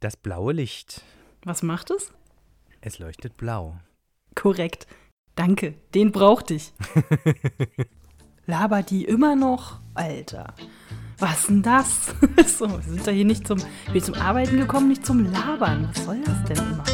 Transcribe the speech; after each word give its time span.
Das 0.00 0.16
blaue 0.16 0.54
Licht. 0.54 1.02
Was 1.44 1.62
macht 1.62 1.90
es? 1.90 2.10
Es 2.80 2.98
leuchtet 2.98 3.36
blau. 3.36 3.76
Korrekt. 4.34 4.86
Danke, 5.34 5.74
den 5.94 6.10
brauchte 6.10 6.54
ich. 6.54 6.72
Labert 8.46 8.88
die 8.88 9.04
immer 9.04 9.36
noch? 9.36 9.80
Alter. 9.92 10.54
Was 11.18 11.48
denn 11.48 11.62
das? 11.62 12.14
so, 12.46 12.70
wir 12.70 12.80
sind 12.80 13.06
doch 13.06 13.12
hier 13.12 13.26
nicht 13.26 13.46
zum, 13.46 13.58
wir 13.92 14.02
zum 14.02 14.14
Arbeiten 14.14 14.56
gekommen, 14.56 14.88
nicht 14.88 15.04
zum 15.04 15.30
Labern. 15.30 15.90
Was 15.92 16.02
soll 16.06 16.22
das 16.24 16.44
denn 16.44 16.56
immer? 16.56 16.84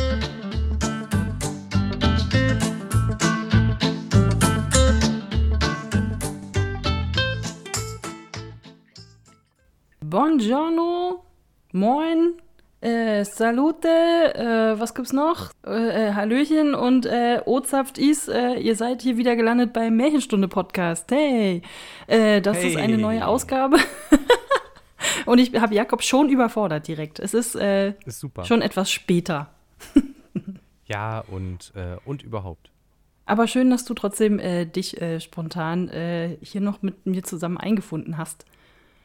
Buongiorno, 10.01 11.25
moin, 11.71 12.41
äh, 12.81 13.25
Salute, 13.25 13.89
äh, 13.89 14.79
was 14.79 14.95
gibt's 14.95 15.13
noch? 15.13 15.51
Äh, 15.67 16.09
äh 16.09 16.13
Hallöchen 16.13 16.75
und 16.75 17.07
äh, 17.07 17.41
Ozapft 17.45 17.97
is, 17.97 18.29
äh, 18.29 18.55
ihr 18.55 18.77
seid 18.77 19.03
hier 19.03 19.17
wieder 19.17 19.35
gelandet 19.35 19.73
beim 19.73 19.97
Märchenstunde-Podcast. 19.97 21.11
Hey, 21.11 21.63
äh, 22.07 22.43
das 22.43 22.59
hey. 22.59 22.69
ist 22.71 22.77
eine 22.77 22.99
neue 22.99 23.27
Ausgabe. 23.27 23.79
und 25.27 25.39
ich 25.39 25.55
habe 25.59 25.75
Jakob 25.75 26.03
schon 26.03 26.29
überfordert 26.29 26.87
direkt. 26.87 27.19
Es 27.19 27.33
ist, 27.33 27.55
äh, 27.55 27.95
ist 28.05 28.25
schon 28.45 28.61
etwas 28.61 28.91
später. 28.91 29.51
ja, 30.85 31.21
und, 31.29 31.73
und 32.05 32.23
überhaupt. 32.23 32.71
Aber 33.25 33.47
schön, 33.47 33.71
dass 33.71 33.85
du 33.85 33.95
trotzdem 33.95 34.41
dich 34.73 34.97
spontan 35.19 35.91
hier 36.41 36.61
noch 36.61 36.81
mit 36.83 37.05
mir 37.07 37.25
zusammen 37.25 37.59
eingefunden 37.59 38.17
hast. 38.17 38.45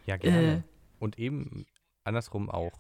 Ja, 0.05 0.17
gerne. 0.17 0.63
und 0.99 1.19
eben 1.19 1.65
andersrum 2.03 2.49
auch 2.49 2.71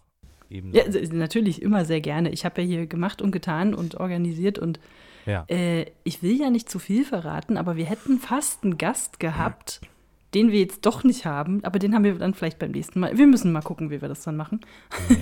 ebenso. 0.51 0.77
Ja, 0.77 0.85
natürlich 1.13 1.61
immer 1.61 1.85
sehr 1.85 2.01
gerne. 2.01 2.29
Ich 2.29 2.45
habe 2.45 2.61
ja 2.61 2.67
hier 2.67 2.87
gemacht 2.87 3.21
und 3.21 3.31
getan 3.31 3.73
und 3.73 3.95
organisiert 3.95 4.59
und 4.59 4.79
ja. 5.25 5.45
äh, 5.47 5.85
ich 6.03 6.23
will 6.23 6.39
ja 6.39 6.49
nicht 6.49 6.69
zu 6.69 6.79
viel 6.79 7.05
verraten, 7.05 7.57
aber 7.57 7.75
wir 7.75 7.85
hätten 7.85 8.19
fast 8.19 8.63
einen 8.63 8.77
Gast 8.77 9.19
gehabt, 9.19 9.81
den 10.33 10.51
wir 10.51 10.59
jetzt 10.59 10.85
doch 10.85 11.03
nicht 11.03 11.25
haben, 11.25 11.63
aber 11.63 11.79
den 11.79 11.93
haben 11.93 12.03
wir 12.03 12.15
dann 12.15 12.33
vielleicht 12.33 12.59
beim 12.59 12.71
nächsten 12.71 12.99
Mal. 12.99 13.17
Wir 13.17 13.27
müssen 13.27 13.51
mal 13.51 13.61
gucken, 13.61 13.89
wie 13.89 14.01
wir 14.01 14.07
das 14.07 14.23
dann 14.23 14.37
machen. 14.37 14.61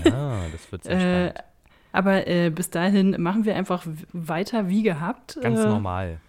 Ja, 0.05 0.44
das 0.52 0.71
wird 0.71 0.83
sehr 0.83 0.94
äh, 0.94 1.30
spannend. 1.30 1.43
Aber 1.91 2.27
äh, 2.27 2.52
bis 2.52 2.69
dahin 2.69 3.16
machen 3.19 3.45
wir 3.45 3.55
einfach 3.55 3.86
weiter 4.14 4.69
wie 4.69 4.83
gehabt. 4.83 5.39
Ganz 5.41 5.59
äh, 5.59 5.67
normal. 5.67 6.19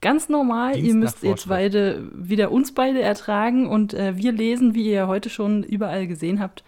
Ganz 0.00 0.28
normal. 0.28 0.74
Dienst 0.74 0.88
ihr 0.88 0.94
müsst 0.94 1.22
jetzt 1.22 1.48
beide 1.48 2.08
wieder 2.14 2.52
uns 2.52 2.72
beide 2.72 3.00
ertragen 3.00 3.66
und 3.66 3.94
äh, 3.94 4.16
wir 4.16 4.32
lesen, 4.32 4.74
wie 4.74 4.90
ihr 4.90 5.08
heute 5.08 5.30
schon 5.30 5.64
überall 5.64 6.06
gesehen 6.06 6.40
habt, 6.40 6.62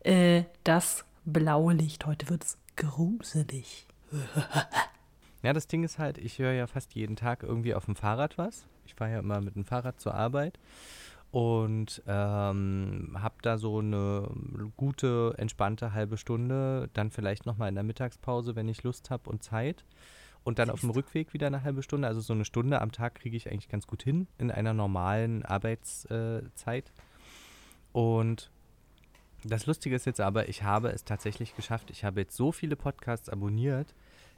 äh, 0.00 0.42
das 0.64 1.05
blaue 1.26 1.74
Licht. 1.74 2.06
Heute 2.06 2.30
wird 2.30 2.44
es 2.44 2.58
gruselig. 2.76 3.86
ja, 5.42 5.52
das 5.52 5.66
Ding 5.66 5.84
ist 5.84 5.98
halt, 5.98 6.18
ich 6.18 6.38
höre 6.38 6.52
ja 6.52 6.66
fast 6.66 6.94
jeden 6.94 7.16
Tag 7.16 7.42
irgendwie 7.42 7.74
auf 7.74 7.84
dem 7.84 7.96
Fahrrad 7.96 8.38
was. 8.38 8.66
Ich 8.86 8.94
fahre 8.94 9.12
ja 9.12 9.18
immer 9.18 9.40
mit 9.40 9.56
dem 9.56 9.64
Fahrrad 9.64 10.00
zur 10.00 10.14
Arbeit 10.14 10.58
und 11.32 12.02
ähm, 12.06 13.16
habe 13.20 13.34
da 13.42 13.58
so 13.58 13.80
eine 13.80 14.30
gute, 14.76 15.34
entspannte 15.36 15.92
halbe 15.92 16.16
Stunde, 16.16 16.88
dann 16.94 17.10
vielleicht 17.10 17.44
nochmal 17.44 17.68
in 17.68 17.74
der 17.74 17.84
Mittagspause, 17.84 18.56
wenn 18.56 18.68
ich 18.68 18.84
Lust 18.84 19.10
habe 19.10 19.28
und 19.28 19.42
Zeit. 19.42 19.84
Und 20.44 20.60
dann 20.60 20.70
auf 20.70 20.80
dem 20.80 20.90
Rückweg 20.90 21.34
wieder 21.34 21.48
eine 21.48 21.64
halbe 21.64 21.82
Stunde. 21.82 22.06
Also 22.06 22.20
so 22.20 22.32
eine 22.32 22.44
Stunde 22.44 22.80
am 22.80 22.92
Tag 22.92 23.16
kriege 23.16 23.36
ich 23.36 23.50
eigentlich 23.50 23.68
ganz 23.68 23.88
gut 23.88 24.04
hin 24.04 24.28
in 24.38 24.52
einer 24.52 24.74
normalen 24.74 25.44
Arbeitszeit. 25.44 26.92
Und 27.92 28.52
das 29.48 29.66
Lustige 29.66 29.94
ist 29.94 30.06
jetzt 30.06 30.20
aber, 30.20 30.48
ich 30.48 30.62
habe 30.62 30.90
es 30.90 31.04
tatsächlich 31.04 31.54
geschafft. 31.56 31.90
Ich 31.90 32.04
habe 32.04 32.20
jetzt 32.20 32.36
so 32.36 32.52
viele 32.52 32.76
Podcasts 32.76 33.28
abonniert, 33.28 33.94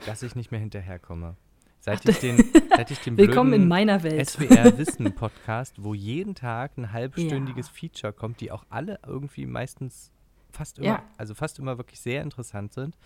dass 0.07 0.23
ich 0.23 0.35
nicht 0.35 0.51
mehr 0.51 0.61
hinterherkomme. 0.61 1.37
Seit 1.81 2.07
ich 2.09 2.19
den, 2.19 2.45
seit 2.77 2.91
ich 2.91 2.99
den 2.99 3.17
Willkommen 3.17 3.53
in 3.53 3.69
meiner 3.69 4.03
Welt. 4.03 4.29
SWR 4.29 4.77
Wissen 4.77 5.15
Podcast, 5.15 5.83
wo 5.83 5.95
jeden 5.95 6.35
Tag 6.35 6.77
ein 6.77 6.93
halbstündiges 6.93 7.69
ja. 7.69 7.73
Feature 7.73 8.13
kommt, 8.13 8.41
die 8.41 8.51
auch 8.51 8.65
alle 8.69 8.99
irgendwie 9.07 9.47
meistens 9.47 10.11
fast 10.51 10.79
immer, 10.79 10.87
ja. 10.87 11.03
also 11.17 11.35
fast 11.35 11.59
immer 11.59 11.79
wirklich 11.79 12.01
sehr 12.01 12.23
interessant 12.23 12.73
sind. 12.73 12.97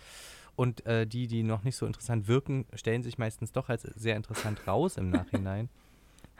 Und 0.55 0.85
äh, 0.85 1.07
die, 1.07 1.27
die 1.27 1.43
noch 1.43 1.63
nicht 1.63 1.75
so 1.75 1.85
interessant 1.85 2.27
wirken, 2.27 2.65
stellen 2.73 3.03
sich 3.03 3.17
meistens 3.17 3.51
doch 3.51 3.69
als 3.69 3.83
sehr 3.83 4.15
interessant 4.15 4.67
raus 4.67 4.97
im 4.97 5.09
Nachhinein. 5.11 5.69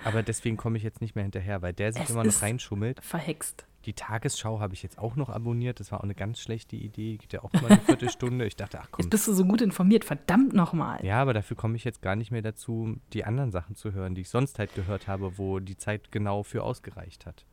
Aber 0.03 0.23
deswegen 0.23 0.57
komme 0.57 0.77
ich 0.77 0.83
jetzt 0.83 1.01
nicht 1.01 1.15
mehr 1.15 1.23
hinterher, 1.23 1.61
weil 1.61 1.73
der 1.73 1.93
sich 1.93 2.03
es 2.03 2.09
immer 2.09 2.23
noch 2.23 2.41
reinschummelt. 2.41 3.03
Verhext. 3.03 3.65
Die 3.85 3.93
Tagesschau 3.93 4.61
habe 4.61 4.73
ich 4.73 4.81
jetzt 4.81 4.97
auch 4.97 5.17
noch 5.17 5.29
abonniert. 5.29 5.79
Das 5.79 5.91
war 5.91 5.99
auch 5.99 6.03
eine 6.03 6.15
ganz 6.15 6.39
schlechte 6.39 6.75
Idee. 6.75 7.17
Geht 7.17 7.33
ja 7.33 7.43
auch 7.43 7.51
mal 7.53 7.65
eine 7.65 7.81
Viertelstunde. 7.81 8.45
Ich 8.45 8.55
dachte, 8.55 8.79
ach 8.81 8.87
komm. 8.91 9.03
Jetzt 9.03 9.09
bist 9.09 9.27
du 9.27 9.33
so 9.33 9.45
gut 9.45 9.61
informiert. 9.61 10.05
Verdammt 10.05 10.53
nochmal. 10.53 11.03
Ja, 11.05 11.21
aber 11.21 11.33
dafür 11.33 11.57
komme 11.57 11.75
ich 11.75 11.83
jetzt 11.83 12.01
gar 12.01 12.15
nicht 12.15 12.31
mehr 12.31 12.41
dazu, 12.41 12.95
die 13.11 13.25
anderen 13.25 13.51
Sachen 13.51 13.75
zu 13.75 13.91
hören, 13.91 14.15
die 14.15 14.21
ich 14.21 14.29
sonst 14.29 14.57
halt 14.57 14.73
gehört 14.73 15.07
habe, 15.07 15.37
wo 15.37 15.59
die 15.59 15.77
Zeit 15.77 16.11
genau 16.11 16.43
für 16.43 16.63
ausgereicht 16.63 17.25
hat. 17.25 17.45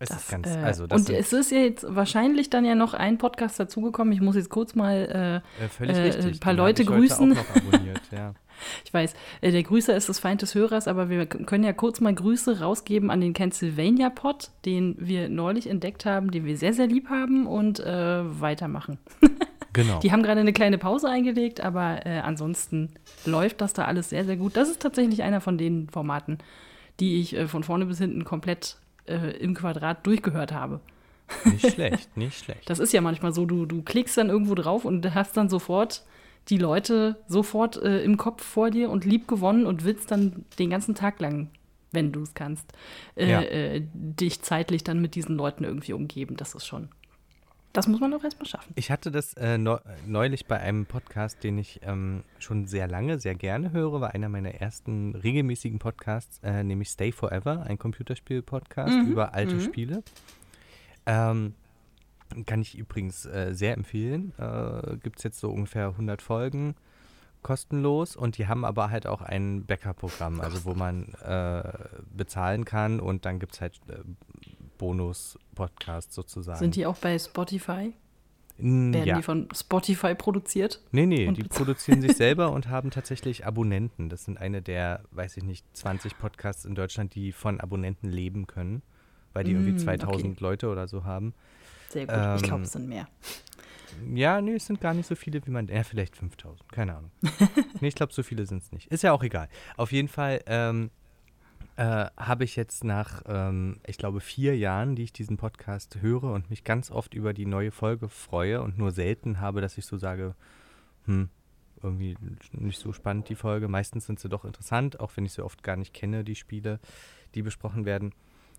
Es 0.00 0.10
das, 0.10 0.22
ist 0.22 0.30
ganz, 0.30 0.46
äh, 0.48 0.58
also 0.58 0.84
und 0.84 1.10
es 1.10 1.32
ist 1.32 1.50
jetzt 1.50 1.84
wahrscheinlich 1.88 2.50
dann 2.50 2.64
ja 2.64 2.76
noch 2.76 2.94
ein 2.94 3.18
Podcast 3.18 3.58
dazugekommen. 3.58 4.12
Ich 4.12 4.20
muss 4.20 4.36
jetzt 4.36 4.48
kurz 4.48 4.76
mal 4.76 5.42
äh, 5.60 5.84
äh, 5.84 5.88
äh, 5.88 6.24
ein 6.28 6.38
paar 6.38 6.52
Leute 6.52 6.84
grüßen. 6.84 7.32
Auch 7.32 7.36
noch 7.36 7.56
abonniert, 7.56 8.02
ja. 8.12 8.34
Ich 8.84 8.92
weiß, 8.92 9.14
äh, 9.40 9.50
der 9.52 9.62
Grüßer 9.62 9.96
ist 9.96 10.08
das 10.08 10.18
Feind 10.18 10.42
des 10.42 10.54
Hörers, 10.54 10.88
aber 10.88 11.08
wir 11.08 11.26
können 11.26 11.64
ja 11.64 11.72
kurz 11.72 12.00
mal 12.00 12.14
Grüße 12.14 12.60
rausgeben 12.60 13.10
an 13.10 13.20
den 13.20 13.32
Pennsylvania 13.32 14.10
Pod, 14.10 14.50
den 14.64 14.96
wir 14.98 15.28
neulich 15.28 15.68
entdeckt 15.68 16.04
haben, 16.04 16.30
den 16.30 16.44
wir 16.44 16.56
sehr, 16.56 16.72
sehr 16.72 16.86
lieb 16.86 17.08
haben 17.08 17.46
und 17.46 17.80
äh, 17.80 18.40
weitermachen. 18.40 18.98
Genau. 19.74 20.00
Die 20.00 20.10
haben 20.10 20.22
gerade 20.22 20.40
eine 20.40 20.52
kleine 20.52 20.78
Pause 20.78 21.08
eingelegt, 21.08 21.60
aber 21.60 22.04
äh, 22.04 22.18
ansonsten 22.20 22.90
läuft 23.26 23.60
das 23.60 23.74
da 23.74 23.84
alles 23.84 24.08
sehr, 24.10 24.24
sehr 24.24 24.36
gut. 24.36 24.56
Das 24.56 24.68
ist 24.68 24.80
tatsächlich 24.80 25.22
einer 25.22 25.40
von 25.40 25.58
den 25.58 25.88
Formaten, 25.88 26.38
die 26.98 27.20
ich 27.20 27.36
äh, 27.36 27.46
von 27.46 27.62
vorne 27.62 27.86
bis 27.86 27.98
hinten 27.98 28.24
komplett 28.24 28.76
äh, 29.06 29.36
im 29.36 29.54
Quadrat 29.54 30.06
durchgehört 30.06 30.52
habe. 30.52 30.80
Nicht 31.44 31.74
schlecht, 31.74 32.16
nicht 32.16 32.44
schlecht. 32.44 32.68
Das 32.68 32.78
ist 32.78 32.92
ja 32.92 33.00
manchmal 33.00 33.32
so, 33.32 33.44
du, 33.44 33.66
du 33.66 33.82
klickst 33.82 34.16
dann 34.16 34.30
irgendwo 34.30 34.54
drauf 34.54 34.84
und 34.84 35.14
hast 35.14 35.36
dann 35.36 35.48
sofort 35.48 36.02
die 36.48 36.58
Leute 36.58 37.16
sofort 37.28 37.76
äh, 37.82 38.02
im 38.02 38.16
Kopf 38.16 38.42
vor 38.42 38.70
dir 38.70 38.90
und 38.90 39.04
lieb 39.04 39.28
gewonnen 39.28 39.66
und 39.66 39.84
willst 39.84 40.10
dann 40.10 40.44
den 40.58 40.70
ganzen 40.70 40.94
Tag 40.94 41.20
lang, 41.20 41.50
wenn 41.92 42.12
du 42.12 42.22
es 42.22 42.34
kannst, 42.34 42.72
äh, 43.16 43.30
ja. 43.30 43.42
äh, 43.42 43.82
dich 43.92 44.42
zeitlich 44.42 44.84
dann 44.84 45.00
mit 45.00 45.14
diesen 45.14 45.36
Leuten 45.36 45.64
irgendwie 45.64 45.92
umgeben. 45.92 46.36
Das 46.36 46.54
ist 46.54 46.66
schon. 46.66 46.88
Das 47.74 47.86
muss 47.86 48.00
man 48.00 48.10
doch 48.10 48.24
erstmal 48.24 48.46
schaffen. 48.46 48.72
Ich 48.76 48.90
hatte 48.90 49.10
das 49.10 49.34
äh, 49.34 49.58
neulich 49.58 50.46
bei 50.46 50.58
einem 50.58 50.86
Podcast, 50.86 51.44
den 51.44 51.58
ich 51.58 51.80
ähm, 51.82 52.24
schon 52.38 52.66
sehr 52.66 52.88
lange, 52.88 53.20
sehr 53.20 53.34
gerne 53.34 53.72
höre, 53.72 54.00
war 54.00 54.14
einer 54.14 54.30
meiner 54.30 54.54
ersten 54.54 55.14
regelmäßigen 55.14 55.78
Podcasts, 55.78 56.40
äh, 56.42 56.64
nämlich 56.64 56.88
Stay 56.88 57.12
Forever, 57.12 57.64
ein 57.68 57.78
Computerspiel-Podcast 57.78 58.94
mhm. 58.94 59.12
über 59.12 59.34
alte 59.34 59.56
mhm. 59.56 59.60
Spiele. 59.60 60.02
Ähm, 61.04 61.54
kann 62.46 62.60
ich 62.60 62.76
übrigens 62.76 63.26
äh, 63.26 63.50
sehr 63.52 63.74
empfehlen. 63.74 64.32
Äh, 64.38 64.96
Gibt 64.98 65.18
es 65.18 65.24
jetzt 65.24 65.40
so 65.40 65.50
ungefähr 65.50 65.88
100 65.88 66.22
Folgen 66.22 66.74
kostenlos 67.42 68.16
und 68.16 68.38
die 68.38 68.46
haben 68.46 68.64
aber 68.64 68.90
halt 68.90 69.06
auch 69.06 69.22
ein 69.22 69.64
Backup-Programm, 69.64 70.40
also 70.40 70.64
wo 70.64 70.74
man 70.74 71.14
äh, 71.24 71.62
bezahlen 72.14 72.64
kann 72.64 73.00
und 73.00 73.24
dann 73.24 73.38
gibt 73.38 73.54
es 73.54 73.60
halt 73.60 73.80
äh, 73.88 73.98
Bonus-Podcasts 74.78 76.14
sozusagen. 76.14 76.58
Sind 76.58 76.76
die 76.76 76.86
auch 76.86 76.96
bei 76.96 77.18
Spotify? 77.18 77.94
N 78.58 78.92
Werden 78.92 79.06
ja. 79.06 79.16
die 79.16 79.22
von 79.22 79.48
Spotify 79.54 80.14
produziert? 80.16 80.82
Nee, 80.90 81.06
nee, 81.06 81.30
die 81.30 81.44
produzieren 81.44 82.00
sich 82.02 82.16
selber 82.16 82.50
und 82.50 82.68
haben 82.68 82.90
tatsächlich 82.90 83.46
Abonnenten. 83.46 84.08
Das 84.08 84.24
sind 84.24 84.38
eine 84.38 84.62
der, 84.62 85.04
weiß 85.12 85.36
ich 85.36 85.44
nicht, 85.44 85.64
20 85.76 86.18
Podcasts 86.18 86.64
in 86.64 86.74
Deutschland, 86.74 87.14
die 87.14 87.30
von 87.30 87.60
Abonnenten 87.60 88.08
leben 88.10 88.48
können, 88.48 88.82
weil 89.32 89.44
die 89.44 89.54
mm, 89.54 89.56
irgendwie 89.56 89.76
2000 89.76 90.24
okay. 90.24 90.36
Leute 90.40 90.68
oder 90.70 90.88
so 90.88 91.04
haben. 91.04 91.34
Sehr 91.88 92.06
gut. 92.06 92.14
Ähm, 92.16 92.36
ich 92.36 92.42
glaube, 92.42 92.62
es 92.62 92.72
sind 92.72 92.88
mehr. 92.88 93.08
Ja, 94.14 94.40
nee, 94.40 94.54
es 94.54 94.66
sind 94.66 94.80
gar 94.80 94.94
nicht 94.94 95.06
so 95.06 95.14
viele, 95.14 95.44
wie 95.46 95.50
man. 95.50 95.68
Ja, 95.68 95.82
vielleicht 95.82 96.16
5000, 96.16 96.70
keine 96.72 96.96
Ahnung. 96.96 97.10
nee, 97.80 97.88
ich 97.88 97.94
glaube, 97.94 98.12
so 98.12 98.22
viele 98.22 98.46
sind 98.46 98.62
es 98.62 98.72
nicht. 98.72 98.86
Ist 98.88 99.02
ja 99.02 99.12
auch 99.12 99.22
egal. 99.22 99.48
Auf 99.76 99.92
jeden 99.92 100.08
Fall 100.08 100.40
ähm, 100.46 100.90
äh, 101.76 102.06
habe 102.16 102.44
ich 102.44 102.56
jetzt 102.56 102.84
nach, 102.84 103.22
ähm, 103.26 103.80
ich 103.86 103.98
glaube, 103.98 104.20
vier 104.20 104.56
Jahren, 104.56 104.94
die 104.94 105.04
ich 105.04 105.12
diesen 105.12 105.36
Podcast 105.36 105.98
höre 106.00 106.24
und 106.24 106.50
mich 106.50 106.64
ganz 106.64 106.90
oft 106.90 107.14
über 107.14 107.32
die 107.32 107.46
neue 107.46 107.70
Folge 107.70 108.08
freue 108.08 108.62
und 108.62 108.78
nur 108.78 108.92
selten 108.92 109.40
habe, 109.40 109.60
dass 109.60 109.78
ich 109.78 109.86
so 109.86 109.96
sage, 109.96 110.34
hm, 111.06 111.28
irgendwie 111.82 112.16
nicht 112.52 112.78
so 112.78 112.92
spannend 112.92 113.28
die 113.28 113.36
Folge. 113.36 113.68
Meistens 113.68 114.06
sind 114.06 114.18
sie 114.18 114.28
doch 114.28 114.44
interessant, 114.44 115.00
auch 115.00 115.16
wenn 115.16 115.24
ich 115.24 115.32
sie 115.32 115.44
oft 115.44 115.62
gar 115.62 115.76
nicht 115.76 115.94
kenne, 115.94 116.24
die 116.24 116.34
Spiele, 116.34 116.80
die 117.34 117.42
besprochen 117.42 117.84
werden 117.84 118.12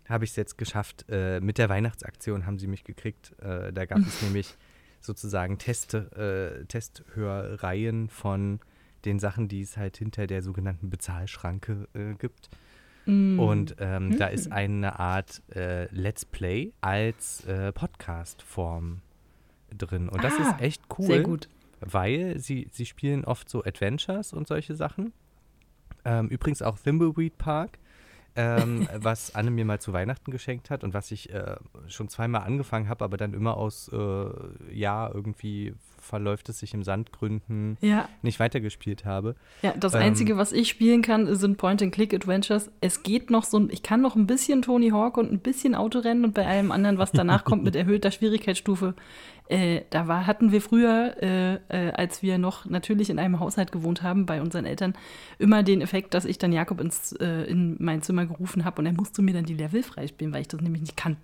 habe 0.09 0.25
ich 0.25 0.31
es 0.31 0.35
jetzt 0.35 0.57
geschafft. 0.57 1.05
Äh, 1.09 1.39
mit 1.39 1.57
der 1.57 1.69
Weihnachtsaktion 1.69 2.45
haben 2.45 2.59
sie 2.59 2.67
mich 2.67 2.83
gekriegt. 2.83 3.33
Äh, 3.41 3.71
da 3.71 3.85
gab 3.85 3.99
es 3.99 4.21
nämlich 4.23 4.55
sozusagen 5.01 5.57
Teste, 5.57 6.59
äh, 6.61 6.65
Testhörreihen 6.65 8.09
von 8.09 8.59
den 9.05 9.19
Sachen, 9.19 9.47
die 9.47 9.61
es 9.61 9.77
halt 9.77 9.97
hinter 9.97 10.27
der 10.27 10.41
sogenannten 10.41 10.89
Bezahlschranke 10.89 11.87
äh, 11.93 12.15
gibt. 12.15 12.49
Mm. 13.05 13.39
Und 13.39 13.75
ähm, 13.79 14.09
mm. 14.09 14.17
da 14.17 14.27
ist 14.27 14.51
eine 14.51 14.99
Art 14.99 15.41
äh, 15.55 15.85
Let's 15.93 16.25
Play 16.25 16.73
als 16.81 17.45
äh, 17.45 17.71
Podcast-Form 17.71 19.01
drin. 19.77 20.09
Und 20.09 20.23
das 20.23 20.33
ah, 20.33 20.41
ist 20.41 20.61
echt 20.61 20.81
cool. 20.97 21.05
Sehr 21.05 21.21
gut. 21.21 21.47
Weil 21.79 22.39
sie, 22.39 22.67
sie 22.71 22.85
spielen 22.85 23.23
oft 23.23 23.49
so 23.49 23.63
Adventures 23.63 24.33
und 24.33 24.47
solche 24.47 24.75
Sachen. 24.75 25.13
Ähm, 26.03 26.27
übrigens 26.27 26.61
auch 26.61 26.77
Thimbleweed 26.77 27.37
Park 27.37 27.79
ähm, 28.35 28.87
was 28.95 29.35
Anne 29.35 29.51
mir 29.51 29.65
mal 29.65 29.79
zu 29.79 29.93
Weihnachten 29.93 30.31
geschenkt 30.31 30.69
hat 30.69 30.83
und 30.83 30.93
was 30.93 31.11
ich 31.11 31.33
äh, 31.33 31.55
schon 31.87 32.09
zweimal 32.09 32.41
angefangen 32.41 32.89
habe, 32.89 33.03
aber 33.05 33.17
dann 33.17 33.33
immer 33.33 33.57
aus, 33.57 33.89
äh, 33.93 34.25
ja, 34.73 35.09
irgendwie 35.13 35.73
verläuft 36.01 36.49
es 36.49 36.59
sich 36.59 36.73
im 36.73 36.83
Sandgründen 36.83 37.77
ja. 37.81 38.07
nicht 38.21 38.39
weitergespielt 38.39 39.05
habe. 39.05 39.35
Ja, 39.61 39.73
das 39.77 39.93
ähm, 39.93 40.01
Einzige, 40.01 40.37
was 40.37 40.51
ich 40.51 40.69
spielen 40.69 41.01
kann, 41.01 41.35
sind 41.35 41.57
Point-and-Click-Adventures. 41.57 42.71
Es 42.81 43.03
geht 43.03 43.29
noch 43.29 43.43
so, 43.43 43.67
ich 43.69 43.83
kann 43.83 44.01
noch 44.01 44.15
ein 44.15 44.25
bisschen 44.25 44.61
Tony 44.61 44.89
Hawk 44.89 45.17
und 45.17 45.31
ein 45.31 45.39
bisschen 45.39 45.75
Autorennen 45.75 46.25
und 46.25 46.33
bei 46.33 46.47
allem 46.47 46.71
anderen, 46.71 46.97
was 46.97 47.11
danach 47.11 47.43
kommt 47.43 47.63
mit 47.63 47.75
erhöhter 47.75 48.11
Schwierigkeitsstufe, 48.11 48.95
äh, 49.49 49.81
da 49.89 50.07
war, 50.07 50.27
hatten 50.27 50.51
wir 50.51 50.61
früher, 50.61 51.15
äh, 51.21 51.55
äh, 51.69 51.91
als 51.91 52.21
wir 52.21 52.37
noch 52.37 52.65
natürlich 52.65 53.09
in 53.09 53.17
einem 53.17 53.39
Haushalt 53.39 53.71
gewohnt 53.71 54.03
haben, 54.03 54.27
bei 54.27 54.41
unseren 54.41 54.65
Eltern, 54.65 54.93
immer 55.39 55.63
den 55.63 55.81
Effekt, 55.81 56.13
dass 56.13 56.25
ich 56.25 56.37
dann 56.37 56.53
Jakob 56.53 56.79
ins, 56.79 57.13
äh, 57.13 57.43
in 57.43 57.75
mein 57.79 58.03
Zimmer 58.03 58.27
gerufen 58.27 58.63
habe 58.63 58.79
und 58.79 58.85
er 58.85 58.93
musste 58.93 59.23
mir 59.23 59.33
dann 59.33 59.45
die 59.45 59.55
Level 59.55 59.81
freispielen, 59.81 60.31
weil 60.33 60.41
ich 60.41 60.47
das 60.47 60.61
nämlich 60.61 60.81
nicht 60.81 60.97
kann. 60.97 61.17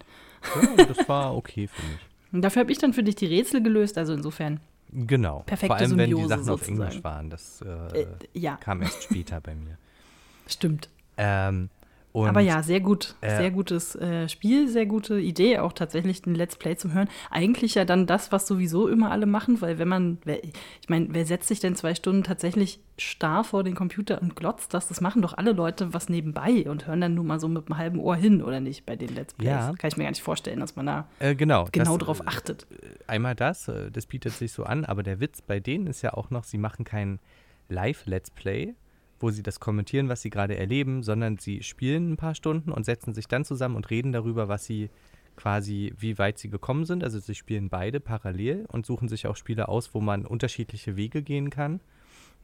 Ja, 0.78 0.86
das 0.86 1.08
war 1.08 1.36
okay 1.36 1.68
für 1.68 1.82
mich. 1.84 2.00
Und 2.32 2.42
dafür 2.42 2.64
habe 2.64 2.72
ich 2.72 2.80
dann 2.80 2.92
für 2.92 3.02
dich 3.02 3.16
die 3.16 3.28
Rätsel 3.28 3.64
gelöst, 3.64 3.98
also 3.98 4.12
insofern. 4.12 4.60
Genau. 4.92 5.44
Perfekte 5.46 5.68
Vor 5.68 5.76
allem, 5.78 5.90
Symbiose, 5.92 6.12
wenn 6.12 6.24
die 6.24 6.28
Sachen 6.28 6.44
sozusagen. 6.44 6.82
auf 6.82 6.88
Englisch 6.88 7.04
waren. 7.04 7.30
Das 7.30 7.62
äh, 7.62 8.06
ja. 8.34 8.58
kam 8.58 8.82
erst 8.82 9.04
später 9.04 9.40
bei 9.40 9.56
mir. 9.56 9.78
Stimmt. 10.48 10.90
Ähm, 11.18 11.70
und, 12.16 12.30
Aber 12.30 12.40
ja, 12.40 12.64
sehr 12.64 12.80
gut, 12.80 13.14
äh, 13.20 13.36
sehr 13.36 13.52
gutes 13.52 13.94
äh, 13.96 14.30
Spiel, 14.30 14.70
sehr 14.70 14.86
gute 14.86 15.20
Idee, 15.20 15.60
auch 15.60 15.74
tatsächlich 15.74 16.26
ein 16.26 16.34
Let's 16.34 16.56
Play 16.56 16.78
zu 16.78 16.94
hören. 16.94 17.10
Eigentlich 17.30 17.76
ja 17.76 17.84
dann 17.84 18.08
das, 18.08 18.32
was 18.32 18.48
sowieso 18.48 18.88
immer 18.88 19.12
alle 19.12 19.26
machen, 19.26 19.60
weil 19.60 19.80
wenn 19.80 19.90
man, 19.90 20.20
wer, 20.24 20.42
ich 20.42 20.88
meine, 20.88 21.08
wer 21.10 21.26
setzt 21.26 21.50
sich 21.50 21.60
denn 21.60 21.76
zwei 21.76 21.94
Stunden 21.94 22.24
tatsächlich 22.24 22.80
starr 22.98 23.44
vor 23.44 23.66
den 23.66 23.76
Computer 23.76 24.22
und 24.22 24.38
glotzt 24.38 24.74
das? 24.74 24.88
Das 24.88 25.02
machen 25.02 25.22
doch 25.22 25.34
alle 25.34 25.52
Leute 25.52 25.94
was 25.94 26.08
nebenbei 26.08 26.70
und 26.70 26.88
hören 26.88 27.02
dann 27.02 27.16
nur 27.16 27.26
mal 27.26 27.42
so 27.42 27.50
mit 27.50 27.68
einem 27.68 27.78
halben 27.78 28.00
Ohr 28.00 28.16
hin, 28.16 28.42
oder 28.42 28.62
nicht, 28.62 28.86
bei 28.86 28.96
den 28.96 29.14
Let's 29.14 29.34
Plays. 29.34 29.50
Ja. 29.50 29.74
Kann 29.78 29.90
ich 29.90 29.98
mir 29.98 30.06
gar 30.06 30.12
nicht 30.12 30.24
vorstellen, 30.24 30.62
dass 30.62 30.78
man 30.78 30.86
da 30.86 31.10
äh, 31.20 31.36
genau, 31.36 31.68
genau 31.70 31.98
das, 31.98 32.06
drauf 32.06 32.28
achtet. 32.28 32.66
Äh, 32.72 33.12
einmal 33.12 33.36
das, 33.36 33.68
äh, 33.68 33.92
das 33.92 34.06
bietet 34.06 34.32
sich 34.32 34.54
so 34.54 34.64
an, 34.64 34.86
aber 34.86 35.04
der 35.04 35.20
Witz 35.20 35.42
bei 35.42 35.60
denen 35.60 35.86
ist 35.88 36.02
ja 36.02 36.14
auch 36.14 36.30
noch, 36.30 36.46
sie 36.46 36.60
machen 36.60 36.86
kein 36.86 37.20
Live-Let's 37.68 38.32
Play, 38.32 38.76
wo 39.20 39.30
sie 39.30 39.44
das 39.44 39.60
kommentieren, 39.60 40.10
was 40.10 40.22
sie 40.22 40.30
gerade 40.30 40.58
erleben, 40.58 41.04
sondern 41.04 41.38
sie 41.38 41.64
spielen 41.64 42.14
ein 42.14 42.18
paar 42.18 42.36
Stunden 42.36 42.72
und 42.72 42.86
setzen 42.86 43.14
sich 43.14 43.28
dann 43.28 43.46
zusammen 43.46 43.76
und 43.76 43.90
reden 43.90 44.12
darüber, 44.12 44.48
was 44.48 44.66
sie 44.66 44.90
quasi, 45.36 45.94
wie 45.98 46.18
weit 46.18 46.38
sie 46.38 46.50
gekommen 46.50 46.86
sind. 46.86 47.04
Also 47.04 47.20
sie 47.20 47.36
spielen 47.36 47.70
beide 47.70 48.00
parallel 48.00 48.66
und 48.68 48.86
suchen 48.86 49.08
sich 49.08 49.28
auch 49.28 49.36
Spiele 49.36 49.68
aus, 49.68 49.94
wo 49.94 50.02
man 50.02 50.26
unterschiedliche 50.26 50.96
Wege 50.96 51.22
gehen 51.22 51.50
kann. 51.50 51.82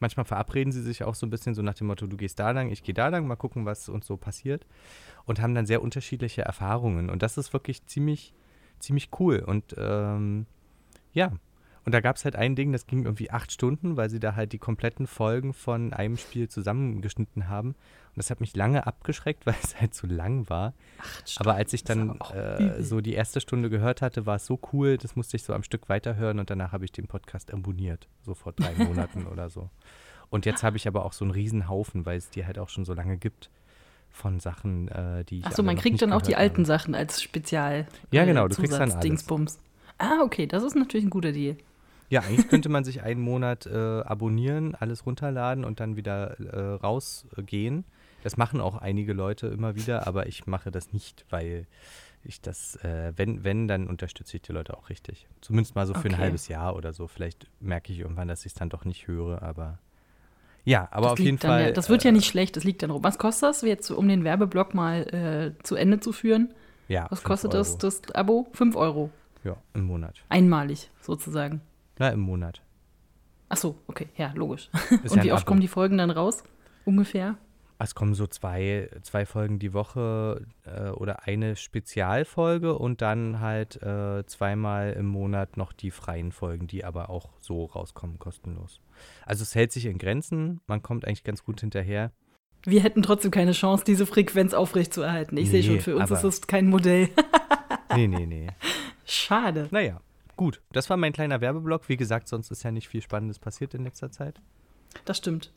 Manchmal 0.00 0.26
verabreden 0.26 0.72
sie 0.72 0.82
sich 0.82 1.04
auch 1.04 1.14
so 1.14 1.26
ein 1.26 1.30
bisschen 1.30 1.54
so 1.54 1.62
nach 1.62 1.74
dem 1.74 1.86
Motto, 1.86 2.06
du 2.06 2.16
gehst 2.16 2.38
da 2.38 2.50
lang, 2.50 2.70
ich 2.70 2.82
gehe 2.82 2.94
da 2.94 3.08
lang, 3.08 3.26
mal 3.26 3.36
gucken, 3.36 3.66
was 3.66 3.88
uns 3.88 4.06
so 4.06 4.16
passiert. 4.16 4.66
Und 5.24 5.40
haben 5.40 5.54
dann 5.54 5.66
sehr 5.66 5.82
unterschiedliche 5.82 6.42
Erfahrungen. 6.42 7.08
Und 7.08 7.22
das 7.22 7.38
ist 7.38 7.52
wirklich 7.52 7.86
ziemlich, 7.86 8.34
ziemlich 8.80 9.10
cool. 9.20 9.38
Und 9.46 9.76
ähm, 9.78 10.46
ja, 11.12 11.32
und 11.84 11.92
da 11.92 12.00
gab 12.00 12.16
es 12.16 12.24
halt 12.24 12.36
ein 12.36 12.54
Ding, 12.54 12.72
das 12.72 12.86
ging 12.86 13.04
irgendwie 13.04 13.30
acht 13.30 13.50
Stunden, 13.50 13.96
weil 13.96 14.08
sie 14.08 14.20
da 14.20 14.36
halt 14.36 14.52
die 14.52 14.58
kompletten 14.58 15.06
Folgen 15.06 15.52
von 15.52 15.92
einem 15.92 16.16
Spiel 16.16 16.48
zusammengeschnitten 16.48 17.48
haben. 17.48 17.68
Und 17.70 18.18
das 18.18 18.30
hat 18.30 18.40
mich 18.40 18.54
lange 18.54 18.86
abgeschreckt, 18.86 19.46
weil 19.46 19.56
es 19.62 19.80
halt 19.80 19.94
zu 19.94 20.06
lang 20.06 20.48
war. 20.48 20.74
Acht 20.98 21.30
Stunden, 21.30 21.48
Aber 21.48 21.58
als 21.58 21.72
ich 21.72 21.82
dann 21.82 22.20
äh, 22.34 22.82
so 22.82 23.00
die 23.00 23.14
erste 23.14 23.40
Stunde 23.40 23.68
gehört 23.68 24.00
hatte, 24.00 24.26
war 24.26 24.36
es 24.36 24.46
so 24.46 24.60
cool, 24.72 24.96
das 24.96 25.16
musste 25.16 25.36
ich 25.36 25.42
so 25.42 25.54
am 25.54 25.64
Stück 25.64 25.88
weiterhören 25.88 26.38
und 26.38 26.50
danach 26.50 26.72
habe 26.72 26.84
ich 26.84 26.92
den 26.92 27.08
Podcast 27.08 27.52
abonniert. 27.52 28.08
So 28.22 28.34
vor 28.34 28.52
drei 28.52 28.74
Monaten 28.84 29.26
oder 29.26 29.48
so. 29.48 29.68
Und 30.30 30.46
jetzt 30.46 30.62
habe 30.62 30.76
ich 30.76 30.86
aber 30.86 31.04
auch 31.04 31.12
so 31.12 31.24
einen 31.24 31.32
Riesenhaufen, 31.32 32.06
weil 32.06 32.16
es 32.16 32.30
die 32.30 32.46
halt 32.46 32.58
auch 32.58 32.68
schon 32.68 32.84
so 32.84 32.94
lange 32.94 33.18
gibt 33.18 33.50
von 34.10 34.40
Sachen, 34.40 34.88
äh, 34.88 35.24
die 35.24 35.40
ich. 35.40 35.46
Achso, 35.46 35.62
man 35.62 35.76
kriegt 35.76 36.00
dann 36.00 36.12
auch 36.12 36.22
die 36.22 36.36
alten 36.36 36.64
Sachen 36.64 36.94
als 36.94 37.20
Spezial. 37.20 37.86
Ja, 38.12 38.24
genau, 38.24 38.46
du 38.46 38.54
kriegst 38.54 38.72
dann 38.72 38.82
alles. 38.82 39.00
Dingsbums. 39.00 39.58
Ah, 39.98 40.20
okay, 40.22 40.46
das 40.46 40.62
ist 40.62 40.76
natürlich 40.76 41.06
ein 41.06 41.10
guter 41.10 41.32
Deal. 41.32 41.56
Ja, 42.12 42.20
eigentlich 42.20 42.48
könnte 42.48 42.68
man 42.68 42.84
sich 42.84 43.02
einen 43.02 43.22
Monat 43.22 43.64
äh, 43.64 44.02
abonnieren, 44.02 44.74
alles 44.74 45.06
runterladen 45.06 45.64
und 45.64 45.80
dann 45.80 45.96
wieder 45.96 46.38
äh, 46.40 46.74
rausgehen. 46.74 47.86
Das 48.22 48.36
machen 48.36 48.60
auch 48.60 48.76
einige 48.76 49.14
Leute 49.14 49.46
immer 49.46 49.76
wieder, 49.76 50.06
aber 50.06 50.26
ich 50.26 50.46
mache 50.46 50.70
das 50.70 50.92
nicht, 50.92 51.24
weil 51.30 51.66
ich 52.22 52.42
das, 52.42 52.76
äh, 52.84 53.14
wenn, 53.16 53.44
wenn, 53.44 53.66
dann 53.66 53.86
unterstütze 53.86 54.36
ich 54.36 54.42
die 54.42 54.52
Leute 54.52 54.76
auch 54.76 54.90
richtig. 54.90 55.26
Zumindest 55.40 55.74
mal 55.74 55.86
so 55.86 55.94
für 55.94 56.00
okay. 56.00 56.08
ein 56.10 56.18
halbes 56.18 56.48
Jahr 56.48 56.76
oder 56.76 56.92
so. 56.92 57.06
Vielleicht 57.06 57.46
merke 57.60 57.94
ich 57.94 58.00
irgendwann, 58.00 58.28
dass 58.28 58.40
ich 58.40 58.52
es 58.52 58.54
dann 58.54 58.68
doch 58.68 58.84
nicht 58.84 59.08
höre, 59.08 59.40
aber 59.40 59.78
ja, 60.66 60.88
aber 60.90 61.04
das 61.04 61.12
auf 61.12 61.18
jeden 61.18 61.38
Fall. 61.38 61.62
Ja, 61.62 61.70
das 61.72 61.88
wird 61.88 62.04
ja 62.04 62.10
äh, 62.10 62.12
nicht 62.12 62.26
schlecht, 62.26 62.58
das 62.58 62.64
liegt 62.64 62.82
dann 62.82 62.90
rum. 62.90 63.02
Was 63.02 63.16
kostet 63.16 63.48
das, 63.48 63.62
jetzt 63.62 63.90
um 63.90 64.06
den 64.06 64.22
Werbeblock 64.22 64.74
mal 64.74 65.54
äh, 65.58 65.62
zu 65.62 65.76
Ende 65.76 65.98
zu 66.00 66.12
führen? 66.12 66.52
Ja. 66.88 67.06
Was 67.08 67.22
kostet 67.22 67.54
das, 67.54 67.78
das 67.78 68.02
Abo? 68.14 68.48
Fünf 68.52 68.76
Euro. 68.76 69.08
Ja, 69.44 69.56
im 69.72 69.84
Monat. 69.84 70.16
Einmalig 70.28 70.90
sozusagen. 71.00 71.62
Na, 72.02 72.08
im 72.08 72.18
Monat. 72.18 72.60
Ach 73.48 73.56
so, 73.56 73.78
okay, 73.86 74.08
ja, 74.16 74.32
logisch. 74.34 74.70
Ist 75.04 75.12
Und 75.12 75.18
ja 75.18 75.22
wie 75.22 75.30
oft 75.30 75.42
Abo. 75.42 75.50
kommen 75.50 75.60
die 75.60 75.68
Folgen 75.68 75.98
dann 75.98 76.10
raus? 76.10 76.42
Ungefähr? 76.84 77.36
Es 77.78 77.94
kommen 77.94 78.14
so 78.14 78.26
zwei, 78.26 78.90
zwei 79.02 79.24
Folgen 79.24 79.60
die 79.60 79.72
Woche 79.72 80.44
äh, 80.64 80.88
oder 80.88 81.28
eine 81.28 81.54
Spezialfolge 81.54 82.76
und 82.76 83.02
dann 83.02 83.38
halt 83.38 83.80
äh, 83.84 84.26
zweimal 84.26 84.94
im 84.94 85.06
Monat 85.06 85.56
noch 85.56 85.72
die 85.72 85.92
freien 85.92 86.32
Folgen, 86.32 86.66
die 86.66 86.84
aber 86.84 87.08
auch 87.08 87.30
so 87.38 87.66
rauskommen, 87.66 88.18
kostenlos. 88.18 88.80
Also 89.24 89.44
es 89.44 89.54
hält 89.54 89.70
sich 89.70 89.86
in 89.86 89.98
Grenzen, 89.98 90.60
man 90.66 90.82
kommt 90.82 91.06
eigentlich 91.06 91.22
ganz 91.22 91.44
gut 91.44 91.60
hinterher. 91.60 92.10
Wir 92.64 92.82
hätten 92.82 93.02
trotzdem 93.02 93.30
keine 93.30 93.52
Chance, 93.52 93.84
diese 93.84 94.06
Frequenz 94.06 94.54
aufrechtzuerhalten. 94.54 95.38
Ich 95.38 95.52
nee, 95.52 95.60
sehe 95.60 95.62
schon, 95.62 95.80
für 95.80 95.94
uns 95.94 96.10
ist 96.10 96.24
es 96.24 96.40
kein 96.48 96.66
Modell. 96.66 97.10
nee, 97.94 98.08
nee, 98.08 98.26
nee. 98.26 98.48
Schade. 99.04 99.68
Naja, 99.70 100.00
Gut, 100.36 100.60
das 100.72 100.88
war 100.90 100.96
mein 100.96 101.12
kleiner 101.12 101.40
Werbeblock. 101.40 101.88
Wie 101.88 101.96
gesagt, 101.96 102.28
sonst 102.28 102.50
ist 102.50 102.62
ja 102.62 102.70
nicht 102.70 102.88
viel 102.88 103.02
Spannendes 103.02 103.38
passiert 103.38 103.74
in 103.74 103.84
letzter 103.84 104.10
Zeit. 104.10 104.40
Das 105.04 105.18
stimmt. 105.18 105.50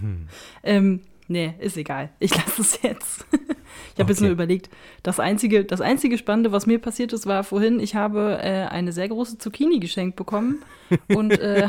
mhm. 0.00 0.28
ähm, 0.62 1.00
nee, 1.28 1.54
ist 1.58 1.76
egal. 1.76 2.10
Ich 2.18 2.34
lasse 2.34 2.62
es 2.62 2.82
jetzt. 2.82 3.26
ich 3.32 3.38
habe 3.38 3.50
okay. 4.02 4.08
jetzt 4.08 4.20
nur 4.20 4.30
überlegt, 4.30 4.70
das 5.02 5.18
einzige, 5.18 5.64
das 5.64 5.80
einzige 5.80 6.18
Spannende, 6.18 6.52
was 6.52 6.66
mir 6.66 6.78
passiert 6.78 7.12
ist, 7.12 7.26
war 7.26 7.44
vorhin, 7.44 7.80
ich 7.80 7.94
habe 7.94 8.38
äh, 8.42 8.66
eine 8.66 8.92
sehr 8.92 9.08
große 9.08 9.38
Zucchini 9.38 9.80
geschenkt 9.80 10.16
bekommen 10.16 10.62
und 11.08 11.32
äh, 11.32 11.68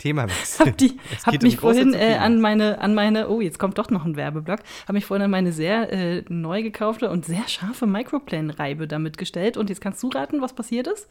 Themawechsel. 0.00 0.66
Hab, 0.66 0.76
die, 0.78 0.98
hab 1.24 1.34
um 1.34 1.38
mich 1.42 1.56
vorhin 1.58 1.94
äh, 1.94 2.16
an 2.18 2.40
meine, 2.40 2.80
an 2.80 2.94
meine, 2.94 3.28
oh, 3.28 3.40
jetzt 3.40 3.58
kommt 3.58 3.78
doch 3.78 3.90
noch 3.90 4.04
ein 4.04 4.16
Werbeblock, 4.16 4.60
habe 4.84 4.94
mich 4.94 5.04
vorhin 5.04 5.24
an 5.24 5.30
meine 5.30 5.52
sehr 5.52 5.92
äh, 5.92 6.24
neu 6.28 6.62
gekaufte 6.62 7.10
und 7.10 7.24
sehr 7.24 7.46
scharfe 7.46 7.86
Microplane-Reibe 7.86 8.88
damit 8.88 9.18
gestellt. 9.18 9.56
Und 9.56 9.70
jetzt 9.70 9.80
kannst 9.80 10.02
du 10.02 10.08
raten, 10.08 10.40
was 10.40 10.54
passiert 10.54 10.86
ist? 10.86 11.08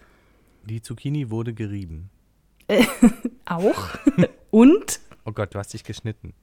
Die 0.66 0.82
Zucchini 0.82 1.30
wurde 1.30 1.54
gerieben. 1.54 2.10
Äh, 2.68 2.84
auch? 3.46 3.90
und? 4.52 5.00
Oh 5.26 5.32
Gott, 5.32 5.54
du 5.54 5.60
hast 5.60 5.74
dich 5.74 5.84
geschnitten. 5.84 6.34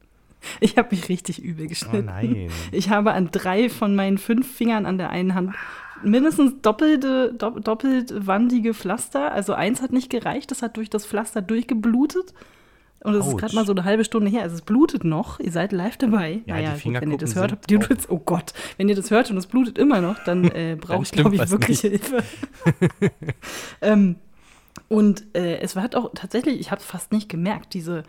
Ich 0.60 0.76
habe 0.76 0.94
mich 0.94 1.08
richtig 1.08 1.42
übel 1.42 1.66
geschnitten. 1.66 2.08
Oh 2.08 2.12
nein. 2.12 2.50
Ich 2.70 2.90
habe 2.90 3.12
an 3.12 3.30
drei 3.32 3.68
von 3.68 3.96
meinen 3.96 4.18
fünf 4.18 4.56
Fingern 4.56 4.86
an 4.86 4.98
der 4.98 5.10
einen 5.10 5.34
Hand 5.34 5.54
mindestens 6.02 6.60
doppelte, 6.62 7.32
doppelt 7.34 8.26
wandige 8.26 8.74
Pflaster. 8.74 9.32
Also 9.32 9.54
eins 9.54 9.82
hat 9.82 9.92
nicht 9.92 10.10
gereicht, 10.10 10.50
das 10.50 10.62
hat 10.62 10.76
durch 10.76 10.90
das 10.90 11.06
Pflaster 11.06 11.42
durchgeblutet. 11.42 12.34
Und 13.00 13.14
es 13.14 13.26
ist 13.26 13.36
gerade 13.36 13.54
mal 13.54 13.64
so 13.64 13.72
eine 13.72 13.84
halbe 13.84 14.04
Stunde 14.04 14.30
her. 14.30 14.42
Also 14.42 14.56
es 14.56 14.62
blutet 14.62 15.04
noch. 15.04 15.38
Ihr 15.38 15.52
seid 15.52 15.70
live 15.70 15.96
dabei. 15.96 16.40
Ja, 16.46 16.56
naja, 16.56 16.76
gut, 16.82 17.00
wenn 17.00 17.10
ihr 17.12 17.18
das 17.18 17.36
hört, 17.36 17.52
habt 17.52 17.70
ihr 17.70 17.78
jetzt, 17.88 18.10
oh 18.10 18.18
Gott, 18.18 18.52
wenn 18.78 18.88
ihr 18.88 18.96
das 18.96 19.10
hört 19.10 19.30
und 19.30 19.36
es 19.36 19.46
blutet 19.46 19.78
immer 19.78 20.00
noch, 20.00 20.18
dann 20.24 20.44
äh, 20.44 20.76
brauche 20.80 21.02
ich, 21.02 21.12
glaube 21.12 21.36
ich, 21.36 21.50
wirklich 21.50 21.84
nicht. 21.84 22.04
Hilfe. 22.04 22.24
ähm, 23.80 24.16
und 24.88 25.24
äh, 25.34 25.58
es 25.58 25.76
war 25.76 25.88
auch 25.94 26.10
tatsächlich, 26.14 26.58
ich 26.58 26.70
habe 26.70 26.80
es 26.80 26.86
fast 26.86 27.12
nicht 27.12 27.28
gemerkt, 27.28 27.74
diese 27.74 28.02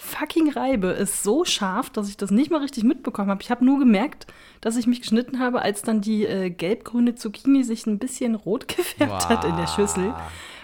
fucking 0.00 0.50
Reibe 0.50 0.88
ist 0.88 1.22
so 1.22 1.44
scharf, 1.44 1.90
dass 1.90 2.08
ich 2.08 2.16
das 2.16 2.30
nicht 2.30 2.50
mal 2.50 2.60
richtig 2.60 2.84
mitbekommen 2.84 3.30
habe. 3.30 3.42
Ich 3.42 3.50
habe 3.50 3.64
nur 3.64 3.78
gemerkt, 3.78 4.26
dass 4.60 4.76
ich 4.76 4.86
mich 4.86 5.02
geschnitten 5.02 5.38
habe, 5.38 5.62
als 5.62 5.82
dann 5.82 6.00
die 6.00 6.24
äh, 6.24 6.50
gelb-grüne 6.50 7.14
Zucchini 7.14 7.62
sich 7.62 7.86
ein 7.86 7.98
bisschen 7.98 8.34
rot 8.34 8.66
gefärbt 8.76 9.12
wow. 9.12 9.28
hat 9.28 9.44
in 9.44 9.56
der 9.56 9.66
Schüssel. 9.66 10.14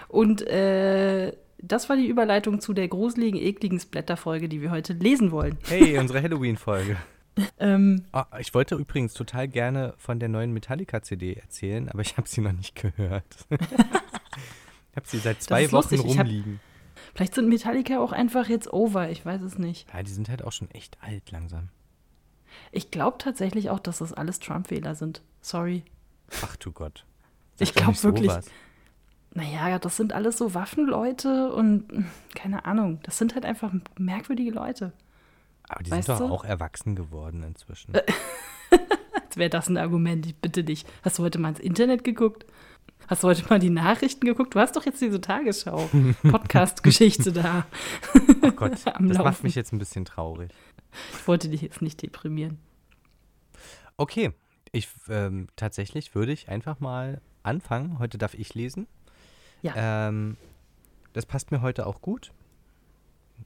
Und 0.07 0.41
äh, 0.47 1.33
das 1.59 1.89
war 1.89 1.95
die 1.95 2.07
Überleitung 2.07 2.59
zu 2.59 2.73
der 2.73 2.87
gruseligen, 2.87 3.39
ekligen 3.39 3.79
Splatter-Folge, 3.79 4.49
die 4.49 4.61
wir 4.61 4.71
heute 4.71 4.93
lesen 4.93 5.31
wollen. 5.31 5.57
Hey, 5.67 5.97
unsere 5.97 6.21
Halloween-Folge. 6.21 6.97
ähm, 7.59 8.05
oh, 8.13 8.23
ich 8.39 8.53
wollte 8.53 8.75
übrigens 8.75 9.13
total 9.13 9.47
gerne 9.47 9.93
von 9.97 10.19
der 10.19 10.29
neuen 10.29 10.51
Metallica-CD 10.53 11.35
erzählen, 11.35 11.89
aber 11.89 12.01
ich 12.01 12.17
habe 12.17 12.27
sie 12.27 12.41
noch 12.41 12.53
nicht 12.53 12.75
gehört. 12.75 13.25
ich 13.49 14.95
habe 14.95 15.05
sie 15.05 15.19
seit 15.19 15.43
zwei 15.43 15.71
Wochen 15.71 15.95
lustig. 15.95 16.17
rumliegen. 16.17 16.59
Vielleicht 17.17 17.33
sind 17.33 17.49
Metallica 17.49 17.97
auch 17.97 18.11
einfach 18.11 18.47
jetzt 18.47 18.71
over, 18.71 19.09
ich 19.09 19.25
weiß 19.25 19.41
es 19.41 19.57
nicht. 19.57 19.91
Ja, 19.91 20.03
die 20.03 20.11
sind 20.11 20.29
halt 20.29 20.43
auch 20.43 20.51
schon 20.51 20.69
echt 20.69 20.99
alt 21.01 21.31
langsam. 21.31 21.69
Ich 22.71 22.91
glaube 22.91 23.17
tatsächlich 23.17 23.71
auch, 23.71 23.79
dass 23.79 23.97
das 23.97 24.13
alles 24.13 24.37
Trump-Wähler 24.37 24.93
sind. 24.93 25.23
Sorry. 25.41 25.83
Ach 26.43 26.55
du 26.57 26.71
Gott. 26.71 27.05
Sag 27.55 27.67
ich 27.67 27.73
glaube 27.73 28.03
wirklich. 28.03 28.29
Sowas. 28.29 28.45
Naja, 29.33 29.79
das 29.79 29.97
sind 29.97 30.13
alles 30.13 30.37
so 30.37 30.53
Waffenleute 30.53 31.51
und 31.53 32.05
keine 32.35 32.65
Ahnung, 32.65 32.99
das 33.01 33.17
sind 33.17 33.33
halt 33.33 33.45
einfach 33.45 33.73
merkwürdige 33.97 34.51
Leute. 34.51 34.93
Aber 35.67 35.81
die 35.81 35.89
weißt 35.89 36.05
sind 36.05 36.19
doch 36.19 36.27
du? 36.27 36.31
auch 36.31 36.45
erwachsen 36.45 36.95
geworden 36.95 37.41
inzwischen. 37.41 37.95
Als 39.25 39.37
wäre 39.37 39.49
das 39.49 39.69
ein 39.69 39.77
Argument, 39.77 40.23
ich 40.27 40.35
bitte 40.35 40.63
dich. 40.63 40.85
Hast 41.01 41.17
du 41.17 41.23
heute 41.23 41.39
mal 41.39 41.49
ins 41.49 41.59
Internet 41.59 42.03
geguckt? 42.03 42.45
Hast 43.07 43.23
du 43.23 43.29
heute 43.29 43.45
mal 43.49 43.59
die 43.59 43.69
Nachrichten 43.69 44.25
geguckt? 44.25 44.53
Du 44.53 44.59
hast 44.59 44.75
doch 44.75 44.85
jetzt 44.85 45.01
diese 45.01 45.21
Tagesschau, 45.21 45.89
Podcast-Geschichte 46.23 47.31
da. 47.31 47.65
Oh 48.41 48.51
Gott, 48.51 48.71
das 48.85 48.85
Laufen. 48.85 49.23
macht 49.23 49.43
mich 49.43 49.55
jetzt 49.55 49.71
ein 49.71 49.79
bisschen 49.79 50.03
traurig. 50.03 50.51
Ich 51.13 51.27
wollte 51.27 51.47
dich 51.47 51.61
jetzt 51.61 51.81
nicht 51.81 52.01
deprimieren. 52.01 52.59
Okay, 53.95 54.31
ich 54.73 54.89
ähm, 55.09 55.47
tatsächlich 55.55 56.15
würde 56.15 56.33
ich 56.33 56.49
einfach 56.49 56.81
mal 56.81 57.21
anfangen. 57.43 57.97
Heute 57.99 58.17
darf 58.17 58.33
ich 58.33 58.53
lesen. 58.53 58.87
Ja. 59.61 60.07
Ähm, 60.09 60.35
das 61.13 61.25
passt 61.25 61.51
mir 61.51 61.61
heute 61.61 61.87
auch 61.87 62.01
gut. 62.01 62.33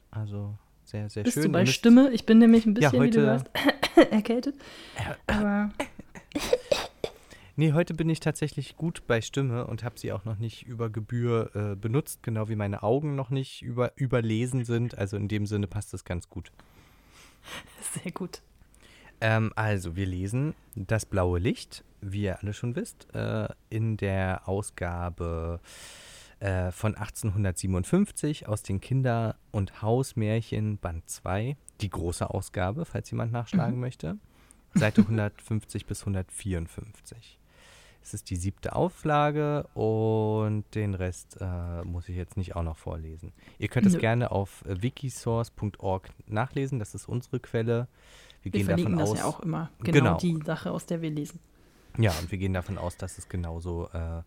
Also 0.09 0.57
sehr, 0.83 1.09
sehr 1.09 1.23
Bist 1.23 1.35
schön. 1.35 1.43
Bist 1.43 1.47
du 1.47 1.51
bei 1.51 1.65
Stimme? 1.67 2.09
Ich 2.11 2.25
bin 2.25 2.39
nämlich 2.39 2.65
ein 2.65 2.73
bisschen, 2.73 2.93
ja, 2.93 2.99
heute, 2.99 3.19
wie 3.19 3.21
du 3.21 3.27
hörst, 3.27 3.45
erkältet. 4.11 4.55
Aber 5.27 5.69
Nee, 7.61 7.73
heute 7.73 7.93
bin 7.93 8.09
ich 8.09 8.19
tatsächlich 8.19 8.75
gut 8.75 9.05
bei 9.05 9.21
Stimme 9.21 9.67
und 9.67 9.83
habe 9.83 9.99
sie 9.99 10.11
auch 10.11 10.25
noch 10.25 10.39
nicht 10.39 10.65
über 10.65 10.89
Gebühr 10.89 11.51
äh, 11.53 11.75
benutzt, 11.75 12.23
genau 12.23 12.49
wie 12.49 12.55
meine 12.55 12.81
Augen 12.81 13.13
noch 13.13 13.29
nicht 13.29 13.61
über, 13.61 13.91
überlesen 13.97 14.65
sind. 14.65 14.97
Also 14.97 15.15
in 15.15 15.27
dem 15.27 15.45
Sinne 15.45 15.67
passt 15.67 15.93
das 15.93 16.03
ganz 16.03 16.27
gut. 16.27 16.51
Sehr 18.03 18.11
gut. 18.13 18.41
Ähm, 19.19 19.53
also, 19.55 19.95
wir 19.95 20.07
lesen 20.07 20.55
Das 20.73 21.05
blaue 21.05 21.37
Licht, 21.37 21.83
wie 22.01 22.23
ihr 22.23 22.41
alle 22.41 22.53
schon 22.53 22.75
wisst, 22.75 23.13
äh, 23.13 23.47
in 23.69 23.95
der 23.95 24.49
Ausgabe 24.49 25.59
äh, 26.39 26.71
von 26.71 26.95
1857 26.95 28.47
aus 28.47 28.63
den 28.63 28.81
Kinder- 28.81 29.35
und 29.51 29.83
Hausmärchen 29.83 30.79
Band 30.79 31.07
2, 31.07 31.55
die 31.81 31.89
große 31.91 32.27
Ausgabe, 32.27 32.85
falls 32.85 33.11
jemand 33.11 33.31
nachschlagen 33.31 33.75
mhm. 33.75 33.81
möchte. 33.81 34.17
Seite 34.73 35.01
150 35.07 35.85
bis 35.85 36.01
154. 36.01 37.37
Es 38.03 38.13
ist 38.13 38.29
die 38.29 38.35
siebte 38.35 38.75
Auflage 38.75 39.67
und 39.73 40.65
den 40.73 40.95
Rest 40.95 41.37
äh, 41.39 41.83
muss 41.83 42.09
ich 42.09 42.15
jetzt 42.15 42.35
nicht 42.35 42.55
auch 42.55 42.63
noch 42.63 42.77
vorlesen. 42.77 43.31
Ihr 43.59 43.67
könnt 43.67 43.85
es 43.85 43.97
gerne 43.97 44.31
auf 44.31 44.65
äh, 44.65 44.81
wikisource.org 44.81 46.09
nachlesen, 46.27 46.79
das 46.79 46.95
ist 46.95 47.07
unsere 47.07 47.39
Quelle. 47.39 47.87
Wir, 48.43 48.53
wir 48.53 48.59
gehen 48.59 48.67
davon 48.67 48.97
das 48.97 49.09
aus, 49.11 49.17
ja 49.19 49.25
auch 49.25 49.39
immer. 49.41 49.69
Genau, 49.79 49.91
genau, 49.91 50.17
die 50.17 50.43
Sache, 50.43 50.71
aus 50.71 50.87
der 50.87 51.01
wir 51.01 51.11
lesen. 51.11 51.39
Ja, 51.97 52.11
und 52.19 52.31
wir 52.31 52.37
gehen 52.37 52.53
davon 52.53 52.77
aus, 52.77 52.97
dass 52.97 53.17
es 53.17 53.29
genauso 53.29 53.89
äh, 53.93 54.21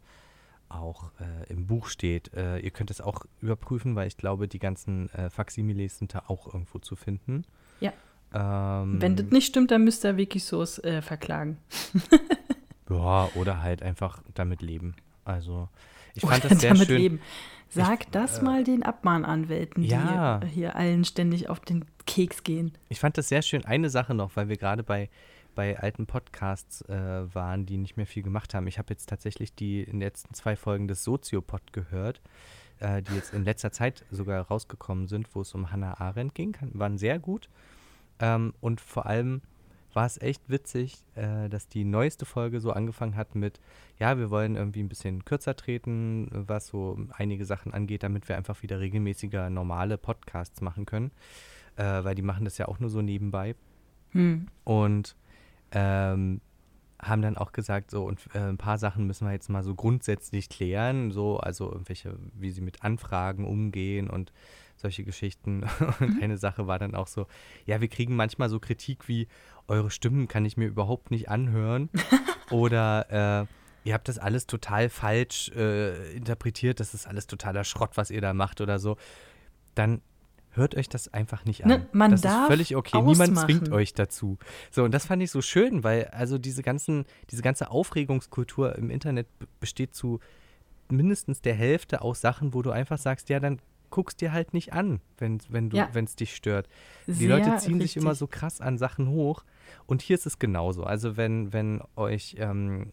auch 0.69 1.11
äh, 1.19 1.53
im 1.53 1.67
Buch 1.67 1.87
steht. 1.87 2.33
Äh, 2.35 2.59
ihr 2.59 2.71
könnt 2.71 2.91
es 2.91 3.01
auch 3.01 3.25
überprüfen, 3.41 3.97
weil 3.97 4.07
ich 4.07 4.17
glaube, 4.17 4.49
die 4.49 4.59
ganzen 4.59 5.09
äh, 5.11 5.31
Faximiles 5.31 5.99
sind 5.99 6.15
da 6.15 6.25
auch 6.29 6.47
irgendwo 6.47 6.79
zu 6.79 6.95
finden. 6.95 7.45
Ja. 7.81 7.93
Ähm, 8.33 9.01
Wenn 9.01 9.17
das 9.17 9.27
nicht 9.27 9.47
stimmt, 9.47 9.71
dann 9.71 9.85
müsst 9.85 10.05
ihr 10.05 10.17
Wikisource 10.17 10.81
verklagen. 11.01 11.59
Ja, 12.89 13.31
oder 13.35 13.63
halt 13.63 13.83
einfach 13.83 14.23
damit 14.35 14.63
leben. 14.63 14.95
Also, 15.25 15.69
ich 16.15 16.23
fand 16.23 16.45
oder 16.45 16.51
das 16.51 16.61
sehr 16.61 16.75
damit 16.75 16.87
schön. 16.89 16.99
Leben. 16.99 17.21
Sag 17.69 18.05
ich, 18.05 18.11
das 18.11 18.39
äh, 18.39 18.45
mal 18.45 18.63
den 18.63 18.83
Abmahnanwälten, 18.83 19.83
ja. 19.83 20.39
die 20.39 20.47
hier 20.49 20.77
allen 20.77 21.05
ständig 21.05 21.49
auf 21.49 21.61
den 21.61 21.85
Keks 22.07 22.45
gehen. 22.45 22.73
Ich 22.89 23.01
fand 23.01 23.19
das 23.19 23.29
sehr 23.29 23.43
schön. 23.43 23.65
Eine 23.65 23.91
Sache 23.91 24.15
noch, 24.15 24.37
weil 24.37 24.49
wir 24.49 24.57
gerade 24.57 24.83
bei, 24.83 25.09
bei 25.55 25.79
alten 25.79 26.07
Podcasts 26.07 26.83
äh, 26.83 27.35
waren, 27.35 27.67
die 27.67 27.79
nicht 27.79 27.97
mehr 27.97 28.07
viel 28.07 28.23
gemacht 28.23 28.55
haben. 28.55 28.67
Ich 28.67 28.79
habe 28.79 28.93
jetzt 28.93 29.09
tatsächlich 29.09 29.55
die 29.55 29.83
in 29.83 29.93
den 29.93 30.01
letzten 30.01 30.35
zwei 30.35 30.57
Folgen 30.57 30.87
des 30.87 31.03
Soziopod 31.03 31.73
gehört, 31.73 32.21
äh, 32.79 33.03
die 33.03 33.15
jetzt 33.15 33.35
in 33.35 33.45
letzter 33.45 33.73
Zeit 33.73 34.05
sogar 34.11 34.43
rausgekommen 34.47 35.09
sind, 35.09 35.35
wo 35.35 35.41
es 35.41 35.53
um 35.55 35.73
Hannah 35.73 36.01
Arendt 36.01 36.35
ging. 36.35 36.57
Waren 36.75 36.99
sehr 36.99 37.19
gut. 37.19 37.49
Ähm, 38.21 38.55
und 38.61 38.81
vor 38.81 39.07
allem 39.07 39.43
war 39.95 40.07
es 40.07 40.21
echt 40.21 40.49
witzig, 40.49 41.05
äh, 41.15 41.49
dass 41.49 41.69
die 41.69 41.85
neueste 41.85 42.25
Folge 42.27 42.61
so 42.61 42.73
angefangen 42.73 43.17
hat 43.17 43.35
mit, 43.35 43.61
ja, 43.99 44.19
wir 44.19 44.31
wollen 44.31 44.57
irgendwie 44.57 44.83
ein 44.83 44.89
bisschen 44.89 45.25
kürzer 45.25 45.57
treten, 45.57 46.29
was 46.33 46.69
so 46.69 46.99
einige 47.13 47.45
Sachen 47.45 47.73
angeht, 47.73 48.03
damit 48.03 48.29
wir 48.29 48.37
einfach 48.37 48.63
wieder 48.63 48.81
regelmäßiger 48.81 49.51
normale 49.51 49.99
Podcasts 49.99 50.61
machen 50.61 50.87
können, 50.87 51.11
äh, 51.77 52.05
weil 52.05 52.15
die 52.15 52.23
machen 52.23 52.45
das 52.45 52.59
ja 52.59 52.69
auch 52.69 52.81
nur 52.81 52.91
so 52.91 53.03
nebenbei. 53.03 53.55
Hm. 54.11 54.47
Und 54.65 55.17
ähm, 55.73 56.41
haben 57.01 57.23
dann 57.23 57.37
auch 57.37 57.53
gesagt, 57.53 57.91
so 57.91 58.05
und 58.05 58.21
äh, 58.35 58.39
ein 58.39 58.59
paar 58.59 58.79
Sachen 58.79 59.07
müssen 59.07 59.27
wir 59.27 59.33
jetzt 59.33 59.51
mal 59.51 59.63
so 59.63 59.75
grundsätzlich 59.75 60.49
klären, 60.49 61.11
so 61.11 61.39
also 61.39 61.71
irgendwelche, 61.71 62.17
wie 62.35 62.51
sie 62.51 62.61
mit 62.61 62.83
Anfragen 62.83 63.45
umgehen 63.47 64.09
und 64.09 64.33
solche 64.77 65.05
Geschichten. 65.05 65.65
Und 66.01 66.17
mhm. 66.17 66.23
eine 66.23 66.37
Sache 66.37 66.67
war 66.67 66.79
dann 66.79 66.95
auch 66.95 67.07
so, 67.07 67.27
ja, 67.67 67.81
wir 67.81 67.89
kriegen 67.89 68.17
manchmal 68.17 68.49
so 68.49 68.61
Kritik 68.61 69.09
wie, 69.09 69.29
eure 69.69 69.91
Stimmen 69.91 70.29
kann 70.29 70.45
ich 70.45 70.57
mir 70.57 70.67
überhaupt 70.67 71.11
nicht 71.11 71.29
anhören. 71.29 71.89
Oder 72.51 73.43
äh, 73.43 73.89
ihr 73.89 73.95
habt 73.95 74.09
das 74.09 74.19
alles 74.19 74.47
total 74.47 74.89
falsch 74.89 75.51
äh, 75.51 76.13
interpretiert, 76.15 76.81
das 76.81 76.95
ist 76.95 77.07
alles 77.07 77.27
totaler 77.27 77.65
Schrott, 77.65 77.93
was 77.95 78.11
ihr 78.11 78.21
da 78.21 78.35
macht 78.35 78.61
oder 78.61 78.79
so. 78.79 78.97
Dann 79.75 80.03
hört 80.51 80.77
euch 80.77 80.89
das 80.89 81.13
einfach 81.13 81.45
nicht 81.45 81.65
ne, 81.65 81.75
an. 81.75 81.81
Ne, 81.81 81.89
man 81.93 82.11
das 82.13 82.21
darf 82.23 82.43
ist 82.43 82.49
völlig 82.49 82.77
okay. 82.77 82.97
Ausmachen. 82.97 83.31
Niemand 83.31 83.39
zwingt 83.39 83.73
euch 83.73 83.93
dazu. 83.93 84.39
So, 84.71 84.85
und 84.85 84.93
das 84.93 85.07
fand 85.07 85.23
ich 85.23 85.31
so 85.31 85.43
schön, 85.43 85.85
weil 85.85 86.07
also 86.09 86.39
diese 86.39 86.63
ganzen, 86.63 87.05
diese 87.31 87.43
ganze 87.43 87.71
Aufregungskultur 87.71 88.77
im 88.77 88.91
Internet 88.91 89.27
besteht 89.61 89.95
zu 89.95 90.21
mindestens 90.91 91.41
der 91.41 91.55
Hälfte 91.55 92.03
aus 92.03 92.21
Sachen, 92.21 92.55
wo 92.55 92.63
du 92.63 92.71
einfach 92.71 92.99
sagst, 92.99 93.29
ja, 93.31 93.41
dann 93.41 93.59
guckst 93.95 94.21
dir 94.21 94.33
halt 94.33 94.55
nicht 94.55 94.73
an, 94.73 95.01
wenn 95.19 95.39
wenn 95.49 95.71
du 95.71 95.77
ja. 95.77 95.89
wenn 95.93 96.05
es 96.05 96.17
dich 96.17 96.35
stört. 96.35 96.69
Die 97.07 97.13
Sehr 97.13 97.29
Leute 97.29 97.57
ziehen 97.59 97.75
richtig. 97.75 97.93
sich 97.93 98.03
immer 98.03 98.17
so 98.17 98.27
krass 98.27 98.61
an 98.61 98.77
Sachen 98.77 99.09
hoch 99.09 99.45
und 99.87 100.03
hier 100.03 100.15
ist 100.15 100.27
es 100.27 100.41
genauso. 100.41 100.83
Also 100.83 101.17
wenn 101.17 101.53
wenn 101.53 101.81
euch 101.95 102.35
ähm, 102.41 102.91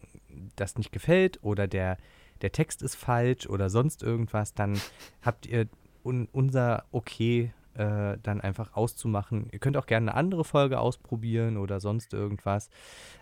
das 0.54 0.78
nicht 0.78 0.92
gefällt 0.92 1.42
oder 1.42 1.66
der 1.66 1.98
der 2.40 2.52
Text 2.52 2.82
ist 2.82 2.94
falsch 2.94 3.48
oder 3.48 3.68
sonst 3.68 4.04
irgendwas, 4.04 4.54
dann 4.54 4.80
habt 5.22 5.46
ihr 5.46 5.66
un, 6.04 6.28
unser 6.30 6.84
Okay 6.92 7.52
äh, 7.74 8.16
dann 8.22 8.40
einfach 8.40 8.74
auszumachen. 8.74 9.48
Ihr 9.50 9.58
könnt 9.58 9.76
auch 9.76 9.86
gerne 9.86 10.12
eine 10.12 10.16
andere 10.16 10.44
Folge 10.44 10.78
ausprobieren 10.78 11.56
oder 11.56 11.80
sonst 11.80 12.14
irgendwas. 12.14 12.70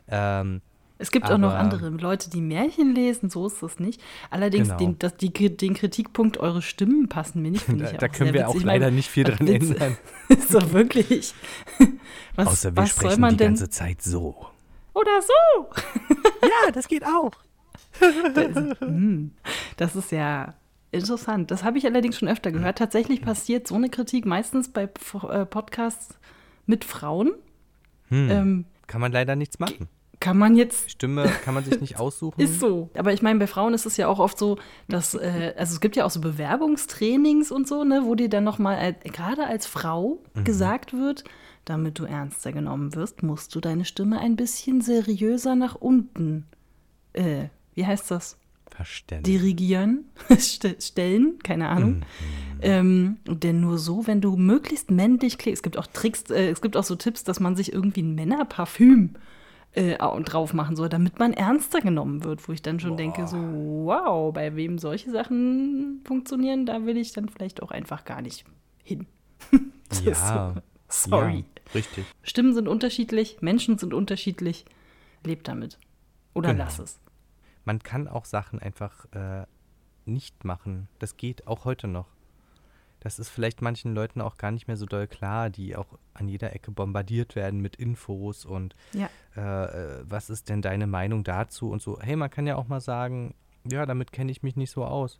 Ähm, 0.07 0.61
es 1.01 1.11
gibt 1.11 1.27
Aber, 1.27 1.35
auch 1.35 1.39
noch 1.39 1.55
andere 1.55 1.89
Leute, 1.89 2.29
die 2.29 2.43
Märchen 2.43 2.95
lesen, 2.95 3.31
so 3.31 3.47
ist 3.47 3.63
das 3.63 3.81
nicht. 3.81 4.03
Allerdings 4.29 4.69
genau. 4.69 4.79
den, 4.79 4.99
das, 4.99 5.17
die, 5.17 5.31
den 5.31 5.73
Kritikpunkt, 5.73 6.37
eure 6.37 6.61
Stimmen 6.61 7.09
passen 7.09 7.41
mir 7.41 7.51
nicht, 7.51 7.65
finde 7.65 7.87
ich 7.87 7.93
Da, 7.93 7.97
da 7.97 8.09
können 8.09 8.35
wir 8.35 8.49
auch 8.49 8.63
leider 8.63 8.91
nicht 8.91 9.09
viel 9.09 9.25
dran 9.25 9.47
ändern. 9.47 9.97
ist 10.29 10.55
doch 10.55 10.73
wirklich. 10.73 11.35
Was, 12.37 12.49
Außer 12.49 12.77
wir 12.77 12.83
was 12.83 12.91
sprechen 12.91 13.11
soll 13.11 13.19
man 13.19 13.31
die 13.31 13.37
denn? 13.39 13.47
ganze 13.49 13.71
Zeit 13.71 14.03
so. 14.03 14.47
Oder 14.93 15.23
so. 15.23 15.71
ja, 16.43 16.71
das 16.73 16.87
geht 16.87 17.05
auch. 17.05 17.33
das, 18.35 18.79
hm, 18.81 19.33
das 19.79 19.97
ist 19.97 20.13
ja 20.13 20.55
interessant. 20.93 21.51
Das 21.51 21.65
habe 21.65 21.79
ich 21.79 21.87
allerdings 21.87 22.19
schon 22.19 22.29
öfter 22.29 22.53
gehört. 22.53 22.79
Tatsächlich 22.79 23.23
passiert 23.23 23.67
so 23.67 23.75
eine 23.75 23.89
Kritik 23.89 24.27
meistens 24.27 24.69
bei 24.69 24.83
äh, 24.85 25.47
Podcasts 25.47 26.19
mit 26.67 26.85
Frauen. 26.85 27.33
Hm, 28.09 28.31
ähm, 28.31 28.65
kann 28.87 29.01
man 29.01 29.13
leider 29.13 29.35
nichts 29.35 29.59
machen 29.59 29.89
kann 30.21 30.37
man 30.37 30.55
jetzt. 30.55 30.91
Stimme 30.91 31.31
kann 31.45 31.55
man 31.55 31.65
sich 31.65 31.81
nicht 31.81 31.97
aussuchen. 31.99 32.41
ist 32.41 32.61
so. 32.61 32.91
Aber 32.95 33.13
ich 33.15 33.23
meine, 33.23 33.39
bei 33.39 33.47
Frauen 33.47 33.73
ist 33.73 33.87
es 33.87 33.97
ja 33.97 34.07
auch 34.07 34.19
oft 34.19 34.39
so, 34.39 34.59
dass, 34.87 35.15
äh, 35.15 35.55
also 35.57 35.73
es 35.75 35.81
gibt 35.81 35.97
ja 35.97 36.05
auch 36.05 36.11
so 36.11 36.21
Bewerbungstrainings 36.21 37.51
und 37.51 37.67
so, 37.67 37.85
ne, 37.85 38.03
wo 38.05 38.15
dir 38.15 38.29
dann 38.29 38.45
nochmal, 38.45 38.95
gerade 39.03 39.47
als 39.47 39.67
Frau 39.67 40.23
mhm. 40.35 40.45
gesagt 40.45 40.93
wird, 40.93 41.25
damit 41.65 41.99
du 41.99 42.05
ernster 42.05 42.53
genommen 42.53 42.95
wirst, 42.95 43.23
musst 43.23 43.55
du 43.55 43.61
deine 43.61 43.87
Stimme 43.87 44.21
ein 44.21 44.37
bisschen 44.37 44.83
seriöser 44.83 45.57
nach 45.57 45.75
unten, 45.75 46.47
äh, 47.15 47.47
wie 47.75 47.87
heißt 47.87 48.11
das? 48.11 48.37
Verstellen. 48.71 49.23
Dirigieren, 49.23 50.05
stellen, 50.39 51.39
keine 51.43 51.69
Ahnung. 51.69 51.97
Mhm. 51.97 52.05
Ähm, 52.63 53.17
denn 53.27 53.61
nur 53.61 53.79
so, 53.79 54.07
wenn 54.07 54.21
du 54.21 54.37
möglichst 54.37 54.91
männlich 54.91 55.39
klingst, 55.39 55.61
es 55.61 55.63
gibt 55.63 55.79
auch 55.79 55.87
Tricks, 55.87 56.31
äh, 56.31 56.51
es 56.51 56.61
gibt 56.61 56.77
auch 56.77 56.85
so 56.85 56.95
Tipps, 56.95 57.25
dass 57.25 57.41
man 57.41 57.57
sich 57.57 57.73
irgendwie 57.73 58.03
ein 58.03 58.15
Männerparfüm 58.15 59.15
äh, 59.15 59.19
drauf 59.75 60.53
machen 60.53 60.77
soll, 60.77 60.89
damit 60.89 61.19
man 61.19 61.33
ernster 61.33 61.81
genommen 61.81 62.25
wird, 62.25 62.49
wo 62.49 62.53
ich 62.53 62.63
dann 62.63 62.81
schon 62.81 62.91
Boah. 62.91 62.97
denke, 62.97 63.27
so, 63.27 63.37
wow, 63.37 64.33
bei 64.33 64.57
wem 64.57 64.79
solche 64.79 65.11
Sachen 65.11 66.01
funktionieren, 66.05 66.67
da 66.67 66.85
will 66.87 66.97
ich 66.97 67.13
dann 67.13 67.29
vielleicht 67.29 67.63
auch 67.63 67.71
einfach 67.71 68.05
gar 68.05 68.21
nicht 68.21 68.45
hin. 68.83 69.07
ja. 70.05 70.55
So, 70.89 71.11
sorry. 71.11 71.45
Ja, 71.57 71.73
richtig. 71.75 72.05
Stimmen 72.23 72.53
sind 72.55 72.69
unterschiedlich, 72.69 73.39
Menschen 73.41 73.79
sind 73.79 73.95
unterschiedlich. 73.95 74.65
Lebt 75.25 75.49
damit. 75.49 75.79
Oder 76.35 76.53
genau. 76.53 76.65
lass 76.65 76.79
es. 76.79 77.01
Man 77.65 77.81
kann 77.81 78.09
auch 78.09 78.25
Sachen 78.25 78.59
einfach 78.59 79.05
äh, 79.13 79.45
nicht 80.07 80.45
machen. 80.45 80.89
Das 80.99 81.17
geht 81.17 81.47
auch 81.47 81.65
heute 81.65 81.89
noch 81.89 82.07
das 83.01 83.19
ist 83.19 83.31
vielleicht 83.31 83.63
manchen 83.63 83.95
Leuten 83.95 84.21
auch 84.21 84.37
gar 84.37 84.51
nicht 84.51 84.69
mehr 84.69 84.77
so 84.77 84.87
doll 84.87 85.07
klar, 85.07 85.51
die 85.51 85.75
auch 85.75 85.99
an 86.15 86.29
jeder 86.29 86.55
Ecke 86.55 86.71
bombardiert 86.71 87.35
werden 87.35 87.61
mit 87.61 87.77
Infos 87.77 88.45
und 88.45 88.77
ja. 88.93 89.09
äh, 89.35 90.03
was 90.05 90.31
ist 90.31 90.49
denn 90.49 90.63
deine 90.63 90.87
Meinung 90.87 91.25
dazu 91.25 91.71
und 91.71 91.81
so. 91.81 91.99
Hey, 92.01 92.17
man 92.17 92.31
kann 92.31 92.47
ja 92.47 92.57
auch 92.57 92.69
mal 92.69 92.81
sagen, 92.81 93.35
ja, 93.71 93.87
damit 93.87 94.13
kenne 94.13 94.31
ich 94.31 94.43
mich 94.43 94.57
nicht 94.57 94.71
so 94.71 94.85
aus. 94.85 95.19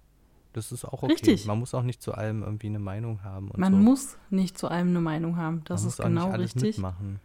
Das 0.53 0.73
ist 0.73 0.85
auch 0.85 1.03
okay. 1.03 1.13
Richtig. 1.13 1.47
Man 1.47 1.59
muss 1.59 1.75
auch 1.75 1.83
nicht 1.83 2.03
zu 2.03 2.13
allem 2.13 2.43
irgendwie 2.43 2.67
eine 2.67 2.81
Meinung 2.81 3.23
haben. 3.23 3.51
man 3.57 3.73
so. 3.73 3.79
muss 3.79 4.19
nicht 4.31 4.59
zu 4.59 4.69
allem 4.69 4.89
eine 4.89 5.01
Meinung 5.01 5.37
haben. 5.37 5.63
Das 5.65 5.83
man 5.83 5.89
ist 5.89 6.03
genau 6.03 6.31
richtig. 6.33 6.77
Mitmachen. 6.77 7.21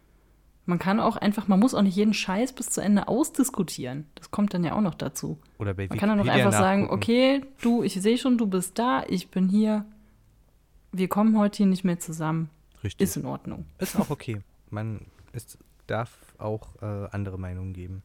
Man 0.64 0.80
kann 0.80 0.98
auch 0.98 1.16
einfach, 1.16 1.46
man 1.46 1.60
muss 1.60 1.74
auch 1.74 1.82
nicht 1.82 1.94
jeden 1.94 2.14
Scheiß 2.14 2.52
bis 2.52 2.70
zu 2.70 2.80
Ende 2.80 3.06
ausdiskutieren. 3.06 4.06
Das 4.16 4.32
kommt 4.32 4.52
dann 4.52 4.64
ja 4.64 4.74
auch 4.74 4.80
noch 4.80 4.94
dazu. 4.94 5.38
Oder 5.58 5.74
bei 5.74 5.86
Man 5.88 5.98
kann 5.98 6.08
dann 6.08 6.20
auch 6.20 6.26
einfach 6.26 6.52
sagen, 6.52 6.90
okay, 6.90 7.42
du, 7.62 7.84
ich 7.84 7.94
sehe 7.94 8.18
schon, 8.18 8.36
du 8.36 8.46
bist 8.46 8.78
da, 8.78 9.04
ich 9.06 9.30
bin 9.30 9.48
hier. 9.48 9.84
Wir 10.92 11.08
kommen 11.08 11.38
heute 11.38 11.58
hier 11.58 11.66
nicht 11.66 11.84
mehr 11.84 11.98
zusammen. 11.98 12.50
Richtig. 12.82 13.08
Ist 13.08 13.16
in 13.16 13.26
Ordnung. 13.26 13.66
Ist 13.78 13.96
auch 13.96 14.10
okay. 14.10 14.40
Man 14.70 15.06
es 15.32 15.58
darf 15.86 16.34
auch 16.38 16.80
äh, 16.82 17.08
andere 17.10 17.38
Meinungen 17.38 17.72
geben. 17.72 18.02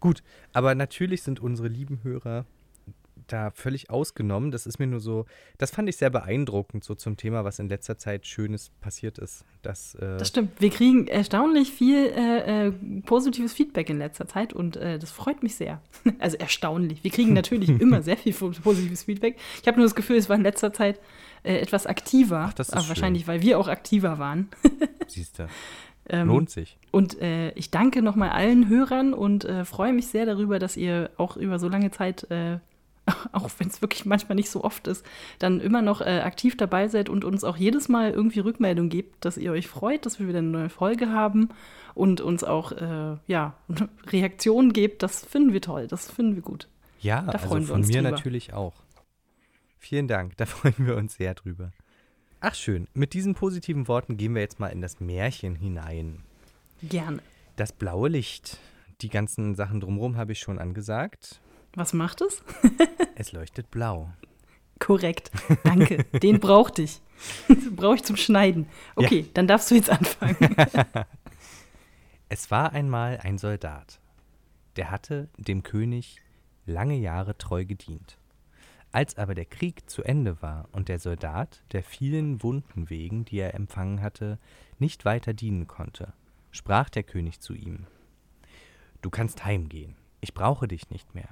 Gut, 0.00 0.22
aber 0.52 0.74
natürlich 0.74 1.22
sind 1.22 1.40
unsere 1.40 1.68
lieben 1.68 2.00
Hörer 2.02 2.44
da 3.26 3.50
völlig 3.50 3.90
ausgenommen. 3.90 4.50
Das 4.50 4.66
ist 4.66 4.78
mir 4.78 4.86
nur 4.86 5.00
so, 5.00 5.26
das 5.58 5.70
fand 5.70 5.88
ich 5.88 5.96
sehr 5.96 6.10
beeindruckend, 6.10 6.84
so 6.84 6.94
zum 6.94 7.16
Thema, 7.16 7.44
was 7.44 7.58
in 7.58 7.68
letzter 7.68 7.98
Zeit 7.98 8.26
Schönes 8.26 8.70
passiert 8.80 9.18
ist. 9.18 9.44
Das, 9.62 9.94
äh 9.96 10.18
das 10.18 10.28
stimmt. 10.28 10.60
Wir 10.60 10.70
kriegen 10.70 11.06
erstaunlich 11.06 11.72
viel 11.72 12.06
äh, 12.06 12.68
äh, 12.68 12.72
positives 13.04 13.52
Feedback 13.52 13.90
in 13.90 13.98
letzter 13.98 14.26
Zeit 14.26 14.52
und 14.52 14.76
äh, 14.76 14.98
das 14.98 15.10
freut 15.10 15.42
mich 15.42 15.54
sehr. 15.54 15.80
Also 16.20 16.36
erstaunlich. 16.38 17.04
Wir 17.04 17.10
kriegen 17.10 17.32
natürlich 17.32 17.68
immer 17.80 18.02
sehr 18.02 18.16
viel 18.16 18.32
positives 18.32 19.04
Feedback. 19.04 19.36
Ich 19.60 19.68
habe 19.68 19.76
nur 19.76 19.86
das 19.86 19.94
Gefühl, 19.94 20.16
es 20.16 20.28
war 20.28 20.36
in 20.36 20.42
letzter 20.42 20.72
Zeit 20.72 21.00
äh, 21.42 21.58
etwas 21.58 21.86
aktiver. 21.86 22.46
Ach, 22.48 22.54
das 22.54 22.68
ist 22.68 22.72
aber 22.72 22.82
schön. 22.82 22.88
wahrscheinlich, 22.88 23.26
weil 23.28 23.42
wir 23.42 23.58
auch 23.58 23.68
aktiver 23.68 24.18
waren. 24.18 24.48
Siehst 25.06 25.38
du. 25.38 25.48
Ähm, 26.08 26.28
Lohnt 26.28 26.50
sich. 26.50 26.78
Und 26.90 27.20
äh, 27.20 27.50
ich 27.50 27.70
danke 27.70 28.02
nochmal 28.02 28.30
allen 28.30 28.68
Hörern 28.68 29.12
und 29.12 29.44
äh, 29.44 29.64
freue 29.64 29.92
mich 29.92 30.06
sehr 30.06 30.26
darüber, 30.26 30.58
dass 30.58 30.76
ihr 30.76 31.10
auch 31.16 31.36
über 31.36 31.58
so 31.58 31.68
lange 31.68 31.90
Zeit 31.90 32.30
äh, 32.30 32.58
auch 33.32 33.50
wenn 33.58 33.68
es 33.68 33.82
wirklich 33.82 34.04
manchmal 34.04 34.36
nicht 34.36 34.50
so 34.50 34.64
oft 34.64 34.86
ist, 34.86 35.04
dann 35.38 35.60
immer 35.60 35.82
noch 35.82 36.00
äh, 36.00 36.20
aktiv 36.20 36.56
dabei 36.56 36.88
seid 36.88 37.08
und 37.08 37.24
uns 37.24 37.44
auch 37.44 37.56
jedes 37.56 37.88
Mal 37.88 38.12
irgendwie 38.12 38.40
Rückmeldung 38.40 38.88
gebt, 38.88 39.24
dass 39.24 39.36
ihr 39.36 39.52
euch 39.52 39.68
freut, 39.68 40.06
dass 40.06 40.18
wir 40.18 40.28
wieder 40.28 40.38
eine 40.38 40.48
neue 40.48 40.68
Folge 40.68 41.10
haben 41.10 41.50
und 41.94 42.20
uns 42.20 42.44
auch 42.44 42.72
äh, 42.72 43.16
ja, 43.26 43.54
Reaktionen 44.06 44.72
gebt. 44.72 45.02
Das 45.02 45.24
finden 45.24 45.52
wir 45.52 45.60
toll, 45.60 45.86
das 45.86 46.10
finden 46.10 46.34
wir 46.36 46.42
gut. 46.42 46.68
Ja, 47.00 47.22
da 47.22 47.38
freuen 47.38 47.62
also 47.62 47.74
von 47.74 47.82
wir 47.82 47.88
mir 47.88 48.02
drüber. 48.02 48.10
natürlich 48.10 48.52
auch. 48.52 48.74
Vielen 49.78 50.08
Dank, 50.08 50.36
da 50.36 50.46
freuen 50.46 50.86
wir 50.86 50.96
uns 50.96 51.14
sehr 51.14 51.34
drüber. 51.34 51.72
Ach 52.40 52.54
schön, 52.54 52.86
mit 52.94 53.14
diesen 53.14 53.34
positiven 53.34 53.88
Worten 53.88 54.16
gehen 54.16 54.34
wir 54.34 54.42
jetzt 54.42 54.60
mal 54.60 54.68
in 54.68 54.80
das 54.80 55.00
Märchen 55.00 55.56
hinein. 55.56 56.22
Gerne. 56.82 57.18
Das 57.56 57.72
blaue 57.72 58.08
Licht. 58.08 58.58
Die 59.00 59.08
ganzen 59.08 59.56
Sachen 59.56 59.80
drumherum 59.80 60.16
habe 60.16 60.32
ich 60.32 60.38
schon 60.38 60.58
angesagt. 60.58 61.40
Was 61.78 61.92
macht 61.92 62.22
es? 62.22 62.42
es 63.14 63.30
leuchtet 63.30 63.70
blau. 63.70 64.10
Korrekt. 64.80 65.30
Danke. 65.62 66.02
Den 66.22 66.40
brauchte 66.40 66.82
ich. 66.82 67.00
Brauche 67.76 67.94
ich 67.94 68.02
zum 68.02 68.16
Schneiden. 68.16 68.66
Okay, 68.96 69.20
ja. 69.20 69.26
dann 69.34 69.46
darfst 69.46 69.70
du 69.70 69.76
jetzt 69.76 69.88
anfangen. 69.88 70.56
es 72.28 72.50
war 72.50 72.72
einmal 72.72 73.20
ein 73.22 73.38
Soldat. 73.38 74.00
Der 74.74 74.90
hatte 74.90 75.28
dem 75.36 75.62
König 75.62 76.20
lange 76.66 76.96
Jahre 76.96 77.38
treu 77.38 77.64
gedient. 77.64 78.18
Als 78.90 79.16
aber 79.16 79.36
der 79.36 79.44
Krieg 79.44 79.88
zu 79.88 80.02
Ende 80.02 80.42
war 80.42 80.68
und 80.72 80.88
der 80.88 80.98
Soldat 80.98 81.62
der 81.70 81.84
vielen 81.84 82.42
Wunden 82.42 82.90
wegen, 82.90 83.24
die 83.24 83.38
er 83.38 83.54
empfangen 83.54 84.02
hatte, 84.02 84.40
nicht 84.80 85.04
weiter 85.04 85.32
dienen 85.32 85.68
konnte, 85.68 86.12
sprach 86.50 86.88
der 86.90 87.04
König 87.04 87.38
zu 87.38 87.54
ihm 87.54 87.86
Du 89.00 89.10
kannst 89.10 89.44
heimgehen, 89.44 89.94
ich 90.20 90.34
brauche 90.34 90.66
dich 90.66 90.90
nicht 90.90 91.14
mehr. 91.14 91.28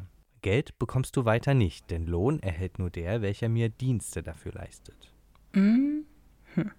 Geld 0.47 0.79
bekommst 0.79 1.17
du 1.17 1.25
weiter 1.25 1.55
nicht, 1.55 1.91
denn 1.91 2.07
Lohn 2.07 2.39
erhält 2.39 2.79
nur 2.79 2.89
der, 2.89 3.21
welcher 3.21 3.49
mir 3.49 3.69
Dienste 3.69 4.23
dafür 4.23 4.53
leistet. 4.53 5.13
Mhm. 5.53 6.05
Hm. 6.55 6.71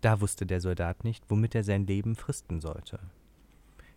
Da 0.00 0.20
wusste 0.20 0.46
der 0.46 0.60
Soldat 0.60 1.02
nicht, 1.02 1.24
womit 1.28 1.56
er 1.56 1.64
sein 1.64 1.88
Leben 1.88 2.14
fristen 2.14 2.60
sollte. 2.60 3.00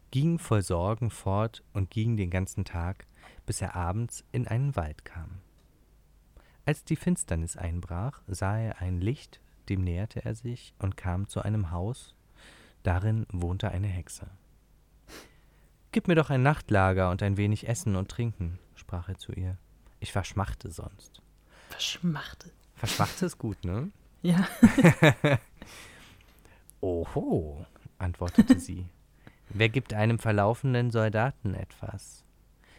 Ging 0.09 0.39
voll 0.39 0.63
Sorgen 0.63 1.11
fort 1.11 1.63
und 1.73 1.91
ging 1.91 2.17
den 2.17 2.31
ganzen 2.31 2.65
Tag, 2.65 3.05
bis 3.45 3.61
er 3.61 3.75
abends 3.75 4.25
in 4.31 4.47
einen 4.47 4.75
Wald 4.75 5.05
kam. 5.05 5.41
Als 6.65 6.83
die 6.83 6.95
Finsternis 6.95 7.55
einbrach, 7.55 8.23
sah 8.25 8.57
er 8.57 8.81
ein 8.81 8.99
Licht, 8.99 9.41
dem 9.69 9.83
näherte 9.83 10.25
er 10.25 10.33
sich 10.33 10.73
und 10.79 10.97
kam 10.97 11.27
zu 11.27 11.43
einem 11.43 11.69
Haus, 11.69 12.15
darin 12.81 13.27
wohnte 13.31 13.69
eine 13.69 13.85
Hexe. 13.85 14.31
Gib 15.91 16.07
mir 16.07 16.15
doch 16.15 16.31
ein 16.31 16.41
Nachtlager 16.41 17.11
und 17.11 17.21
ein 17.21 17.37
wenig 17.37 17.67
Essen 17.67 17.95
und 17.95 18.09
Trinken, 18.09 18.57
sprach 18.93 19.09
er 19.09 19.17
zu 19.17 19.31
ihr. 19.31 19.57
Ich 19.99 20.11
verschmachte 20.11 20.69
sonst. 20.69 21.23
Verschmachte. 21.69 22.51
Verschmachte 22.75 23.25
ist 23.25 23.39
gut, 23.39 23.63
ne? 23.65 23.91
Ja. 24.21 24.47
Oho, 26.79 27.65
antwortete 27.97 28.57
sie. 28.57 28.85
Wer 29.49 29.67
gibt 29.67 29.93
einem 29.93 30.17
verlaufenden 30.17 30.91
Soldaten 30.91 31.55
etwas? 31.55 32.23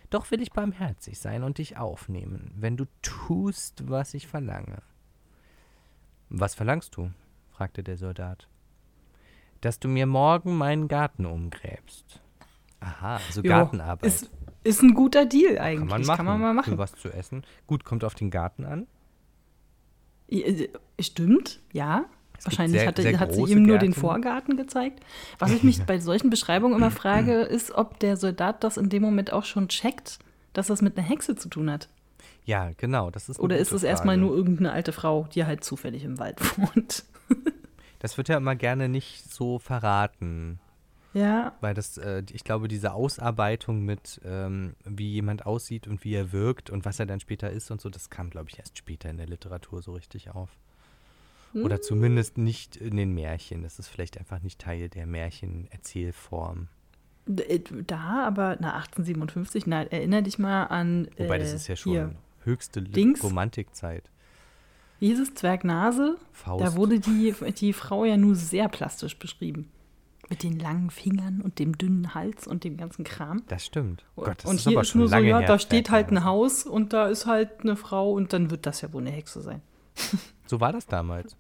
Doch 0.08 0.30
will 0.30 0.40
ich 0.40 0.52
barmherzig 0.52 1.18
sein 1.18 1.42
und 1.42 1.58
dich 1.58 1.76
aufnehmen, 1.76 2.50
wenn 2.56 2.78
du 2.78 2.86
tust, 3.02 3.90
was 3.90 4.14
ich 4.14 4.26
verlange. 4.26 4.80
Was 6.30 6.54
verlangst 6.54 6.96
du? 6.96 7.10
fragte 7.50 7.82
der 7.82 7.98
Soldat. 7.98 8.48
Dass 9.60 9.78
du 9.78 9.88
mir 9.88 10.06
morgen 10.06 10.56
meinen 10.56 10.88
Garten 10.88 11.26
umgräbst. 11.26 12.22
Aha, 12.80 13.16
also 13.16 13.42
Gartenarbeit. 13.42 14.06
Ist, 14.06 14.30
ist 14.64 14.82
ein 14.82 14.94
guter 14.94 15.26
Deal 15.26 15.58
eigentlich. 15.58 15.88
Kann 15.90 16.00
man, 16.00 16.06
machen. 16.06 16.16
Kann 16.16 16.26
man 16.26 16.40
mal 16.40 16.54
machen. 16.54 16.72
Für 16.72 16.78
was 16.78 16.92
zu 16.94 17.10
essen. 17.10 17.44
Gut, 17.66 17.84
kommt 17.84 18.02
auf 18.02 18.14
den 18.14 18.30
Garten 18.30 18.64
an. 18.64 18.86
Äh, 20.28 20.68
stimmt, 20.98 21.60
ja. 21.72 22.06
Es 22.36 22.46
Wahrscheinlich 22.46 22.80
sehr, 22.80 22.88
hatte, 22.88 23.02
sehr 23.02 23.20
hat 23.20 23.32
sie 23.32 23.42
ihm 23.42 23.62
nur 23.62 23.78
Gärten. 23.78 23.92
den 23.92 23.94
Vorgarten 23.94 24.56
gezeigt. 24.56 25.00
Was 25.38 25.52
ich 25.52 25.62
mich 25.62 25.82
bei 25.86 26.00
solchen 26.00 26.30
Beschreibungen 26.30 26.76
immer 26.76 26.90
frage, 26.90 27.42
ist, 27.42 27.70
ob 27.72 28.00
der 28.00 28.16
Soldat 28.16 28.64
das 28.64 28.76
in 28.76 28.88
dem 28.88 29.02
Moment 29.02 29.32
auch 29.32 29.44
schon 29.44 29.68
checkt, 29.68 30.18
dass 30.52 30.66
das 30.68 30.82
mit 30.82 30.98
einer 30.98 31.06
Hexe 31.06 31.36
zu 31.36 31.48
tun 31.48 31.70
hat. 31.70 31.88
Ja, 32.44 32.70
genau. 32.76 33.10
Das 33.10 33.28
ist 33.28 33.40
Oder 33.40 33.58
ist 33.58 33.72
es 33.72 33.82
erstmal 33.82 34.16
nur 34.16 34.34
irgendeine 34.34 34.72
alte 34.72 34.92
Frau, 34.92 35.26
die 35.34 35.44
halt 35.44 35.64
zufällig 35.64 36.04
im 36.04 36.18
Wald 36.18 36.40
wohnt? 36.58 37.04
das 38.00 38.16
wird 38.16 38.28
ja 38.28 38.36
immer 38.36 38.56
gerne 38.56 38.88
nicht 38.88 39.32
so 39.32 39.58
verraten. 39.58 40.58
Ja. 41.14 41.56
Weil 41.60 41.74
das, 41.74 41.96
äh, 41.96 42.24
ich 42.32 42.44
glaube, 42.44 42.68
diese 42.68 42.92
Ausarbeitung 42.92 43.84
mit, 43.84 44.20
ähm, 44.24 44.74
wie 44.84 45.10
jemand 45.10 45.46
aussieht 45.46 45.86
und 45.86 46.04
wie 46.04 46.14
er 46.14 46.32
wirkt 46.32 46.70
und 46.70 46.84
was 46.84 46.98
er 46.98 47.06
dann 47.06 47.20
später 47.20 47.50
ist 47.50 47.70
und 47.70 47.80
so, 47.80 47.88
das 47.88 48.10
kam, 48.10 48.30
glaube 48.30 48.50
ich, 48.50 48.58
erst 48.58 48.76
später 48.76 49.08
in 49.08 49.16
der 49.16 49.26
Literatur 49.26 49.80
so 49.80 49.92
richtig 49.92 50.30
auf. 50.30 50.50
Hm. 51.52 51.64
Oder 51.64 51.80
zumindest 51.80 52.36
nicht 52.36 52.76
in 52.76 52.96
den 52.96 53.14
Märchen. 53.14 53.62
Das 53.62 53.78
ist 53.78 53.88
vielleicht 53.88 54.18
einfach 54.18 54.42
nicht 54.42 54.60
Teil 54.60 54.88
der 54.88 55.06
Märchenerzählform. 55.06 56.68
Äh, 57.26 57.60
da, 57.86 58.26
aber 58.26 58.56
na 58.60 58.74
1857, 58.74 59.66
na, 59.66 59.84
erinner 59.84 60.20
dich 60.20 60.38
mal 60.38 60.64
an. 60.64 61.08
Wobei, 61.16 61.38
das 61.38 61.52
äh, 61.52 61.56
ist 61.56 61.68
ja 61.68 61.76
schon 61.76 61.92
hier. 61.92 62.14
höchste 62.42 62.82
Dings. 62.82 63.22
Romantikzeit. 63.22 64.10
Dieses 65.00 65.34
Zwergnase, 65.34 66.16
Faust. 66.32 66.64
da 66.64 66.76
wurde 66.76 66.98
die, 66.98 67.34
die 67.58 67.72
Frau 67.72 68.04
ja 68.04 68.16
nur 68.16 68.34
sehr 68.34 68.68
plastisch 68.68 69.18
beschrieben. 69.18 69.70
Mit 70.30 70.42
den 70.42 70.58
langen 70.58 70.90
Fingern 70.90 71.40
und 71.40 71.58
dem 71.58 71.76
dünnen 71.76 72.14
Hals 72.14 72.46
und 72.46 72.64
dem 72.64 72.76
ganzen 72.76 73.04
Kram. 73.04 73.42
Das 73.48 73.64
stimmt. 73.64 74.04
Gott, 74.16 74.38
das 74.42 74.50
und 74.50 74.56
ist 74.56 74.68
hier 74.68 74.80
ist 74.80 74.94
nur 74.94 75.08
so, 75.08 75.16
ja, 75.16 75.42
da 75.42 75.58
steht 75.58 75.90
halt 75.90 76.10
ein 76.10 76.24
Haus 76.24 76.64
und 76.64 76.92
da 76.92 77.06
ist 77.06 77.26
halt 77.26 77.60
eine 77.60 77.76
Frau 77.76 78.12
und 78.12 78.32
dann 78.32 78.50
wird 78.50 78.66
das 78.66 78.80
ja 78.80 78.92
wohl 78.92 79.02
eine 79.02 79.10
Hexe 79.10 79.42
sein. 79.42 79.60
so 80.46 80.60
war 80.60 80.72
das 80.72 80.86
damals. 80.86 81.36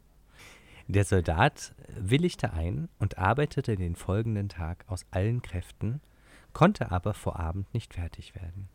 Der 0.86 1.04
Soldat 1.04 1.74
willigte 1.96 2.52
ein 2.52 2.88
und 2.98 3.16
arbeitete 3.16 3.76
den 3.76 3.96
folgenden 3.96 4.50
Tag 4.50 4.84
aus 4.86 5.06
allen 5.10 5.40
Kräften, 5.40 6.00
konnte 6.52 6.90
aber 6.90 7.14
vor 7.14 7.40
Abend 7.40 7.72
nicht 7.72 7.94
fertig 7.94 8.34
werden. 8.34 8.68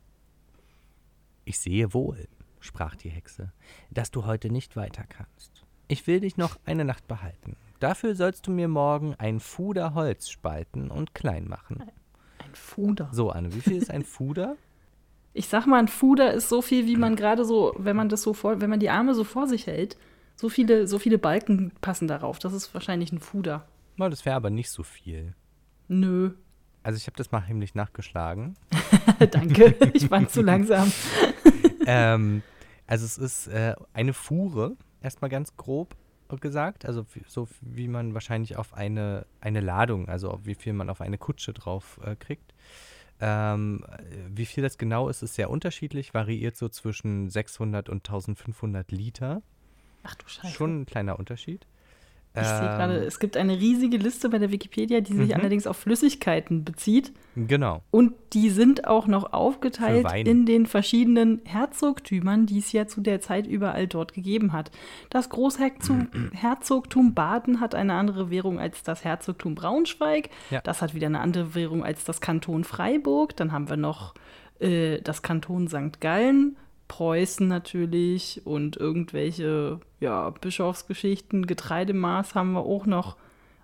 Ich 1.45 1.59
sehe 1.59 1.93
wohl, 1.93 2.27
sprach 2.59 2.95
die 2.95 3.09
Hexe, 3.09 3.51
dass 3.91 4.09
du 4.09 4.25
heute 4.25 4.51
nicht 4.51 4.75
weiter 4.75 5.03
kannst. 5.07 5.65
Ich 5.87 6.07
will 6.07 6.19
dich 6.19 6.35
noch 6.37 6.59
eine 6.65 6.85
Nacht 6.85 7.07
behalten. 7.07 7.55
Dafür 7.79 8.15
sollst 8.15 8.45
du 8.45 8.51
mir 8.51 8.67
morgen 8.67 9.15
ein 9.17 9.39
Fuder 9.39 9.93
Holz 9.93 10.29
spalten 10.29 10.91
und 10.91 11.15
klein 11.15 11.47
machen. 11.47 11.83
Ein 12.39 12.53
Fuder. 12.53 13.09
So, 13.11 13.29
Anne, 13.29 13.53
wie 13.53 13.61
viel 13.61 13.77
ist 13.77 13.91
ein 13.91 14.03
Fuder? 14.03 14.55
Ich 15.31 15.47
sag 15.47 15.67
mal, 15.67 15.77
ein 15.77 15.87
Fuder 15.87 16.33
ist 16.33 16.49
so 16.49 16.61
viel, 16.63 16.87
wie 16.87 16.97
man 16.97 17.15
gerade 17.15 17.45
so, 17.45 17.73
wenn 17.77 17.95
man 17.95 18.09
das 18.09 18.23
so 18.23 18.33
vor, 18.33 18.61
wenn 18.61 18.69
man 18.69 18.79
die 18.79 18.89
Arme 18.89 19.13
so 19.13 19.23
vor 19.23 19.47
sich 19.47 19.67
hält, 19.67 19.95
so 20.35 20.49
viele, 20.49 20.87
so 20.87 20.97
viele 20.97 21.19
Balken 21.19 21.71
passen 21.81 22.07
darauf. 22.07 22.39
Das 22.39 22.51
ist 22.51 22.73
wahrscheinlich 22.73 23.11
ein 23.11 23.19
Fuder. 23.19 23.67
Das 23.97 24.25
wäre 24.25 24.35
aber 24.35 24.49
nicht 24.49 24.71
so 24.71 24.81
viel. 24.81 25.35
Nö. 25.87 26.31
Also 26.81 26.97
ich 26.97 27.05
habe 27.05 27.15
das 27.15 27.31
mal 27.31 27.47
heimlich 27.47 27.75
nachgeschlagen. 27.75 28.55
Danke, 29.31 29.75
ich 29.93 30.09
war 30.09 30.27
zu 30.27 30.41
langsam. 30.41 30.91
ähm, 31.85 32.41
also 32.87 33.05
es 33.05 33.19
ist 33.19 33.47
äh, 33.47 33.75
eine 33.93 34.13
Fuhre, 34.13 34.77
erstmal 34.99 35.29
ganz 35.29 35.55
grob, 35.57 35.95
gesagt, 36.37 36.85
also 36.85 37.05
so 37.27 37.47
wie 37.61 37.87
man 37.87 38.13
wahrscheinlich 38.13 38.55
auf 38.55 38.73
eine, 38.73 39.25
eine 39.41 39.61
Ladung, 39.61 40.07
also 40.07 40.39
wie 40.43 40.55
viel 40.55 40.73
man 40.73 40.89
auf 40.89 41.01
eine 41.01 41.17
Kutsche 41.17 41.53
drauf 41.53 41.99
äh, 42.03 42.15
kriegt. 42.15 42.53
Ähm, 43.21 43.83
wie 44.29 44.45
viel 44.45 44.63
das 44.63 44.77
genau 44.77 45.09
ist, 45.09 45.23
ist 45.23 45.35
sehr 45.35 45.49
unterschiedlich, 45.49 46.13
variiert 46.13 46.55
so 46.55 46.69
zwischen 46.69 47.29
600 47.29 47.89
und 47.89 48.07
1500 48.07 48.91
Liter. 48.91 49.41
Ach 50.03 50.15
du 50.15 50.27
Scheiße. 50.27 50.53
Schon 50.53 50.81
ein 50.81 50.85
kleiner 50.85 51.19
Unterschied. 51.19 51.67
Ich 52.35 52.41
ähm, 52.41 52.57
sehe 52.57 52.67
gerade, 52.67 52.93
es 53.05 53.19
gibt 53.19 53.37
eine 53.37 53.57
riesige 53.57 53.97
Liste 53.97 54.29
bei 54.29 54.37
der 54.37 54.51
Wikipedia, 54.51 55.01
die 55.01 55.13
sich 55.13 55.29
mhm. 55.29 55.33
allerdings 55.33 55.65
auf 55.65 55.77
Flüssigkeiten 55.77 56.63
bezieht. 56.63 57.11
Genau. 57.35 57.81
Und 57.89 58.13
die 58.33 58.49
sind 58.51 58.87
auch 58.87 59.07
noch 59.07 59.33
aufgeteilt 59.33 60.05
in 60.27 60.45
den 60.45 60.67
verschiedenen 60.67 61.41
Herzogtümern, 61.45 62.45
die 62.45 62.59
es 62.59 62.71
ja 62.71 62.85
zu 62.85 63.01
der 63.01 63.19
Zeit 63.21 63.47
überall 63.47 63.87
dort 63.87 64.13
gegeben 64.13 64.53
hat. 64.53 64.69
Das 65.09 65.29
Großherzogtum 65.29 67.13
Baden 67.15 67.59
hat 67.59 67.73
eine 67.73 67.93
andere 67.93 68.29
Währung 68.29 68.59
als 68.59 68.83
das 68.83 69.03
Herzogtum 69.03 69.55
Braunschweig. 69.55 70.29
Ja. 70.51 70.61
Das 70.61 70.81
hat 70.81 70.93
wieder 70.93 71.07
eine 71.07 71.21
andere 71.21 71.55
Währung 71.55 71.83
als 71.83 72.03
das 72.03 72.21
Kanton 72.21 72.63
Freiburg. 72.63 73.35
Dann 73.37 73.51
haben 73.51 73.69
wir 73.69 73.77
noch 73.77 74.13
äh, 74.59 75.01
das 75.01 75.21
Kanton 75.21 75.67
St. 75.67 75.99
Gallen, 75.99 76.57
Preußen 76.89 77.47
natürlich 77.47 78.41
und 78.43 78.75
irgendwelche 78.75 79.79
ja, 80.01 80.29
Bischofsgeschichten. 80.31 81.47
Getreidemaß 81.47 82.35
haben 82.35 82.51
wir 82.51 82.65
auch 82.65 82.85
noch. 82.85 83.15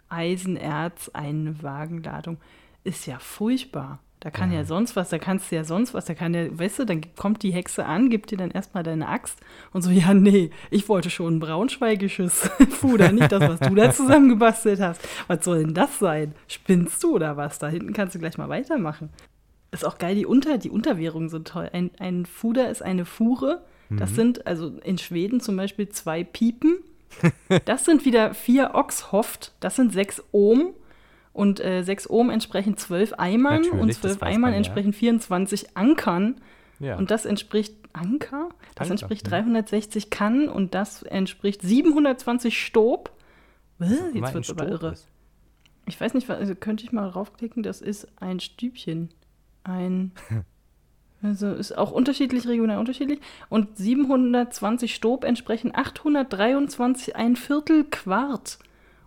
Eisenerz, 0.08 1.10
eine 1.14 1.62
Wagenladung. 1.62 2.38
Ist 2.86 3.08
ja 3.08 3.20
furchtbar. 3.20 4.00
Da 4.22 4.32
kann 4.32 4.52
ja. 4.52 4.60
ja 4.60 4.66
sonst 4.66 4.96
was, 4.96 5.10
da 5.10 5.20
kannst 5.20 5.52
du 5.52 5.56
ja 5.56 5.64
sonst 5.64 5.94
was, 5.94 6.06
da 6.06 6.14
kann 6.14 6.34
ja, 6.34 6.48
weißt 6.58 6.80
du, 6.80 6.86
dann 6.86 7.02
kommt 7.16 7.44
die 7.44 7.52
Hexe 7.52 7.86
an, 7.86 8.10
gibt 8.10 8.32
dir 8.32 8.38
dann 8.38 8.50
erstmal 8.50 8.82
deine 8.82 9.08
Axt 9.08 9.40
und 9.72 9.84
so, 9.84 9.92
ja, 9.92 10.16
nee, 10.16 10.50
ich 10.72 10.90
wollte 10.90 11.12
schon 11.12 11.36
ein 11.36 11.40
braunschweigisches 11.40 12.50
Fuder, 12.72 13.12
nicht 13.12 13.32
das, 13.32 13.42
was 13.42 13.60
du 13.60 13.76
da 13.76 13.92
zusammengebastelt 13.94 14.80
hast. 14.80 15.08
Was 15.28 15.46
soll 15.46 15.66
denn 15.66 15.74
das 15.76 16.00
sein? 16.00 16.34
Spinnst 16.48 17.04
du 17.04 17.16
oder 17.16 17.38
was? 17.38 17.60
Da 17.60 17.68
hinten 17.68 17.94
kannst 17.94 18.16
du 18.16 18.20
gleich 18.20 18.38
mal 18.40 18.50
weitermachen. 18.50 19.12
Ist 19.72 19.86
auch 19.86 19.98
geil, 19.98 20.16
die, 20.16 20.26
Unter, 20.26 20.58
die 20.58 20.70
Unterwährungen 20.70 21.30
sind 21.30 21.48
toll. 21.48 21.70
Ein, 21.74 21.92
ein 22.00 22.26
Fuder 22.26 22.70
ist 22.70 22.82
eine 22.82 23.06
Fuhre. 23.06 23.64
Das 23.90 24.12
mhm. 24.12 24.16
sind 24.16 24.48
also 24.48 24.78
in 24.84 24.98
Schweden 24.98 25.40
zum 25.42 25.56
Beispiel 25.58 25.90
zwei 25.90 26.24
Piepen. 26.24 26.78
Das 27.66 27.86
sind 27.86 28.04
wieder 28.04 28.34
vier 28.34 28.72
Oxhoft. 28.74 29.54
Das 29.60 29.76
sind 29.76 29.94
sechs 29.94 30.24
Ohm. 30.32 30.74
Und 31.34 31.60
äh, 31.60 31.84
sechs 31.84 32.10
Ohm 32.10 32.30
entsprechen 32.30 32.78
zwölf 32.78 33.14
Eimern. 33.14 33.62
Natürlich, 33.62 33.82
und 33.82 33.94
zwölf 33.94 34.24
Eimern 34.24 34.52
man, 34.52 34.54
entsprechen 34.54 34.92
ja. 34.92 34.98
24 34.98 35.78
Ankern. 35.78 36.42
Ja. 36.80 36.98
Und 36.98 37.12
das 37.12 37.26
entspricht 37.26 37.76
Anker. 37.94 38.50
Das 38.76 38.90
Anker, 38.90 38.92
entspricht 38.92 39.30
360 39.30 40.10
Kannen. 40.10 40.50
Und 40.50 40.74
das 40.74 41.04
entspricht 41.04 41.62
720 41.62 42.58
Stob. 42.58 43.12
Jetzt 43.80 44.34
wird 44.34 44.44
es 44.46 44.50
aber 44.50 44.68
irre. 44.68 44.92
Ist. 44.94 45.08
Ich 45.86 46.00
weiß 46.00 46.14
nicht, 46.14 46.30
also 46.30 46.56
könnte 46.56 46.84
ich 46.84 46.92
mal 46.92 47.08
raufklicken. 47.08 47.64
Das 47.64 47.82
ist 47.82 48.08
ein 48.20 48.40
Stübchen 48.40 49.10
ein. 49.66 50.12
Also 51.22 51.54
ist 51.54 51.76
auch 51.76 51.92
unterschiedlich, 51.92 52.48
regional 52.48 52.78
unterschiedlich. 52.78 53.20
Und 53.50 53.78
720 53.78 54.94
Stob 54.94 55.24
entsprechen 55.24 55.72
823 55.74 57.16
ein 57.16 57.36
Viertel 57.36 57.86
Quart. 57.86 58.60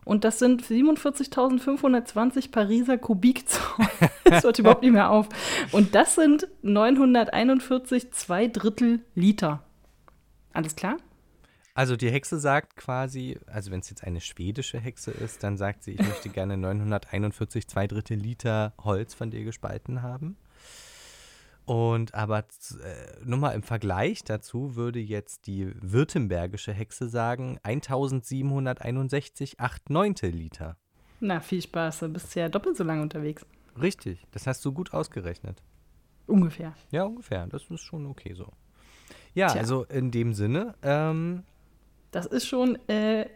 Und 0.05 0.25
das 0.25 0.39
sind 0.39 0.63
47.520 0.63 2.51
Pariser 2.51 2.99
Kubikzoll. 2.99 3.87
das 4.25 4.43
hört 4.43 4.59
überhaupt 4.59 4.83
nicht 4.83 4.93
mehr 4.93 5.11
auf. 5.11 5.29
Und 5.71 5.95
das 5.95 6.15
sind 6.15 6.49
941 6.63 8.11
zwei 8.13 8.49
Drittel 8.49 9.05
Liter. 9.15 9.63
Alles 10.53 10.75
klar? 10.75 10.97
Also 11.75 11.95
die 11.95 12.11
Hexe 12.11 12.41
sagt 12.41 12.75
quasi, 12.75 13.39
also 13.47 13.71
wenn 13.71 13.79
es 13.81 13.91
jetzt 13.91 14.03
eine 14.03 14.21
schwedische 14.21 14.81
Hexe 14.81 15.13
ist, 15.13 15.45
dann 15.45 15.57
sagt 15.57 15.85
sie, 15.85 15.93
ich 15.93 16.01
möchte 16.01 16.29
gerne 16.31 16.57
941 16.57 17.69
zwei 17.69 17.87
Drittel 17.87 18.17
Liter 18.17 18.73
Holz 18.83 19.15
von 19.15 19.31
dir 19.31 19.45
gespalten 19.45 20.03
haben. 20.03 20.37
Und 21.69 22.15
aber 22.15 22.39
äh, 22.39 22.45
nur 23.27 23.39
mal 23.39 23.51
im 23.51 23.63
Vergleich 23.63 24.25
dazu 24.25 24.75
würde 24.75 25.01
jetzt 25.01 25.47
die 25.47 25.71
württembergische 25.83 26.73
Hexe 26.73 27.11
sagen 27.11 27.59
1761 27.63 29.61
8 29.61 29.91
Neuntel 29.91 30.31
Liter. 30.31 30.79
Na, 31.21 31.41
viel 31.41 31.61
Spaß, 31.61 31.99
du 31.99 32.09
bist 32.09 32.35
ja 32.35 32.49
doppelt 32.49 32.79
so 32.79 32.85
lange 32.85 33.03
unterwegs. 33.03 33.45
Richtig, 33.79 34.27
das 34.31 34.47
hast 34.47 34.65
du 34.65 34.73
gut 34.73 34.95
ausgerechnet. 34.95 35.63
Ungefähr. 36.27 36.73
Ja, 36.91 37.05
ungefähr. 37.05 37.47
Das 37.49 37.65
ist 37.65 37.83
schon 37.83 38.07
okay 38.07 38.33
so. 38.33 38.51
Ja, 39.35 39.49
Tja. 39.49 39.61
also 39.61 39.85
in 39.85 40.11
dem 40.11 40.33
Sinne. 40.33 40.75
Ähm, 40.81 41.43
das 42.13 42.25
ist 42.25 42.47
schon 42.47 42.79
äh, 42.89 43.27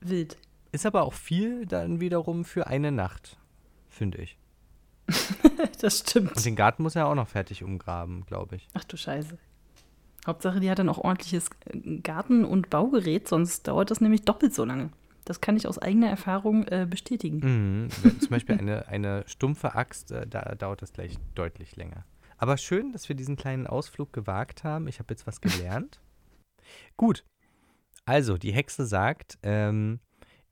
wild. 0.00 0.36
Ist 0.72 0.86
aber 0.86 1.04
auch 1.04 1.14
viel 1.14 1.66
dann 1.66 2.00
wiederum 2.00 2.44
für 2.44 2.66
eine 2.66 2.90
Nacht, 2.90 3.38
finde 3.88 4.18
ich. 4.18 4.36
das 5.80 6.00
stimmt. 6.00 6.36
Und 6.36 6.44
den 6.44 6.56
Garten 6.56 6.82
muss 6.82 6.96
er 6.96 7.06
auch 7.06 7.14
noch 7.14 7.28
fertig 7.28 7.62
umgraben, 7.62 8.24
glaube 8.26 8.56
ich. 8.56 8.68
Ach 8.74 8.84
du 8.84 8.96
Scheiße. 8.96 9.38
Hauptsache, 10.26 10.58
die 10.60 10.70
hat 10.70 10.78
dann 10.78 10.88
auch 10.88 10.98
ordentliches 10.98 11.50
äh, 11.66 11.98
Garten- 11.98 12.44
und 12.44 12.70
Baugerät, 12.70 13.28
sonst 13.28 13.68
dauert 13.68 13.90
das 13.90 14.00
nämlich 14.00 14.22
doppelt 14.22 14.54
so 14.54 14.64
lange. 14.64 14.90
Das 15.24 15.40
kann 15.40 15.56
ich 15.56 15.66
aus 15.66 15.78
eigener 15.78 16.08
Erfahrung 16.08 16.66
äh, 16.68 16.86
bestätigen. 16.88 17.88
Mhm. 17.88 18.20
Zum 18.20 18.28
Beispiel 18.28 18.58
eine, 18.58 18.88
eine 18.88 19.24
stumpfe 19.26 19.74
Axt, 19.74 20.12
äh, 20.12 20.26
da 20.26 20.54
dauert 20.54 20.82
das 20.82 20.92
gleich 20.92 21.16
deutlich 21.34 21.76
länger. 21.76 22.04
Aber 22.38 22.56
schön, 22.58 22.92
dass 22.92 23.08
wir 23.08 23.16
diesen 23.16 23.36
kleinen 23.36 23.66
Ausflug 23.66 24.12
gewagt 24.12 24.62
haben. 24.62 24.88
Ich 24.88 24.98
habe 24.98 25.12
jetzt 25.12 25.26
was 25.26 25.40
gelernt. 25.40 26.00
Gut. 26.96 27.24
Also, 28.04 28.36
die 28.36 28.52
Hexe 28.52 28.86
sagt, 28.86 29.38
ähm, 29.42 30.00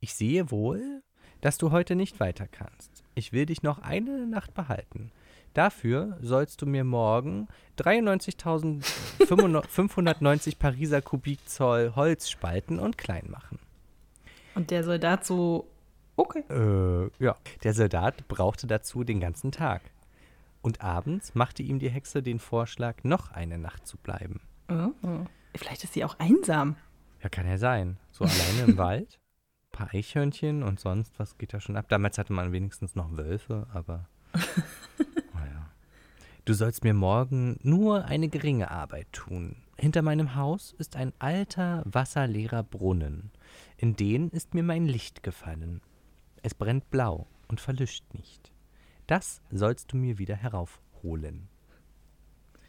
ich 0.01 0.15
sehe 0.15 0.51
wohl, 0.51 1.03
dass 1.41 1.59
du 1.59 1.71
heute 1.71 1.95
nicht 1.95 2.19
weiter 2.19 2.49
kannst 2.49 3.04
ich 3.15 3.33
will 3.33 3.47
dich 3.47 3.63
noch 3.63 3.79
eine 3.79 4.27
Nacht 4.27 4.53
behalten. 4.55 5.13
Dafür 5.55 6.19
sollst 6.21 6.61
du 6.63 6.67
mir 6.67 6.85
morgen 6.85 7.47
93.590 7.79 10.59
Pariser 10.59 11.01
Kubikzoll 11.01 11.93
Holz 11.95 12.29
spalten 12.29 12.81
und 12.81 12.99
klein 12.99 13.29
machen. 13.31 13.61
Und 14.57 14.73
der 14.73 14.83
Soldat 14.83 15.25
so, 15.25 15.69
okay. 16.17 16.43
Äh, 16.51 17.09
ja. 17.23 17.37
Der 17.63 17.73
Soldat 17.73 18.27
brauchte 18.27 18.67
dazu 18.67 19.05
den 19.05 19.21
ganzen 19.21 19.53
Tag. 19.53 19.83
Und 20.61 20.81
abends 20.81 21.37
machte 21.37 21.63
ihm 21.63 21.79
die 21.79 21.91
Hexe 21.91 22.21
den 22.23 22.41
Vorschlag, 22.41 23.05
noch 23.05 23.31
eine 23.31 23.59
Nacht 23.59 23.87
zu 23.87 23.97
bleiben. 23.97 24.41
Oh. 24.69 24.91
Vielleicht 25.55 25.85
ist 25.85 25.93
sie 25.93 26.05
auch 26.05 26.19
einsam. 26.19 26.75
Ja, 27.23 27.29
kann 27.29 27.47
ja 27.47 27.59
sein. 27.59 27.97
So 28.11 28.25
alleine 28.25 28.63
im 28.67 28.77
Wald 28.79 29.21
paar 29.75 29.93
Eichhörnchen 29.93 30.63
und 30.63 30.81
sonst 30.81 31.19
was 31.19 31.37
geht 31.37 31.53
da 31.53 31.61
schon 31.61 31.77
ab. 31.77 31.87
Damals 31.89 32.17
hatte 32.17 32.33
man 32.33 32.53
wenigstens 32.53 32.95
noch 32.95 33.17
Wölfe, 33.17 33.67
aber 33.73 34.09
naja. 35.35 35.71
Du 36.45 36.55
sollst 36.55 36.85
mir 36.85 36.95
morgen 36.95 37.59
nur 37.63 38.05
eine 38.05 38.29
geringe 38.29 38.71
Arbeit 38.71 39.13
tun. 39.13 39.57
Hinter 39.77 40.03
meinem 40.03 40.35
Haus 40.37 40.75
ist 40.79 40.97
ein 40.97 41.13
alter, 41.19 41.83
wasserleerer 41.85 42.63
Brunnen. 42.63 43.33
In 43.77 43.97
den 43.97 44.31
ist 44.31 44.55
mir 44.55 44.63
mein 44.63 44.87
Licht 44.87 45.23
gefallen. 45.23 45.81
Es 46.43 46.55
brennt 46.55 46.91
blau 46.91 47.27
und 47.49 47.61
verlischt 47.61 48.05
nicht. 48.15 48.53
Das 49.07 49.43
sollst 49.51 49.93
du 49.93 49.97
mir 49.97 50.19
wieder 50.19 50.37
heraufholen. 50.37 51.49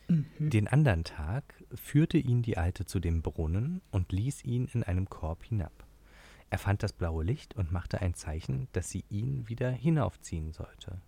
Mhm. 0.08 0.26
Den 0.40 0.68
andern 0.68 1.04
Tag 1.04 1.64
führte 1.74 2.18
ihn 2.18 2.42
die 2.42 2.58
Alte 2.58 2.86
zu 2.86 3.00
dem 3.00 3.22
Brunnen 3.22 3.82
und 3.92 4.12
ließ 4.12 4.44
ihn 4.44 4.68
in 4.74 4.84
einem 4.84 5.10
Korb 5.10 5.44
hinab. 5.44 5.85
Er 6.50 6.58
fand 6.58 6.84
das 6.84 6.94
blaue 6.94 7.24
Licht 7.24 7.56
und 7.56 7.72
machte 7.72 8.02
ein 8.02 8.14
Zeichen, 8.14 8.68
dass 8.72 8.90
sie 8.90 9.04
ihn 9.10 9.48
wieder 9.50 9.72
hinaufziehen 9.72 10.52
sollte. 10.52 11.02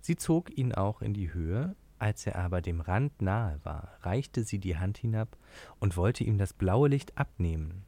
Sie 0.00 0.16
zog 0.16 0.56
ihn 0.56 0.72
auch 0.72 1.02
in 1.02 1.14
die 1.14 1.32
Höhe, 1.32 1.74
als 1.98 2.26
er 2.26 2.36
aber 2.36 2.60
dem 2.60 2.80
Rand 2.80 3.22
nahe 3.22 3.58
war, 3.64 3.98
reichte 4.02 4.44
sie 4.44 4.58
die 4.58 4.76
Hand 4.76 4.98
hinab 4.98 5.36
und 5.80 5.96
wollte 5.96 6.24
ihm 6.24 6.38
das 6.38 6.52
blaue 6.52 6.88
Licht 6.88 7.16
abnehmen. 7.16 7.84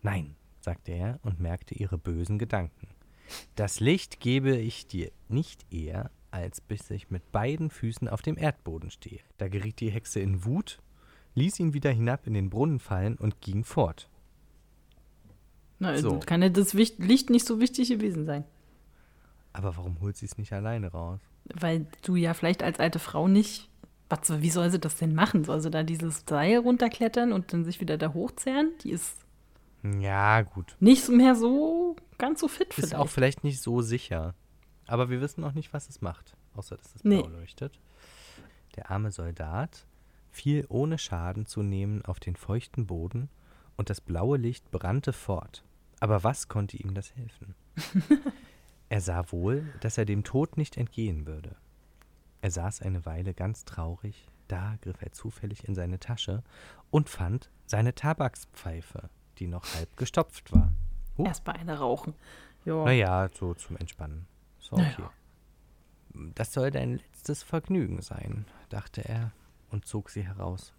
Nein, 0.00 0.36
sagte 0.60 0.92
er 0.92 1.18
und 1.22 1.40
merkte 1.40 1.74
ihre 1.74 1.98
bösen 1.98 2.38
Gedanken. 2.38 2.88
Das 3.54 3.80
Licht 3.80 4.20
gebe 4.20 4.56
ich 4.56 4.86
dir 4.86 5.10
nicht 5.28 5.66
eher, 5.72 6.10
als 6.30 6.60
bis 6.60 6.90
ich 6.90 7.10
mit 7.10 7.30
beiden 7.32 7.70
Füßen 7.70 8.08
auf 8.08 8.22
dem 8.22 8.38
Erdboden 8.38 8.90
stehe. 8.90 9.20
Da 9.38 9.48
geriet 9.48 9.80
die 9.80 9.90
Hexe 9.90 10.20
in 10.20 10.44
Wut, 10.44 10.78
ließ 11.34 11.60
ihn 11.60 11.74
wieder 11.74 11.90
hinab 11.90 12.26
in 12.26 12.34
den 12.34 12.50
Brunnen 12.50 12.78
fallen 12.78 13.16
und 13.16 13.40
ging 13.40 13.64
fort. 13.64 14.08
Na, 15.82 15.98
so. 15.98 16.20
kann 16.20 16.42
ja 16.42 16.48
das 16.48 16.74
Licht 16.74 17.00
nicht 17.28 17.44
so 17.44 17.58
wichtig 17.58 17.88
gewesen 17.88 18.24
sein. 18.24 18.44
Aber 19.52 19.76
warum 19.76 20.00
holt 20.00 20.16
sie 20.16 20.26
es 20.26 20.38
nicht 20.38 20.52
alleine 20.52 20.92
raus? 20.92 21.18
Weil 21.52 21.88
du 22.02 22.14
ja 22.14 22.34
vielleicht 22.34 22.62
als 22.62 22.78
alte 22.78 23.00
Frau 23.00 23.26
nicht. 23.26 23.68
Was, 24.08 24.40
wie 24.40 24.50
soll 24.50 24.70
sie 24.70 24.78
das 24.78 24.94
denn 24.94 25.12
machen? 25.12 25.42
Soll 25.42 25.60
sie 25.60 25.72
da 25.72 25.82
dieses 25.82 26.22
Seil 26.24 26.58
runterklettern 26.58 27.32
und 27.32 27.52
dann 27.52 27.64
sich 27.64 27.80
wieder 27.80 27.98
da 27.98 28.14
hochzehren? 28.14 28.70
Die 28.84 28.92
ist. 28.92 29.18
Ja, 29.98 30.42
gut. 30.42 30.76
Nicht 30.78 31.08
mehr 31.08 31.34
so 31.34 31.96
ganz 32.16 32.38
so 32.38 32.46
fit 32.46 32.68
ist 32.68 32.74
vielleicht. 32.74 32.92
Ist 32.92 32.98
auch 32.98 33.08
vielleicht 33.08 33.42
nicht 33.42 33.60
so 33.60 33.80
sicher. 33.80 34.36
Aber 34.86 35.10
wir 35.10 35.20
wissen 35.20 35.40
noch 35.40 35.52
nicht, 35.52 35.72
was 35.72 35.88
es 35.88 36.00
macht. 36.00 36.36
Außer, 36.54 36.76
dass 36.76 36.94
es 36.94 37.02
blau 37.02 37.10
nee. 37.10 37.38
leuchtet. 37.40 37.80
Der 38.76 38.92
arme 38.92 39.10
Soldat 39.10 39.84
fiel 40.30 40.64
ohne 40.68 40.96
Schaden 40.96 41.44
zu 41.44 41.64
nehmen 41.64 42.04
auf 42.04 42.20
den 42.20 42.36
feuchten 42.36 42.86
Boden 42.86 43.28
und 43.76 43.90
das 43.90 44.00
blaue 44.00 44.38
Licht 44.38 44.70
brannte 44.70 45.12
fort. 45.12 45.64
Aber 46.02 46.24
was 46.24 46.48
konnte 46.48 46.76
ihm 46.76 46.94
das 46.94 47.14
helfen? 47.14 47.54
er 48.88 49.00
sah 49.00 49.30
wohl, 49.30 49.72
dass 49.78 49.98
er 49.98 50.04
dem 50.04 50.24
Tod 50.24 50.56
nicht 50.56 50.76
entgehen 50.76 51.28
würde. 51.28 51.54
Er 52.40 52.50
saß 52.50 52.82
eine 52.82 53.06
Weile 53.06 53.34
ganz 53.34 53.64
traurig, 53.64 54.28
da 54.48 54.74
griff 54.82 55.00
er 55.00 55.12
zufällig 55.12 55.62
in 55.68 55.76
seine 55.76 56.00
Tasche 56.00 56.42
und 56.90 57.08
fand 57.08 57.52
seine 57.66 57.94
Tabakspfeife, 57.94 59.10
die 59.38 59.46
noch 59.46 59.76
halb 59.76 59.96
gestopft 59.96 60.50
war. 60.50 60.72
Huh. 61.16 61.24
Erst 61.24 61.44
bei 61.44 61.52
einer 61.52 61.78
rauchen. 61.78 62.14
Ja. 62.64 62.82
Naja, 62.84 63.30
so 63.32 63.54
zum 63.54 63.76
Entspannen. 63.76 64.26
So, 64.58 64.74
okay. 64.74 64.94
Naja. 64.98 66.32
Das 66.34 66.52
soll 66.52 66.72
dein 66.72 66.96
letztes 66.96 67.44
Vergnügen 67.44 68.02
sein, 68.02 68.46
dachte 68.70 69.08
er 69.08 69.30
und 69.70 69.86
zog 69.86 70.10
sie 70.10 70.26
heraus. 70.26 70.72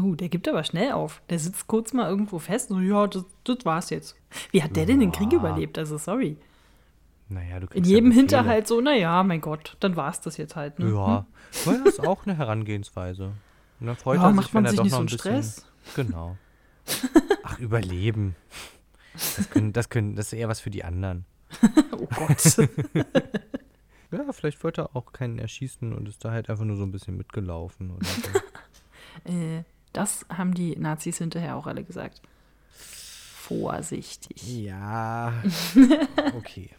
Uh, 0.00 0.16
der 0.16 0.28
gibt 0.28 0.48
aber 0.48 0.64
schnell 0.64 0.92
auf. 0.92 1.22
Der 1.30 1.38
sitzt 1.38 1.66
kurz 1.68 1.92
mal 1.92 2.08
irgendwo 2.08 2.38
fest 2.38 2.70
und 2.70 2.78
so, 2.78 2.82
ja, 2.82 3.06
das, 3.06 3.24
das 3.44 3.58
war's 3.64 3.90
jetzt. 3.90 4.16
Wie 4.50 4.62
hat 4.62 4.74
der 4.74 4.86
denn 4.86 5.00
den 5.00 5.12
Krieg 5.12 5.32
überlebt? 5.32 5.78
Also, 5.78 5.98
sorry. 5.98 6.36
Naja, 7.28 7.60
du 7.60 7.66
In 7.68 7.84
jedem 7.84 8.10
ja 8.10 8.16
Hinterhalt 8.16 8.66
so, 8.66 8.80
naja, 8.80 9.22
mein 9.22 9.40
Gott, 9.40 9.76
dann 9.80 9.96
war's 9.96 10.20
das 10.20 10.36
jetzt 10.36 10.56
halt. 10.56 10.78
Ne? 10.78 10.90
Ja, 10.90 11.26
hm? 11.64 11.84
das 11.84 11.94
ist 11.94 12.06
auch 12.06 12.26
eine 12.26 12.36
Herangehensweise. 12.36 13.32
Und 13.80 13.86
dann 13.86 13.96
freut 13.96 14.18
ja, 14.18 14.28
er 14.28 14.34
sich, 14.34 14.54
wenn 14.54 14.64
er 14.64 14.72
doch 14.72 14.84
noch 14.84 14.98
ein 14.98 15.06
bisschen. 15.06 15.18
Stress? 15.18 15.66
Genau. 15.96 16.36
Ach, 17.42 17.58
überleben. 17.58 18.36
Das, 19.12 19.50
können, 19.50 19.72
das, 19.72 19.88
können, 19.88 20.16
das 20.16 20.26
ist 20.26 20.32
eher 20.34 20.48
was 20.48 20.60
für 20.60 20.70
die 20.70 20.84
anderen. 20.84 21.24
oh 21.92 22.08
Gott. 22.14 22.56
ja, 24.10 24.32
vielleicht 24.32 24.62
wollte 24.64 24.82
er 24.82 24.96
auch 24.96 25.12
keinen 25.12 25.38
erschießen 25.38 25.92
und 25.92 26.08
ist 26.08 26.24
da 26.24 26.30
halt 26.30 26.50
einfach 26.50 26.64
nur 26.64 26.76
so 26.76 26.82
ein 26.82 26.92
bisschen 26.92 27.16
mitgelaufen. 27.16 27.92
Oder 27.92 28.06
so. 28.06 29.32
äh, 29.32 29.62
das 29.94 30.26
haben 30.28 30.52
die 30.54 30.76
Nazis 30.76 31.18
hinterher 31.18 31.56
auch 31.56 31.66
alle 31.66 31.84
gesagt. 31.84 32.20
Vorsichtig. 32.70 34.42
Ja. 34.46 35.32
Okay. 36.36 36.70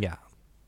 ja. 0.00 0.18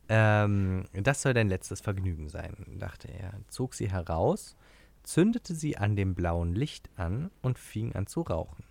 Ähm, 0.08 0.84
das 0.92 1.22
soll 1.22 1.32
dein 1.34 1.48
letztes 1.48 1.80
Vergnügen 1.80 2.28
sein, 2.28 2.54
dachte 2.78 3.08
er, 3.08 3.32
zog 3.48 3.74
sie 3.74 3.90
heraus, 3.90 4.56
zündete 5.02 5.54
sie 5.54 5.76
an 5.78 5.96
dem 5.96 6.14
blauen 6.14 6.54
Licht 6.54 6.90
an 6.96 7.30
und 7.40 7.58
fing 7.58 7.94
an 7.94 8.06
zu 8.06 8.20
rauchen. 8.20 8.64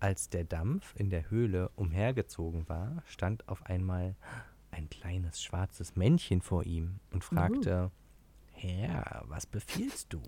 Als 0.00 0.28
der 0.28 0.44
Dampf 0.44 0.94
in 0.96 1.10
der 1.10 1.30
Höhle 1.30 1.70
umhergezogen 1.74 2.68
war, 2.68 3.02
stand 3.06 3.48
auf 3.48 3.66
einmal 3.66 4.14
ein 4.70 4.88
kleines 4.88 5.42
schwarzes 5.42 5.96
Männchen 5.96 6.40
vor 6.40 6.64
ihm 6.64 7.00
und 7.10 7.24
fragte, 7.24 7.86
uh. 7.86 7.90
Herr, 8.52 9.24
was 9.26 9.46
befiehlst 9.46 10.12
du? 10.12 10.22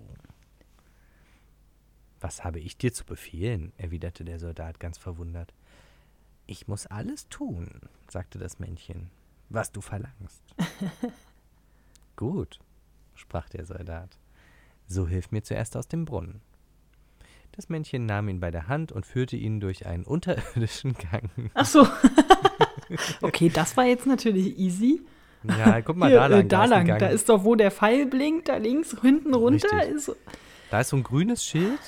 Was 2.21 2.45
habe 2.45 2.61
ich 2.61 2.77
dir 2.77 2.93
zu 2.93 3.05
befehlen? 3.05 3.73
erwiderte 3.79 4.25
der 4.25 4.39
Soldat 4.39 4.79
ganz 4.79 4.99
verwundert. 4.99 5.55
Ich 6.47 6.69
muss 6.69 6.87
alles 6.87 7.29
tun, 7.29 7.81
sagte 8.09 8.39
das 8.39 8.59
Männchen, 8.59 9.11
was 9.49 9.73
du 9.73 9.81
verlangst. 9.81 10.43
Gut, 12.17 12.59
sprach 13.15 13.49
der 13.49 13.65
Soldat. 13.65 14.19
So 14.87 15.07
hilf 15.07 15.31
mir 15.31 15.43
zuerst 15.43 15.77
aus 15.77 15.89
dem 15.89 16.05
Brunnen. 16.05 16.43
Das 17.53 17.69
Männchen 17.69 18.07
nahm 18.07 18.29
ihn 18.29 18.41
bei 18.41 18.51
der 18.51 18.69
Hand 18.69 18.93
und 18.93 19.07
führte 19.07 19.37
ihn 19.37 19.61
durch 19.61 19.87
einen 19.87 20.05
unterirdischen 20.05 20.95
Gang. 20.95 21.31
Ach 21.55 21.65
so. 21.65 21.87
okay, 23.23 23.49
das 23.49 23.77
war 23.77 23.85
jetzt 23.85 24.07
natürlich 24.07 24.59
easy. 24.59 25.03
Ja, 25.45 25.81
guck 25.81 25.97
mal 25.97 26.11
Hier, 26.11 26.19
da 26.19 26.27
lang. 26.27 26.41
Äh, 26.41 26.47
da, 26.47 26.59
da 26.59 26.65
lang. 26.67 26.99
Da 26.99 27.07
ist 27.09 27.29
doch, 27.29 27.45
wo 27.45 27.55
der 27.55 27.71
Pfeil 27.71 28.07
blinkt, 28.07 28.49
da 28.49 28.57
links, 28.57 28.97
hinten 29.01 29.35
runter. 29.35 29.87
Ist, 29.87 30.13
da 30.71 30.81
ist 30.81 30.91
so 30.91 30.97
ein 30.97 31.03
grünes 31.03 31.45
Schild. 31.45 31.81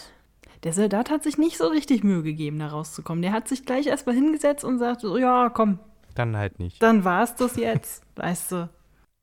Der 0.65 0.73
Soldat 0.73 1.11
hat 1.11 1.25
sich 1.25 1.39
nicht 1.39 1.59
so 1.59 1.67
richtig 1.67 2.05
Mühe 2.05 2.23
gegeben, 2.23 2.59
da 2.61 2.69
rauszukommen. 2.69 3.23
Der 3.23 3.33
hat 3.33 3.49
sich 3.49 3.67
gleich 3.67 3.87
erstmal 3.87 4.15
hingesetzt 4.15 4.65
und 4.65 4.79
sagt, 4.79 5.01
so, 5.01 5.19
ja, 5.19 5.51
komm. 5.51 5.81
Dann 6.15 6.37
halt 6.37 6.59
nicht. 6.59 6.83
Dann 6.83 7.05
war 7.05 7.23
es 7.23 7.35
das 7.35 7.57
jetzt, 7.57 8.05
weißt 8.17 8.53
du. 8.53 8.71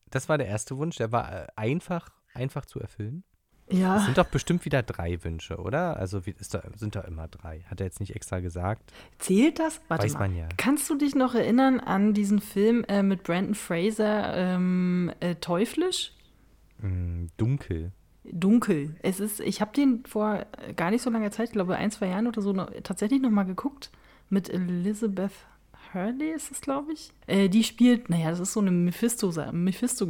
Das 0.10 0.28
war 0.28 0.38
der 0.38 0.47
erste 0.47 0.78
Wunsch, 0.78 0.97
der 0.97 1.12
war 1.12 1.32
äh, 1.32 1.47
einfach, 1.56 2.10
einfach 2.34 2.65
zu 2.65 2.80
erfüllen. 2.80 3.23
Ja. 3.71 3.97
Es 3.97 4.06
sind 4.06 4.17
doch 4.17 4.25
bestimmt 4.25 4.65
wieder 4.65 4.82
drei 4.82 5.23
Wünsche, 5.23 5.58
oder? 5.58 5.97
Also 5.97 6.21
da, 6.52 6.63
sind 6.75 6.95
da 6.95 7.02
immer 7.02 7.28
drei. 7.28 7.62
Hat 7.69 7.80
er 7.80 7.86
jetzt 7.86 7.99
nicht 7.99 8.15
extra 8.15 8.39
gesagt? 8.39 8.91
Zählt 9.19 9.60
das? 9.60 9.80
Warte 9.88 10.06
Weiß 10.06 10.13
mal. 10.13 10.21
man 10.21 10.36
ja. 10.36 10.49
Kannst 10.58 10.89
du 10.89 10.95
dich 10.95 11.13
noch 11.13 11.36
erinnern 11.36 11.80
an 11.80 12.15
diesen 12.15 12.41
Film 12.41 12.84
äh, 12.88 13.04
mit 13.04 13.23
Brandon 13.23 13.54
Fraser, 13.54 14.36
ähm, 14.36 15.12
äh, 15.19 15.36
Teuflisch? 15.36 16.13
Mm, 16.80 17.28
dunkel. 17.38 17.91
Dunkel. 18.32 18.96
Es 19.02 19.20
ist, 19.20 19.39
ich 19.39 19.62
habe 19.62 19.72
den 19.74 20.04
vor 20.06 20.46
gar 20.76 20.92
nicht 20.92 21.02
so 21.02 21.10
langer 21.10 21.32
Zeit, 21.32 21.48
ich 21.48 21.54
glaube 21.54 21.76
ein, 21.76 21.92
zwei 21.92 22.08
Jahren 22.08 22.28
oder 22.28 22.42
so, 22.42 22.54
noch, 22.54 22.70
tatsächlich 22.84 23.22
nochmal 23.22 23.46
geguckt. 23.46 23.92
Mit 24.30 24.50
Elizabeth 24.50 25.32
Hurley 25.94 26.32
ist 26.32 26.52
es, 26.52 26.62
glaube 26.62 26.94
ich. 26.94 27.12
Äh, 27.28 27.50
die 27.50 27.63
spielt, 27.63 28.10
naja, 28.10 28.30
das 28.30 28.39
ist 28.39 28.54
so 28.54 28.60
eine 28.60 28.72
Mephisto-Geschichte. 28.72 29.52
Mephisto 29.52 30.08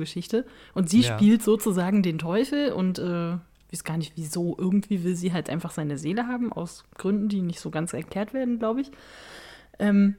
und 0.74 0.90
sie 0.90 1.02
ja. 1.02 1.16
spielt 1.16 1.42
sozusagen 1.42 2.04
den 2.04 2.18
Teufel 2.18 2.74
und 2.74 3.00
äh, 3.00 3.38
weiß 3.72 3.84
gar 3.84 3.98
nicht 3.98 4.14
wieso. 4.16 4.56
Irgendwie 4.58 5.04
will 5.04 5.16
sie 5.16 5.34
halt 5.34 5.50
einfach 5.50 5.72
seine 5.72 5.98
Seele 5.98 6.28
haben, 6.28 6.52
aus 6.52 6.84
Gründen, 6.98 7.30
die 7.30 7.42
nicht 7.42 7.60
so 7.60 7.70
ganz 7.70 7.94
erklärt 7.94 8.34
werden, 8.34 8.60
glaube 8.60 8.82
ich. 8.82 8.92
Ähm, 9.80 10.16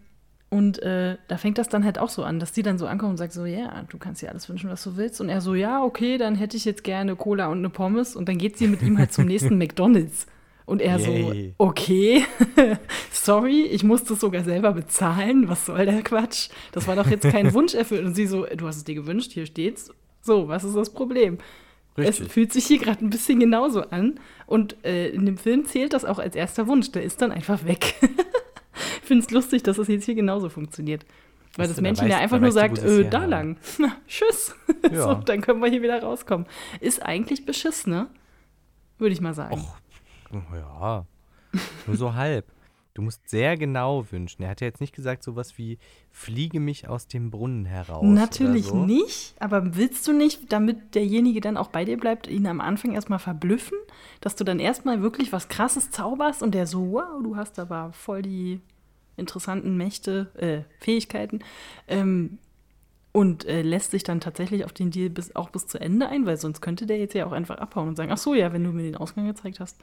und 0.51 0.83
äh, 0.83 1.17
da 1.29 1.39
fängt 1.39 1.59
das 1.59 1.69
dann 1.69 1.85
halt 1.85 2.01
auch 2.01 2.09
so 2.09 2.25
an, 2.25 2.41
dass 2.41 2.53
sie 2.53 2.65
dann 2.65 2.77
so 2.77 2.89
ankommt 2.89 3.13
und 3.13 3.17
sagt 3.19 3.33
so, 3.33 3.47
ja, 3.47 3.59
yeah, 3.59 3.85
du 3.89 3.99
kannst 3.99 4.21
dir 4.21 4.31
alles 4.31 4.49
wünschen, 4.49 4.69
was 4.69 4.83
du 4.83 4.97
willst. 4.97 5.21
Und 5.21 5.29
er 5.29 5.41
so, 5.41 5.55
ja, 5.55 5.85
okay, 5.85 6.19
dann 6.19 6.35
hätte 6.35 6.57
ich 6.57 6.65
jetzt 6.65 6.83
gerne 6.83 7.15
Cola 7.15 7.47
und 7.47 7.59
eine 7.59 7.71
Pommes. 7.71 8.17
Und 8.17 8.29
dann 8.29 8.37
geht 8.37 8.59
sie 8.59 8.67
mit 8.67 8.83
ihm 8.83 8.99
halt 8.99 9.13
zum 9.13 9.27
nächsten 9.27 9.59
McDonald's. 9.59 10.27
Und 10.67 10.83
er 10.83 10.99
Yay. 10.99 11.55
so, 11.57 11.65
okay, 11.65 12.25
sorry, 13.13 13.63
ich 13.63 13.85
muss 13.85 14.03
das 14.03 14.19
sogar 14.19 14.43
selber 14.43 14.73
bezahlen. 14.73 15.49
Was 15.49 15.67
soll 15.67 15.87
der 15.87 16.03
Quatsch? 16.03 16.49
Das 16.73 16.89
war 16.89 16.97
doch 16.97 17.07
jetzt 17.07 17.29
kein 17.31 17.55
Wunsch 17.55 17.75
erfüllt. 17.75 18.05
Und 18.05 18.17
sie 18.17 18.27
so, 18.27 18.45
du 18.45 18.67
hast 18.67 18.77
es 18.77 18.85
dir 18.85 18.97
gewünscht, 18.97 19.31
hier 19.31 19.47
steht's. 19.47 19.93
So, 20.21 20.49
was 20.49 20.65
ist 20.65 20.75
das 20.75 20.91
Problem? 20.91 21.39
Richtig. 21.97 22.27
Es 22.27 22.33
fühlt 22.33 22.53
sich 22.53 22.67
hier 22.67 22.79
gerade 22.79 23.05
ein 23.05 23.11
bisschen 23.11 23.39
genauso 23.39 23.83
an. 23.83 24.19
Und 24.47 24.85
äh, 24.85 25.11
in 25.11 25.27
dem 25.27 25.39
Film 25.39 25.65
zählt 25.65 25.93
das 25.93 26.05
auch 26.05 26.19
als 26.19 26.35
erster 26.35 26.67
Wunsch. 26.67 26.91
Der 26.91 27.05
ist 27.05 27.23
dann 27.23 27.31
einfach 27.31 27.65
weg. 27.65 27.95
Ich 29.11 29.17
finde 29.17 29.25
es 29.25 29.31
lustig, 29.33 29.65
dass 29.65 29.77
das 29.77 29.89
jetzt 29.89 30.05
hier 30.05 30.15
genauso 30.15 30.49
funktioniert. 30.49 31.05
Weil 31.57 31.67
das, 31.67 31.75
das 31.77 31.83
Männchen 31.83 32.07
ja 32.07 32.19
einfach 32.19 32.39
nur 32.39 32.53
sagt, 32.53 32.79
äh, 32.79 33.09
da 33.11 33.25
lang. 33.25 33.57
Na, 33.79 33.97
tschüss. 34.07 34.55
Ja. 34.91 35.03
so, 35.03 35.15
dann 35.15 35.41
können 35.41 35.61
wir 35.61 35.69
hier 35.69 35.83
wieder 35.83 36.01
rauskommen. 36.01 36.47
Ist 36.81 37.05
eigentlich 37.05 37.45
beschissen, 37.45 37.93
ne? 37.93 38.07
Würde 38.99 39.13
ich 39.13 39.21
mal 39.21 39.35
sagen. 39.35 39.55
Och, 39.55 39.77
ja. 40.55 41.05
Nur 41.87 41.97
so 41.97 42.15
halb. 42.15 42.47
Du 42.95 43.03
musst 43.03 43.29
sehr 43.29 43.57
genau 43.57 44.07
wünschen. 44.11 44.43
Er 44.43 44.51
hat 44.51 44.61
ja 44.61 44.69
jetzt 44.69 44.81
nicht 44.81 44.95
gesagt 44.95 45.23
sowas 45.23 45.59
wie, 45.59 45.79
fliege 46.11 46.61
mich 46.61 46.89
aus 46.89 47.09
dem 47.09 47.31
Brunnen 47.31 47.65
heraus. 47.65 48.05
Natürlich 48.05 48.67
so. 48.67 48.85
nicht, 48.85 49.35
aber 49.41 49.77
willst 49.77 50.07
du 50.07 50.13
nicht, 50.13 50.53
damit 50.53 50.95
derjenige 50.95 51.41
dann 51.41 51.57
auch 51.57 51.69
bei 51.69 51.85
dir 51.85 51.99
bleibt, 51.99 52.27
ihn 52.27 52.47
am 52.47 52.61
Anfang 52.61 52.93
erstmal 52.93 53.19
verblüffen, 53.19 53.79
dass 54.21 54.37
du 54.37 54.45
dann 54.45 54.61
erstmal 54.61 55.03
wirklich 55.03 55.33
was 55.33 55.49
Krasses 55.49 55.91
zauberst 55.91 56.43
und 56.43 56.55
der 56.55 56.67
so, 56.67 56.93
wow, 56.93 57.23
du 57.23 57.37
hast 57.37 57.59
aber 57.59 57.93
voll 57.93 58.23
die 58.23 58.61
interessanten 59.17 59.77
Mächte, 59.77 60.31
äh, 60.37 60.63
Fähigkeiten. 60.83 61.41
Ähm, 61.89 62.39
und 63.13 63.45
äh, 63.45 63.63
lässt 63.63 63.91
sich 63.91 64.05
dann 64.05 64.21
tatsächlich 64.21 64.65
auf 64.65 64.73
den 64.73 64.91
Deal 64.91 65.11
bis, 65.11 65.35
auch 65.35 65.51
bis 65.51 65.67
zu 65.67 65.81
Ende 65.81 66.09
ein, 66.09 66.27
weil 66.27 66.37
sonst 66.37 66.61
könnte 66.61 66.87
der 66.87 66.99
jetzt 66.99 67.15
ja 67.15 67.27
auch 67.27 67.33
einfach 67.33 67.59
abhauen 67.59 67.89
und 67.89 67.97
sagen, 67.97 68.13
ach 68.13 68.19
so, 68.19 68.35
ja, 68.35 68.53
wenn 68.53 68.63
du 68.63 68.71
mir 68.71 68.85
den 68.85 68.97
Ausgang 68.97 69.27
gezeigt 69.27 69.59
hast, 69.59 69.81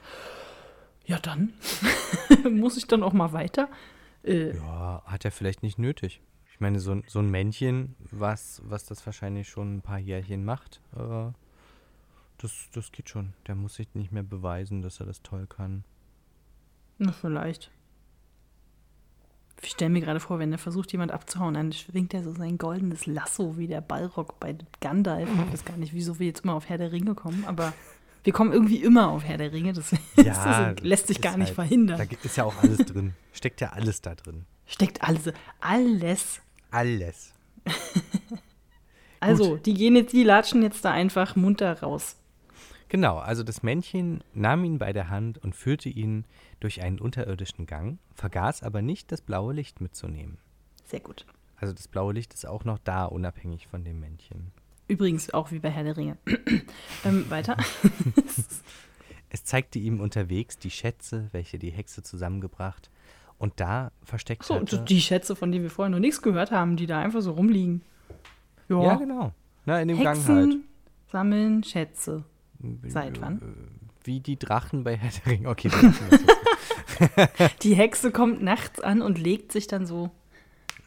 ja 1.04 1.18
dann, 1.18 1.52
muss 2.50 2.76
ich 2.76 2.86
dann 2.86 3.02
auch 3.02 3.12
mal 3.12 3.32
weiter. 3.32 3.68
Äh, 4.24 4.56
ja, 4.56 5.02
hat 5.04 5.24
er 5.24 5.30
vielleicht 5.30 5.62
nicht 5.62 5.78
nötig. 5.78 6.22
Ich 6.50 6.60
meine, 6.60 6.80
so, 6.80 7.00
so 7.06 7.18
ein 7.18 7.30
Männchen, 7.30 7.94
was, 8.10 8.62
was 8.64 8.84
das 8.84 9.04
wahrscheinlich 9.06 9.48
schon 9.48 9.76
ein 9.76 9.82
paar 9.82 9.98
Jährchen 9.98 10.44
macht, 10.44 10.80
äh, 10.96 11.30
das, 12.38 12.68
das 12.72 12.92
geht 12.92 13.08
schon. 13.08 13.34
Der 13.46 13.54
muss 13.54 13.74
sich 13.74 13.94
nicht 13.94 14.12
mehr 14.12 14.22
beweisen, 14.22 14.80
dass 14.82 15.00
er 15.00 15.06
das 15.06 15.22
toll 15.22 15.46
kann. 15.46 15.84
Na, 16.98 17.12
vielleicht. 17.12 17.70
Ich 19.62 19.70
stelle 19.70 19.90
mir 19.90 20.00
gerade 20.00 20.20
vor, 20.20 20.38
wenn 20.38 20.52
er 20.52 20.58
versucht, 20.58 20.92
jemand 20.92 21.10
abzuhauen, 21.10 21.54
dann 21.54 21.72
schwingt 21.72 22.14
er 22.14 22.22
so 22.22 22.32
sein 22.32 22.58
goldenes 22.58 23.06
Lasso 23.06 23.58
wie 23.58 23.66
der 23.66 23.80
Ballrock 23.80 24.38
bei 24.38 24.56
Gandalf. 24.80 25.28
Ich 25.28 25.52
weiß 25.52 25.64
gar 25.64 25.76
nicht, 25.76 25.92
wieso 25.94 26.18
wir 26.18 26.26
jetzt 26.26 26.44
immer 26.44 26.54
auf 26.54 26.68
Herr 26.68 26.78
der 26.78 26.92
Ringe 26.92 27.14
kommen, 27.14 27.44
aber 27.46 27.72
wir 28.24 28.32
kommen 28.32 28.52
irgendwie 28.52 28.76
immer 28.76 29.08
auf 29.08 29.24
Herr 29.24 29.38
der 29.38 29.52
Ringe. 29.52 29.72
Das, 29.72 29.90
ja, 30.16 30.72
das 30.72 30.82
lässt 30.82 31.06
sich 31.08 31.20
gar 31.20 31.36
nicht 31.36 31.48
halt, 31.48 31.54
verhindern. 31.54 31.98
Da 31.98 32.16
ist 32.22 32.36
ja 32.36 32.44
auch 32.44 32.62
alles 32.62 32.78
drin. 32.78 33.14
Steckt 33.32 33.60
ja 33.60 33.70
alles 33.70 34.00
da 34.00 34.14
drin. 34.14 34.44
Steckt 34.66 35.02
alles. 35.02 35.32
Alles. 35.60 36.40
Alles. 36.70 37.32
also, 39.20 39.52
Gut. 39.52 39.66
die 39.66 39.74
gehen 39.74 39.96
jetzt, 39.96 40.12
die 40.12 40.24
latschen 40.24 40.62
jetzt 40.62 40.84
da 40.84 40.92
einfach 40.92 41.36
munter 41.36 41.80
raus. 41.80 42.16
Genau, 42.88 43.18
also 43.18 43.42
das 43.42 43.62
Männchen 43.62 44.24
nahm 44.32 44.64
ihn 44.64 44.78
bei 44.78 44.92
der 44.92 45.10
Hand 45.10 45.38
und 45.38 45.54
führte 45.54 45.88
ihn 45.88 46.24
durch 46.60 46.82
einen 46.82 46.98
unterirdischen 46.98 47.66
Gang, 47.66 47.98
vergaß 48.14 48.62
aber 48.62 48.80
nicht, 48.80 49.12
das 49.12 49.20
blaue 49.20 49.52
Licht 49.52 49.80
mitzunehmen. 49.80 50.38
Sehr 50.84 51.00
gut. 51.00 51.26
Also 51.56 51.74
das 51.74 51.88
blaue 51.88 52.14
Licht 52.14 52.32
ist 52.32 52.46
auch 52.46 52.64
noch 52.64 52.78
da, 52.78 53.04
unabhängig 53.04 53.66
von 53.66 53.84
dem 53.84 54.00
Männchen. 54.00 54.52
Übrigens 54.86 55.34
auch 55.34 55.50
wie 55.50 55.58
bei 55.58 55.70
Herr 55.70 55.84
der 55.84 55.96
Ringe. 55.96 56.16
ähm, 57.04 57.28
weiter. 57.28 57.56
es 59.28 59.44
zeigte 59.44 59.78
ihm 59.78 60.00
unterwegs 60.00 60.58
die 60.58 60.70
Schätze, 60.70 61.28
welche 61.32 61.58
die 61.58 61.70
Hexe 61.70 62.02
zusammengebracht 62.02 62.90
und 63.38 63.60
da 63.60 63.92
versteckt 64.02 64.44
so, 64.44 64.54
hatte. 64.54 64.78
die 64.80 65.00
Schätze, 65.00 65.36
von 65.36 65.52
denen 65.52 65.64
wir 65.64 65.70
vorher 65.70 65.90
noch 65.90 65.98
nichts 65.98 66.22
gehört 66.22 66.50
haben, 66.50 66.76
die 66.76 66.86
da 66.86 67.00
einfach 67.00 67.20
so 67.20 67.32
rumliegen. 67.32 67.82
Ja, 68.68 68.82
ja 68.82 68.94
genau. 68.94 69.32
Na, 69.66 69.80
in 69.80 69.88
dem 69.88 69.98
Hexen 69.98 70.26
Gang 70.26 70.52
halt. 70.52 70.56
sammeln 71.12 71.64
Schätze. 71.64 72.24
Seit 72.86 73.20
wann? 73.20 73.40
Wie 74.04 74.20
die 74.20 74.38
Drachen 74.38 74.84
bei 74.84 74.96
Herr 74.96 75.10
der 75.10 75.32
Ringe. 75.32 75.48
Okay. 75.48 75.70
die 77.62 77.74
Hexe 77.74 78.10
kommt 78.10 78.42
nachts 78.42 78.80
an 78.80 79.02
und 79.02 79.18
legt 79.18 79.52
sich 79.52 79.66
dann 79.66 79.86
so 79.86 80.10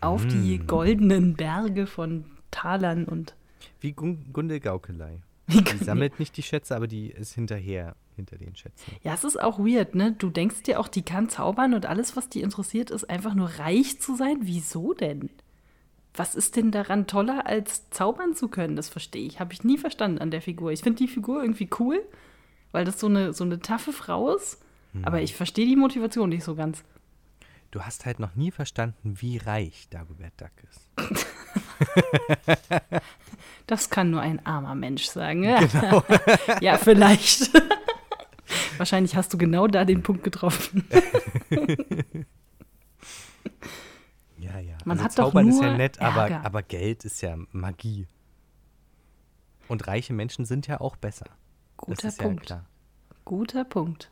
auf 0.02 0.26
mm. 0.26 0.30
die 0.30 0.58
goldenen 0.60 1.36
Berge 1.36 1.88
von 1.88 2.26
Talern 2.50 3.06
und. 3.06 3.36
Wie 3.80 3.94
Gunde 3.94 4.60
Gaukelei. 4.60 5.22
Die 5.48 5.84
sammelt 5.84 6.20
nicht 6.20 6.38
die 6.38 6.44
Schätze, 6.44 6.76
aber 6.76 6.88
die 6.88 7.08
ist 7.08 7.34
hinterher, 7.34 7.96
hinter 8.16 8.38
den 8.38 8.56
Schätzen. 8.56 8.96
Ja, 9.04 9.14
es 9.14 9.24
ist 9.24 9.40
auch 9.40 9.60
weird, 9.60 9.96
ne? 9.96 10.14
Du 10.14 10.30
denkst 10.30 10.64
dir 10.64 10.80
auch, 10.80 10.88
die 10.88 11.02
kann 11.02 11.30
zaubern 11.30 11.74
und 11.74 11.86
alles, 11.86 12.16
was 12.16 12.30
die 12.30 12.42
interessiert, 12.42 12.90
ist 12.90 13.10
einfach 13.10 13.34
nur 13.34 13.50
reich 13.50 14.00
zu 14.00 14.16
sein. 14.16 14.38
Wieso 14.42 14.94
denn? 14.94 15.30
Was 16.14 16.36
ist 16.36 16.58
denn 16.58 16.72
daran 16.72 17.08
toller, 17.08 17.48
als 17.48 17.90
zaubern 17.90 18.36
zu 18.36 18.50
können? 18.50 18.76
Das 18.76 18.90
verstehe 18.90 19.26
ich. 19.26 19.40
Habe 19.40 19.54
ich 19.54 19.64
nie 19.64 19.78
verstanden 19.78 20.20
an 20.20 20.32
der 20.32 20.42
Figur. 20.42 20.72
Ich 20.72 20.82
finde 20.82 20.98
die 20.98 21.08
Figur 21.08 21.42
irgendwie 21.42 21.70
cool, 21.80 22.02
weil 22.72 22.84
das 22.84 23.00
so 23.00 23.08
eine, 23.08 23.34
so 23.34 23.46
eine 23.46 23.60
taffe 23.60 23.94
Frau 23.94 24.36
ist. 24.36 24.62
Hm. 24.94 25.06
Aber 25.06 25.22
ich 25.22 25.36
verstehe 25.36 25.66
die 25.66 25.78
Motivation 25.78 26.30
nicht 26.30 26.44
so 26.44 26.56
ganz. 26.56 26.84
Du 27.72 27.82
hast 27.82 28.06
halt 28.06 28.20
noch 28.20 28.36
nie 28.36 28.52
verstanden, 28.52 29.16
wie 29.22 29.38
reich 29.38 29.88
Dagobert 29.90 30.34
Duck 30.36 30.52
ist. 30.70 30.90
das 33.68 33.90
kann 33.90 34.12
nur 34.12 34.20
ein 34.20 34.46
armer 34.46 34.76
Mensch 34.76 35.06
sagen. 35.06 35.44
Genau. 35.44 36.04
ja, 36.62 36.78
vielleicht. 36.78 37.50
Wahrscheinlich 38.78 39.16
hast 39.16 39.34
du 39.34 39.38
genau 39.38 39.68
da 39.68 39.86
den 39.86 40.04
Punkt 40.04 40.26
getroffen. 40.26 40.86
Ja, 44.52 44.60
ja. 44.60 44.78
Man 44.86 44.98
also 44.98 45.04
hat 45.06 45.12
Zaubern 45.14 45.48
doch 45.48 45.54
nur 45.54 45.64
ist 45.64 45.66
ja 45.72 45.78
nett, 45.78 46.00
aber, 46.02 46.44
aber 46.44 46.64
Geld 46.64 47.06
ist 47.06 47.22
ja 47.22 47.38
Magie. 47.52 48.08
Und 49.68 49.88
reiche 49.88 50.14
Menschen 50.14 50.46
sind 50.46 50.68
ja 50.68 50.82
auch 50.82 50.96
besser. 50.96 51.28
Guter 51.78 52.12
Punkt. 52.12 52.50
Ja 52.50 52.66
Guter 53.26 53.64
Punkt. 53.64 54.12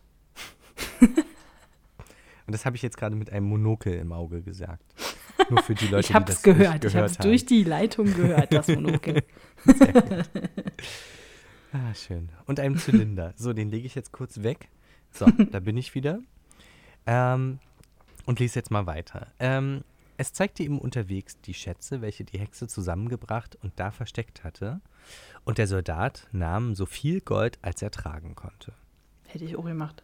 Und 1.02 2.54
das 2.54 2.65
habe 2.65 2.75
ich 2.75 2.82
jetzt 2.82 2.97
gerade 2.97 3.15
mit 3.15 3.32
einem 3.32 3.47
Monokel 3.47 3.93
im 3.95 4.12
Auge 4.12 4.41
gesagt. 4.41 4.84
Nur 5.49 5.62
für 5.63 5.75
die 5.75 5.88
Leute, 5.89 6.08
ich 6.08 6.13
habe 6.13 6.32
es 6.32 6.41
gehört. 6.41 6.86
ich 6.86 6.95
habe 6.95 7.06
es 7.06 7.17
durch 7.17 7.45
die 7.45 7.63
Leitung 7.63 8.13
gehört, 8.13 8.54
das 8.54 8.67
Monokel. 8.67 9.23
Ah, 11.71 11.93
schön. 11.93 12.30
Und 12.47 12.60
einem 12.60 12.78
Zylinder. 12.78 13.36
So, 13.38 13.54
den 13.54 13.69
lege 13.69 13.86
ich 13.86 13.93
jetzt 13.93 14.12
kurz 14.12 14.41
weg. 14.41 14.69
So, 15.12 15.28
da 15.52 15.60
bin 15.60 15.78
ich 15.78 15.93
wieder. 15.93 16.19
Ähm, 17.06 17.60
und 18.25 18.39
lese 18.39 18.58
jetzt 18.58 18.71
mal 18.71 18.88
weiter. 18.88 19.28
Ähm, 19.39 19.84
es 20.20 20.34
zeigte 20.34 20.64
ihm 20.64 20.78
unterwegs 20.78 21.40
die 21.40 21.54
Schätze, 21.54 22.02
welche 22.02 22.26
die 22.26 22.38
Hexe 22.38 22.68
zusammengebracht 22.68 23.58
und 23.64 23.72
da 23.78 23.90
versteckt 23.90 24.44
hatte. 24.44 24.82
Und 25.46 25.58
der 25.58 25.66
Soldat 25.66 26.28
nahm 26.34 26.76
so 26.76 26.86
viel 26.86 27.22
Gold, 27.22 27.58
als 27.62 27.82
er 27.82 27.90
tragen 27.90 28.36
konnte. 28.36 28.74
Hätte 29.28 29.46
ich 29.46 29.56
auch 29.56 29.64
gemacht. 29.64 30.04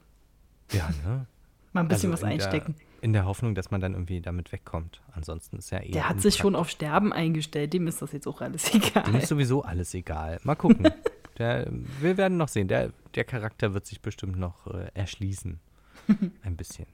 Ja, 0.71 0.89
ne? 1.03 1.27
Mal 1.73 1.81
ein 1.81 1.89
bisschen 1.89 2.11
also 2.11 2.23
was 2.23 2.31
einstecken. 2.31 2.75
Der, 2.77 3.03
in 3.03 3.11
der 3.11 3.25
Hoffnung, 3.25 3.55
dass 3.55 3.71
man 3.71 3.81
dann 3.81 3.91
irgendwie 3.91 4.21
damit 4.21 4.53
wegkommt. 4.53 5.01
Ansonsten 5.11 5.57
ist 5.57 5.71
ja 5.71 5.81
eh. 5.81 5.91
Der 5.91 6.07
hat 6.07 6.21
sich 6.21 6.35
schon 6.37 6.55
auf 6.55 6.69
Sterben 6.69 7.11
eingestellt, 7.11 7.73
dem 7.73 7.85
ist 7.85 8.01
das 8.01 8.13
jetzt 8.13 8.25
auch 8.25 8.39
alles 8.39 8.73
egal. 8.73 9.03
Dem 9.03 9.15
ist 9.15 9.27
sowieso 9.27 9.63
alles 9.63 9.93
egal. 9.93 10.39
Mal 10.43 10.55
gucken. 10.55 10.87
der, 11.37 11.69
wir 11.99 12.15
werden 12.15 12.37
noch 12.37 12.47
sehen. 12.47 12.69
Der, 12.69 12.93
der 13.15 13.25
Charakter 13.25 13.73
wird 13.73 13.85
sich 13.85 13.99
bestimmt 13.99 14.37
noch 14.37 14.65
äh, 14.67 14.91
erschließen. 14.93 15.59
Ein 16.43 16.55
bisschen. 16.55 16.87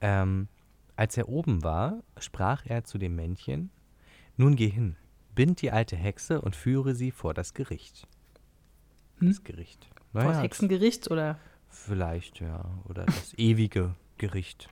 Ähm, 0.00 0.48
als 1.00 1.16
er 1.16 1.30
oben 1.30 1.64
war, 1.64 2.02
sprach 2.18 2.66
er 2.66 2.84
zu 2.84 2.98
dem 2.98 3.16
Männchen: 3.16 3.70
Nun 4.36 4.54
geh 4.54 4.68
hin, 4.68 4.96
bind 5.34 5.62
die 5.62 5.72
alte 5.72 5.96
Hexe 5.96 6.42
und 6.42 6.54
führe 6.54 6.94
sie 6.94 7.10
vor 7.10 7.32
das 7.32 7.54
Gericht. 7.54 8.06
Hm? 9.18 9.28
Das 9.28 9.42
Gericht. 9.42 9.88
Naja, 10.12 10.26
vor 10.26 10.34
das 10.34 10.42
Hexengericht 10.42 11.10
oder? 11.10 11.38
Vielleicht, 11.70 12.40
ja. 12.40 12.66
Oder 12.86 13.06
das 13.06 13.32
ewige 13.38 13.94
Gericht. 14.18 14.68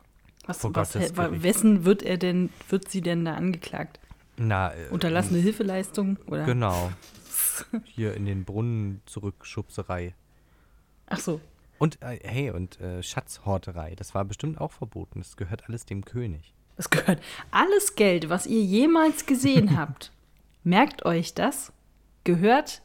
Was, 0.46 0.62
was 0.64 0.94
wessen 0.94 1.86
wird 1.86 2.02
er 2.02 2.18
denn, 2.18 2.50
wird 2.68 2.90
sie 2.90 3.00
denn 3.00 3.24
da 3.24 3.34
angeklagt? 3.34 3.98
Na, 4.36 4.74
äh, 4.74 4.88
Unterlassene 4.90 5.40
Hilfeleistung, 5.40 6.18
oder? 6.26 6.44
Genau. 6.44 6.92
Hier 7.84 8.12
in 8.14 8.26
den 8.26 8.44
Brunnen 8.44 9.00
zurückschubserei. 9.06 10.14
Ach 11.06 11.20
so. 11.20 11.40
Und, 11.78 12.02
äh, 12.02 12.18
hey, 12.22 12.50
und 12.50 12.80
äh, 12.80 13.02
Schatzhorterei, 13.02 13.94
das 13.94 14.14
war 14.14 14.24
bestimmt 14.24 14.60
auch 14.60 14.72
verboten. 14.72 15.20
Das 15.20 15.36
gehört 15.36 15.68
alles 15.68 15.86
dem 15.86 16.04
König. 16.04 16.54
Das 16.76 16.90
gehört. 16.90 17.20
Alles 17.50 17.94
Geld, 17.94 18.28
was 18.28 18.46
ihr 18.46 18.62
jemals 18.62 19.26
gesehen 19.26 19.76
habt, 19.78 20.12
merkt 20.64 21.04
euch 21.04 21.34
das, 21.34 21.72
gehört 22.24 22.82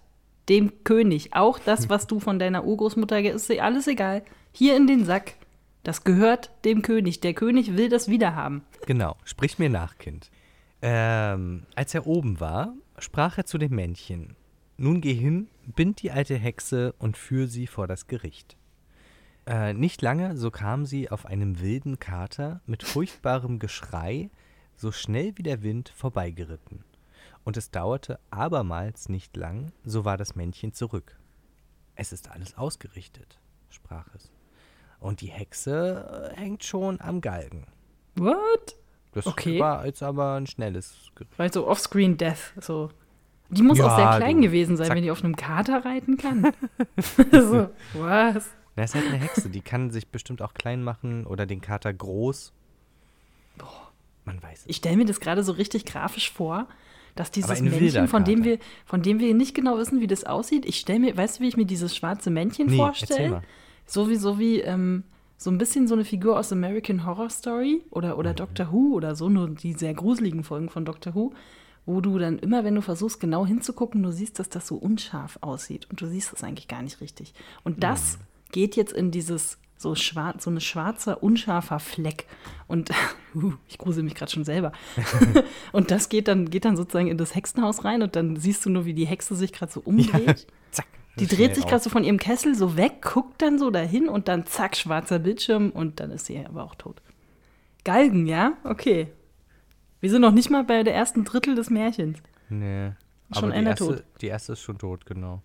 dem 0.50 0.84
König. 0.84 1.34
Auch 1.34 1.60
das, 1.60 1.90
was 1.90 2.08
du 2.08 2.20
von 2.20 2.40
deiner 2.40 2.66
Urgroßmutter, 2.66 3.22
ist 3.22 3.50
alles 3.52 3.88
egal. 3.88 4.24
Hier 4.52 4.76
in 4.76 4.88
den 4.88 5.06
Sack. 5.06 5.36
Das 5.84 6.04
gehört 6.04 6.52
dem 6.64 6.82
König. 6.82 7.20
Der 7.20 7.34
König 7.34 7.76
will 7.76 7.90
das 7.90 8.08
wiederhaben. 8.08 8.64
Genau. 8.86 9.18
Sprich 9.26 9.60
mir 9.60 9.70
nach, 9.70 9.98
Kind. 9.98 10.30
Ähm, 10.82 11.64
als 11.76 11.94
er 11.94 12.08
oben 12.08 12.40
war, 12.40 12.74
sprach 12.98 13.38
er 13.38 13.46
zu 13.46 13.58
dem 13.58 13.76
Männchen. 13.76 14.36
Nun 14.78 15.02
geh 15.02 15.14
hin, 15.14 15.48
bind 15.76 16.02
die 16.02 16.12
alte 16.12 16.36
Hexe 16.36 16.94
und 17.00 17.18
führ 17.18 17.48
sie 17.48 17.68
vor 17.68 17.88
das 17.88 18.08
Gericht. 18.08 18.58
Äh, 19.46 19.74
nicht 19.74 20.02
lange, 20.02 20.38
so 20.38 20.52
kam 20.52 20.86
sie 20.86 21.10
auf 21.12 21.26
einem 21.26 21.60
wilden 21.60 22.00
Kater 22.00 22.62
mit 22.66 22.84
furchtbarem 22.84 23.60
Geschrei, 23.60 24.30
so 24.76 24.92
schnell 24.92 25.38
wie 25.38 25.44
der 25.44 25.64
Wind, 25.64 25.90
vorbeigeritten 25.90 26.84
und 27.44 27.58
es 27.58 27.72
dauerte 27.72 28.20
abermals 28.32 29.10
nicht 29.10 29.36
lang, 29.36 29.72
so 29.84 30.06
war 30.06 30.18
das 30.18 30.36
Männchen 30.36 30.74
zurück. 30.74 31.18
Es 31.96 32.12
ist 32.12 32.32
alles 32.32 32.58
ausgerichtet, 32.58 33.40
sprach 33.70 34.08
es. 34.16 34.32
Und 35.00 35.22
die 35.22 35.28
Hexe 35.28 36.32
äh, 36.34 36.40
hängt 36.40 36.64
schon 36.64 37.02
am 37.02 37.22
Galgen. 37.22 37.68
What? 38.16 38.78
Das 39.12 39.28
okay. 39.28 39.60
war 39.60 39.86
jetzt 39.86 40.02
aber 40.02 40.36
ein 40.36 40.48
schnelles 40.48 41.12
Gericht. 41.14 41.38
Weil 41.38 41.54
so 41.54 41.68
Offscreen 41.68 42.18
Death, 42.18 42.54
so. 42.60 42.90
Die 43.50 43.62
muss 43.62 43.78
ja, 43.78 43.86
auch 43.86 43.96
sehr 43.96 44.18
klein 44.18 44.38
du, 44.38 44.44
gewesen 44.44 44.78
sein, 44.78 44.88
zack. 44.88 44.96
wenn 44.96 45.04
die 45.04 45.12
auf 45.12 45.24
einem 45.24 45.36
Kater 45.36 45.86
reiten 45.86 46.18
kann. 46.18 46.52
so, 47.32 47.70
was? 47.94 48.50
Na, 48.76 48.84
ist 48.84 48.96
halt 48.96 49.08
eine 49.08 49.18
Hexe, 49.18 49.50
die 49.50 49.62
kann 49.62 49.92
sich 49.92 50.08
bestimmt 50.08 50.42
auch 50.42 50.54
klein 50.54 50.84
machen 50.84 51.26
oder 51.26 51.46
den 51.46 51.62
Kater 51.62 51.94
groß. 51.94 52.54
Boah. 53.58 53.84
Man 54.26 54.42
weiß 54.42 54.62
es. 54.62 54.66
Ich 54.68 54.78
stelle 54.78 54.98
mir 54.98 55.06
das 55.06 55.20
gerade 55.20 55.44
so 55.44 55.52
richtig 55.52 55.86
grafisch 55.86 56.32
vor, 56.32 56.68
dass 57.16 57.30
dieses 57.32 57.62
Männchen, 57.62 58.08
von 58.08 58.24
dem, 58.24 58.44
wir, 58.44 58.58
von 58.86 59.04
dem 59.04 59.20
wir 59.20 59.34
nicht 59.34 59.54
genau 59.54 59.78
wissen, 59.78 60.02
wie 60.02 60.08
das 60.08 60.24
aussieht, 60.24 60.66
ich 60.66 60.80
stelle 60.80 61.00
mir, 61.00 61.16
weißt 61.16 61.40
du, 61.40 61.44
wie 61.44 61.48
ich 61.48 61.58
mir 61.58 61.66
dieses 61.66 61.96
schwarze 61.96 62.30
Männchen 62.30 62.68
nee, 62.68 62.78
vorstelle? 62.78 63.44
So 63.86 64.10
wie, 64.10 64.16
so 64.16 64.40
wie, 64.40 64.62
ähm, 64.62 65.04
so 65.38 65.52
ein 65.52 65.58
bisschen 65.58 65.88
so 65.88 65.94
eine 65.94 66.06
Figur 66.06 66.40
aus 66.40 66.52
American 66.52 67.06
Horror 67.06 67.30
Story 67.30 67.84
oder, 67.92 68.18
oder 68.18 68.32
mhm. 68.32 68.38
Doctor 68.38 68.72
Who 68.72 68.94
oder 68.96 69.16
so, 69.16 69.30
nur 69.30 69.50
die 69.50 69.74
sehr 69.74 69.94
gruseligen 69.94 70.44
Folgen 70.44 70.70
von 70.70 70.86
Doctor 70.86 71.14
Who, 71.14 71.34
wo 71.86 72.02
du 72.02 72.18
dann 72.18 72.40
immer, 72.40 72.64
wenn 72.64 72.76
du 72.76 72.82
versuchst, 72.82 73.20
genau 73.20 73.46
hinzugucken, 73.46 74.02
du 74.02 74.12
siehst, 74.12 74.40
dass 74.40 74.50
das 74.50 74.66
so 74.68 74.76
unscharf 74.76 75.38
aussieht 75.42 75.88
und 75.90 76.02
du 76.02 76.08
siehst 76.08 76.32
das 76.32 76.44
eigentlich 76.44 76.70
gar 76.70 76.82
nicht 76.82 77.02
richtig. 77.02 77.34
Und 77.64 77.84
das 77.84 78.18
mhm. 78.18 78.24
Geht 78.54 78.78
jetzt 78.78 78.94
in 78.94 79.12
dieses 79.12 79.58
so 79.78 79.96
schwarz, 79.96 80.46
so 80.46 80.50
ein 80.50 80.62
schwarzer, 80.62 81.22
unscharfer 81.22 81.80
Fleck. 81.80 82.26
Und 82.68 82.90
uh, 83.36 83.54
ich 83.68 83.78
grusel 83.78 84.04
mich 84.04 84.16
gerade 84.16 84.32
schon 84.32 84.46
selber. 84.46 84.72
und 85.74 85.92
das 85.92 86.08
geht 86.08 86.30
dann, 86.30 86.50
geht 86.50 86.64
dann 86.64 86.78
sozusagen 86.78 87.08
in 87.08 87.18
das 87.18 87.36
Hexenhaus 87.36 87.84
rein 87.84 88.02
und 88.02 88.16
dann 88.16 88.38
siehst 88.38 88.66
du 88.66 88.70
nur, 88.70 88.86
wie 88.86 88.94
die 88.94 89.06
Hexe 89.06 89.36
sich 89.36 89.52
gerade 89.52 89.72
so 89.72 89.82
umdreht. 89.82 90.26
Ja, 90.26 90.36
zack. 90.72 90.88
Die 91.20 91.28
dreht 91.28 91.54
sich 91.54 91.68
gerade 91.68 91.84
so 91.84 91.92
von 91.92 92.04
ihrem 92.04 92.18
Kessel 92.18 92.56
so 92.56 92.76
weg, 92.76 93.04
guckt 93.04 93.40
dann 93.44 93.60
so 93.60 93.70
dahin 93.70 94.10
und 94.10 94.28
dann 94.28 94.48
zack, 94.48 94.76
schwarzer 94.76 95.20
Bildschirm 95.20 95.70
und 95.70 96.00
dann 96.00 96.10
ist 96.10 96.26
sie 96.26 96.44
aber 96.44 96.64
auch 96.64 96.74
tot. 96.74 97.04
Galgen, 97.84 98.26
ja? 98.26 98.54
Okay. 98.64 99.10
Wir 100.00 100.10
sind 100.10 100.22
noch 100.22 100.32
nicht 100.32 100.50
mal 100.50 100.64
bei 100.64 100.82
der 100.82 100.96
ersten 100.96 101.24
Drittel 101.24 101.54
des 101.54 101.70
Märchens. 101.70 102.18
Nee. 102.50 102.94
Schon 103.32 103.52
aber 103.52 103.62
die 103.62 103.66
erste, 103.68 103.86
tot. 103.86 104.04
Die 104.22 104.28
erste 104.28 104.54
ist 104.54 104.62
schon 104.62 104.78
tot, 104.78 105.06
genau. 105.06 105.44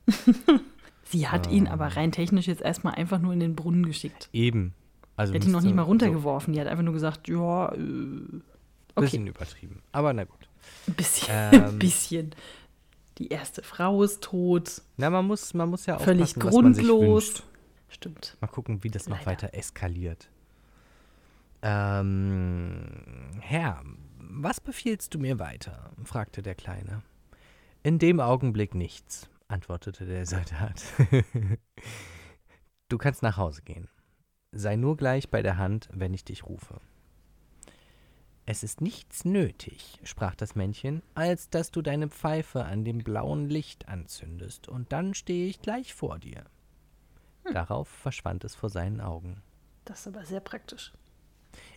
Sie 1.11 1.27
hat 1.29 1.47
ähm. 1.47 1.53
ihn 1.55 1.67
aber 1.69 1.97
rein 1.97 2.13
technisch 2.13 2.47
jetzt 2.47 2.61
erstmal 2.61 2.95
einfach 2.95 3.19
nur 3.19 3.33
in 3.33 3.41
den 3.41 3.57
Brunnen 3.57 3.87
geschickt. 3.87 4.29
Eben. 4.33 4.75
Also 5.17 5.35
hat 5.35 5.45
ihn 5.45 5.51
noch 5.51 5.63
nicht 5.63 5.75
mal 5.75 5.83
runtergeworfen. 5.83 6.53
So. 6.53 6.57
Die 6.57 6.61
hat 6.61 6.69
einfach 6.69 6.85
nur 6.85 6.93
gesagt, 6.93 7.29
ja, 7.29 7.73
äh, 7.73 7.79
okay. 8.95 9.01
Bisschen 9.01 9.27
übertrieben. 9.27 9.83
Aber 9.91 10.13
na 10.13 10.25
gut. 10.25 10.49
Ein 10.87 10.95
bisschen. 10.95 11.29
Ähm, 11.31 11.79
bisschen. 11.79 12.35
Die 13.17 13.29
erste 13.29 13.63
Frau 13.63 14.03
ist 14.03 14.23
tot. 14.23 14.83
Na, 14.97 15.09
man 15.09 15.27
muss, 15.27 15.55
man 15.55 15.71
muss 15.71 15.87
ja 15.87 15.99
Völlig 15.99 16.35
grundlos. 16.35 17.43
Stimmt. 17.89 18.37
Mal 18.41 18.49
gucken, 18.49 18.85
wie 18.85 18.91
das 18.91 19.07
Leider. 19.07 19.19
noch 19.19 19.27
weiter 19.27 19.55
eskaliert. 19.55 20.29
Ähm, 21.63 22.85
Herr, 23.41 23.83
was 24.19 24.61
befiehlst 24.61 25.15
du 25.15 25.19
mir 25.19 25.39
weiter? 25.39 25.91
fragte 26.05 26.43
der 26.43 26.55
Kleine. 26.55 27.03
In 27.83 27.99
dem 27.99 28.21
Augenblick 28.21 28.75
nichts 28.75 29.29
antwortete 29.49 30.07
der 30.07 30.27
Soldat. 30.27 30.83
du 32.89 32.99
kannst 32.99 33.23
nach 33.23 33.37
Hause 33.37 33.63
gehen. 33.63 33.89
Sei 34.53 34.77
nur 34.77 34.97
gleich 34.97 35.31
bei 35.31 35.43
der 35.43 35.59
Hand, 35.59 35.89
wenn 35.93 36.15
ich 36.15 36.25
dich 36.25 36.45
rufe. 36.45 36.81
Es 38.51 38.63
ist 38.63 38.81
nichts 38.81 39.27
nötig, 39.27 40.01
sprach 40.05 40.35
das 40.35 40.55
Männchen, 40.55 41.03
als 41.15 41.51
dass 41.51 41.71
du 41.71 41.83
deine 41.83 42.09
Pfeife 42.09 42.65
an 42.65 42.83
dem 42.83 42.99
blauen 42.99 43.51
Licht 43.51 43.89
anzündest, 43.89 44.69
und 44.69 44.91
dann 44.91 45.13
stehe 45.13 45.49
ich 45.49 45.61
gleich 45.61 45.93
vor 45.93 46.19
dir. 46.19 46.47
Hm. 47.45 47.53
Darauf 47.53 47.89
verschwand 47.89 48.45
es 48.45 48.55
vor 48.55 48.71
seinen 48.71 49.03
Augen. 49.03 49.43
Das 49.85 50.01
ist 50.01 50.09
aber 50.09 50.25
sehr 50.25 50.41
praktisch. 50.41 50.95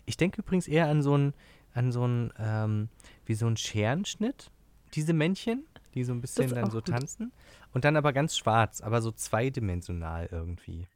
Ich 0.06 0.16
denke 0.16 0.40
übrigens 0.40 0.66
eher 0.66 0.88
an 0.88 1.02
so 1.02 1.14
ein, 1.14 1.34
an 1.74 1.92
so 1.92 2.06
ein, 2.06 2.32
ähm, 2.38 2.88
wie 3.26 3.34
so 3.34 3.46
ein 3.46 3.58
Scherenschnitt, 3.58 4.50
diese 4.94 5.12
Männchen, 5.12 5.66
die 5.94 6.04
so 6.04 6.12
ein 6.12 6.20
bisschen 6.20 6.54
dann 6.54 6.70
so 6.70 6.78
gut. 6.78 6.88
tanzen. 6.88 7.32
Und 7.72 7.84
dann 7.84 7.96
aber 7.96 8.12
ganz 8.12 8.36
schwarz, 8.36 8.80
aber 8.80 9.02
so 9.02 9.12
zweidimensional 9.12 10.28
irgendwie. 10.30 10.86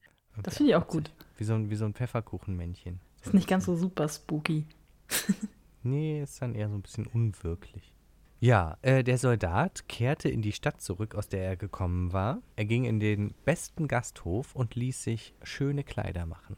Das 0.43 0.57
finde 0.57 0.73
ich 0.73 0.77
auch 0.77 0.87
gut. 0.87 1.11
Wie 1.37 1.45
so 1.45 1.55
ein, 1.55 1.71
wie 1.71 1.77
so 1.77 1.85
ein 1.85 1.95
Pfefferkuchenmännchen. 1.95 3.01
Ist 3.25 3.35
nicht 3.35 3.49
ganz 3.49 3.65
so 3.65 3.77
super 3.77 4.09
spooky. 4.09 4.67
Nee, 5.87 6.21
ist 6.21 6.43
dann 6.43 6.57
eher 6.57 6.69
so 6.69 6.75
ein 6.75 6.83
bisschen 6.83 7.07
unwirklich. 7.07 7.95
Ja, 8.41 8.77
äh, 8.83 9.05
der 9.05 9.19
Soldat 9.19 9.89
kehrte 9.89 10.29
in 10.29 10.43
die 10.43 10.53
Stadt 10.53 10.81
zurück, 10.81 11.15
aus 11.15 11.29
der 11.29 11.45
er 11.45 11.57
gekommen 11.57 12.13
war. 12.13 12.43
Er 12.57 12.65
ging 12.65 12.85
in 12.85 12.99
den 12.99 13.35
besten 13.45 13.87
Gasthof 13.87 14.57
und 14.57 14.75
ließ 14.75 15.05
sich 15.05 15.33
schöne 15.45 15.85
Kleider 15.85 16.27
machen. 16.27 16.57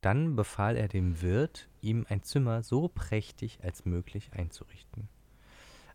Dann 0.00 0.36
befahl 0.36 0.76
er 0.76 0.88
dem 0.88 1.22
Wirt, 1.22 1.68
ihm 1.80 2.06
ein 2.08 2.22
Zimmer 2.22 2.62
so 2.62 2.88
prächtig 2.88 3.60
als 3.62 3.86
möglich 3.86 4.30
einzurichten. 4.34 5.08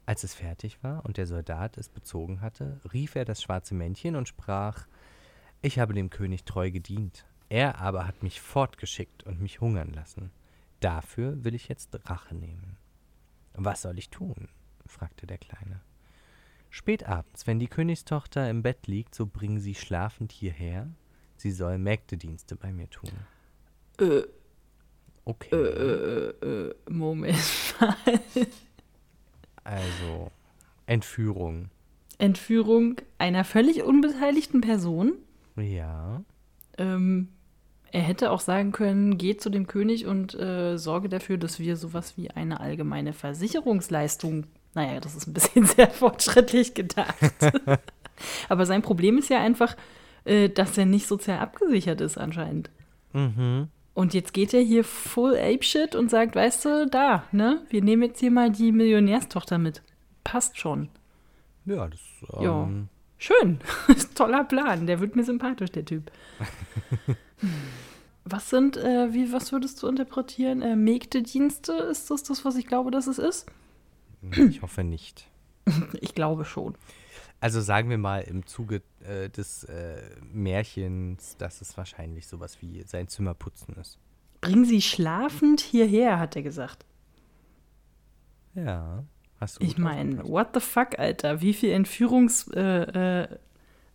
Als 0.05 0.23
es 0.23 0.33
fertig 0.33 0.83
war 0.83 1.05
und 1.05 1.17
der 1.17 1.27
Soldat 1.27 1.77
es 1.77 1.89
bezogen 1.89 2.41
hatte, 2.41 2.79
rief 2.93 3.15
er 3.15 3.25
das 3.25 3.41
schwarze 3.41 3.75
Männchen 3.75 4.15
und 4.15 4.27
sprach 4.27 4.87
Ich 5.61 5.79
habe 5.79 5.93
dem 5.93 6.09
König 6.09 6.43
treu 6.43 6.71
gedient, 6.71 7.25
er 7.49 7.79
aber 7.79 8.07
hat 8.07 8.23
mich 8.23 8.41
fortgeschickt 8.41 9.23
und 9.23 9.41
mich 9.41 9.61
hungern 9.61 9.93
lassen. 9.93 10.31
Dafür 10.79 11.43
will 11.43 11.53
ich 11.53 11.67
jetzt 11.67 11.97
Rache 12.09 12.33
nehmen. 12.33 12.77
Was 13.53 13.83
soll 13.83 13.97
ich 13.99 14.09
tun? 14.09 14.49
fragte 14.87 15.27
der 15.27 15.37
Kleine. 15.37 15.81
Spät 16.69 17.05
abends, 17.05 17.47
wenn 17.47 17.59
die 17.59 17.67
Königstochter 17.67 18.49
im 18.49 18.63
Bett 18.63 18.87
liegt, 18.87 19.13
so 19.13 19.25
bringen 19.25 19.59
sie 19.59 19.75
schlafend 19.75 20.31
hierher. 20.31 20.89
Sie 21.35 21.51
soll 21.51 21.77
Mägdedienste 21.77 22.55
bei 22.55 22.71
mir 22.71 22.89
tun. 22.89 23.11
Äh. 23.99 24.23
Okay. 25.25 25.49
Äh, 25.53 26.29
äh, 26.41 26.69
äh, 26.69 26.75
Moment 26.89 27.75
mal. 27.79 27.95
Also, 29.63 30.31
Entführung. 30.85 31.69
Entführung 32.17 32.95
einer 33.17 33.43
völlig 33.43 33.83
unbeteiligten 33.83 34.61
Person? 34.61 35.13
Ja. 35.55 36.21
Ähm, 36.77 37.29
er 37.91 38.01
hätte 38.01 38.31
auch 38.31 38.39
sagen 38.39 38.71
können, 38.71 39.17
geh 39.17 39.37
zu 39.37 39.49
dem 39.49 39.67
König 39.67 40.05
und 40.05 40.33
äh, 40.35 40.77
sorge 40.77 41.09
dafür, 41.09 41.37
dass 41.37 41.59
wir 41.59 41.75
sowas 41.75 42.17
wie 42.17 42.31
eine 42.31 42.59
allgemeine 42.59 43.13
Versicherungsleistung, 43.13 44.45
naja, 44.73 44.99
das 44.99 45.15
ist 45.15 45.27
ein 45.27 45.33
bisschen 45.33 45.65
sehr 45.65 45.89
fortschrittlich 45.89 46.73
gedacht. 46.73 47.15
Aber 48.49 48.65
sein 48.65 48.81
Problem 48.81 49.17
ist 49.17 49.29
ja 49.29 49.39
einfach, 49.41 49.75
äh, 50.23 50.49
dass 50.49 50.77
er 50.77 50.85
nicht 50.85 51.07
sozial 51.07 51.39
abgesichert 51.39 52.01
ist 52.01 52.17
anscheinend. 52.17 52.69
Mhm. 53.13 53.67
Und 53.93 54.13
jetzt 54.13 54.33
geht 54.33 54.53
er 54.53 54.61
hier 54.61 54.83
full 54.83 55.35
apeshit 55.37 55.95
und 55.95 56.09
sagt, 56.09 56.35
weißt 56.35 56.65
du, 56.65 56.87
da, 56.87 57.23
ne, 57.31 57.61
wir 57.69 57.83
nehmen 57.83 58.03
jetzt 58.03 58.19
hier 58.19 58.31
mal 58.31 58.49
die 58.49 58.71
Millionärstochter 58.71 59.57
mit. 59.57 59.81
Passt 60.23 60.57
schon. 60.57 60.89
Ja, 61.65 61.87
das 61.87 61.99
ähm, 62.33 62.43
ja. 62.43 62.69
Schön. 63.17 63.59
Toller 64.15 64.43
Plan. 64.43 64.87
Der 64.87 64.99
wird 64.99 65.15
mir 65.15 65.23
sympathisch, 65.23 65.71
der 65.71 65.85
Typ. 65.85 66.11
Was 68.23 68.49
sind, 68.49 68.77
äh, 68.77 69.13
wie, 69.13 69.33
was 69.33 69.51
würdest 69.51 69.81
du 69.81 69.87
interpretieren? 69.87 70.61
Äh, 70.61 70.75
Mägdedienste, 70.75 71.73
ist 71.73 72.11
das 72.11 72.21
das, 72.21 72.45
was 72.45 72.55
ich 72.55 72.67
glaube, 72.67 72.91
dass 72.91 73.07
es 73.07 73.17
ist? 73.17 73.47
Ich 74.37 74.61
hoffe 74.61 74.83
nicht. 74.83 75.27
ich 76.01 76.13
glaube 76.13 76.45
schon. 76.45 76.75
Also 77.41 77.59
sagen 77.59 77.89
wir 77.89 77.97
mal 77.97 78.21
im 78.21 78.45
Zuge 78.45 78.83
äh, 79.03 79.27
des 79.29 79.63
äh, 79.63 79.99
Märchens, 80.31 81.37
dass 81.37 81.59
es 81.61 81.75
wahrscheinlich 81.75 82.27
sowas 82.27 82.61
wie 82.61 82.83
sein 82.83 83.07
Zimmer 83.07 83.33
putzen 83.33 83.75
ist. 83.81 83.97
Bring 84.41 84.63
sie 84.63 84.81
schlafend 84.81 85.59
hierher, 85.59 86.19
hat 86.19 86.35
er 86.35 86.43
gesagt. 86.43 86.85
Ja, 88.53 89.03
hast 89.39 89.59
du. 89.59 89.65
Ich 89.65 89.79
meine, 89.79 90.23
what 90.23 90.49
the 90.53 90.59
fuck, 90.59 90.99
Alter? 90.99 91.41
Wie 91.41 91.53
viel 91.53 91.71
Entführungs. 91.71 92.47
Äh, 92.49 93.23
äh, 93.23 93.37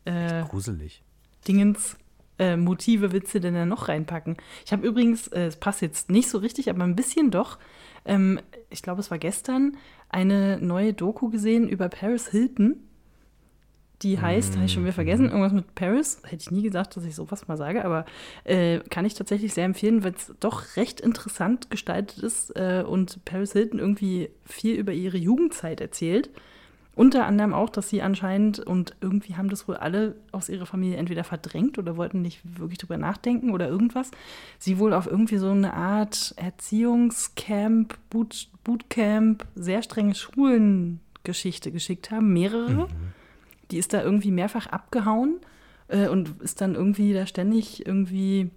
äh 0.04 0.42
gruselig. 0.48 1.04
Dingens 1.46 1.96
äh, 2.40 2.56
Motive 2.56 3.12
willst 3.12 3.32
du 3.32 3.40
denn 3.40 3.54
da 3.54 3.64
noch 3.64 3.88
reinpacken? 3.88 4.36
Ich 4.64 4.72
habe 4.72 4.86
übrigens, 4.86 5.28
äh, 5.28 5.46
es 5.46 5.56
passt 5.56 5.82
jetzt 5.82 6.10
nicht 6.10 6.28
so 6.28 6.38
richtig, 6.38 6.68
aber 6.68 6.82
ein 6.82 6.96
bisschen 6.96 7.30
doch, 7.30 7.58
ähm, 8.04 8.40
ich 8.70 8.82
glaube, 8.82 9.00
es 9.00 9.10
war 9.10 9.18
gestern, 9.18 9.76
eine 10.08 10.58
neue 10.58 10.94
Doku 10.94 11.30
gesehen 11.30 11.68
über 11.68 11.88
Paris 11.88 12.28
Hilton. 12.28 12.82
Die 14.02 14.20
heißt, 14.20 14.56
habe 14.56 14.66
ich 14.66 14.72
schon 14.72 14.84
wieder 14.84 14.92
vergessen, 14.92 15.26
mhm. 15.26 15.30
irgendwas 15.30 15.52
mit 15.52 15.74
Paris. 15.74 16.20
Hätte 16.24 16.42
ich 16.42 16.50
nie 16.50 16.62
gesagt, 16.62 16.96
dass 16.96 17.04
ich 17.04 17.14
sowas 17.14 17.48
mal 17.48 17.56
sage, 17.56 17.84
aber 17.84 18.04
äh, 18.44 18.80
kann 18.90 19.06
ich 19.06 19.14
tatsächlich 19.14 19.54
sehr 19.54 19.64
empfehlen, 19.64 20.04
weil 20.04 20.12
es 20.12 20.34
doch 20.38 20.76
recht 20.76 21.00
interessant 21.00 21.70
gestaltet 21.70 22.18
ist 22.18 22.50
äh, 22.56 22.84
und 22.86 23.24
Paris 23.24 23.52
Hilton 23.52 23.80
irgendwie 23.80 24.28
viel 24.44 24.76
über 24.76 24.92
ihre 24.92 25.16
Jugendzeit 25.16 25.80
erzählt. 25.80 26.30
Unter 26.94 27.26
anderem 27.26 27.52
auch, 27.52 27.68
dass 27.68 27.90
sie 27.90 28.00
anscheinend, 28.00 28.58
und 28.58 28.96
irgendwie 29.02 29.36
haben 29.36 29.50
das 29.50 29.68
wohl 29.68 29.76
alle 29.76 30.16
aus 30.32 30.48
ihrer 30.48 30.64
Familie 30.64 30.96
entweder 30.96 31.24
verdrängt 31.24 31.78
oder 31.78 31.98
wollten 31.98 32.22
nicht 32.22 32.40
wirklich 32.58 32.78
drüber 32.78 32.96
nachdenken 32.96 33.50
oder 33.50 33.68
irgendwas, 33.68 34.10
sie 34.58 34.78
wohl 34.78 34.94
auf 34.94 35.06
irgendwie 35.06 35.36
so 35.36 35.50
eine 35.50 35.74
Art 35.74 36.34
Erziehungscamp, 36.36 37.98
Boot, 38.08 38.48
Bootcamp, 38.64 39.46
sehr 39.54 39.82
strenge 39.82 40.14
Schulengeschichte 40.14 41.70
geschickt 41.70 42.10
haben, 42.10 42.32
mehrere. 42.32 42.70
Mhm. 42.70 42.86
Die 43.70 43.78
ist 43.78 43.92
da 43.92 44.02
irgendwie 44.02 44.30
mehrfach 44.30 44.66
abgehauen 44.66 45.40
äh, 45.88 46.08
und 46.08 46.40
ist 46.40 46.60
dann 46.60 46.74
irgendwie 46.74 47.12
da 47.12 47.26
ständig 47.26 47.86
irgendwie 47.86 48.50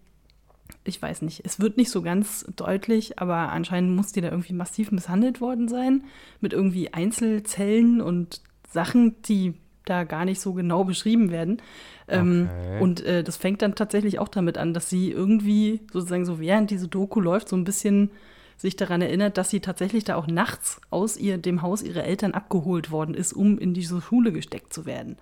ich 0.83 1.01
weiß 1.01 1.21
nicht, 1.23 1.41
es 1.45 1.59
wird 1.59 1.77
nicht 1.77 1.89
so 1.89 2.01
ganz 2.01 2.45
deutlich, 2.55 3.19
aber 3.19 3.51
anscheinend 3.51 3.95
muss 3.95 4.11
die 4.11 4.21
da 4.21 4.29
irgendwie 4.29 4.53
massiv 4.53 4.91
misshandelt 4.91 5.41
worden 5.41 5.67
sein, 5.67 6.03
mit 6.41 6.53
irgendwie 6.53 6.93
Einzelzellen 6.93 8.01
und 8.01 8.41
Sachen, 8.67 9.21
die 9.23 9.55
da 9.85 10.03
gar 10.03 10.25
nicht 10.25 10.39
so 10.39 10.53
genau 10.53 10.83
beschrieben 10.83 11.31
werden. 11.31 11.61
Ähm, 12.07 12.49
okay. 12.51 12.81
und 12.81 13.05
äh, 13.05 13.23
das 13.23 13.37
fängt 13.37 13.61
dann 13.61 13.75
tatsächlich 13.75 14.19
auch 14.19 14.27
damit 14.27 14.57
an, 14.57 14.73
dass 14.73 14.89
sie 14.89 15.11
irgendwie 15.11 15.81
sozusagen 15.91 16.25
so 16.25 16.39
während 16.39 16.71
diese 16.71 16.87
Doku 16.87 17.19
läuft, 17.19 17.49
so 17.49 17.55
ein 17.55 17.63
bisschen 17.63 18.11
sich 18.59 18.75
daran 18.75 19.01
erinnert, 19.01 19.37
dass 19.37 19.49
sie 19.49 19.61
tatsächlich 19.61 20.03
da 20.03 20.15
auch 20.15 20.27
nachts 20.27 20.81
aus 20.89 21.15
ihr, 21.15 21.37
dem 21.37 21.61
Haus 21.61 21.81
ihrer 21.81 22.03
Eltern 22.03 22.33
abgeholt 22.33 22.91
worden 22.91 23.15
ist, 23.15 23.31
um 23.31 23.57
in 23.57 23.73
diese 23.73 24.01
Schule 24.01 24.33
gesteckt 24.33 24.73
zu 24.73 24.85
werden. 24.85 25.17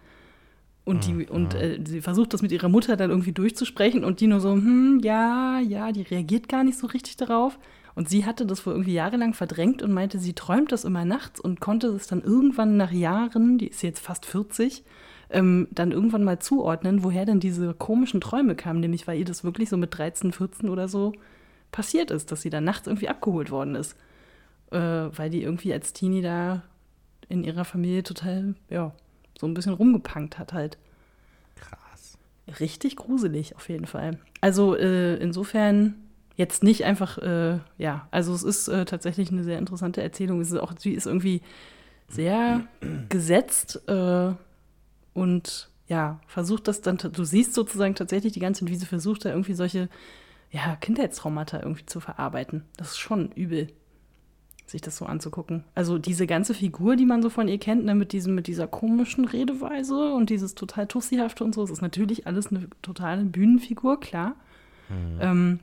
Und, 0.86 1.06
die, 1.06 1.14
mhm. 1.14 1.26
und 1.30 1.54
äh, 1.54 1.80
sie 1.86 2.02
versucht 2.02 2.34
das 2.34 2.42
mit 2.42 2.52
ihrer 2.52 2.70
Mutter 2.70 2.98
dann 2.98 3.12
irgendwie 3.12 3.34
durchzusprechen 3.34 4.04
und 4.04 4.22
die 4.22 4.28
nur 4.28 4.40
so, 4.40 4.54
hm, 4.54 5.02
ja, 5.04 5.60
ja, 5.60 5.92
die 5.92 6.02
reagiert 6.02 6.50
gar 6.50 6.64
nicht 6.64 6.80
so 6.80 6.88
richtig 6.88 7.16
darauf. 7.18 7.60
Und 7.94 8.10
sie 8.10 8.26
hatte 8.26 8.46
das 8.46 8.66
wohl 8.66 8.74
irgendwie 8.74 8.94
jahrelang 8.94 9.34
verdrängt 9.34 9.82
und 9.82 9.92
meinte, 9.92 10.18
sie 10.18 10.34
träumt 10.34 10.72
das 10.72 10.86
immer 10.86 11.06
nachts 11.06 11.40
und 11.40 11.60
konnte 11.60 11.88
es 11.88 12.08
dann 12.08 12.22
irgendwann 12.22 12.78
nach 12.78 12.92
Jahren, 12.92 13.58
die 13.58 13.68
ist 13.68 13.84
jetzt 13.84 14.00
fast 14.00 14.26
40, 14.26 14.84
ähm, 15.30 15.68
dann 15.72 15.92
irgendwann 15.92 16.24
mal 16.24 16.40
zuordnen, 16.40 17.04
woher 17.04 17.26
denn 17.26 17.40
diese 17.40 17.74
komischen 17.74 18.22
Träume 18.22 18.56
kamen, 18.56 18.80
nämlich 18.80 19.08
weil 19.08 19.20
ihr 19.20 19.26
das 19.26 19.44
wirklich 19.44 19.70
so 19.70 19.78
mit 19.78 19.96
13, 19.96 20.32
14 20.32 20.70
oder 20.70 20.88
so 20.88 21.14
passiert 21.72 22.12
ist, 22.12 22.32
dass 22.32 22.42
sie 22.42 22.50
dann 22.50 22.64
nachts 22.64 22.88
irgendwie 22.88 23.10
abgeholt 23.10 23.52
worden 23.52 23.76
ist. 23.76 23.96
Äh, 24.72 24.78
weil 24.80 25.30
die 25.30 25.44
irgendwie 25.44 25.74
als 25.74 25.94
Teenie 25.94 26.22
da 26.22 26.64
in 27.30 27.44
ihrer 27.44 27.66
Familie 27.66 28.04
total, 28.04 28.56
ja, 28.70 28.94
so 29.40 29.48
ein 29.48 29.54
bisschen 29.54 29.74
rumgepunkt 29.74 30.38
hat 30.38 30.54
halt. 30.54 30.78
Krass. 31.56 32.18
Richtig 32.60 32.96
gruselig 32.96 33.56
auf 33.56 33.70
jeden 33.70 33.86
Fall. 33.86 34.20
Also 34.42 34.76
äh, 34.76 35.16
insofern 35.16 35.96
jetzt 36.36 36.64
nicht 36.64 36.86
einfach, 36.86 37.18
äh, 37.18 37.60
ja, 37.78 38.08
also 38.12 38.34
es 38.34 38.44
ist 38.44 38.68
äh, 38.68 38.86
tatsächlich 38.86 39.32
eine 39.32 39.44
sehr 39.44 39.58
interessante 39.58 40.02
Erzählung. 40.02 40.42
Es 40.42 40.52
ist 40.52 40.60
auch, 40.60 40.74
sie 40.78 40.94
ist 40.94 41.08
irgendwie 41.08 41.42
sehr 42.08 42.68
gesetzt 43.10 43.82
äh, 43.88 44.32
und 45.14 45.70
ja, 45.88 46.20
versucht 46.28 46.68
das 46.68 46.82
dann, 46.82 46.98
du 46.98 47.24
siehst 47.24 47.54
sozusagen 47.54 47.96
tatsächlich 47.96 48.34
die 48.34 48.40
ganze 48.40 48.66
Zeit, 48.66 48.70
wie 48.70 48.76
sie 48.76 48.86
versucht 48.86 49.26
da 49.26 49.30
irgendwie 49.30 49.54
solche 49.54 49.90
ja, 50.52 50.76
Kindheitstraumata 50.78 51.60
irgendwie 51.62 51.86
zu 51.86 52.00
verarbeiten. 52.00 52.64
Das 52.78 52.90
ist 52.90 52.98
schon 52.98 53.32
übel 53.34 53.68
sich 54.70 54.82
das 54.82 54.98
so 54.98 55.06
anzugucken. 55.06 55.64
Also 55.76 55.98
diese 55.98 56.28
ganze 56.28 56.54
Figur, 56.54 56.96
die 56.96 57.06
man 57.06 57.22
so 57.22 57.30
von 57.30 57.48
ihr 57.48 57.58
kennt, 57.58 57.86
ne, 57.86 57.96
mit, 57.96 58.12
diesem, 58.12 58.36
mit 58.36 58.48
dieser 58.48 58.68
komischen 58.68 59.26
Redeweise 59.26 60.14
und 60.14 60.30
dieses 60.30 60.56
total 60.56 60.88
Tussihafte 60.88 61.44
und 61.44 61.56
so, 61.56 61.62
das 61.62 61.72
ist 61.72 61.82
natürlich 61.82 62.28
alles 62.28 62.48
eine 62.48 62.68
totale 62.82 63.24
Bühnenfigur, 63.24 64.00
klar. 64.00 64.36
Mhm. 64.90 65.20
Ähm, 65.22 65.60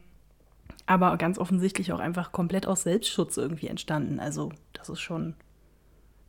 aber 0.87 1.17
ganz 1.17 1.39
offensichtlich 1.39 1.93
auch 1.93 2.01
einfach 2.01 2.33
komplett 2.33 2.67
aus 2.67 2.83
Selbstschutz 2.83 3.37
irgendwie 3.37 3.69
entstanden. 3.69 4.21
Also 4.21 4.53
das 4.73 4.89
ist 4.89 5.01
schon, 5.01 5.35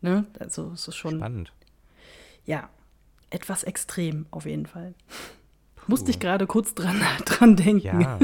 ne, 0.01 0.25
also 0.39 0.71
es 0.73 0.87
ist 0.87 0.95
schon. 0.95 1.17
Spannend. 1.17 1.53
Ja, 2.45 2.69
etwas 3.29 3.63
extrem 3.63 4.27
auf 4.31 4.45
jeden 4.45 4.65
Fall. 4.65 4.93
Puh. 5.75 5.83
Musste 5.87 6.11
ich 6.11 6.19
gerade 6.19 6.45
kurz 6.45 6.75
dran, 6.75 7.01
dran 7.25 7.55
denken. 7.55 8.01
Ja. 8.01 8.19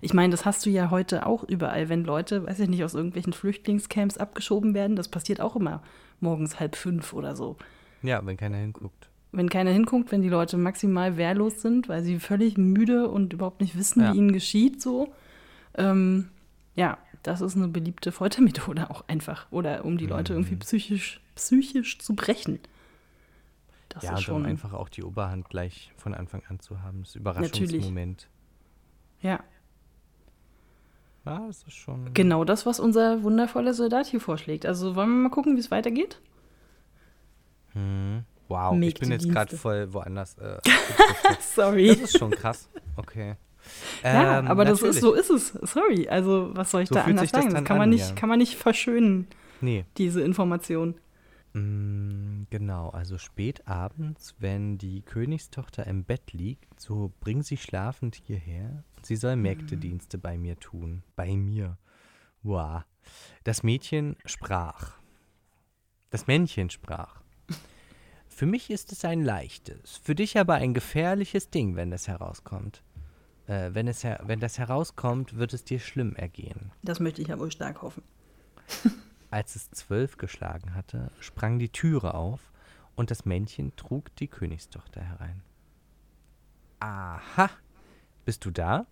Ich 0.00 0.14
meine, 0.14 0.30
das 0.30 0.44
hast 0.44 0.66
du 0.66 0.70
ja 0.70 0.90
heute 0.90 1.26
auch 1.26 1.44
überall, 1.44 1.88
wenn 1.88 2.04
Leute, 2.04 2.46
weiß 2.46 2.60
ich 2.60 2.68
nicht, 2.68 2.84
aus 2.84 2.94
irgendwelchen 2.94 3.32
Flüchtlingscamps 3.32 4.18
abgeschoben 4.18 4.74
werden. 4.74 4.96
Das 4.96 5.08
passiert 5.08 5.40
auch 5.40 5.56
immer 5.56 5.82
morgens 6.20 6.60
halb 6.60 6.76
fünf 6.76 7.12
oder 7.12 7.36
so. 7.36 7.56
Ja, 8.02 8.24
wenn 8.24 8.36
keiner 8.36 8.58
hinguckt. 8.58 9.08
Wenn 9.32 9.48
keiner 9.48 9.70
hinguckt, 9.70 10.12
wenn 10.12 10.22
die 10.22 10.28
Leute 10.28 10.56
maximal 10.56 11.16
wehrlos 11.16 11.60
sind, 11.60 11.88
weil 11.88 12.02
sie 12.02 12.20
völlig 12.20 12.56
müde 12.56 13.08
und 13.08 13.32
überhaupt 13.32 13.60
nicht 13.60 13.76
wissen, 13.76 14.02
ja. 14.02 14.12
wie 14.12 14.18
ihnen 14.18 14.32
geschieht, 14.32 14.80
so. 14.80 15.12
Ähm, 15.76 16.28
ja, 16.76 16.98
das 17.22 17.40
ist 17.40 17.56
eine 17.56 17.68
beliebte 17.68 18.12
Foltermethode 18.12 18.90
auch 18.90 19.08
einfach. 19.08 19.46
Oder 19.50 19.84
um 19.84 19.98
die 19.98 20.06
Leute 20.06 20.32
mhm. 20.32 20.40
irgendwie 20.40 20.56
psychisch, 20.56 21.20
psychisch 21.34 21.98
zu 21.98 22.14
brechen. 22.14 22.60
Das 23.88 24.04
ja, 24.04 24.14
ist 24.14 24.22
schon 24.22 24.42
um 24.42 24.44
einfach 24.44 24.72
auch 24.72 24.88
die 24.88 25.02
Oberhand 25.02 25.48
gleich 25.48 25.92
von 25.96 26.14
Anfang 26.14 26.42
an 26.48 26.60
zu 26.60 26.82
haben. 26.82 27.02
Das 27.02 27.14
Überraschungsmoment. 27.14 28.28
Natürlich. 28.28 29.22
Ja. 29.22 29.42
Ja, 31.24 31.46
das 31.46 31.62
ist 31.62 31.74
schon. 31.74 32.12
Genau 32.12 32.44
das, 32.44 32.66
was 32.66 32.80
unser 32.80 33.22
wundervoller 33.22 33.74
Soldat 33.74 34.06
hier 34.06 34.20
vorschlägt. 34.20 34.66
Also 34.66 34.94
wollen 34.94 35.08
wir 35.08 35.22
mal 35.22 35.30
gucken, 35.30 35.56
wie 35.56 35.60
es 35.60 35.70
weitergeht? 35.70 36.20
Hm. 37.72 38.24
Wow, 38.48 38.74
Make 38.74 38.88
ich 38.88 38.94
bin 38.94 39.10
jetzt 39.10 39.28
gerade 39.28 39.56
voll 39.56 39.92
woanders. 39.92 40.36
Äh, 40.38 40.58
Sorry. 41.40 41.88
Das 41.88 42.00
ist 42.00 42.18
schon 42.18 42.30
krass. 42.30 42.68
Okay. 42.96 43.36
Ja, 44.02 44.40
ähm, 44.40 44.46
aber 44.48 44.66
das 44.66 44.82
ist, 44.82 45.00
so 45.00 45.14
ist 45.14 45.30
es. 45.30 45.48
Sorry. 45.62 46.06
Also, 46.08 46.50
was 46.52 46.70
soll 46.70 46.82
ich 46.82 46.88
so 46.88 46.96
da 46.96 47.04
anders 47.04 47.30
sagen? 47.30 47.46
Das, 47.46 47.54
das 47.54 47.64
kann, 47.64 47.78
man 47.78 47.88
nicht, 47.88 48.10
ja. 48.10 48.14
kann 48.14 48.28
man 48.28 48.38
nicht 48.38 48.56
verschönen, 48.56 49.26
nee. 49.62 49.86
diese 49.96 50.20
Information. 50.20 50.94
Mm, 51.54 52.42
genau, 52.50 52.90
also 52.90 53.16
spät 53.16 53.66
abends, 53.66 54.34
wenn 54.38 54.76
die 54.76 55.02
Königstochter 55.02 55.86
im 55.86 56.04
Bett 56.04 56.32
liegt, 56.32 56.78
so 56.78 57.12
bring 57.20 57.42
sie 57.42 57.56
schlafend 57.56 58.16
hierher. 58.16 58.84
Sie 59.04 59.16
soll 59.16 59.36
Mägdedienste 59.36 60.18
bei 60.18 60.38
mir 60.38 60.58
tun. 60.58 61.02
Bei 61.16 61.36
mir. 61.36 61.78
Wow. 62.42 62.82
Das 63.44 63.62
Mädchen 63.62 64.16
sprach. 64.24 64.98
Das 66.10 66.26
Männchen 66.26 66.70
sprach. 66.70 67.22
Für 68.28 68.46
mich 68.46 68.70
ist 68.70 68.90
es 68.90 69.04
ein 69.04 69.22
leichtes, 69.22 69.98
für 69.98 70.16
dich 70.16 70.38
aber 70.38 70.54
ein 70.54 70.74
gefährliches 70.74 71.50
Ding, 71.50 71.76
wenn 71.76 71.92
es 71.92 72.08
herauskommt. 72.08 72.82
Äh, 73.46 73.70
wenn, 73.74 73.86
es 73.86 74.04
wenn 74.04 74.40
das 74.40 74.58
herauskommt, 74.58 75.36
wird 75.36 75.52
es 75.52 75.64
dir 75.64 75.78
schlimm 75.78 76.16
ergehen. 76.16 76.72
Das 76.82 76.98
möchte 76.98 77.22
ich 77.22 77.28
ja 77.28 77.38
wohl 77.38 77.52
stark 77.52 77.82
hoffen. 77.82 78.02
Als 79.30 79.54
es 79.54 79.70
zwölf 79.70 80.16
geschlagen 80.16 80.74
hatte, 80.74 81.10
sprang 81.20 81.58
die 81.60 81.68
Türe 81.68 82.14
auf 82.14 82.52
und 82.96 83.10
das 83.10 83.24
Männchen 83.24 83.76
trug 83.76 84.14
die 84.16 84.28
Königstochter 84.28 85.02
herein. 85.02 85.42
Aha, 86.80 87.50
bist 88.24 88.44
du 88.44 88.50
da? 88.50 88.86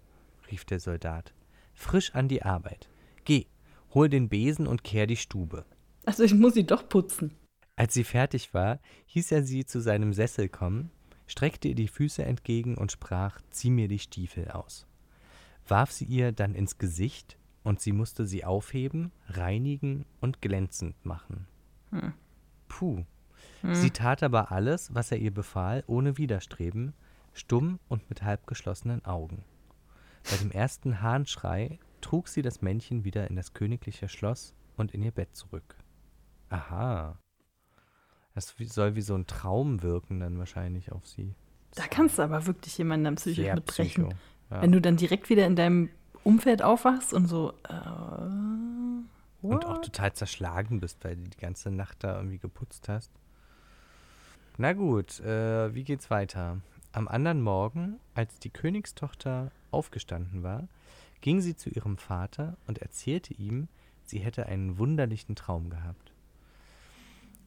Rief 0.52 0.64
der 0.64 0.78
Soldat. 0.78 1.34
Frisch 1.74 2.14
an 2.14 2.28
die 2.28 2.42
Arbeit. 2.42 2.88
Geh, 3.24 3.46
hol 3.94 4.08
den 4.08 4.28
Besen 4.28 4.66
und 4.66 4.84
kehr 4.84 5.06
die 5.06 5.16
Stube. 5.16 5.64
Also 6.04 6.22
ich 6.22 6.34
muss 6.34 6.54
sie 6.54 6.66
doch 6.66 6.88
putzen. 6.88 7.34
Als 7.74 7.94
sie 7.94 8.04
fertig 8.04 8.52
war, 8.52 8.78
hieß 9.06 9.32
er 9.32 9.42
sie 9.42 9.64
zu 9.64 9.80
seinem 9.80 10.12
Sessel 10.12 10.48
kommen, 10.48 10.90
streckte 11.26 11.68
ihr 11.68 11.74
die 11.74 11.88
Füße 11.88 12.22
entgegen 12.22 12.76
und 12.76 12.92
sprach, 12.92 13.40
zieh 13.50 13.70
mir 13.70 13.88
die 13.88 13.98
Stiefel 13.98 14.50
aus. 14.50 14.86
Warf 15.66 15.90
sie 15.90 16.04
ihr 16.04 16.32
dann 16.32 16.54
ins 16.54 16.78
Gesicht, 16.78 17.38
und 17.64 17.80
sie 17.80 17.92
musste 17.92 18.26
sie 18.26 18.44
aufheben, 18.44 19.12
reinigen 19.28 20.04
und 20.20 20.42
glänzend 20.42 21.06
machen. 21.06 21.46
Hm. 21.90 22.12
Puh. 22.68 23.04
Hm. 23.60 23.74
Sie 23.74 23.90
tat 23.90 24.22
aber 24.22 24.50
alles, 24.50 24.94
was 24.94 25.12
er 25.12 25.18
ihr 25.18 25.32
befahl, 25.32 25.84
ohne 25.86 26.18
Widerstreben, 26.18 26.92
stumm 27.32 27.78
und 27.88 28.08
mit 28.10 28.22
halb 28.22 28.46
geschlossenen 28.46 29.04
Augen. 29.04 29.44
Bei 30.30 30.36
dem 30.36 30.50
ersten 30.50 31.02
Hahnschrei 31.02 31.78
trug 32.00 32.28
sie 32.28 32.42
das 32.42 32.62
Männchen 32.62 33.04
wieder 33.04 33.28
in 33.28 33.36
das 33.36 33.52
königliche 33.52 34.08
Schloss 34.08 34.54
und 34.76 34.92
in 34.92 35.02
ihr 35.02 35.12
Bett 35.12 35.34
zurück. 35.34 35.76
Aha. 36.48 37.18
Das 38.34 38.54
soll 38.58 38.94
wie 38.94 39.02
so 39.02 39.14
ein 39.14 39.26
Traum 39.26 39.82
wirken 39.82 40.20
dann 40.20 40.38
wahrscheinlich 40.38 40.92
auf 40.92 41.06
sie. 41.06 41.34
Da 41.74 41.86
kannst 41.86 42.18
du 42.18 42.22
aber 42.22 42.46
wirklich 42.46 42.76
jemanden 42.78 43.06
am 43.06 43.14
psychisch 43.16 43.44
Sehr 43.44 43.54
mitbrechen. 43.54 44.08
Psycho, 44.08 44.18
ja. 44.50 44.62
Wenn 44.62 44.72
du 44.72 44.80
dann 44.80 44.96
direkt 44.96 45.30
wieder 45.30 45.46
in 45.46 45.56
deinem 45.56 45.90
Umfeld 46.24 46.62
aufwachst 46.62 47.12
und 47.12 47.26
so. 47.26 47.54
Äh, 47.68 49.42
und 49.42 49.64
auch 49.64 49.78
total 49.78 50.12
zerschlagen 50.12 50.80
bist, 50.80 51.02
weil 51.04 51.16
du 51.16 51.24
die 51.24 51.38
ganze 51.38 51.70
Nacht 51.70 52.04
da 52.04 52.16
irgendwie 52.16 52.38
geputzt 52.38 52.88
hast. 52.88 53.10
Na 54.56 54.72
gut, 54.72 55.18
äh, 55.20 55.74
wie 55.74 55.82
geht's 55.82 56.10
weiter? 56.10 56.60
Am 56.94 57.08
anderen 57.08 57.40
Morgen, 57.40 57.98
als 58.14 58.38
die 58.38 58.50
Königstochter 58.50 59.50
aufgestanden 59.70 60.42
war, 60.42 60.68
ging 61.22 61.40
sie 61.40 61.56
zu 61.56 61.70
ihrem 61.70 61.96
Vater 61.96 62.58
und 62.66 62.78
erzählte 62.78 63.32
ihm, 63.32 63.68
sie 64.04 64.18
hätte 64.18 64.44
einen 64.44 64.76
wunderlichen 64.76 65.34
Traum 65.34 65.70
gehabt. 65.70 66.12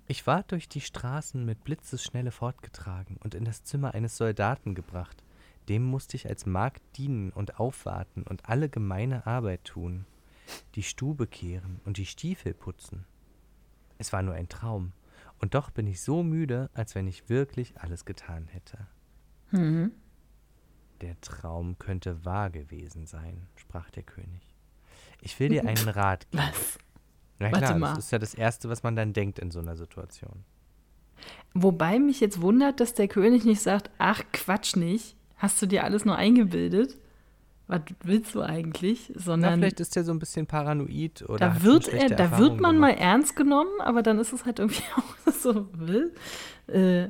Ich 0.07 0.25
war 0.25 0.41
durch 0.41 0.67
die 0.67 0.81
Straßen 0.81 1.45
mit 1.45 1.63
Blitzesschnelle 1.63 2.31
fortgetragen 2.31 3.17
und 3.23 3.35
in 3.35 3.45
das 3.45 3.63
Zimmer 3.63 3.93
eines 3.93 4.17
Soldaten 4.17 4.73
gebracht. 4.73 5.23
Dem 5.69 5.83
musste 5.83 6.17
ich 6.17 6.27
als 6.27 6.47
Magd 6.47 6.81
dienen 6.97 7.29
und 7.31 7.59
aufwarten 7.59 8.23
und 8.23 8.49
alle 8.49 8.67
gemeine 8.67 9.27
Arbeit 9.27 9.63
tun, 9.63 10.05
die 10.73 10.83
Stube 10.83 11.27
kehren 11.27 11.81
und 11.85 11.97
die 11.97 12.07
Stiefel 12.07 12.55
putzen. 12.55 13.05
Es 13.99 14.11
war 14.11 14.23
nur 14.23 14.33
ein 14.33 14.49
Traum, 14.49 14.91
und 15.39 15.53
doch 15.53 15.69
bin 15.69 15.85
ich 15.85 16.01
so 16.01 16.23
müde, 16.23 16.71
als 16.73 16.95
wenn 16.95 17.07
ich 17.07 17.29
wirklich 17.29 17.79
alles 17.79 18.05
getan 18.05 18.47
hätte. 18.47 18.87
Mhm. 19.55 19.91
Der 21.01 21.19
Traum 21.21 21.77
könnte 21.77 22.23
wahr 22.25 22.49
gewesen 22.49 23.05
sein, 23.05 23.47
sprach 23.55 23.89
der 23.91 24.03
König. 24.03 24.41
Ich 25.21 25.39
will 25.39 25.49
dir 25.49 25.65
einen 25.67 25.89
Rat 25.89 26.29
geben. 26.31 26.43
Was? 26.43 26.77
Na 27.39 27.49
klar, 27.49 27.61
Warte 27.61 27.79
mal. 27.79 27.95
das 27.95 28.05
ist 28.05 28.11
ja 28.11 28.19
das 28.19 28.33
Erste, 28.33 28.69
was 28.69 28.83
man 28.83 28.95
dann 28.95 29.11
denkt 29.13 29.39
in 29.39 29.51
so 29.51 29.59
einer 29.59 29.75
Situation. 29.75 30.45
Wobei 31.53 31.99
mich 31.99 32.19
jetzt 32.19 32.41
wundert, 32.41 32.79
dass 32.79 32.93
der 32.93 33.07
König 33.07 33.45
nicht 33.45 33.61
sagt, 33.61 33.89
ach 33.97 34.23
Quatsch 34.33 34.75
nicht, 34.75 35.15
hast 35.37 35.61
du 35.61 35.65
dir 35.65 35.83
alles 35.83 36.05
nur 36.05 36.15
eingebildet? 36.15 36.97
Was 37.67 37.81
willst 38.03 38.35
du 38.35 38.41
eigentlich? 38.41 39.11
Sondern 39.15 39.53
Na, 39.53 39.57
vielleicht 39.57 39.79
ist 39.79 39.97
er 39.97 40.03
so 40.03 40.11
ein 40.11 40.19
bisschen 40.19 40.45
paranoid 40.45 41.23
oder. 41.27 41.39
Da 41.49 41.63
wird 41.63 41.87
er, 41.87 42.09
da 42.09 42.37
wird 42.37 42.61
man 42.61 42.75
gemacht. 42.75 42.95
mal 42.95 42.97
ernst 43.01 43.35
genommen, 43.35 43.81
aber 43.81 44.03
dann 44.03 44.19
ist 44.19 44.33
es 44.33 44.45
halt 44.45 44.59
irgendwie 44.59 44.83
auch 44.95 45.31
so 45.33 45.67
will. 45.73 46.13
Äh, 46.67 47.09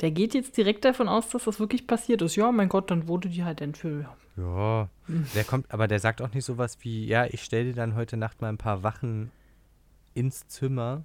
der 0.00 0.10
geht 0.10 0.34
jetzt 0.34 0.56
direkt 0.56 0.84
davon 0.84 1.08
aus, 1.08 1.28
dass 1.28 1.44
das 1.44 1.60
wirklich 1.60 1.86
passiert 1.86 2.22
ist. 2.22 2.36
Ja, 2.36 2.50
mein 2.52 2.68
Gott, 2.68 2.90
dann 2.90 3.08
wurde 3.08 3.28
die 3.28 3.44
halt 3.44 3.60
entführt. 3.60 4.06
Ja, 4.36 4.88
der 5.34 5.44
kommt, 5.44 5.72
aber 5.72 5.86
der 5.86 6.00
sagt 6.00 6.20
auch 6.20 6.32
nicht 6.34 6.44
sowas 6.44 6.78
wie, 6.80 7.06
ja, 7.06 7.26
ich 7.26 7.44
stelle 7.44 7.66
dir 7.66 7.74
dann 7.74 7.94
heute 7.94 8.16
Nacht 8.16 8.42
mal 8.42 8.48
ein 8.48 8.58
paar 8.58 8.82
Wachen 8.82 9.30
ins 10.12 10.48
Zimmer, 10.48 11.04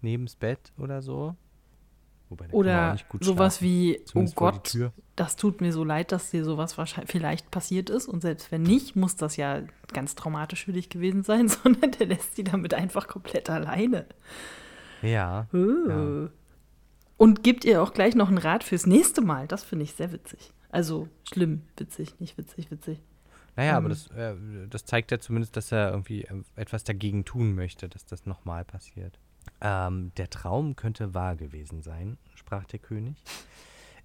neben's 0.00 0.34
Bett 0.34 0.72
oder 0.76 1.02
so. 1.02 1.36
oder 2.50 2.96
sowas 3.20 3.58
schlafen, 3.58 3.64
wie, 3.64 4.00
oh 4.14 4.24
Gott, 4.34 4.76
das 5.14 5.36
tut 5.36 5.60
mir 5.60 5.72
so 5.72 5.84
leid, 5.84 6.10
dass 6.10 6.30
dir 6.30 6.44
sowas 6.44 6.78
wahrscheinlich 6.78 7.12
vielleicht 7.12 7.50
passiert 7.52 7.90
ist. 7.90 8.08
Und 8.08 8.22
selbst 8.22 8.50
wenn 8.50 8.62
nicht, 8.62 8.96
muss 8.96 9.14
das 9.14 9.36
ja 9.36 9.62
ganz 9.92 10.16
traumatisch 10.16 10.64
für 10.64 10.72
dich 10.72 10.88
gewesen 10.88 11.22
sein, 11.22 11.48
sondern 11.48 11.92
der 11.92 12.08
lässt 12.08 12.34
sie 12.34 12.44
damit 12.44 12.74
einfach 12.74 13.06
komplett 13.06 13.48
alleine. 13.50 14.06
Ja. 15.02 15.46
Uh. 15.52 15.88
ja. 15.88 16.30
Und 17.20 17.44
gibt 17.44 17.66
ihr 17.66 17.82
auch 17.82 17.92
gleich 17.92 18.14
noch 18.14 18.28
einen 18.28 18.38
Rat 18.38 18.64
fürs 18.64 18.86
nächste 18.86 19.20
Mal. 19.20 19.46
Das 19.46 19.62
finde 19.62 19.84
ich 19.84 19.92
sehr 19.92 20.10
witzig. 20.10 20.54
Also 20.70 21.06
schlimm, 21.30 21.60
witzig, 21.76 22.18
nicht 22.18 22.38
witzig, 22.38 22.70
witzig. 22.70 23.02
Naja, 23.56 23.72
ähm. 23.72 23.76
aber 23.76 23.88
das, 23.90 24.06
äh, 24.12 24.34
das 24.70 24.86
zeigt 24.86 25.10
ja 25.10 25.20
zumindest, 25.20 25.54
dass 25.54 25.70
er 25.70 25.90
irgendwie 25.90 26.24
äh, 26.24 26.42
etwas 26.56 26.82
dagegen 26.82 27.26
tun 27.26 27.54
möchte, 27.54 27.90
dass 27.90 28.06
das 28.06 28.24
nochmal 28.24 28.64
passiert. 28.64 29.18
Ähm, 29.60 30.12
der 30.16 30.30
Traum 30.30 30.76
könnte 30.76 31.12
wahr 31.12 31.36
gewesen 31.36 31.82
sein, 31.82 32.16
sprach 32.34 32.64
der 32.64 32.78
König. 32.78 33.22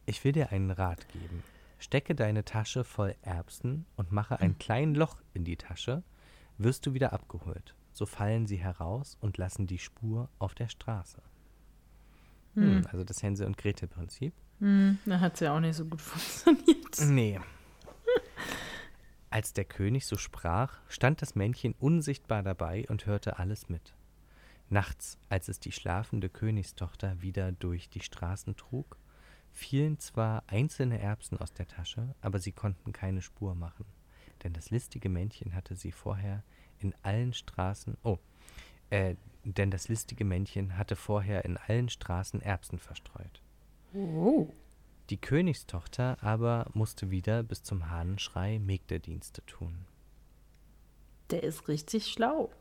Ich 0.05 0.21
will 0.25 0.33
dir 0.33 0.51
einen 0.51 0.71
Rat 0.71 1.07
geben. 1.13 1.41
Stecke 1.79 2.15
deine 2.15 2.43
Tasche 2.43 2.83
voll 2.83 3.15
Erbsen 3.21 3.85
und 3.95 4.11
mache 4.11 4.41
ein 4.41 4.51
hm. 4.51 4.59
kleines 4.59 4.97
Loch 4.97 5.21
in 5.33 5.45
die 5.45 5.55
Tasche, 5.55 6.03
wirst 6.57 6.85
du 6.85 6.93
wieder 6.93 7.13
abgeholt. 7.13 7.75
So 7.93 8.05
fallen 8.05 8.45
sie 8.45 8.57
heraus 8.57 9.17
und 9.21 9.37
lassen 9.37 9.67
die 9.67 9.79
Spur 9.79 10.27
auf 10.37 10.53
der 10.53 10.67
Straße. 10.67 11.21
Hm. 12.55 12.77
hm 12.77 12.87
also 12.91 13.03
das 13.03 13.21
Hänsel- 13.21 13.47
und 13.47 13.57
Gretel-Prinzip. 13.57 14.33
Hm, 14.59 14.97
da 15.05 15.19
hat 15.19 15.35
es 15.35 15.41
ja 15.41 15.55
auch 15.55 15.59
nicht 15.59 15.75
so 15.75 15.85
gut 15.85 16.01
funktioniert. 16.01 16.99
Nee. 17.01 17.39
Als 19.29 19.51
der 19.53 19.65
König 19.65 20.05
so 20.05 20.17
sprach, 20.17 20.79
stand 20.87 21.21
das 21.21 21.35
Männchen 21.35 21.75
unsichtbar 21.79 22.41
dabei 22.41 22.85
und 22.87 23.05
hörte 23.05 23.37
alles 23.37 23.67
mit. 23.67 23.93
Nachts, 24.69 25.17
als 25.29 25.49
es 25.49 25.59
die 25.59 25.73
schlafende 25.73 26.29
Königstochter 26.29 27.21
wieder 27.21 27.51
durch 27.51 27.89
die 27.89 27.99
Straßen 27.99 28.55
trug, 28.55 28.97
fielen 29.51 29.99
zwar 29.99 30.43
einzelne 30.47 30.99
Erbsen 30.99 31.37
aus 31.37 31.53
der 31.53 31.67
Tasche, 31.67 32.15
aber 32.21 32.39
sie 32.39 32.51
konnten 32.51 32.93
keine 32.93 33.21
Spur 33.21 33.55
machen, 33.55 33.85
denn 34.43 34.53
das 34.53 34.69
listige 34.69 35.09
Männchen 35.09 35.53
hatte 35.53 35.75
sie 35.75 35.91
vorher 35.91 36.43
in 36.79 36.95
allen 37.03 37.33
Straßen, 37.33 37.97
oh, 38.03 38.17
äh, 38.89 39.15
denn 39.53 39.71
das 39.71 39.87
listige 39.87 40.25
Männchen 40.25 40.77
hatte 40.77 40.95
vorher 40.95 41.45
in 41.45 41.57
allen 41.57 41.89
Straßen 41.89 42.41
Erbsen 42.41 42.79
verstreut. 42.79 43.41
Oh. 43.93 44.49
Die 45.09 45.17
Königstochter 45.17 46.17
aber 46.21 46.65
musste 46.73 47.11
wieder 47.11 47.43
bis 47.43 47.61
zum 47.63 47.89
Hahnenschrei 47.89 48.59
Mägderdienste 48.59 49.45
tun. 49.45 49.85
Der 51.29 51.43
ist 51.43 51.67
richtig 51.67 52.07
schlau. 52.07 52.51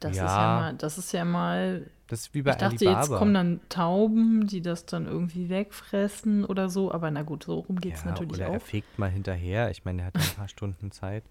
Das 0.00 0.16
ja. 0.16 0.24
ist 0.24 0.32
ja 0.32 0.60
mal, 0.60 0.74
das 0.74 0.98
ist 0.98 1.12
ja 1.12 1.24
mal. 1.24 1.90
Das 2.08 2.20
ist 2.20 2.34
wie 2.34 2.42
bei 2.42 2.50
Ich 2.50 2.56
dachte, 2.56 2.74
Alibaba. 2.86 3.00
jetzt 3.00 3.10
kommen 3.10 3.34
dann 3.34 3.60
Tauben, 3.68 4.46
die 4.46 4.60
das 4.60 4.84
dann 4.84 5.06
irgendwie 5.06 5.48
wegfressen 5.48 6.44
oder 6.44 6.68
so. 6.68 6.92
Aber 6.92 7.10
na 7.10 7.22
gut, 7.22 7.44
so 7.44 7.60
rum 7.60 7.80
geht 7.80 7.94
es 7.94 8.04
ja, 8.04 8.10
natürlich 8.10 8.34
oder 8.34 8.48
auch. 8.48 8.54
er 8.54 8.60
fegt 8.60 8.98
mal 8.98 9.10
hinterher. 9.10 9.70
Ich 9.70 9.84
meine, 9.84 10.02
er 10.02 10.06
hat 10.06 10.16
ein 10.16 10.36
paar 10.36 10.48
Stunden 10.48 10.90
Zeit. 10.90 11.24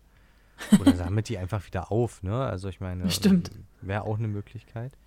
Oder 0.79 0.95
sammelt 0.95 1.29
die 1.29 1.37
einfach 1.37 1.65
wieder 1.65 1.91
auf, 1.91 2.23
ne? 2.23 2.45
Also 2.45 2.69
ich 2.69 2.79
meine, 2.79 3.05
wäre 3.81 4.03
auch 4.03 4.17
eine 4.17 4.27
Möglichkeit. 4.27 4.97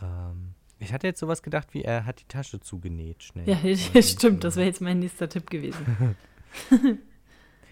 Ähm, 0.00 0.54
ich 0.78 0.92
hatte 0.92 1.06
jetzt 1.06 1.20
sowas 1.20 1.42
gedacht, 1.42 1.74
wie 1.74 1.82
er 1.82 2.06
hat 2.06 2.20
die 2.20 2.26
Tasche 2.28 2.60
zugenäht 2.60 3.22
schnell. 3.22 3.48
Ja, 3.48 4.02
stimmt, 4.02 4.44
das 4.44 4.56
wäre 4.56 4.66
jetzt 4.66 4.80
mein 4.80 4.98
nächster 4.98 5.28
Tipp 5.28 5.50
gewesen. 5.50 5.84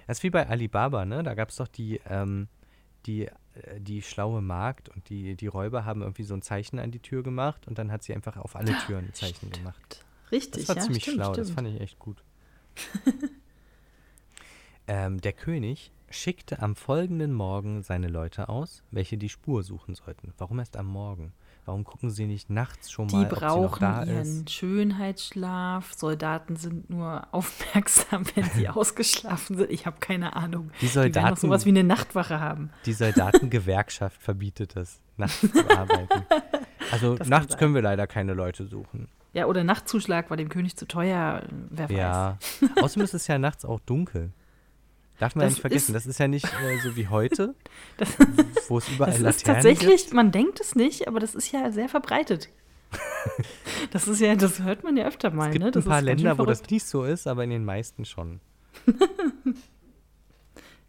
das 0.07 0.19
ist 0.19 0.23
wie 0.23 0.31
bei 0.31 0.47
Alibaba, 0.47 1.05
ne? 1.05 1.23
Da 1.23 1.35
gab 1.35 1.49
es 1.49 1.57
doch 1.57 1.69
die, 1.69 2.01
ähm, 2.09 2.49
die, 3.07 3.27
äh, 3.27 3.81
die 3.81 4.03
schlaue 4.03 4.43
Magd 4.43 4.89
und 4.91 5.09
die, 5.09 5.37
die 5.37 5.47
Räuber 5.47 5.85
haben 5.85 6.03
irgendwie 6.03 6.25
so 6.25 6.35
ein 6.35 6.43
Zeichen 6.43 6.79
an 6.79 6.91
die 6.91 7.01
Tür 7.01 7.23
gemacht 7.23 7.67
und 7.67 7.79
dann 7.79 7.91
hat 7.91 8.03
sie 8.03 8.15
einfach 8.15 8.37
auf 8.37 8.57
alle 8.57 8.77
Türen 8.87 9.07
ein 9.07 9.15
Zeichen 9.15 9.37
stimmt. 9.37 9.55
gemacht. 9.55 10.05
Richtig, 10.31 10.67
Das 10.67 10.69
war 10.69 10.77
ja, 10.77 10.83
ziemlich 10.83 11.03
stimmt, 11.03 11.17
schlau, 11.17 11.33
stimmt. 11.33 11.49
das 11.49 11.55
fand 11.55 11.69
ich 11.69 11.81
echt 11.81 11.99
gut. 11.99 12.23
ähm, 14.87 15.21
der 15.21 15.33
König 15.33 15.91
schickte 16.11 16.61
am 16.63 16.75
folgenden 16.77 17.33
Morgen 17.33 17.83
seine 17.83 18.09
Leute 18.09 18.49
aus, 18.49 18.83
welche 18.91 19.19
die 19.19 19.29
Spur 19.29 19.63
suchen 19.63 19.95
sollten. 19.95 20.33
Warum 20.39 20.59
erst 20.59 20.77
am 20.77 20.87
Morgen? 20.87 21.33
Warum 21.65 21.85
gucken 21.85 22.11
sie 22.11 22.25
nicht 22.27 22.49
nachts 22.49 22.91
schon 22.91 23.09
Die 23.09 23.17
mal, 23.17 23.25
ob 23.25 23.29
sie 23.29 23.35
noch 23.35 23.41
brauchen 23.43 23.81
da 23.81 24.03
ihren 24.05 24.23
ist? 24.23 24.51
Schönheitsschlaf. 24.51 25.93
Soldaten 25.95 26.57
sind 26.57 26.89
nur 26.91 27.27
aufmerksam, 27.33 28.25
wenn 28.35 28.45
sie 28.45 28.69
ausgeschlafen 28.71 29.57
sind. 29.57 29.71
Ich 29.71 29.85
habe 29.87 29.99
keine 30.01 30.35
Ahnung. 30.37 30.71
Die 30.81 30.87
Die 30.87 30.93
Soldaten, 30.93 31.31
noch 31.31 31.37
sowas 31.37 31.65
wie 31.67 31.71
eine 31.71 31.85
Nachtwache 31.85 32.41
haben. 32.41 32.71
die 32.87 32.93
Soldatengewerkschaft 32.95 34.23
verbietet 34.23 34.77
es, 34.77 35.01
nachts 35.17 35.41
zu 35.41 35.71
arbeiten. 35.79 36.25
Also 36.91 37.17
Das 37.17 37.29
nachts 37.29 37.57
können 37.59 37.75
wir 37.75 37.83
leider 37.83 38.07
keine 38.07 38.33
Leute 38.35 38.67
suchen. 38.67 39.09
Ja, 39.35 39.45
oder 39.45 39.63
Nachtzuschlag 39.63 40.31
war 40.31 40.39
dem 40.39 40.49
König 40.49 40.77
zu 40.77 40.89
teuer. 40.89 41.43
Wer 41.69 41.91
weiß. 41.91 41.97
Ja. 41.97 42.39
Außerdem 42.81 43.05
ist 43.05 43.13
es 43.15 43.27
ja 43.27 43.39
nachts 43.39 43.65
auch 43.67 43.79
dunkel. 43.81 44.33
Darf 45.19 45.35
man 45.35 45.43
ja 45.43 45.47
Das 45.47 45.55
nicht 45.55 45.61
vergessen, 45.63 45.95
ist- 45.95 45.95
das 45.97 46.07
ist 46.07 46.19
ja 46.21 46.29
nicht 46.29 46.45
äh, 46.47 46.79
so 46.83 46.95
wie 46.97 47.09
heute, 47.09 47.55
Das, 47.97 48.09
wo 48.69 48.79
es 48.79 48.89
überall 48.89 49.11
das 49.11 49.19
ist 49.19 49.47
Laternen 49.47 49.63
tatsächlich, 49.63 50.03
gibt. 50.05 50.15
man 50.15 50.31
denkt 50.31 50.61
es 50.61 50.75
nicht, 50.77 51.09
aber 51.09 51.19
das 51.21 51.35
ist 51.35 51.51
ja 51.53 51.71
sehr 51.73 51.89
verbreitet. 51.89 52.49
Das 53.91 54.09
ist 54.09 54.21
ja, 54.21 54.35
das 54.35 54.61
hört 54.63 54.83
man 54.85 54.97
ja 54.97 55.07
öfter 55.07 55.31
mal. 55.31 55.49
Es 55.49 55.53
gibt 55.53 55.65
ne? 55.65 55.71
das 55.71 55.85
ein 55.85 55.89
paar 55.89 55.99
ist 55.99 56.05
Länder, 56.05 56.39
wo 56.39 56.45
das 56.47 56.69
nicht 56.71 56.85
so 56.87 57.05
ist, 57.05 57.27
aber 57.27 57.45
in 57.45 57.51
den 57.51 57.65
meisten 57.65 58.05
schon. 58.05 58.41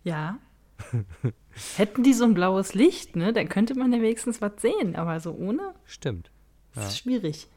Ja. 0.04 0.40
Hätten 1.76 2.04
die 2.04 2.14
so 2.14 2.24
ein 2.24 2.34
blaues 2.34 2.74
Licht, 2.74 3.16
ne, 3.18 3.34
dann 3.34 3.50
könnte 3.50 3.76
man 3.76 3.92
ja 3.92 4.02
wenigstens 4.02 4.42
was 4.42 4.54
sehen, 4.62 4.96
aber 4.96 5.20
so 5.20 5.34
ohne 5.34 5.74
Stimmt. 5.86 6.32
das 6.74 6.84
Ja. 6.84 6.90
ist 6.90 6.98
schwierig. 7.00 7.48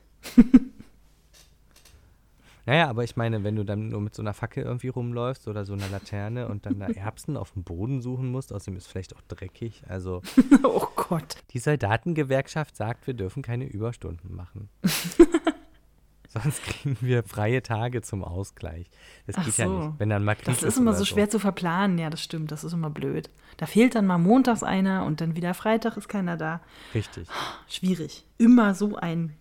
Naja, 2.64 2.88
aber 2.88 3.02
ich 3.02 3.16
meine, 3.16 3.42
wenn 3.42 3.56
du 3.56 3.64
dann 3.64 3.88
nur 3.88 4.00
mit 4.00 4.14
so 4.14 4.22
einer 4.22 4.34
Fackel 4.34 4.64
irgendwie 4.64 4.88
rumläufst 4.88 5.48
oder 5.48 5.64
so 5.64 5.72
einer 5.72 5.88
Laterne 5.88 6.48
und 6.48 6.64
dann 6.66 6.78
da 6.78 6.86
Erbsen 6.86 7.36
auf 7.36 7.52
dem 7.52 7.64
Boden 7.64 8.00
suchen 8.00 8.30
musst, 8.30 8.52
außerdem 8.52 8.76
ist 8.76 8.86
es 8.86 8.90
vielleicht 8.90 9.16
auch 9.16 9.22
dreckig. 9.22 9.82
Also 9.88 10.22
oh 10.62 10.86
Gott. 10.94 11.36
die 11.50 11.58
Soldatengewerkschaft 11.58 12.76
sagt, 12.76 13.06
wir 13.06 13.14
dürfen 13.14 13.42
keine 13.42 13.64
Überstunden 13.64 14.34
machen. 14.34 14.68
Sonst 16.28 16.62
kriegen 16.62 16.96
wir 17.02 17.24
freie 17.24 17.62
Tage 17.62 18.00
zum 18.00 18.24
Ausgleich. 18.24 18.88
Das 19.26 19.36
Ach 19.36 19.44
geht 19.44 19.58
ja 19.58 19.66
so. 19.66 19.78
nicht. 19.78 19.98
Wenn 19.98 20.08
dann 20.08 20.24
mal 20.24 20.34
Krieg 20.34 20.46
Das 20.46 20.62
ist 20.62 20.78
immer 20.78 20.92
oder 20.92 20.98
so 21.00 21.04
schwer 21.04 21.28
zu 21.28 21.38
verplanen, 21.38 21.98
ja, 21.98 22.08
das 22.08 22.22
stimmt, 22.22 22.50
das 22.52 22.64
ist 22.64 22.72
immer 22.72 22.88
blöd. 22.88 23.28
Da 23.58 23.66
fehlt 23.66 23.94
dann 23.94 24.06
mal 24.06 24.16
montags 24.16 24.62
einer 24.62 25.04
und 25.04 25.20
dann 25.20 25.36
wieder 25.36 25.52
Freitag 25.52 25.98
ist 25.98 26.08
keiner 26.08 26.38
da. 26.38 26.62
Richtig. 26.94 27.28
Schwierig. 27.68 28.24
Immer 28.38 28.74
so 28.74 28.96
ein 28.96 29.34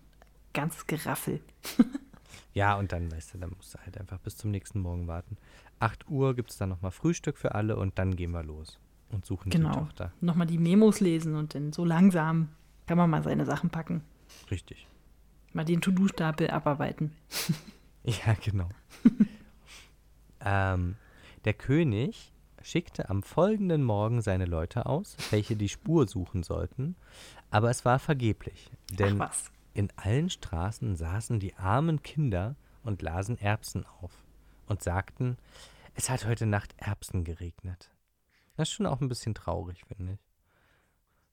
ganz 0.53 0.85
Geraffel. 0.85 1.39
Ja, 2.53 2.75
und 2.77 2.91
dann, 2.91 3.11
weißt 3.11 3.33
du, 3.33 3.37
dann 3.37 3.51
musst 3.55 3.73
du 3.73 3.79
halt 3.79 3.97
einfach 3.97 4.19
bis 4.19 4.35
zum 4.37 4.51
nächsten 4.51 4.79
Morgen 4.81 5.07
warten. 5.07 5.37
8 5.79 6.09
Uhr 6.09 6.35
gibt 6.35 6.51
es 6.51 6.57
dann 6.57 6.69
nochmal 6.69 6.91
Frühstück 6.91 7.37
für 7.37 7.55
alle 7.55 7.77
und 7.77 7.97
dann 7.97 8.15
gehen 8.15 8.31
wir 8.31 8.43
los 8.43 8.77
und 9.09 9.25
suchen 9.25 9.49
die 9.51 9.57
Genau. 9.57 9.73
Tochter. 9.73 10.11
Nochmal 10.21 10.47
die 10.47 10.57
Memos 10.57 10.99
lesen 10.99 11.35
und 11.35 11.55
dann 11.55 11.71
so 11.71 11.85
langsam 11.85 12.49
kann 12.87 12.97
man 12.97 13.09
mal 13.09 13.23
seine 13.23 13.45
Sachen 13.45 13.69
packen. 13.69 14.03
Richtig. 14.49 14.87
Mal 15.53 15.65
den 15.65 15.81
To-Do-Stapel 15.81 16.49
abarbeiten. 16.49 17.11
Ja, 18.03 18.33
genau. 18.43 18.67
ähm, 20.43 20.95
der 21.45 21.53
König 21.53 22.31
schickte 22.63 23.09
am 23.09 23.21
folgenden 23.23 23.83
Morgen 23.83 24.21
seine 24.21 24.45
Leute 24.45 24.87
aus, 24.87 25.15
welche 25.29 25.55
die 25.55 25.69
Spur 25.69 26.07
suchen 26.07 26.41
sollten, 26.41 26.95
aber 27.51 27.69
es 27.69 27.85
war 27.85 27.99
vergeblich, 27.99 28.71
denn 28.91 29.21
Ach 29.21 29.29
was. 29.29 29.51
In 29.73 29.89
allen 29.95 30.29
Straßen 30.29 30.95
saßen 30.95 31.39
die 31.39 31.55
armen 31.55 32.03
Kinder 32.03 32.55
und 32.83 33.01
lasen 33.01 33.37
Erbsen 33.37 33.85
auf 33.85 34.11
und 34.67 34.81
sagten, 34.81 35.37
es 35.95 36.09
hat 36.09 36.25
heute 36.25 36.45
Nacht 36.45 36.73
Erbsen 36.77 37.23
geregnet. 37.23 37.91
Das 38.57 38.69
ist 38.69 38.73
schon 38.73 38.85
auch 38.85 39.01
ein 39.01 39.09
bisschen 39.09 39.33
traurig, 39.33 39.83
finde 39.87 40.13
ich. 40.13 40.19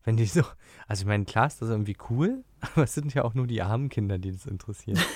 Wenn 0.04 0.16
die 0.16 0.26
so, 0.26 0.42
also 0.86 1.02
ich 1.02 1.06
meine, 1.06 1.24
klar 1.24 1.46
ist 1.46 1.60
das 1.60 1.68
irgendwie 1.68 1.96
cool, 2.08 2.44
aber 2.60 2.84
es 2.84 2.94
sind 2.94 3.12
ja 3.14 3.24
auch 3.24 3.34
nur 3.34 3.46
die 3.46 3.62
armen 3.62 3.88
Kinder, 3.88 4.18
die 4.18 4.32
das 4.32 4.46
interessieren. 4.46 4.98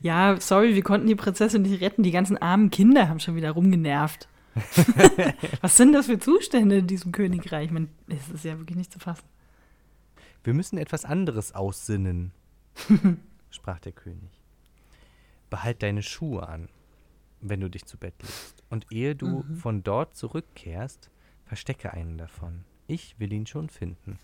Ja, 0.00 0.38
sorry, 0.40 0.74
wir 0.74 0.82
konnten 0.82 1.06
die 1.06 1.14
Prinzessin 1.14 1.62
nicht 1.62 1.80
retten. 1.80 2.02
Die 2.02 2.10
ganzen 2.10 2.36
armen 2.36 2.70
Kinder 2.70 3.08
haben 3.08 3.20
schon 3.20 3.36
wieder 3.36 3.52
rumgenervt. 3.52 4.28
Was 5.60 5.76
sind 5.76 5.92
das 5.92 6.06
für 6.06 6.18
Zustände 6.18 6.78
in 6.78 6.86
diesem 6.86 7.12
Königreich? 7.12 7.70
Man, 7.70 7.88
es 8.08 8.28
ist 8.28 8.44
ja 8.44 8.58
wirklich 8.58 8.76
nicht 8.76 8.92
zu 8.92 8.98
fassen. 8.98 9.24
Wir 10.44 10.54
müssen 10.54 10.78
etwas 10.78 11.04
anderes 11.04 11.54
aussinnen, 11.54 12.32
sprach 13.50 13.78
der 13.78 13.92
König. 13.92 14.30
Behalt 15.50 15.82
deine 15.82 16.02
Schuhe 16.02 16.48
an, 16.48 16.68
wenn 17.40 17.60
du 17.60 17.68
dich 17.68 17.84
zu 17.84 17.96
Bett 17.98 18.14
legst. 18.22 18.62
Und 18.70 18.86
ehe 18.90 19.14
du 19.14 19.44
von 19.54 19.82
dort 19.82 20.16
zurückkehrst, 20.16 21.10
verstecke 21.44 21.92
einen 21.92 22.18
davon. 22.18 22.64
Ich 22.86 23.18
will 23.20 23.32
ihn 23.32 23.46
schon 23.46 23.68
finden. 23.68 24.18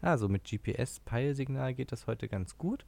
Also 0.00 0.28
mit 0.28 0.44
GPS-Peilsignal 0.44 1.74
geht 1.74 1.92
das 1.92 2.06
heute 2.06 2.28
ganz 2.28 2.58
gut. 2.58 2.84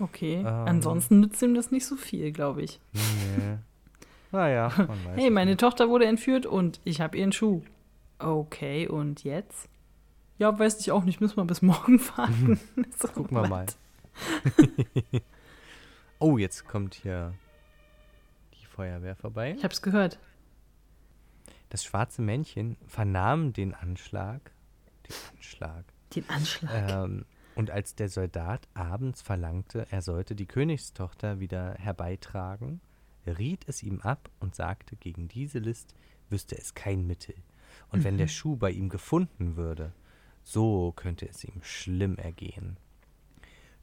Okay. 0.00 0.36
Ähm. 0.36 0.46
Ansonsten 0.46 1.20
nützt 1.20 1.42
ihm 1.42 1.54
das 1.54 1.70
nicht 1.70 1.84
so 1.84 1.96
viel, 1.96 2.32
glaube 2.32 2.62
ich. 2.62 2.80
Nee. 2.92 3.58
naja, 4.32 4.72
man 4.76 4.88
weiß 4.88 5.16
Hey, 5.16 5.30
meine 5.30 5.52
nicht. 5.52 5.60
Tochter 5.60 5.88
wurde 5.88 6.06
entführt 6.06 6.46
und 6.46 6.80
ich 6.84 7.00
habe 7.00 7.16
ihren 7.18 7.32
Schuh. 7.32 7.62
Okay, 8.18 8.88
und 8.88 9.24
jetzt? 9.24 9.68
Ja, 10.38 10.56
weiß 10.56 10.80
ich 10.80 10.92
auch 10.92 11.04
nicht. 11.04 11.20
Müssen 11.20 11.36
wir 11.36 11.44
bis 11.44 11.62
morgen 11.62 12.00
warten. 12.16 12.60
So, 12.96 13.08
Gucken 13.08 13.36
wir 13.36 13.48
mal. 13.48 13.66
oh, 16.18 16.38
jetzt 16.38 16.66
kommt 16.66 16.94
hier 16.94 17.34
die 18.60 18.66
Feuerwehr 18.66 19.16
vorbei. 19.16 19.54
Ich 19.56 19.64
hab's 19.64 19.82
gehört. 19.82 20.18
Das 21.70 21.84
schwarze 21.84 22.22
Männchen 22.22 22.76
vernahm 22.86 23.52
den 23.52 23.74
Anschlag. 23.74 24.52
Den 25.08 25.14
Anschlag. 25.36 25.84
Den 26.14 26.30
Anschlag. 26.30 26.90
Ähm, 26.90 27.24
und 27.54 27.70
als 27.70 27.96
der 27.96 28.08
Soldat 28.08 28.68
abends 28.74 29.20
verlangte, 29.20 29.86
er 29.90 30.00
sollte 30.00 30.34
die 30.34 30.46
Königstochter 30.46 31.40
wieder 31.40 31.74
herbeitragen, 31.74 32.80
riet 33.26 33.64
es 33.66 33.82
ihm 33.82 34.00
ab 34.00 34.30
und 34.38 34.54
sagte, 34.54 34.96
gegen 34.96 35.28
diese 35.28 35.58
List 35.58 35.94
wüsste 36.30 36.56
es 36.56 36.74
kein 36.74 37.06
Mittel. 37.06 37.34
Und 37.90 38.04
wenn 38.04 38.16
der 38.16 38.28
Schuh 38.28 38.56
bei 38.56 38.70
ihm 38.70 38.88
gefunden 38.88 39.56
würde, 39.56 39.92
so 40.48 40.92
könnte 40.96 41.28
es 41.28 41.44
ihm 41.44 41.60
schlimm 41.62 42.16
ergehen. 42.16 42.78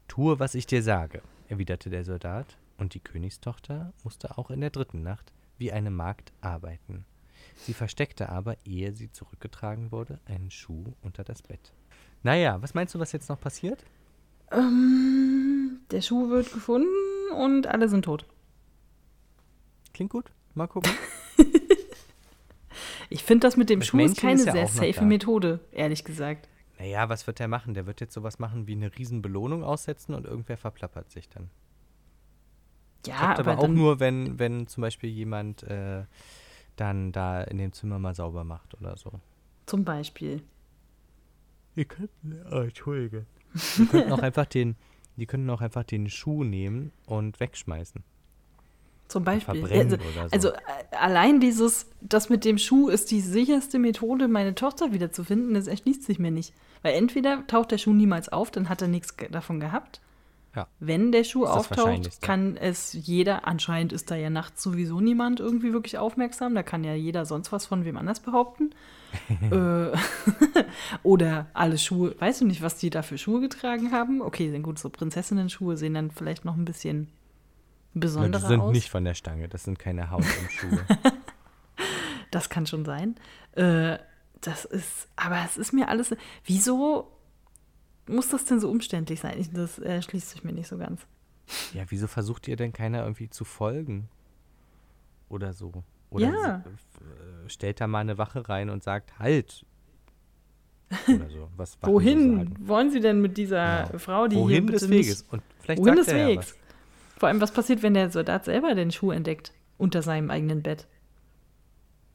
Tue, 0.08 0.40
was 0.40 0.56
ich 0.56 0.66
dir 0.66 0.82
sage, 0.82 1.22
erwiderte 1.48 1.90
der 1.90 2.04
Soldat, 2.04 2.56
und 2.76 2.94
die 2.94 3.00
Königstochter 3.00 3.92
musste 4.02 4.36
auch 4.36 4.50
in 4.50 4.60
der 4.60 4.70
dritten 4.70 5.02
Nacht 5.02 5.32
wie 5.58 5.70
eine 5.70 5.90
Magd 5.90 6.32
arbeiten. 6.40 7.04
Sie 7.56 7.72
versteckte 7.72 8.30
aber, 8.30 8.56
ehe 8.64 8.92
sie 8.92 9.12
zurückgetragen 9.12 9.92
wurde, 9.92 10.18
einen 10.26 10.50
Schuh 10.50 10.92
unter 11.02 11.22
das 11.22 11.40
Bett. 11.40 11.72
Naja, 12.24 12.60
was 12.60 12.74
meinst 12.74 12.94
du, 12.94 12.98
was 12.98 13.12
jetzt 13.12 13.28
noch 13.28 13.40
passiert? 13.40 13.84
Ähm, 14.50 15.80
der 15.92 16.02
Schuh 16.02 16.30
wird 16.30 16.52
gefunden 16.52 16.88
und 17.36 17.68
alle 17.68 17.88
sind 17.88 18.04
tot. 18.04 18.26
Klingt 19.94 20.10
gut. 20.10 20.32
Mal 20.54 20.66
gucken. 20.66 20.90
Ich 23.08 23.22
finde 23.22 23.46
das 23.46 23.56
mit 23.56 23.70
dem 23.70 23.80
Das 23.80 23.88
Schuh 23.88 23.98
ist 23.98 24.02
Männchen 24.20 24.28
keine 24.28 24.40
ist 24.40 24.46
ja 24.46 24.52
sehr 24.52 24.66
safe 24.66 25.00
da. 25.00 25.02
Methode, 25.02 25.60
ehrlich 25.72 26.04
gesagt. 26.04 26.48
Naja, 26.78 27.08
was 27.08 27.26
wird 27.26 27.38
der 27.38 27.48
machen? 27.48 27.74
Der 27.74 27.86
wird 27.86 28.00
jetzt 28.00 28.14
sowas 28.14 28.38
machen 28.38 28.66
wie 28.66 28.72
eine 28.72 28.96
riesen 28.96 29.22
Belohnung 29.22 29.64
aussetzen 29.64 30.14
und 30.14 30.26
irgendwer 30.26 30.56
verplappert 30.56 31.10
sich 31.10 31.28
dann. 31.28 31.50
Ja, 33.06 33.16
Klappt 33.16 33.40
aber, 33.40 33.52
aber, 33.52 33.62
auch 33.62 33.68
nur, 33.68 34.00
wenn, 34.00 34.38
wenn 34.38 34.66
zum 34.66 34.82
Beispiel 34.82 35.10
jemand 35.10 35.62
äh, 35.62 36.04
dann 36.76 37.12
da 37.12 37.42
in 37.42 37.58
dem 37.58 37.72
Zimmer 37.72 37.98
mal 37.98 38.14
sauber 38.14 38.44
macht 38.44 38.74
oder 38.74 38.96
so. 38.96 39.12
zum 39.66 39.84
Beispiel. 39.84 40.42
Ihr 41.76 41.84
könnt, 41.84 42.10
oh, 42.50 42.60
Entschuldige. 42.60 43.26
Wir 43.76 43.86
könnten 43.86 44.12
auch 44.12 44.18
einfach 44.18 44.46
den, 44.46 44.76
Die 45.16 45.26
können 45.26 45.48
auch 45.50 45.60
einfach 45.60 45.84
den 45.84 46.10
Schuh 46.10 46.44
nehmen 46.44 46.92
und 47.06 47.40
wegschmeißen. 47.40 48.02
Zum 49.08 49.22
Beispiel. 49.24 49.64
Also, 49.72 49.96
so. 49.96 50.20
also, 50.30 50.48
äh, 50.48 50.96
allein 50.98 51.38
dieses, 51.38 51.86
das 52.00 52.28
mit 52.28 52.44
dem 52.44 52.58
Schuh 52.58 52.88
ist 52.88 53.10
die 53.10 53.20
sicherste 53.20 53.78
Methode, 53.78 54.26
meine 54.26 54.54
Tochter 54.54 54.92
wiederzufinden, 54.92 55.54
das 55.54 55.68
erschließt 55.68 56.02
sich 56.04 56.18
mir 56.18 56.30
nicht. 56.32 56.52
Weil 56.82 56.94
entweder 56.94 57.46
taucht 57.46 57.70
der 57.70 57.78
Schuh 57.78 57.92
niemals 57.92 58.28
auf, 58.28 58.50
dann 58.50 58.68
hat 58.68 58.82
er 58.82 58.88
nichts 58.88 59.14
davon 59.30 59.60
gehabt. 59.60 60.00
Ja. 60.56 60.66
Wenn 60.80 61.12
der 61.12 61.22
Schuh 61.22 61.44
auftaucht, 61.44 62.22
kann 62.22 62.56
es 62.56 62.94
jeder, 62.94 63.46
anscheinend 63.46 63.92
ist 63.92 64.10
da 64.10 64.16
ja 64.16 64.30
nachts 64.30 64.62
sowieso 64.62 65.00
niemand 65.00 65.38
irgendwie 65.38 65.74
wirklich 65.74 65.98
aufmerksam, 65.98 66.54
da 66.54 66.62
kann 66.62 66.82
ja 66.82 66.94
jeder 66.94 67.26
sonst 67.26 67.52
was 67.52 67.66
von 67.66 67.84
wem 67.84 67.98
anders 67.98 68.20
behaupten. 68.20 68.70
äh, 69.50 69.96
oder 71.02 71.46
alle 71.52 71.76
Schuhe, 71.76 72.16
weißt 72.18 72.40
du 72.40 72.46
nicht, 72.46 72.62
was 72.62 72.78
die 72.78 72.88
da 72.88 73.02
für 73.02 73.18
Schuhe 73.18 73.40
getragen 73.40 73.92
haben? 73.92 74.22
Okay, 74.22 74.50
sind 74.50 74.62
gut, 74.62 74.78
so 74.78 74.88
Prinzessinnen-Schuhe 74.88 75.76
sehen 75.76 75.94
dann 75.94 76.10
vielleicht 76.10 76.46
noch 76.46 76.56
ein 76.56 76.64
bisschen 76.64 77.08
besonderer 78.00 78.42
aus. 78.42 78.48
Die 78.48 78.48
sind 78.48 78.60
aus. 78.60 78.72
nicht 78.72 78.90
von 78.90 79.04
der 79.04 79.14
Stange, 79.14 79.48
das 79.48 79.64
sind 79.64 79.78
keine 79.78 80.10
Haut 80.10 80.24
im 80.24 80.48
Schuhe. 80.48 80.84
das 82.30 82.48
kann 82.48 82.66
schon 82.66 82.84
sein. 82.84 83.16
Äh, 83.52 83.98
das 84.40 84.64
ist, 84.64 85.08
aber 85.16 85.42
es 85.44 85.56
ist 85.56 85.72
mir 85.72 85.88
alles, 85.88 86.14
wieso 86.44 87.10
muss 88.06 88.28
das 88.28 88.44
denn 88.44 88.60
so 88.60 88.70
umständlich 88.70 89.20
sein? 89.20 89.38
Ich, 89.38 89.52
das 89.52 89.78
erschließt 89.78 90.30
sich 90.30 90.44
mir 90.44 90.52
nicht 90.52 90.68
so 90.68 90.78
ganz. 90.78 91.06
Ja, 91.74 91.84
wieso 91.88 92.06
versucht 92.06 92.48
ihr 92.48 92.56
denn 92.56 92.72
keiner 92.72 93.02
irgendwie 93.02 93.30
zu 93.30 93.44
folgen? 93.44 94.08
Oder 95.28 95.52
so? 95.52 95.84
Oder 96.10 96.26
ja. 96.26 96.56
Äh, 96.58 97.48
stellt 97.48 97.80
da 97.80 97.86
mal 97.86 98.00
eine 98.00 98.18
Wache 98.18 98.48
rein 98.48 98.70
und 98.70 98.82
sagt, 98.82 99.18
halt. 99.18 99.64
Oder 101.08 101.28
so. 101.30 101.50
Wohin 101.82 102.56
so 102.58 102.68
wollen 102.68 102.90
Sie 102.90 103.00
denn 103.00 103.20
mit 103.20 103.36
dieser 103.36 103.86
genau. 103.86 103.98
Frau, 103.98 104.28
die 104.28 104.36
Wohin 104.36 104.64
hier 104.64 104.72
des 104.72 104.88
Weges? 104.88 105.22
Und 105.22 105.42
vielleicht 105.60 105.80
Wohin 105.80 105.96
des 105.96 106.06
Weges? 106.08 106.56
Vor 107.18 107.28
allem, 107.28 107.40
was 107.40 107.52
passiert, 107.52 107.82
wenn 107.82 107.94
der 107.94 108.10
Soldat 108.10 108.44
selber 108.44 108.74
den 108.74 108.90
Schuh 108.90 109.10
entdeckt? 109.10 109.52
Unter 109.78 110.02
seinem 110.02 110.30
eigenen 110.30 110.62
Bett. 110.62 110.86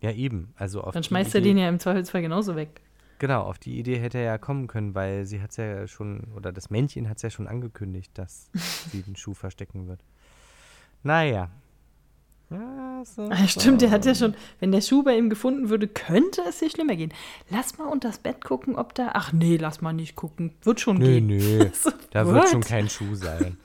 Ja, 0.02 0.12
eben. 0.12 0.54
Also 0.56 0.82
Dann 0.92 1.04
schmeißt 1.04 1.36
er 1.36 1.42
den 1.42 1.58
ja 1.58 1.70
im 1.70 1.80
Zweifelsfall 1.80 2.22
genauso 2.22 2.56
weg. 2.56 2.82
Genau, 3.20 3.44
auf 3.44 3.60
die 3.60 3.78
Idee 3.78 4.00
hätte 4.00 4.18
er 4.18 4.24
ja 4.24 4.38
kommen 4.40 4.66
können, 4.66 4.96
weil 4.96 5.26
sie 5.26 5.44
hat 5.44 5.52
es 5.52 5.58
ja 5.58 5.88
schon, 5.88 6.24
oder 6.36 6.52
das 6.52 6.72
Männchen 6.72 7.08
hat 7.08 7.18
es 7.18 7.24
ja 7.24 7.30
schon 7.30 7.48
angekündigt, 7.48 8.12
dass 8.16 8.50
sie 8.92 9.04
den 9.04 9.16
Schuh 9.16 9.36
verstecken 9.36 9.88
wird. 9.88 10.04
Naja. 11.04 11.52
Ja, 12.50 13.04
so, 13.06 13.30
ah, 13.30 13.48
stimmt, 13.48 13.82
der 13.82 13.92
hat 13.92 14.06
ja 14.06 14.16
schon, 14.16 14.34
wenn 14.60 14.72
der 14.72 14.82
Schuh 14.82 15.04
bei 15.04 15.16
ihm 15.16 15.30
gefunden 15.30 15.70
würde, 15.70 15.88
könnte 15.88 16.42
es 16.50 16.60
hier 16.60 16.70
schlimmer 16.70 16.96
gehen. 16.96 17.14
Lass 17.50 17.78
mal 17.78 17.86
unter 17.86 18.10
das 18.10 18.18
Bett 18.18 18.44
gucken, 18.44 18.76
ob 18.76 18.94
da. 18.96 19.12
Ach 19.14 19.32
nee, 19.32 19.56
lass 19.56 19.82
mal 19.82 19.94
nicht 19.94 20.16
gucken. 20.16 20.54
Wird 20.64 20.82
schon 20.82 20.98
nö, 20.98 21.06
gehen. 21.06 21.28
Nö, 21.28 21.38
nö. 21.38 21.70
so, 21.74 21.92
da 22.10 22.28
wird 22.28 22.50
schon 22.50 22.62
kein 22.62 22.90
Schuh 22.90 23.16
sein. 23.16 23.58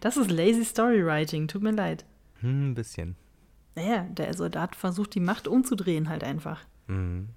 Das 0.00 0.16
ist 0.16 0.30
lazy 0.30 0.64
Storywriting, 0.64 1.48
tut 1.48 1.62
mir 1.62 1.72
leid. 1.72 2.04
Hm, 2.40 2.70
ein 2.70 2.74
bisschen. 2.74 3.16
Naja, 3.74 4.06
der 4.10 4.34
Soldat 4.34 4.76
versucht 4.76 5.14
die 5.14 5.20
Macht 5.20 5.48
umzudrehen 5.48 6.08
halt 6.08 6.24
einfach. 6.24 6.60
Mhm. 6.86 7.28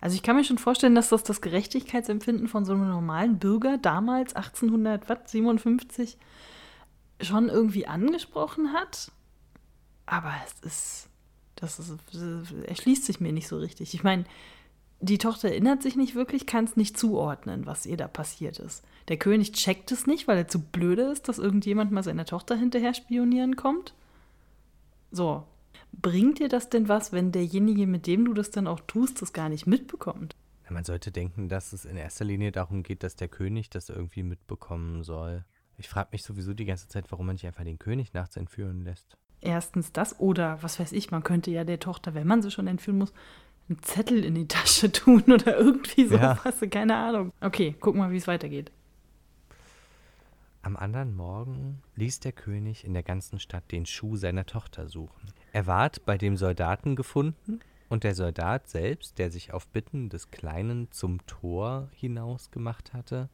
Also 0.00 0.16
ich 0.16 0.22
kann 0.22 0.36
mir 0.36 0.44
schon 0.44 0.58
vorstellen, 0.58 0.94
dass 0.94 1.08
das 1.08 1.22
das 1.22 1.40
Gerechtigkeitsempfinden 1.40 2.48
von 2.48 2.64
so 2.64 2.72
einem 2.72 2.88
normalen 2.88 3.38
Bürger 3.38 3.78
damals 3.78 4.34
1857 4.34 6.18
schon 7.20 7.48
irgendwie 7.48 7.86
angesprochen 7.86 8.72
hat. 8.72 9.10
Aber 10.06 10.32
es 10.46 10.66
ist, 10.66 11.08
das 11.56 11.78
ist, 11.78 11.94
das 12.12 12.52
erschließt 12.66 13.04
sich 13.04 13.20
mir 13.20 13.32
nicht 13.32 13.48
so 13.48 13.58
richtig. 13.58 13.94
Ich 13.94 14.02
meine, 14.02 14.24
die 15.00 15.18
Tochter 15.18 15.48
erinnert 15.48 15.82
sich 15.82 15.96
nicht 15.96 16.14
wirklich, 16.14 16.46
kann 16.46 16.64
es 16.64 16.76
nicht 16.76 16.98
zuordnen, 16.98 17.66
was 17.66 17.86
ihr 17.86 17.96
da 17.96 18.08
passiert 18.08 18.58
ist. 18.58 18.82
Der 19.08 19.16
König 19.16 19.52
checkt 19.52 19.92
es 19.92 20.06
nicht, 20.06 20.28
weil 20.28 20.38
er 20.38 20.48
zu 20.48 20.60
blöde 20.60 21.02
ist, 21.02 21.28
dass 21.28 21.38
irgendjemand 21.38 21.92
mal 21.92 22.02
seiner 22.02 22.24
Tochter 22.24 22.56
hinterher 22.56 22.94
spionieren 22.94 23.56
kommt. 23.56 23.94
So, 25.10 25.44
Bringt 25.92 26.38
dir 26.38 26.48
das 26.48 26.68
denn 26.68 26.88
was, 26.88 27.12
wenn 27.12 27.32
derjenige, 27.32 27.86
mit 27.86 28.06
dem 28.06 28.24
du 28.24 28.34
das 28.34 28.50
dann 28.50 28.66
auch 28.66 28.80
tust, 28.80 29.22
das 29.22 29.32
gar 29.32 29.48
nicht 29.48 29.66
mitbekommt? 29.66 30.34
Man 30.70 30.84
sollte 30.84 31.10
denken, 31.10 31.48
dass 31.48 31.72
es 31.72 31.86
in 31.86 31.96
erster 31.96 32.26
Linie 32.26 32.52
darum 32.52 32.82
geht, 32.82 33.02
dass 33.02 33.16
der 33.16 33.28
König 33.28 33.70
das 33.70 33.88
irgendwie 33.88 34.22
mitbekommen 34.22 35.02
soll. 35.02 35.44
Ich 35.78 35.88
frage 35.88 36.10
mich 36.12 36.22
sowieso 36.22 36.52
die 36.52 36.66
ganze 36.66 36.88
Zeit, 36.88 37.10
warum 37.10 37.26
man 37.26 37.36
nicht 37.36 37.46
einfach 37.46 37.64
den 37.64 37.78
König 37.78 38.12
nachts 38.12 38.36
entführen 38.36 38.84
lässt. 38.84 39.16
Erstens 39.40 39.92
das 39.92 40.20
oder 40.20 40.62
was 40.62 40.78
weiß 40.78 40.92
ich, 40.92 41.10
man 41.10 41.22
könnte 41.22 41.50
ja 41.50 41.64
der 41.64 41.80
Tochter, 41.80 42.12
wenn 42.14 42.26
man 42.26 42.42
sie 42.42 42.50
schon 42.50 42.66
entführen 42.66 42.98
muss, 42.98 43.14
einen 43.68 43.82
Zettel 43.82 44.24
in 44.24 44.34
die 44.34 44.48
Tasche 44.48 44.90
tun 44.92 45.22
oder 45.26 45.58
irgendwie 45.58 46.06
sowas, 46.06 46.60
ja. 46.60 46.66
keine 46.68 46.96
Ahnung. 46.96 47.32
Okay, 47.40 47.74
guck 47.78 47.94
mal, 47.94 48.10
wie 48.10 48.16
es 48.16 48.26
weitergeht. 48.26 48.70
Am 50.62 50.76
anderen 50.76 51.16
Morgen 51.16 51.82
ließ 51.96 52.20
der 52.20 52.32
König 52.32 52.84
in 52.84 52.92
der 52.92 53.02
ganzen 53.02 53.38
Stadt 53.38 53.70
den 53.70 53.86
Schuh 53.86 54.16
seiner 54.16 54.44
Tochter 54.44 54.88
suchen. 54.88 55.32
Er 55.52 55.66
ward 55.66 56.04
bei 56.04 56.18
dem 56.18 56.36
Soldaten 56.36 56.94
gefunden, 56.96 57.60
und 57.88 58.04
der 58.04 58.14
Soldat 58.14 58.68
selbst, 58.68 59.18
der 59.18 59.30
sich 59.30 59.52
auf 59.52 59.66
Bitten 59.68 60.08
des 60.08 60.30
Kleinen 60.30 60.90
zum 60.90 61.24
Tor 61.26 61.88
hinaus 61.94 62.50
gemacht 62.50 62.92
hatte, 62.92 63.28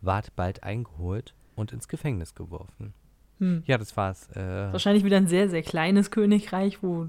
ward 0.00 0.36
bald 0.36 0.62
eingeholt 0.62 1.34
und 1.56 1.72
ins 1.72 1.88
Gefängnis 1.88 2.34
geworfen. 2.34 2.92
Hm. 3.38 3.62
Ja, 3.66 3.78
das 3.78 3.96
war's. 3.96 4.28
Äh, 4.36 4.72
Wahrscheinlich 4.72 5.04
wieder 5.04 5.16
ein 5.16 5.26
sehr, 5.26 5.48
sehr 5.48 5.62
kleines 5.62 6.10
Königreich, 6.10 6.82
wo 6.82 7.08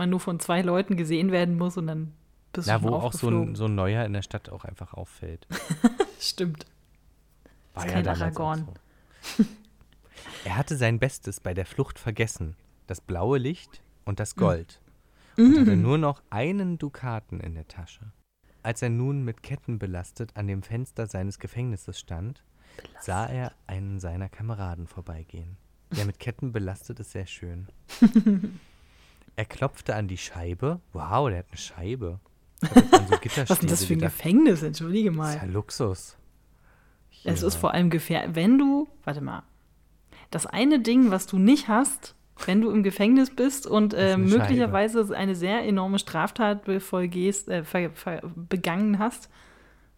man 0.00 0.10
nur 0.10 0.20
von 0.20 0.40
zwei 0.40 0.62
Leuten 0.62 0.96
gesehen 0.96 1.30
werden 1.30 1.56
muss 1.56 1.76
und 1.76 1.86
dann 1.86 2.12
bist 2.52 2.66
ja, 2.66 2.78
du 2.78 2.86
Ja, 2.86 2.90
wo 2.90 2.96
auch 2.96 3.12
so 3.12 3.28
ein, 3.28 3.54
so 3.54 3.66
ein 3.66 3.74
Neuer 3.74 4.04
in 4.04 4.12
der 4.12 4.22
Stadt 4.22 4.50
auch 4.50 4.64
einfach 4.64 4.94
auffällt. 4.94 5.46
Stimmt. 6.20 6.66
War 7.74 7.86
ist 7.86 7.92
ja 7.92 8.02
kein 8.02 8.08
Aragorn. 8.08 8.68
So. 9.36 9.44
er 10.44 10.56
hatte 10.56 10.76
sein 10.76 10.98
Bestes 10.98 11.40
bei 11.40 11.54
der 11.54 11.66
Flucht 11.66 11.98
vergessen. 11.98 12.56
Das 12.88 13.00
blaue 13.00 13.38
Licht, 13.38 13.80
und 14.04 14.20
das 14.20 14.34
Gold 14.34 14.80
mhm. 15.36 15.44
und 15.44 15.60
hatte 15.60 15.76
nur 15.76 15.98
noch 15.98 16.22
einen 16.30 16.78
Dukaten 16.78 17.40
in 17.40 17.54
der 17.54 17.68
Tasche. 17.68 18.12
Als 18.62 18.82
er 18.82 18.90
nun 18.90 19.24
mit 19.24 19.42
Ketten 19.42 19.78
belastet 19.78 20.36
an 20.36 20.46
dem 20.46 20.62
Fenster 20.62 21.06
seines 21.06 21.38
Gefängnisses 21.38 21.98
stand, 21.98 22.42
belastet. 22.76 23.04
sah 23.04 23.26
er 23.26 23.52
einen 23.66 24.00
seiner 24.00 24.28
Kameraden 24.28 24.86
vorbeigehen. 24.86 25.56
Ja, 25.94 26.04
mit 26.04 26.18
Ketten 26.18 26.52
belastet 26.52 27.00
ist 27.00 27.12
sehr 27.12 27.26
schön. 27.26 27.68
er 29.36 29.44
klopfte 29.44 29.94
an 29.94 30.08
die 30.08 30.18
Scheibe. 30.18 30.80
Wow, 30.92 31.28
der 31.28 31.38
hat 31.38 31.46
eine 31.48 31.58
Scheibe. 31.58 32.20
So 33.10 33.16
Was 33.42 33.50
ist 33.50 33.62
denn 33.62 33.68
das 33.68 33.84
für 33.84 33.94
ein 33.94 34.00
Gefängnis? 34.00 34.62
Entschuldige 34.62 35.10
mal. 35.10 35.26
Das 35.26 35.36
ist 35.36 35.42
ja 35.42 35.48
Luxus. 35.48 36.16
Hier 37.08 37.32
es 37.32 37.42
ist 37.42 37.56
vor 37.56 37.74
allem 37.74 37.90
gefährlich. 37.90 38.34
Wenn 38.34 38.58
du, 38.58 38.88
warte 39.04 39.20
mal, 39.20 39.42
das 40.30 40.46
eine 40.46 40.80
Ding, 40.80 41.10
was 41.10 41.26
du 41.26 41.38
nicht 41.38 41.68
hast, 41.68 42.14
wenn 42.46 42.60
du 42.60 42.70
im 42.70 42.82
Gefängnis 42.82 43.34
bist 43.34 43.66
und 43.66 43.94
äh, 43.94 44.16
möglicherweise 44.16 45.00
Scheibe. 45.00 45.16
eine 45.16 45.34
sehr 45.34 45.64
enorme 45.64 45.98
Straftat 45.98 46.64
befolgehst, 46.64 47.48
äh, 47.48 47.64
begangen 48.48 48.98
hast, 48.98 49.28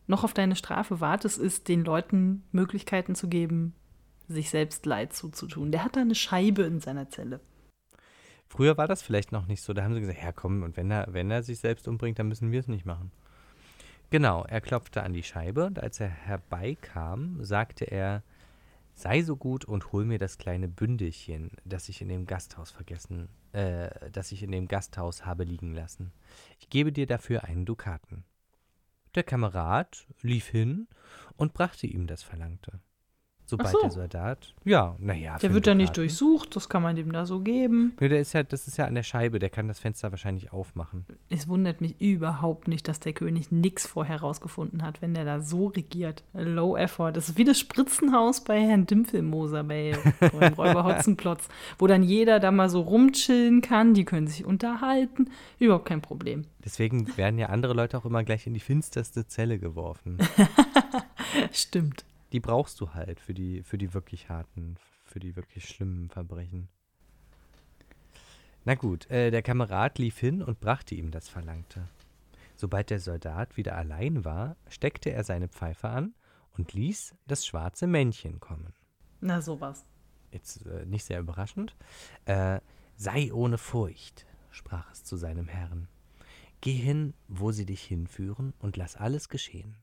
noch 0.06 0.24
auf 0.24 0.34
deine 0.34 0.56
Strafe 0.56 1.00
wartest, 1.00 1.38
ist 1.38 1.68
den 1.68 1.84
Leuten 1.84 2.42
Möglichkeiten 2.50 3.14
zu 3.14 3.28
geben, 3.28 3.74
sich 4.28 4.50
selbst 4.50 4.84
Leid 4.86 5.12
zuzutun. 5.12 5.70
Der 5.70 5.84
hat 5.84 5.96
da 5.96 6.00
eine 6.00 6.14
Scheibe 6.14 6.62
in 6.62 6.80
seiner 6.80 7.08
Zelle. 7.08 7.40
Früher 8.52 8.76
war 8.76 8.86
das 8.86 9.00
vielleicht 9.00 9.32
noch 9.32 9.46
nicht 9.46 9.62
so. 9.62 9.72
Da 9.72 9.82
haben 9.82 9.94
sie 9.94 10.00
gesagt, 10.00 10.22
ja 10.22 10.30
komm, 10.30 10.62
und 10.62 10.76
wenn 10.76 10.90
er, 10.90 11.06
wenn 11.08 11.30
er 11.30 11.42
sich 11.42 11.58
selbst 11.58 11.88
umbringt, 11.88 12.18
dann 12.18 12.28
müssen 12.28 12.52
wir 12.52 12.60
es 12.60 12.68
nicht 12.68 12.84
machen. 12.84 13.10
Genau, 14.10 14.44
er 14.44 14.60
klopfte 14.60 15.02
an 15.02 15.14
die 15.14 15.22
Scheibe 15.22 15.64
und 15.64 15.82
als 15.82 16.00
er 16.00 16.08
herbeikam, 16.08 17.42
sagte 17.42 17.86
er, 17.86 18.22
Sei 18.92 19.22
so 19.22 19.36
gut 19.36 19.64
und 19.64 19.90
hol 19.92 20.04
mir 20.04 20.18
das 20.18 20.36
kleine 20.36 20.68
Bündelchen, 20.68 21.52
das 21.64 21.88
ich 21.88 22.02
in 22.02 22.08
dem 22.08 22.26
Gasthaus 22.26 22.70
vergessen, 22.70 23.30
äh, 23.52 23.88
das 24.10 24.32
ich 24.32 24.42
in 24.42 24.52
dem 24.52 24.68
Gasthaus 24.68 25.24
habe 25.24 25.44
liegen 25.44 25.74
lassen. 25.74 26.12
Ich 26.58 26.68
gebe 26.68 26.92
dir 26.92 27.06
dafür 27.06 27.44
einen 27.44 27.64
Dukaten. 27.64 28.22
Der 29.14 29.22
Kamerad 29.22 30.06
lief 30.20 30.46
hin 30.46 30.88
und 31.38 31.54
brachte 31.54 31.86
ihm 31.86 32.06
das 32.06 32.22
Verlangte 32.22 32.80
sobald 33.52 33.72
so. 33.72 33.80
der 33.82 33.90
Soldat. 33.90 34.54
Ja, 34.64 34.96
naja. 34.98 35.38
Der 35.38 35.52
wird 35.52 35.66
ja 35.66 35.74
nicht 35.74 35.96
durchsucht, 35.96 36.56
das 36.56 36.68
kann 36.68 36.82
man 36.82 36.96
dem 36.96 37.12
da 37.12 37.26
so 37.26 37.40
geben. 37.40 37.94
Nee, 38.00 38.08
der 38.08 38.20
ist 38.20 38.32
ja, 38.32 38.42
das 38.42 38.66
ist 38.66 38.78
ja 38.78 38.86
an 38.86 38.94
der 38.94 39.02
Scheibe, 39.02 39.38
der 39.38 39.50
kann 39.50 39.68
das 39.68 39.78
Fenster 39.78 40.10
wahrscheinlich 40.10 40.52
aufmachen. 40.52 41.04
Es 41.28 41.48
wundert 41.48 41.80
mich 41.80 42.00
überhaupt 42.00 42.68
nicht, 42.68 42.88
dass 42.88 43.00
der 43.00 43.12
König 43.12 43.52
nichts 43.52 43.86
vorher 43.86 44.20
rausgefunden 44.20 44.82
hat, 44.82 45.02
wenn 45.02 45.14
der 45.14 45.24
da 45.24 45.40
so 45.40 45.66
regiert. 45.66 46.24
Low 46.32 46.76
Effort. 46.76 47.12
Das 47.12 47.28
ist 47.28 47.38
wie 47.38 47.44
das 47.44 47.58
Spritzenhaus 47.58 48.42
bei 48.42 48.60
Herrn 48.60 48.86
Dimpfelmoser 48.86 49.64
bei 49.64 49.94
Räuber 50.32 50.84
Hotzenplotz, 50.84 51.48
wo 51.78 51.86
dann 51.86 52.02
jeder 52.02 52.40
da 52.40 52.50
mal 52.50 52.70
so 52.70 52.80
rumchillen 52.80 53.60
kann, 53.60 53.94
die 53.94 54.04
können 54.04 54.26
sich 54.26 54.44
unterhalten. 54.44 55.30
Überhaupt 55.58 55.86
kein 55.86 56.00
Problem. 56.00 56.46
Deswegen 56.64 57.16
werden 57.16 57.38
ja 57.38 57.46
andere 57.48 57.74
Leute 57.74 57.98
auch 57.98 58.04
immer 58.04 58.24
gleich 58.24 58.46
in 58.46 58.54
die 58.54 58.60
finsterste 58.60 59.26
Zelle 59.26 59.58
geworfen. 59.58 60.18
Stimmt 61.52 62.04
die 62.32 62.40
brauchst 62.40 62.80
du 62.80 62.94
halt 62.94 63.20
für 63.20 63.34
die, 63.34 63.62
für 63.62 63.78
die 63.78 63.94
wirklich 63.94 64.28
harten, 64.28 64.76
für 65.04 65.20
die 65.20 65.36
wirklich 65.36 65.68
schlimmen 65.68 66.08
Verbrechen. 66.08 66.68
Na 68.64 68.74
gut, 68.74 69.10
äh, 69.10 69.30
der 69.30 69.42
Kamerad 69.42 69.98
lief 69.98 70.18
hin 70.18 70.42
und 70.42 70.60
brachte 70.60 70.94
ihm 70.94 71.10
das 71.10 71.28
Verlangte. 71.28 71.88
Sobald 72.54 72.90
der 72.90 73.00
Soldat 73.00 73.56
wieder 73.56 73.76
allein 73.76 74.24
war, 74.24 74.56
steckte 74.68 75.10
er 75.10 75.24
seine 75.24 75.48
Pfeife 75.48 75.88
an 75.88 76.14
und 76.56 76.72
ließ 76.72 77.14
das 77.26 77.44
schwarze 77.44 77.86
Männchen 77.86 78.40
kommen. 78.40 78.72
Na, 79.20 79.42
sowas. 79.42 79.84
Jetzt 80.30 80.64
äh, 80.66 80.86
nicht 80.86 81.04
sehr 81.04 81.20
überraschend. 81.20 81.76
Äh, 82.24 82.60
sei 82.96 83.32
ohne 83.32 83.58
Furcht, 83.58 84.26
sprach 84.50 84.90
es 84.92 85.04
zu 85.04 85.16
seinem 85.16 85.48
Herrn. 85.48 85.88
Geh 86.60 86.72
hin, 86.72 87.14
wo 87.26 87.50
sie 87.50 87.66
dich 87.66 87.82
hinführen, 87.82 88.54
und 88.60 88.76
lass 88.76 88.94
alles 88.94 89.28
geschehen. 89.28 89.76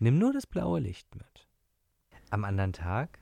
Nimm 0.00 0.18
nur 0.18 0.32
das 0.32 0.46
blaue 0.46 0.80
Licht 0.80 1.14
mit. 1.14 1.48
Am 2.34 2.44
anderen 2.44 2.72
Tag, 2.72 3.20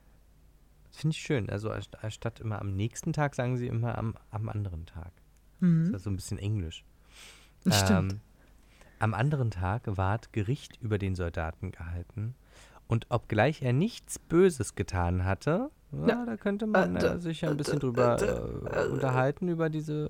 das 0.87 1.01
finde 1.01 1.13
ich 1.13 1.21
schön, 1.21 1.47
also 1.47 1.69
anstatt 1.69 2.39
immer 2.39 2.59
am 2.59 2.75
nächsten 2.75 3.13
Tag 3.13 3.35
sagen 3.35 3.57
sie 3.57 3.67
immer 3.67 3.95
am, 3.95 4.15
am 4.31 4.49
anderen 4.49 4.87
Tag. 4.87 5.11
Mhm. 5.59 5.91
Das 5.91 5.97
ist 5.97 6.05
so 6.05 6.09
ein 6.09 6.15
bisschen 6.15 6.39
Englisch. 6.39 6.83
Stimmt. 7.67 8.13
Ähm, 8.13 8.21
am 8.97 9.13
anderen 9.13 9.51
Tag 9.51 9.83
ward 9.85 10.33
Gericht 10.33 10.81
über 10.81 10.97
den 10.97 11.13
Soldaten 11.13 11.69
gehalten, 11.69 12.33
und 12.87 13.05
obgleich 13.09 13.61
er 13.61 13.71
nichts 13.71 14.17
Böses 14.17 14.73
getan 14.73 15.25
hatte, 15.25 15.69
ja, 15.91 16.07
ja. 16.07 16.25
da 16.25 16.35
könnte 16.35 16.65
man 16.65 16.95
äh, 16.95 17.19
sich 17.19 17.45
ein 17.45 17.55
bisschen 17.55 17.77
drüber 17.77 18.19
äh, 18.19 18.87
unterhalten, 18.87 19.47
über 19.47 19.69
diese. 19.69 20.09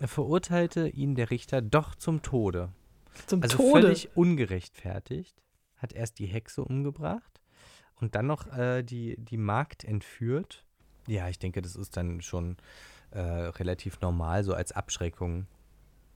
Ja. 0.00 0.06
Verurteilte 0.08 0.88
ihn 0.88 1.16
der 1.16 1.30
Richter 1.30 1.60
doch 1.60 1.94
zum 1.96 2.22
Tode. 2.22 2.70
Zum 3.26 3.42
also 3.42 3.58
Tode? 3.58 3.82
völlig 3.82 4.16
ungerechtfertigt. 4.16 5.36
Hat 5.76 5.92
erst 5.92 6.18
die 6.18 6.26
Hexe 6.26 6.64
umgebracht 6.64 7.42
und 8.00 8.14
dann 8.14 8.26
noch 8.26 8.46
äh, 8.56 8.82
die, 8.82 9.16
die 9.18 9.36
Magd 9.36 9.84
entführt. 9.84 10.64
Ja, 11.06 11.28
ich 11.28 11.38
denke, 11.38 11.62
das 11.62 11.76
ist 11.76 11.96
dann 11.96 12.20
schon 12.22 12.56
äh, 13.10 13.20
relativ 13.20 14.00
normal, 14.00 14.44
so 14.44 14.54
als 14.54 14.72
Abschreckung. 14.72 15.46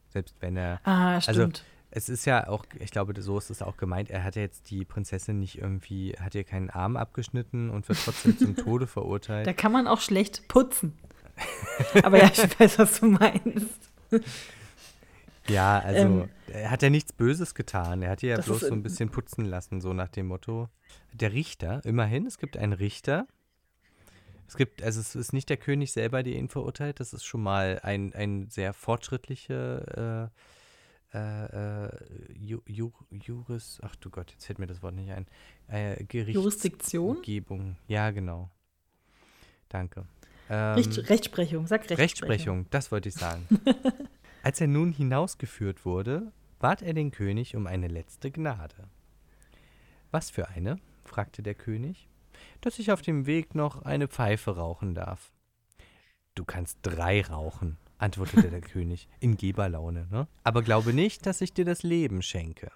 Selbst 0.08 0.36
wenn 0.40 0.56
er. 0.56 0.80
Ah, 0.84 1.14
also 1.14 1.32
stimmt. 1.32 1.58
Also, 1.58 1.78
es 1.90 2.08
ist 2.10 2.26
ja 2.26 2.48
auch, 2.48 2.66
ich 2.78 2.90
glaube, 2.90 3.20
so 3.20 3.38
ist 3.38 3.50
es 3.50 3.62
auch 3.62 3.78
gemeint, 3.78 4.10
er 4.10 4.22
hat 4.22 4.36
ja 4.36 4.42
jetzt 4.42 4.70
die 4.70 4.84
Prinzessin 4.84 5.38
nicht 5.38 5.58
irgendwie, 5.58 6.12
hat 6.20 6.34
ihr 6.34 6.44
keinen 6.44 6.68
Arm 6.68 6.96
abgeschnitten 6.96 7.70
und 7.70 7.88
wird 7.88 7.98
trotzdem 8.04 8.36
zum 8.36 8.56
Tode 8.64 8.86
verurteilt. 8.86 9.46
Da 9.46 9.54
kann 9.54 9.72
man 9.72 9.86
auch 9.86 10.00
schlecht 10.00 10.48
putzen. 10.48 10.98
Aber 12.02 12.18
ja, 12.18 12.30
ich 12.30 12.60
weiß, 12.60 12.78
was 12.78 13.00
du 13.00 13.06
meinst. 13.06 13.90
Ja, 15.48 15.78
also 15.78 16.00
ähm, 16.00 16.28
er 16.48 16.70
hat 16.70 16.82
ja 16.82 16.90
nichts 16.90 17.12
Böses 17.12 17.54
getan. 17.54 18.02
Er 18.02 18.10
hat 18.10 18.22
ihr 18.22 18.30
ja 18.30 18.40
bloß 18.40 18.60
so 18.60 18.72
ein 18.72 18.82
bisschen 18.82 19.08
putzen 19.10 19.44
lassen, 19.44 19.80
so 19.80 19.92
nach 19.92 20.08
dem 20.08 20.26
Motto. 20.26 20.68
Der 21.12 21.32
Richter, 21.32 21.84
immerhin, 21.84 22.26
es 22.26 22.38
gibt 22.38 22.56
einen 22.56 22.72
Richter. 22.72 23.26
Es 24.46 24.56
gibt, 24.56 24.82
also 24.82 25.00
es 25.00 25.14
ist 25.14 25.32
nicht 25.32 25.50
der 25.50 25.58
König 25.58 25.92
selber, 25.92 26.22
der 26.22 26.34
ihn 26.34 26.48
verurteilt, 26.48 27.00
das 27.00 27.12
ist 27.12 27.24
schon 27.24 27.42
mal 27.42 27.80
ein, 27.82 28.14
ein 28.14 28.48
sehr 28.48 28.72
fortschrittliche 28.72 30.30
äh, 30.32 30.34
äh, 31.14 31.86
äh, 31.86 31.90
Ju, 32.34 32.60
Ju, 32.66 32.92
Juris, 33.10 33.80
ach 33.82 33.96
du 33.96 34.10
Gott, 34.10 34.30
jetzt 34.30 34.46
fällt 34.46 34.58
mir 34.58 34.66
das 34.66 34.82
Wort 34.82 34.94
nicht 34.94 35.10
ein. 35.10 35.26
Äh, 35.68 36.02
Jurisdiktion? 36.04 37.22
Gebung. 37.22 37.76
Ja, 37.86 38.10
genau. 38.10 38.50
Danke. 39.68 40.06
Ähm, 40.50 40.74
Recht, 40.74 41.10
Rechtsprechung, 41.10 41.66
sag 41.66 41.80
Rechtsprechung. 41.80 42.02
Rechtsprechung, 42.02 42.66
das 42.70 42.92
wollte 42.92 43.08
ich 43.08 43.14
sagen. 43.14 43.46
Als 44.42 44.60
er 44.60 44.66
nun 44.66 44.92
hinausgeführt 44.92 45.84
wurde, 45.84 46.32
bat 46.58 46.82
er 46.82 46.94
den 46.94 47.10
König 47.10 47.56
um 47.56 47.66
eine 47.66 47.88
letzte 47.88 48.30
Gnade. 48.30 48.88
Was 50.10 50.30
für 50.30 50.48
eine? 50.48 50.78
fragte 51.04 51.42
der 51.42 51.54
König. 51.54 52.08
Dass 52.60 52.78
ich 52.78 52.92
auf 52.92 53.02
dem 53.02 53.26
Weg 53.26 53.54
noch 53.54 53.82
eine 53.82 54.08
Pfeife 54.08 54.56
rauchen 54.56 54.94
darf. 54.94 55.32
Du 56.34 56.44
kannst 56.44 56.78
drei 56.82 57.22
rauchen, 57.22 57.78
antwortete 57.98 58.50
der 58.50 58.60
König 58.74 59.08
in 59.20 59.36
Geberlaune, 59.36 60.06
ne? 60.10 60.28
Aber 60.44 60.62
glaube 60.62 60.92
nicht, 60.92 61.26
dass 61.26 61.40
ich 61.40 61.52
dir 61.52 61.64
das 61.64 61.82
Leben 61.82 62.22
schenke. 62.22 62.70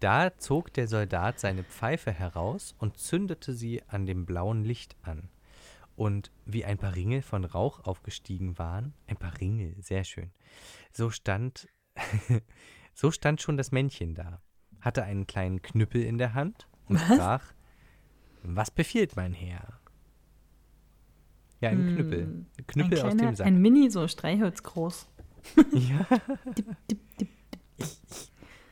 Da 0.00 0.36
zog 0.36 0.72
der 0.72 0.88
Soldat 0.88 1.38
seine 1.38 1.62
Pfeife 1.62 2.10
heraus 2.10 2.74
und 2.78 2.98
zündete 2.98 3.52
sie 3.52 3.82
an 3.86 4.06
dem 4.06 4.26
blauen 4.26 4.64
Licht 4.64 4.96
an. 5.02 5.28
Und 5.94 6.32
wie 6.44 6.64
ein 6.64 6.78
paar 6.78 6.96
Ringel 6.96 7.22
von 7.22 7.44
Rauch 7.44 7.84
aufgestiegen 7.84 8.58
waren, 8.58 8.94
ein 9.06 9.16
paar 9.16 9.38
Ringel, 9.38 9.76
sehr 9.80 10.04
schön, 10.04 10.32
so 10.90 11.10
stand, 11.10 11.68
so 12.94 13.10
stand 13.10 13.42
schon 13.42 13.56
das 13.56 13.70
Männchen 13.70 14.14
da, 14.14 14.40
hatte 14.82 15.04
einen 15.04 15.26
kleinen 15.26 15.62
Knüppel 15.62 16.02
in 16.02 16.18
der 16.18 16.34
Hand 16.34 16.68
und 16.88 16.96
Was? 16.96 17.02
sprach, 17.04 17.44
was 18.42 18.70
befiehlt 18.70 19.16
mein 19.16 19.32
Herr? 19.32 19.80
Ja, 21.60 21.70
ein 21.70 21.78
hm. 21.78 21.94
Knüppel. 21.94 22.22
Ein 22.22 22.66
Knüppel 22.66 22.98
ein 22.98 23.00
kleiner, 23.00 23.08
aus 23.08 23.16
dem 23.16 23.36
Sack. 23.36 23.46
Ein 23.46 23.58
Mini, 23.62 23.90
so 23.90 24.06
Streichholz 24.06 24.62
groß. 24.62 25.08
ja. 25.72 26.06
dip, 26.56 26.66
dip, 26.90 27.00
dip, 27.18 27.28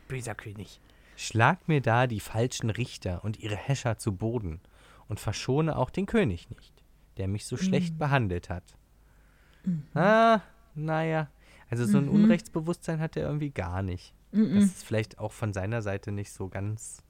Böser 0.08 0.34
König. 0.34 0.80
Schlag 1.16 1.68
mir 1.68 1.80
da 1.80 2.06
die 2.06 2.20
falschen 2.20 2.70
Richter 2.70 3.22
und 3.24 3.38
ihre 3.38 3.56
Häscher 3.56 3.98
zu 3.98 4.12
Boden 4.16 4.60
und 5.08 5.20
verschone 5.20 5.76
auch 5.76 5.90
den 5.90 6.06
König 6.06 6.50
nicht, 6.50 6.82
der 7.16 7.28
mich 7.28 7.46
so 7.46 7.56
schlecht 7.56 7.94
mhm. 7.94 7.98
behandelt 7.98 8.50
hat. 8.50 8.76
Mhm. 9.64 9.82
Ah, 9.94 10.40
naja. 10.74 11.28
Also 11.68 11.84
so 11.84 11.98
ein 11.98 12.06
mhm. 12.06 12.14
Unrechtsbewusstsein 12.14 12.98
hat 12.98 13.16
er 13.16 13.26
irgendwie 13.26 13.50
gar 13.50 13.82
nicht. 13.82 14.14
Mhm. 14.32 14.60
Dass 14.60 14.64
es 14.64 14.82
vielleicht 14.82 15.18
auch 15.18 15.32
von 15.32 15.52
seiner 15.52 15.82
Seite 15.82 16.12
nicht 16.12 16.32
so 16.32 16.48
ganz 16.48 17.02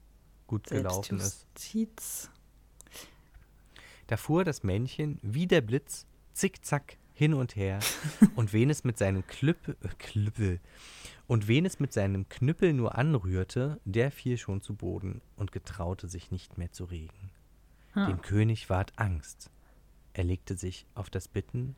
gut 0.47 0.67
gelaufen 0.67 1.19
ist. 1.19 1.47
Da 4.07 4.17
fuhr 4.17 4.43
das 4.43 4.63
Männchen 4.63 5.19
wie 5.21 5.47
der 5.47 5.61
Blitz 5.61 6.05
zickzack 6.33 6.97
hin 7.13 7.33
und 7.33 7.55
her 7.55 7.79
und 8.35 8.51
wen 8.53 8.69
es 8.69 8.83
mit 8.83 8.97
seinem 8.97 9.25
Klüppel, 9.27 9.77
äh, 9.81 9.89
Klüppel 9.99 10.59
und 11.27 11.47
wen 11.47 11.65
es 11.65 11.79
mit 11.79 11.93
seinem 11.93 12.27
Knüppel 12.27 12.73
nur 12.73 12.97
anrührte, 12.97 13.79
der 13.85 14.11
fiel 14.11 14.37
schon 14.37 14.61
zu 14.61 14.73
Boden 14.73 15.21
und 15.35 15.51
getraute 15.51 16.07
sich 16.07 16.31
nicht 16.31 16.57
mehr 16.57 16.71
zu 16.71 16.85
regen. 16.85 17.31
Ah. 17.93 18.07
Dem 18.07 18.21
König 18.21 18.69
ward 18.69 18.93
Angst. 18.97 19.49
Er 20.13 20.23
legte 20.23 20.57
sich 20.57 20.85
auf 20.93 21.09
das 21.09 21.27
Bitten, 21.27 21.75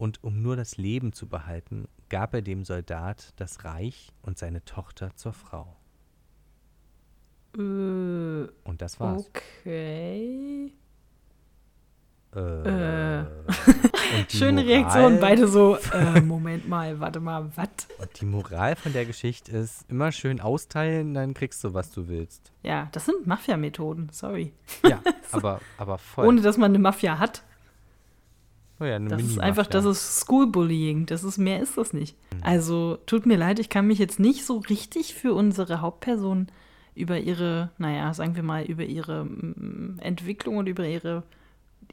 und 0.00 0.24
um 0.24 0.40
nur 0.40 0.56
das 0.56 0.78
Leben 0.78 1.12
zu 1.12 1.28
behalten, 1.28 1.86
gab 2.08 2.32
er 2.32 2.40
dem 2.40 2.64
Soldat 2.64 3.34
das 3.36 3.66
Reich 3.66 4.08
und 4.22 4.38
seine 4.38 4.64
Tochter 4.64 5.14
zur 5.14 5.34
Frau. 5.34 5.76
Äh, 7.54 7.60
und 7.60 8.78
das 8.78 8.98
war's. 8.98 9.26
Okay. 9.28 10.72
Äh. 12.32 13.24
Schöne 14.30 14.62
Moral, 14.62 14.72
Reaktion, 14.72 15.20
beide 15.20 15.46
so, 15.48 15.76
äh, 15.92 16.20
Moment 16.22 16.66
mal, 16.66 16.98
warte 16.98 17.20
mal, 17.20 17.50
was? 17.54 17.68
Und 17.98 18.20
die 18.20 18.24
Moral 18.24 18.76
von 18.76 18.94
der 18.94 19.04
Geschichte 19.04 19.52
ist, 19.52 19.84
immer 19.90 20.12
schön 20.12 20.40
austeilen, 20.40 21.12
dann 21.12 21.34
kriegst 21.34 21.62
du, 21.62 21.74
was 21.74 21.90
du 21.90 22.08
willst. 22.08 22.52
Ja, 22.62 22.88
das 22.92 23.04
sind 23.04 23.26
Mafia-Methoden, 23.26 24.08
sorry. 24.12 24.54
Ja, 24.88 25.02
aber, 25.32 25.60
aber 25.76 25.98
voll. 25.98 26.26
Ohne, 26.26 26.40
dass 26.40 26.56
man 26.56 26.70
eine 26.70 26.78
Mafia 26.78 27.18
hat. 27.18 27.42
Oh 28.80 28.84
ja, 28.84 28.98
das 28.98 29.22
ist 29.22 29.38
einfach, 29.38 29.66
das 29.66 29.84
ist 29.84 30.24
Schoolbullying, 30.26 31.04
das 31.04 31.22
ist, 31.22 31.36
mehr 31.36 31.60
ist 31.60 31.76
das 31.76 31.92
nicht. 31.92 32.16
Mhm. 32.32 32.40
Also, 32.42 32.98
tut 33.04 33.26
mir 33.26 33.36
leid, 33.36 33.58
ich 33.58 33.68
kann 33.68 33.86
mich 33.86 33.98
jetzt 33.98 34.18
nicht 34.18 34.46
so 34.46 34.56
richtig 34.58 35.14
für 35.14 35.34
unsere 35.34 35.82
Hauptperson 35.82 36.46
über 36.94 37.18
ihre, 37.18 37.70
naja, 37.76 38.12
sagen 38.14 38.36
wir 38.36 38.42
mal, 38.42 38.64
über 38.64 38.84
ihre 38.84 39.26
mm, 39.26 39.98
Entwicklung 40.00 40.56
und 40.56 40.66
über 40.66 40.86
ihre 40.86 41.24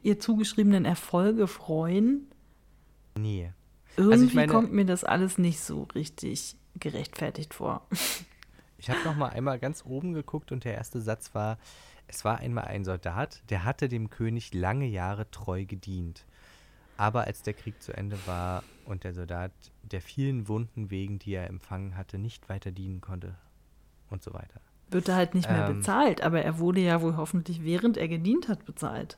ihr 0.02 0.18
zugeschriebenen 0.18 0.84
Erfolge 0.84 1.46
freuen. 1.46 2.26
Nee. 3.18 3.52
Irgendwie 3.96 4.22
also 4.22 4.34
meine, 4.34 4.52
kommt 4.52 4.72
mir 4.72 4.86
das 4.86 5.04
alles 5.04 5.38
nicht 5.38 5.60
so 5.60 5.84
richtig 5.94 6.56
gerechtfertigt 6.78 7.54
vor. 7.54 7.86
Ich 8.80 8.88
habe 8.88 9.00
noch 9.04 9.16
mal 9.16 9.30
einmal 9.30 9.58
ganz 9.58 9.84
oben 9.84 10.12
geguckt 10.12 10.52
und 10.52 10.62
der 10.62 10.74
erste 10.74 11.00
Satz 11.00 11.34
war, 11.34 11.58
es 12.06 12.24
war 12.24 12.38
einmal 12.38 12.66
ein 12.66 12.84
Soldat, 12.84 13.42
der 13.50 13.64
hatte 13.64 13.88
dem 13.88 14.08
König 14.08 14.54
lange 14.54 14.86
Jahre 14.86 15.28
treu 15.32 15.64
gedient. 15.64 16.24
Aber 16.98 17.24
als 17.24 17.42
der 17.42 17.54
Krieg 17.54 17.80
zu 17.80 17.96
Ende 17.96 18.18
war 18.26 18.62
und 18.84 19.04
der 19.04 19.14
Soldat 19.14 19.52
der 19.82 20.02
vielen 20.02 20.48
Wunden 20.48 20.90
wegen, 20.90 21.18
die 21.18 21.32
er 21.32 21.46
empfangen 21.46 21.96
hatte, 21.96 22.18
nicht 22.18 22.48
weiter 22.48 22.72
dienen 22.72 23.00
konnte 23.00 23.36
und 24.10 24.22
so 24.22 24.34
weiter. 24.34 24.60
Wird 24.90 25.08
er 25.08 25.14
halt 25.14 25.34
nicht 25.34 25.48
mehr 25.48 25.68
ähm, 25.68 25.78
bezahlt, 25.78 26.22
aber 26.22 26.42
er 26.42 26.58
wurde 26.58 26.80
ja 26.80 27.00
wohl 27.00 27.16
hoffentlich, 27.16 27.62
während 27.62 27.96
er 27.96 28.08
gedient 28.08 28.48
hat, 28.48 28.64
bezahlt. 28.64 29.16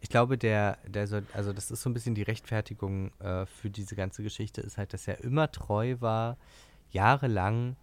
Ich 0.00 0.10
glaube, 0.10 0.36
der, 0.36 0.78
der 0.86 1.06
so, 1.06 1.20
also 1.32 1.52
das 1.52 1.70
ist 1.70 1.82
so 1.82 1.88
ein 1.88 1.94
bisschen 1.94 2.14
die 2.14 2.22
Rechtfertigung 2.22 3.10
äh, 3.20 3.46
für 3.46 3.70
diese 3.70 3.96
ganze 3.96 4.22
Geschichte, 4.22 4.60
ist 4.60 4.76
halt, 4.76 4.92
dass 4.92 5.08
er 5.08 5.24
immer 5.24 5.50
treu 5.50 5.96
war, 6.00 6.36
jahrelang 6.90 7.76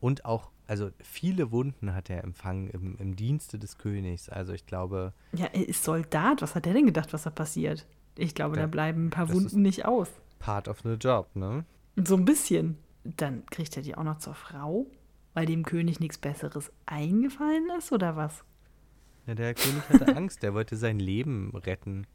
und 0.00 0.24
auch, 0.24 0.50
also 0.66 0.90
viele 1.02 1.50
Wunden 1.50 1.94
hat 1.94 2.08
er 2.08 2.24
empfangen 2.24 2.70
im, 2.70 2.96
im 2.98 3.16
Dienste 3.16 3.58
des 3.58 3.76
Königs. 3.76 4.28
Also 4.28 4.52
ich 4.52 4.64
glaube. 4.64 5.12
Ja, 5.32 5.46
er 5.46 5.68
ist 5.68 5.84
Soldat. 5.84 6.40
Was 6.40 6.54
hat 6.54 6.66
er 6.66 6.72
denn 6.72 6.86
gedacht, 6.86 7.12
was 7.12 7.24
da 7.24 7.30
passiert? 7.30 7.86
Ich 8.16 8.34
glaube, 8.34 8.56
da 8.56 8.66
bleiben 8.66 9.06
ein 9.06 9.10
paar 9.10 9.32
Wunden 9.32 9.62
nicht 9.62 9.84
aus. 9.84 10.08
Part 10.38 10.68
of 10.68 10.80
the 10.82 10.92
job, 10.92 11.34
ne? 11.34 11.64
So 11.96 12.16
ein 12.16 12.24
bisschen. 12.24 12.78
Dann 13.04 13.44
kriegt 13.46 13.76
er 13.76 13.82
die 13.82 13.96
auch 13.96 14.04
noch 14.04 14.18
zur 14.18 14.34
Frau, 14.34 14.86
weil 15.34 15.46
dem 15.46 15.64
König 15.64 16.00
nichts 16.00 16.18
Besseres 16.18 16.72
eingefallen 16.86 17.68
ist, 17.76 17.92
oder 17.92 18.16
was? 18.16 18.44
Ja, 19.26 19.34
der 19.34 19.54
König 19.54 19.82
hatte 19.88 20.16
Angst, 20.16 20.42
der 20.42 20.54
wollte 20.54 20.76
sein 20.76 20.98
Leben 20.98 21.52
retten. 21.54 22.06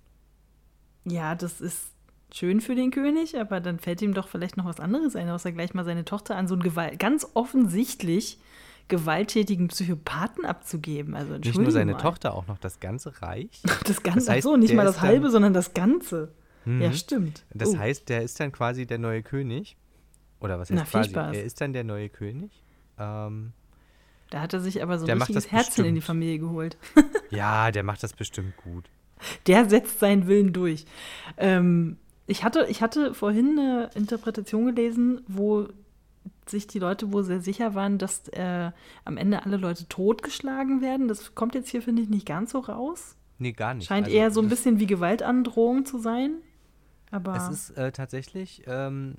Ja, 1.06 1.36
das 1.36 1.62
ist 1.62 1.94
schön 2.34 2.62
für 2.62 2.76
den 2.76 2.92
König, 2.92 3.38
aber 3.38 3.60
dann 3.60 3.80
fällt 3.80 4.02
ihm 4.02 4.14
doch 4.14 4.28
vielleicht 4.28 4.58
noch 4.58 4.66
was 4.66 4.80
anderes 4.80 5.16
ein, 5.16 5.30
außer 5.30 5.52
gleich 5.52 5.74
mal 5.74 5.86
seine 5.86 6.06
Tochter 6.06 6.36
an 6.36 6.48
so 6.48 6.56
ein 6.56 6.64
Gewalt. 6.64 7.00
Ganz 7.00 7.28
offensichtlich 7.34 8.40
gewalttätigen 8.90 9.70
Psychopathen 9.70 10.46
abzugeben. 10.46 11.16
Also 11.16 11.38
Nicht 11.38 11.58
nur 11.58 11.72
seine 11.72 11.94
mal. 11.94 12.02
Tochter, 12.02 12.34
auch 12.34 12.48
noch 12.48 12.58
das 12.58 12.80
ganze 12.80 13.22
Reich. 13.22 13.62
Das 13.86 14.04
ganze, 14.04 14.20
das 14.20 14.30
heißt, 14.30 14.48
ach 14.48 14.52
so, 14.52 14.58
nicht 14.58 14.74
mal 14.74 14.86
das 14.86 15.02
halbe, 15.02 15.30
sondern 15.30 15.54
das 15.54 15.74
Ganze. 15.74 16.34
Mhm. 16.66 16.82
Ja, 16.82 16.94
stimmt. 16.94 17.46
Das 17.54 17.70
uh. 17.70 17.78
heißt, 17.78 18.10
der 18.10 18.24
ist 18.24 18.40
dann 18.40 18.52
quasi 18.52 18.86
der 18.86 18.98
neue 18.98 19.24
König. 19.24 19.78
Oder 20.40 20.60
was 20.60 20.70
heißt 20.70 20.80
Na, 20.80 20.86
quasi? 20.86 21.10
Spaß. 21.10 21.36
Er 21.36 21.44
ist 21.44 21.62
dann 21.62 21.74
der 21.74 21.84
neue 21.84 22.10
König. 22.10 22.64
Ähm, 22.98 23.54
da 24.30 24.42
hat 24.42 24.54
er 24.54 24.60
sich 24.60 24.84
aber 24.84 25.00
so 25.00 25.08
ein 25.08 25.18
richtiges 25.18 25.52
Herzchen 25.52 25.86
in 25.86 25.96
die 25.96 26.02
Familie 26.02 26.40
geholt. 26.40 26.78
ja, 27.30 27.72
der 27.72 27.84
macht 27.84 28.04
das 28.04 28.14
bestimmt 28.14 28.56
gut. 28.58 28.90
Der 29.48 29.68
setzt 29.68 30.00
seinen 30.00 30.28
Willen 30.28 30.54
durch. 30.54 30.86
Ähm, 31.38 31.98
ich, 32.28 32.44
hatte, 32.44 32.68
ich 32.70 32.82
hatte 32.82 33.14
vorhin 33.14 33.58
eine 33.60 33.90
Interpretation 33.96 34.66
gelesen, 34.68 35.22
wo 35.28 35.68
sich 36.50 36.68
die 36.68 36.80
Leute 36.80 37.12
wohl 37.12 37.24
sehr 37.24 37.42
sicher 37.42 37.76
waren, 37.76 37.98
dass 37.98 38.28
äh, 38.30 38.72
am 39.06 39.18
Ende 39.18 39.44
alle 39.44 39.58
Leute 39.58 39.88
totgeschlagen 39.88 40.82
werden. 40.82 41.08
Das 41.08 41.36
kommt 41.36 41.56
jetzt 41.56 41.70
hier, 41.70 41.82
finde 41.82 42.02
ich, 42.02 42.10
nicht 42.10 42.26
ganz 42.26 42.52
so 42.52 42.60
raus. 42.60 43.16
Nee, 43.38 43.54
gar 43.54 43.74
nicht. 43.74 43.88
Scheint 43.88 44.08
also, 44.08 44.18
eher 44.18 44.32
so 44.32 44.42
ein 44.42 44.50
bisschen 44.50 44.80
wie 44.80 44.88
Gewaltandrohung 44.88 45.86
zu 45.86 45.98
sein. 45.98 46.42
Aber 47.12 47.36
es 47.36 47.50
ist 47.50 47.78
äh, 47.78 47.92
tatsächlich 47.92 48.64
ähm, 48.68 49.16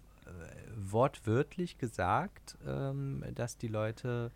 wortwörtlich 0.77 1.79
gesagt, 1.79 2.57
ähm, 2.67 3.25
dass 3.35 3.57
die 3.57 3.69
Leute 3.69 4.31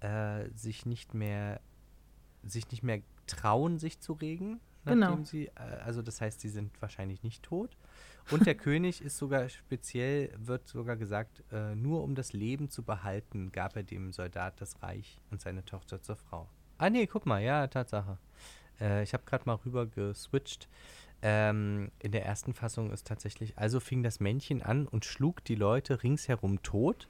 äh, 0.00 0.48
sich 0.54 0.86
nicht 0.86 1.14
mehr 1.14 1.60
sich 2.44 2.70
nicht 2.70 2.82
mehr 2.82 3.00
trauen, 3.26 3.78
sich 3.78 4.00
zu 4.00 4.14
regen, 4.14 4.60
nachdem 4.84 5.00
genau. 5.00 5.24
sie, 5.24 5.46
äh, 5.46 5.80
also 5.84 6.02
das 6.02 6.20
heißt, 6.20 6.40
sie 6.40 6.48
sind 6.48 6.70
wahrscheinlich 6.80 7.22
nicht 7.22 7.42
tot. 7.42 7.76
Und 8.30 8.46
der 8.46 8.54
König 8.54 9.00
ist 9.00 9.16
sogar 9.16 9.48
speziell, 9.48 10.30
wird 10.38 10.68
sogar 10.68 10.96
gesagt, 10.96 11.42
äh, 11.50 11.74
nur 11.74 12.02
um 12.02 12.14
das 12.14 12.32
Leben 12.32 12.68
zu 12.68 12.82
behalten, 12.82 13.52
gab 13.52 13.76
er 13.76 13.82
dem 13.82 14.12
Soldat 14.12 14.60
das 14.60 14.82
Reich 14.82 15.18
und 15.30 15.40
seine 15.40 15.64
Tochter 15.64 16.02
zur 16.02 16.16
Frau. 16.16 16.48
Ah 16.76 16.90
nee, 16.90 17.06
guck 17.06 17.26
mal, 17.26 17.42
ja, 17.42 17.66
Tatsache. 17.66 18.18
Äh, 18.80 19.02
ich 19.02 19.14
habe 19.14 19.24
gerade 19.24 19.44
mal 19.46 19.54
rüber 19.54 19.86
geswitcht. 19.86 20.68
Ähm, 21.20 21.90
in 21.98 22.12
der 22.12 22.24
ersten 22.24 22.54
Fassung 22.54 22.92
ist 22.92 23.06
tatsächlich, 23.06 23.58
also 23.58 23.80
fing 23.80 24.02
das 24.02 24.20
Männchen 24.20 24.62
an 24.62 24.86
und 24.86 25.04
schlug 25.04 25.42
die 25.44 25.56
Leute 25.56 26.02
ringsherum 26.02 26.62
tot. 26.62 27.08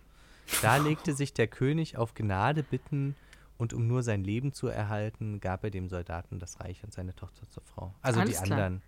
Da 0.63 0.77
legte 0.79 1.15
sich 1.15 1.35
der 1.35 1.49
König 1.49 1.99
auf 1.99 2.15
Gnade 2.15 2.63
bitten 2.63 3.17
und 3.59 3.75
um 3.75 3.87
nur 3.87 4.03
sein 4.03 4.25
Leben 4.25 4.53
zu 4.53 4.69
erhalten, 4.69 5.41
gab 5.41 5.65
er 5.65 5.71
dem 5.71 5.89
Soldaten 5.89 6.39
das 6.39 6.61
Reich 6.61 6.83
und 6.85 6.93
seine 6.93 7.15
Tochter 7.15 7.49
zur 7.51 7.65
Frau. 7.65 7.93
Also 8.01 8.21
Alles 8.21 8.39
die 8.39 8.45
klar. 8.45 8.59
anderen, 8.59 8.83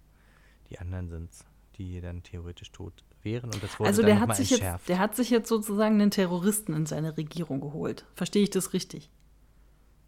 die 0.70 0.78
anderen 0.78 1.09
sind's, 1.09 1.45
die 1.81 2.01
dann 2.01 2.22
theoretisch 2.22 2.70
tot 2.72 3.05
wären 3.22 3.53
und 3.53 3.62
das 3.62 3.78
wurde 3.78 3.89
also 3.89 4.03
der 4.03 4.20
hat 4.20 4.37
sich 4.37 4.53
entschärft. 4.53 4.81
Jetzt, 4.81 4.89
der 4.89 4.99
hat 4.99 5.16
sich 5.16 5.31
jetzt 5.31 5.49
sozusagen 5.49 6.01
einen 6.01 6.11
Terroristen 6.11 6.74
in 6.74 6.87
seine 6.87 7.16
Regierung 7.16 7.61
geholt. 7.61 8.05
Verstehe 8.14 8.43
ich 8.43 8.51
das 8.51 8.72
richtig? 8.72 9.11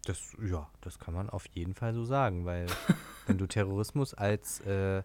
Das, 0.05 0.35
ja, 0.43 0.69
das 0.81 0.99
kann 0.99 1.13
man 1.13 1.29
auf 1.29 1.45
jeden 1.53 1.73
Fall 1.73 1.93
so 1.93 2.03
sagen, 2.03 2.45
weil 2.45 2.67
wenn 3.27 3.37
du 3.37 3.47
Terrorismus 3.47 4.13
als 4.13 4.59
äh, 4.61 5.03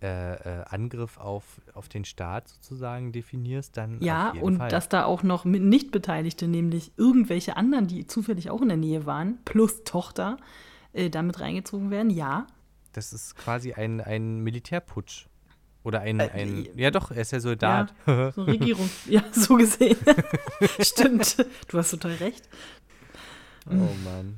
äh, 0.00 0.34
äh, 0.60 0.64
Angriff 0.68 1.18
auf, 1.18 1.60
auf 1.74 1.88
den 1.88 2.04
Staat 2.04 2.48
sozusagen 2.48 3.10
definierst, 3.10 3.76
dann. 3.76 4.00
Ja, 4.00 4.32
und 4.40 4.58
Fall. 4.58 4.68
dass 4.68 4.88
da 4.88 5.04
auch 5.04 5.24
noch 5.24 5.44
Nichtbeteiligte, 5.44 6.46
nämlich 6.46 6.92
irgendwelche 6.96 7.56
anderen, 7.56 7.88
die 7.88 8.06
zufällig 8.06 8.50
auch 8.50 8.62
in 8.62 8.68
der 8.68 8.76
Nähe 8.76 9.06
waren, 9.06 9.38
plus 9.44 9.82
Tochter, 9.82 10.36
äh, 10.92 11.10
damit 11.10 11.40
reingezogen 11.40 11.90
werden, 11.90 12.10
ja. 12.10 12.46
Das 12.92 13.12
ist 13.12 13.34
quasi 13.36 13.72
ein, 13.72 14.00
ein 14.00 14.40
Militärputsch. 14.40 15.27
Oder 15.88 16.02
ein, 16.02 16.20
äh, 16.20 16.28
ein 16.34 16.68
ja 16.76 16.90
doch, 16.90 17.10
er 17.10 17.22
ist 17.22 17.32
ja 17.32 17.40
Soldat. 17.40 17.94
Ja, 18.06 18.30
so 18.30 18.42
Regierung, 18.44 18.90
ja, 19.06 19.24
so 19.32 19.56
gesehen. 19.56 19.96
Stimmt, 20.80 21.46
du 21.68 21.78
hast 21.78 21.92
total 21.92 22.12
recht. 22.16 22.46
Oh 23.64 23.88
Mann. 24.04 24.36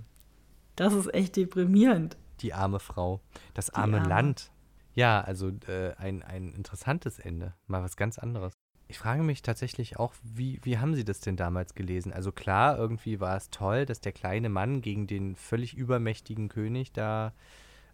Das 0.77 0.95
ist 0.95 1.13
echt 1.13 1.35
deprimierend. 1.35 2.17
Die 2.39 2.55
arme 2.55 2.79
Frau. 2.79 3.21
Das 3.53 3.71
arme, 3.71 3.97
arme. 3.99 4.09
Land. 4.09 4.53
Ja, 4.95 5.23
also 5.23 5.49
äh, 5.67 5.93
ein, 5.97 6.23
ein 6.23 6.53
interessantes 6.53 7.19
Ende. 7.19 7.53
Mal 7.67 7.83
was 7.83 7.97
ganz 7.97 8.21
anderes. 8.21 8.53
Ich 8.87 9.01
frage 9.01 9.25
mich 9.25 9.43
tatsächlich 9.43 9.99
auch, 9.99 10.15
wie, 10.23 10.61
wie 10.63 10.79
haben 10.79 10.95
Sie 10.95 11.05
das 11.05 11.19
denn 11.19 11.35
damals 11.35 11.75
gelesen? 11.75 12.13
Also 12.13 12.31
klar, 12.31 12.79
irgendwie 12.79 13.19
war 13.19 13.37
es 13.37 13.51
toll, 13.51 13.87
dass 13.87 14.01
der 14.01 14.13
kleine 14.13 14.51
Mann 14.51 14.83
gegen 14.83 15.09
den 15.09 15.35
völlig 15.35 15.75
übermächtigen 15.77 16.49
König 16.49 16.93
da 16.93 17.33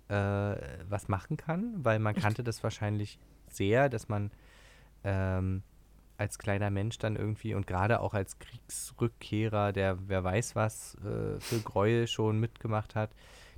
äh, 0.09 0.57
was 0.91 1.09
machen 1.09 1.39
kann, 1.39 1.73
weil 1.83 2.01
man 2.01 2.15
kannte 2.15 2.45
das 2.45 2.63
wahrscheinlich 2.63 3.19
sehr, 3.49 3.89
dass 3.89 4.09
man 4.09 4.31
ähm, 5.05 5.63
als 6.19 6.39
kleiner 6.39 6.71
Mensch 6.71 6.99
dann 6.99 7.17
irgendwie 7.17 7.55
und 7.55 7.67
gerade 7.67 8.01
auch 8.01 8.15
als 8.15 8.39
Kriegsrückkehrer, 8.39 9.73
der 9.73 10.09
wer 10.09 10.25
weiß 10.25 10.57
was 10.57 10.95
äh, 10.97 11.39
für 11.41 11.61
Gräuel 11.63 12.07
schon 12.07 12.41
mitgemacht 12.41 12.95
hat, 12.95 13.11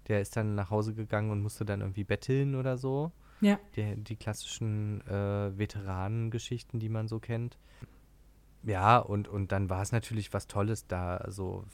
der 0.08 0.20
ist 0.20 0.36
dann 0.36 0.54
nach 0.54 0.70
Hause 0.70 0.94
gegangen 0.94 1.30
und 1.30 1.42
musste 1.42 1.64
dann 1.64 1.80
irgendwie 1.80 2.04
betteln 2.04 2.54
oder 2.54 2.76
so. 2.78 3.12
Ja. 3.40 3.58
Die, 3.76 3.96
die 3.96 4.16
klassischen 4.16 5.06
äh, 5.06 5.56
Veteranengeschichten, 5.56 6.80
die 6.80 6.88
man 6.88 7.06
so 7.06 7.20
kennt. 7.20 7.56
Ja, 8.64 8.98
und, 8.98 9.28
und 9.28 9.52
dann 9.52 9.70
war 9.70 9.82
es 9.82 9.92
natürlich 9.92 10.32
was 10.32 10.48
Tolles 10.48 10.86
da, 10.88 11.24
so, 11.28 11.64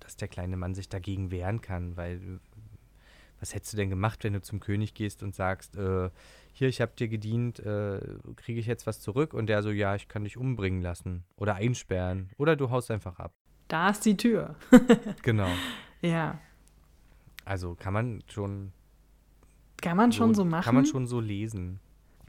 dass 0.00 0.16
der 0.16 0.28
kleine 0.28 0.56
Mann 0.58 0.74
sich 0.74 0.88
dagegen 0.88 1.30
wehren 1.30 1.62
kann, 1.62 1.96
weil 1.96 2.40
was 3.40 3.54
hättest 3.54 3.72
du 3.72 3.78
denn 3.78 3.88
gemacht, 3.88 4.22
wenn 4.22 4.34
du 4.34 4.42
zum 4.42 4.60
König 4.60 4.92
gehst 4.92 5.22
und 5.22 5.34
sagst, 5.34 5.76
äh, 5.76 6.10
hier, 6.52 6.68
ich 6.68 6.80
habe 6.80 6.92
dir 6.96 7.08
gedient, 7.08 7.60
äh, 7.60 8.00
kriege 8.36 8.60
ich 8.60 8.66
jetzt 8.66 8.86
was 8.86 9.00
zurück? 9.00 9.34
Und 9.34 9.46
der 9.46 9.62
so, 9.62 9.70
ja, 9.70 9.94
ich 9.94 10.08
kann 10.08 10.24
dich 10.24 10.36
umbringen 10.36 10.82
lassen 10.82 11.24
oder 11.36 11.54
einsperren 11.54 12.30
oder 12.38 12.56
du 12.56 12.70
haust 12.70 12.90
einfach 12.90 13.18
ab. 13.18 13.32
Da 13.68 13.90
ist 13.90 14.04
die 14.04 14.16
Tür. 14.16 14.56
genau. 15.22 15.48
Ja. 16.02 16.38
Also 17.44 17.74
kann 17.74 17.92
man 17.92 18.22
schon. 18.26 18.72
Kann 19.80 19.96
man 19.96 20.12
schon 20.12 20.34
so, 20.34 20.42
so 20.42 20.48
machen. 20.48 20.64
Kann 20.64 20.74
man 20.74 20.86
schon 20.86 21.06
so 21.06 21.20
lesen. 21.20 21.80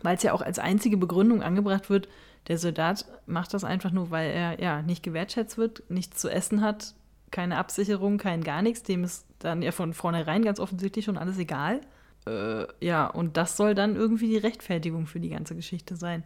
Weil 0.03 0.15
es 0.15 0.23
ja 0.23 0.33
auch 0.33 0.41
als 0.41 0.59
einzige 0.59 0.97
Begründung 0.97 1.43
angebracht 1.43 1.89
wird, 1.89 2.07
der 2.47 2.57
Soldat 2.57 3.05
macht 3.25 3.53
das 3.53 3.63
einfach 3.63 3.91
nur, 3.91 4.09
weil 4.09 4.31
er 4.31 4.59
ja 4.59 4.81
nicht 4.81 5.03
gewertschätzt 5.03 5.57
wird, 5.57 5.83
nichts 5.89 6.19
zu 6.19 6.29
essen 6.29 6.61
hat, 6.61 6.95
keine 7.29 7.57
Absicherung, 7.57 8.17
kein 8.17 8.43
gar 8.43 8.61
nichts, 8.61 8.83
dem 8.83 9.03
ist 9.03 9.25
dann 9.39 9.61
ja 9.61 9.71
von 9.71 9.93
vornherein 9.93 10.43
ganz 10.43 10.59
offensichtlich 10.59 11.05
schon 11.05 11.17
alles 11.17 11.37
egal. 11.37 11.81
Äh, 12.27 12.67
ja, 12.85 13.07
und 13.07 13.37
das 13.37 13.57
soll 13.57 13.75
dann 13.75 13.95
irgendwie 13.95 14.27
die 14.27 14.37
Rechtfertigung 14.37 15.07
für 15.07 15.19
die 15.19 15.29
ganze 15.29 15.55
Geschichte 15.55 15.95
sein. 15.95 16.23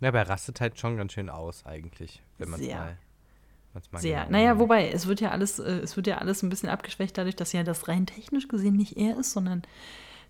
Ja, 0.00 0.08
aber 0.08 0.18
er 0.18 0.28
rastet 0.28 0.60
halt 0.60 0.78
schon 0.78 0.96
ganz 0.96 1.12
schön 1.12 1.30
aus 1.30 1.64
eigentlich, 1.66 2.22
wenn 2.38 2.50
man 2.50 2.60
es 2.60 2.68
mal 2.68 2.98
Mal 3.90 4.00
Sehr. 4.00 4.20
Genau 4.20 4.30
naja, 4.32 4.58
wobei, 4.58 4.90
es 4.90 5.06
wird 5.06 5.20
ja 5.20 5.30
alles, 5.30 5.58
äh, 5.58 5.80
es 5.80 5.96
wird 5.96 6.06
ja 6.06 6.18
alles 6.18 6.42
ein 6.42 6.48
bisschen 6.48 6.68
abgeschwächt 6.68 7.16
dadurch, 7.18 7.36
dass 7.36 7.52
ja 7.52 7.62
das 7.62 7.88
rein 7.88 8.06
technisch 8.06 8.48
gesehen 8.48 8.76
nicht 8.76 8.96
er 8.96 9.18
ist, 9.18 9.32
sondern 9.32 9.62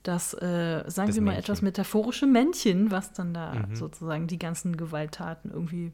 das, 0.02 0.34
äh, 0.34 0.84
sagen 0.86 1.08
das 1.08 1.14
wir 1.14 1.22
mal, 1.22 1.32
Männchen. 1.32 1.44
etwas 1.44 1.62
metaphorische 1.62 2.26
Männchen, 2.26 2.90
was 2.90 3.12
dann 3.12 3.34
da 3.34 3.54
mhm. 3.54 3.74
sozusagen 3.76 4.26
die 4.26 4.38
ganzen 4.38 4.76
Gewalttaten 4.76 5.50
irgendwie 5.50 5.92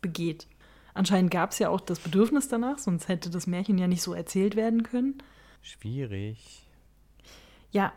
begeht. 0.00 0.46
Anscheinend 0.92 1.30
gab 1.30 1.50
es 1.50 1.58
ja 1.58 1.68
auch 1.70 1.80
das 1.80 1.98
Bedürfnis 1.98 2.48
danach, 2.48 2.78
sonst 2.78 3.08
hätte 3.08 3.30
das 3.30 3.46
Märchen 3.46 3.78
ja 3.78 3.86
nicht 3.86 4.02
so 4.02 4.14
erzählt 4.14 4.54
werden 4.54 4.82
können. 4.82 5.22
Schwierig. 5.60 6.66
Ja, 7.70 7.92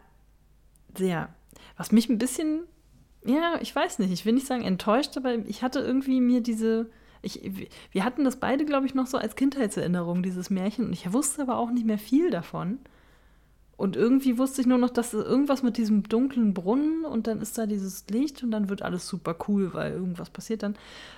sehr. 0.96 1.30
Was 1.76 1.92
mich 1.92 2.10
ein 2.10 2.18
bisschen, 2.18 2.64
ja, 3.26 3.58
ich 3.62 3.76
weiß 3.76 4.00
nicht, 4.00 4.12
ich 4.12 4.26
will 4.26 4.34
nicht 4.34 4.48
sagen 4.48 4.64
enttäuscht, 4.64 5.18
aber 5.18 5.36
ich 5.48 5.64
hatte 5.64 5.80
irgendwie 5.80 6.22
mir 6.22 6.42
diese, 6.42 6.90
ich, 7.22 7.70
wir 7.92 8.04
hatten 8.04 8.24
das 8.24 8.40
beide, 8.40 8.66
glaube 8.66 8.86
ich, 8.86 8.96
noch 8.96 9.08
so 9.08 9.18
als 9.18 9.36
Kindheitserinnerung, 9.36 10.24
dieses 10.24 10.50
Märchen, 10.50 10.86
und 10.86 10.94
ich 10.94 11.12
wusste 11.12 11.42
aber 11.42 11.58
auch 11.58 11.72
nicht 11.72 11.86
mehr 11.86 12.00
viel 12.00 12.30
davon. 12.30 12.80
Und 13.78 13.96
irgendwie 13.96 14.40
wusste 14.40 14.60
ich 14.60 14.68
nur 14.68 14.80
noch, 14.80 14.90
dass 14.90 15.14
irgendwas 15.14 15.62
mit 15.62 15.78
diesem 15.78 16.02
dunklen 16.02 16.56
Brunnen 16.56 17.06
und 17.06 17.28
dann 17.28 17.40
ist 17.42 17.60
da 17.60 17.68
dieses 17.68 18.08
Licht 18.10 18.42
und 18.42 18.50
dann 18.50 18.70
wird 18.70 18.82
alles 18.82 19.08
super 19.08 19.36
cool, 19.48 19.72
weil 19.72 19.94
irgendwas 19.94 20.32
passiert 20.32 20.64
dann. 20.64 20.76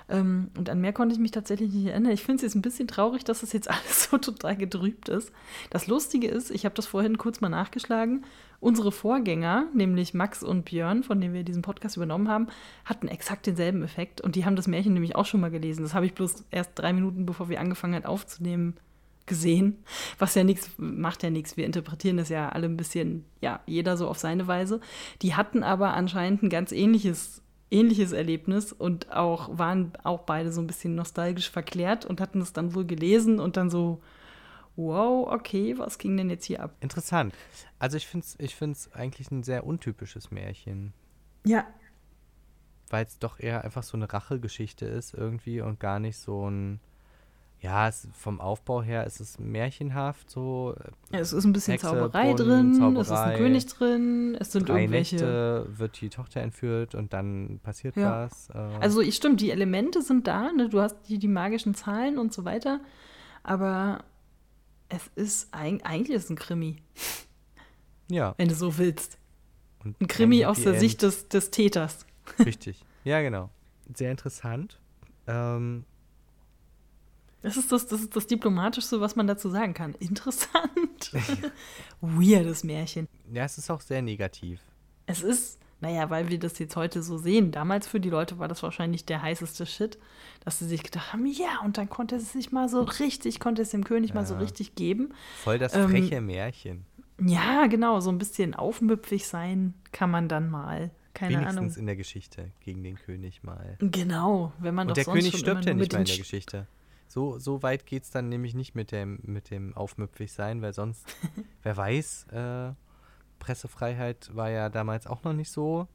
Ähm, 0.09 0.49
und 0.57 0.69
an 0.69 0.81
mehr 0.81 0.91
konnte 0.91 1.13
ich 1.13 1.21
mich 1.21 1.31
tatsächlich 1.31 1.71
nicht 1.71 1.85
erinnern. 1.85 2.11
Ich 2.11 2.21
finde 2.21 2.35
es 2.35 2.41
jetzt 2.41 2.55
ein 2.55 2.61
bisschen 2.61 2.89
traurig, 2.89 3.23
dass 3.23 3.39
das 3.39 3.53
jetzt 3.53 3.69
alles 3.69 4.09
so 4.09 4.17
total 4.17 4.57
getrübt 4.57 5.07
ist. 5.07 5.31
Das 5.69 5.87
Lustige 5.87 6.27
ist, 6.27 6.51
ich 6.51 6.65
habe 6.65 6.75
das 6.75 6.85
vorhin 6.85 7.17
kurz 7.17 7.39
mal 7.39 7.47
nachgeschlagen. 7.47 8.25
Unsere 8.59 8.91
Vorgänger, 8.91 9.67
nämlich 9.73 10.13
Max 10.13 10.43
und 10.43 10.65
Björn, 10.65 11.03
von 11.03 11.21
denen 11.21 11.33
wir 11.33 11.43
diesen 11.43 11.61
Podcast 11.61 11.95
übernommen 11.95 12.27
haben, 12.27 12.47
hatten 12.83 13.07
exakt 13.07 13.47
denselben 13.47 13.83
Effekt 13.83 14.19
und 14.19 14.35
die 14.35 14.43
haben 14.43 14.57
das 14.57 14.67
Märchen 14.67 14.93
nämlich 14.93 15.15
auch 15.15 15.25
schon 15.25 15.39
mal 15.39 15.49
gelesen. 15.49 15.83
Das 15.83 15.93
habe 15.93 16.05
ich 16.05 16.13
bloß 16.13 16.43
erst 16.51 16.71
drei 16.75 16.91
Minuten, 16.91 17.25
bevor 17.25 17.47
wir 17.47 17.61
angefangen 17.61 17.95
haben 17.95 18.05
aufzunehmen, 18.05 18.75
gesehen. 19.29 19.77
Was 20.17 20.35
ja 20.35 20.43
nichts, 20.43 20.71
macht 20.77 21.23
ja 21.23 21.29
nichts. 21.29 21.55
Wir 21.55 21.65
interpretieren 21.65 22.17
das 22.17 22.27
ja 22.27 22.49
alle 22.49 22.65
ein 22.65 22.75
bisschen, 22.75 23.23
ja, 23.39 23.61
jeder 23.65 23.95
so 23.95 24.09
auf 24.09 24.17
seine 24.17 24.47
Weise. 24.47 24.81
Die 25.21 25.35
hatten 25.35 25.63
aber 25.63 25.93
anscheinend 25.93 26.43
ein 26.43 26.49
ganz 26.49 26.73
ähnliches, 26.73 27.41
ähnliches 27.71 28.11
Erlebnis 28.11 28.73
und 28.73 29.13
auch 29.13 29.57
waren 29.57 29.93
auch 30.03 30.21
beide 30.21 30.51
so 30.51 30.59
ein 30.59 30.67
bisschen 30.67 30.95
nostalgisch 30.95 31.49
verklärt 31.49 32.03
und 32.03 32.19
hatten 32.19 32.41
es 32.41 32.51
dann 32.51 32.75
wohl 32.75 32.85
gelesen 32.85 33.39
und 33.39 33.55
dann 33.55 33.69
so, 33.69 34.01
wow, 34.75 35.31
okay, 35.31 35.77
was 35.77 35.97
ging 35.97 36.17
denn 36.17 36.29
jetzt 36.29 36.45
hier 36.45 36.61
ab? 36.61 36.75
Interessant. 36.81 37.33
Also 37.77 37.95
ich 37.95 38.07
finde 38.07 38.25
es 38.25 38.35
ich 38.39 38.55
find's 38.55 38.91
eigentlich 38.91 39.31
ein 39.31 39.43
sehr 39.43 39.65
untypisches 39.65 40.31
Märchen. 40.31 40.93
Ja. 41.45 41.65
Weil 42.89 43.05
es 43.05 43.19
doch 43.19 43.39
eher 43.39 43.63
einfach 43.63 43.83
so 43.83 43.95
eine 43.95 44.11
Rachegeschichte 44.11 44.85
ist 44.85 45.13
irgendwie 45.13 45.61
und 45.61 45.79
gar 45.79 45.99
nicht 45.99 46.17
so 46.17 46.49
ein 46.49 46.79
Ja, 47.61 47.89
es, 47.89 48.07
vom 48.13 48.39
Aufbau 48.39 48.81
her 48.81 49.05
ist 49.05 49.19
es 49.19 49.37
märchenhaft 49.37 50.29
so. 50.29 50.75
Ja, 51.11 51.19
es 51.19 51.33
ist 51.33 51.43
ein 51.43 51.51
bisschen 51.51 51.73
Hexe, 51.73 51.87
Zauberei 51.87 52.33
Brunnen, 52.33 52.71
drin, 52.71 52.73
Zauberei, 52.75 53.01
es 53.01 53.07
ist 53.07 53.13
ein 53.13 53.37
König 53.37 53.65
drin, 53.65 54.37
es 54.39 54.51
sind 54.53 54.69
drei 54.69 54.81
irgendwelche. 54.81 55.15
Nächte 55.15 55.65
wird 55.77 55.99
die 55.99 56.09
Tochter 56.09 56.39
entführt 56.39 56.95
und 56.95 57.11
dann 57.11 57.59
passiert 57.61 57.97
ja. 57.97 58.23
was. 58.23 58.49
Äh. 58.51 58.57
Also 58.79 59.01
ich 59.01 59.15
stimmt, 59.15 59.41
die 59.41 59.51
Elemente 59.51 60.01
sind 60.01 60.27
da, 60.27 60.53
ne? 60.53 60.69
du 60.69 60.79
hast 60.79 60.95
die, 61.09 61.17
die 61.17 61.27
magischen 61.27 61.75
Zahlen 61.75 62.17
und 62.17 62.33
so 62.33 62.45
weiter, 62.45 62.79
aber 63.43 64.05
es 64.87 65.09
ist 65.15 65.53
eigentlich 65.53 66.15
ist 66.15 66.25
es 66.25 66.29
ein 66.29 66.37
Krimi. 66.37 66.77
Ja. 68.09 68.33
Wenn 68.37 68.47
du 68.47 68.55
so 68.55 68.77
willst. 68.77 69.17
Und 69.83 69.99
ein 70.01 70.07
Krimi 70.07 70.45
aus 70.45 70.61
der 70.63 70.73
End. 70.73 70.79
Sicht 70.79 71.01
des, 71.01 71.27
des 71.27 71.51
Täters. 71.51 72.05
Richtig. 72.43 72.83
Ja, 73.03 73.21
genau. 73.21 73.49
Sehr 73.93 74.11
interessant. 74.11 74.79
Ähm, 75.27 75.85
das 77.41 77.57
ist 77.57 77.71
das, 77.71 77.87
das 77.87 78.01
ist 78.01 78.15
das 78.15 78.27
Diplomatischste, 78.27 78.99
was 78.99 79.15
man 79.15 79.27
dazu 79.27 79.49
sagen 79.49 79.73
kann. 79.73 79.95
Interessant. 79.99 81.11
Weirdes 82.01 82.63
Märchen. 82.63 83.07
Ja, 83.31 83.45
es 83.45 83.57
ist 83.57 83.69
auch 83.69 83.81
sehr 83.81 84.01
negativ. 84.01 84.61
Es 85.05 85.21
ist, 85.21 85.57
naja, 85.79 86.09
weil 86.09 86.29
wir 86.29 86.37
das 86.37 86.59
jetzt 86.59 86.75
heute 86.75 87.01
so 87.01 87.17
sehen. 87.17 87.51
Damals 87.51 87.87
für 87.87 87.99
die 87.99 88.09
Leute 88.09 88.39
war 88.39 88.47
das 88.47 88.61
wahrscheinlich 88.61 89.05
der 89.05 89.21
heißeste 89.21 89.65
Shit, 89.65 89.97
dass 90.43 90.59
sie 90.59 90.65
sich 90.65 90.83
gedacht 90.83 91.13
haben, 91.13 91.25
ja, 91.25 91.61
und 91.63 91.77
dann 91.77 91.89
konnte 91.89 92.17
es 92.17 92.33
sich 92.33 92.51
mal 92.51 92.67
so 92.67 92.81
richtig, 92.81 93.39
konnte 93.39 93.61
es 93.61 93.69
dem 93.69 93.85
König 93.85 94.09
ja. 94.09 94.15
mal 94.15 94.25
so 94.25 94.35
richtig 94.35 94.75
geben. 94.75 95.13
Voll 95.43 95.59
das 95.59 95.73
ähm, 95.75 95.89
freche 95.89 96.15
ähm, 96.15 96.25
Märchen. 96.25 96.85
Ja, 97.21 97.67
genau, 97.67 97.99
so 97.99 98.09
ein 98.11 98.17
bisschen 98.17 98.53
aufmüpfig 98.53 99.27
sein 99.27 99.73
kann 99.91 100.11
man 100.11 100.27
dann 100.27 100.49
mal. 100.49 100.91
Keine 101.13 101.35
Wenigstens 101.35 101.57
Ahnung. 101.57 101.75
in 101.75 101.85
der 101.85 101.95
Geschichte 101.95 102.51
gegen 102.61 102.83
den 102.83 102.95
König 102.95 103.43
mal. 103.43 103.77
Genau, 103.79 104.53
wenn 104.59 104.75
man 104.75 104.87
und 104.87 104.91
doch 104.91 104.95
der 104.95 105.03
sonst 105.05 105.17
König 105.17 105.37
stirbt 105.37 105.65
ja 105.65 105.73
nicht 105.73 105.91
mal 105.91 105.99
in 105.99 106.05
der 106.05 106.17
Geschichte. 106.17 106.67
So, 107.09 107.39
so 107.39 107.63
weit 107.63 107.87
geht 107.87 108.03
es 108.03 108.11
dann 108.11 108.29
nämlich 108.29 108.53
nicht 108.53 108.75
mit 108.75 108.91
dem, 108.91 109.19
mit 109.23 109.49
dem 109.49 109.75
aufmüpfig 109.75 110.31
sein, 110.31 110.61
weil 110.61 110.73
sonst, 110.73 111.05
wer 111.63 111.75
weiß, 111.75 112.27
äh, 112.31 112.73
Pressefreiheit 113.39 114.29
war 114.35 114.51
ja 114.51 114.69
damals 114.69 115.07
auch 115.07 115.23
noch 115.23 115.33
nicht 115.33 115.51
so, 115.51 115.87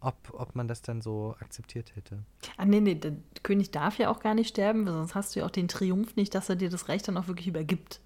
ob, 0.00 0.16
ob 0.32 0.56
man 0.56 0.66
das 0.66 0.82
dann 0.82 1.02
so 1.02 1.36
akzeptiert 1.38 1.94
hätte. 1.94 2.24
Ah, 2.56 2.64
nee, 2.64 2.80
nee, 2.80 2.96
der 2.96 3.12
König 3.44 3.70
darf 3.70 3.98
ja 3.98 4.10
auch 4.10 4.18
gar 4.18 4.34
nicht 4.34 4.48
sterben, 4.48 4.86
weil 4.86 4.94
sonst 4.94 5.14
hast 5.14 5.36
du 5.36 5.40
ja 5.40 5.46
auch 5.46 5.50
den 5.50 5.68
Triumph 5.68 6.16
nicht, 6.16 6.34
dass 6.34 6.48
er 6.48 6.56
dir 6.56 6.68
das 6.68 6.88
Recht 6.88 7.06
dann 7.06 7.16
auch 7.16 7.28
wirklich 7.28 7.46
übergibt. 7.46 8.00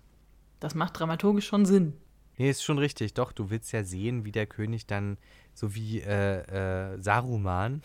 Das 0.61 0.75
macht 0.75 0.99
dramaturgisch 0.99 1.47
schon 1.47 1.65
Sinn. 1.65 1.95
Nee, 2.37 2.51
ist 2.51 2.65
schon 2.65 2.79
richtig. 2.79 3.15
Doch, 3.15 3.33
du 3.33 3.51
willst 3.51 3.73
ja 3.73 3.85
sehen, 3.85 4.25
wie 4.25 4.33
der 4.33 4.47
König 4.47 4.87
dann, 4.87 5.19
so 5.53 5.75
wie 5.75 6.01
äh, 6.01 6.95
äh, 6.95 7.01
Saruman, 7.01 7.83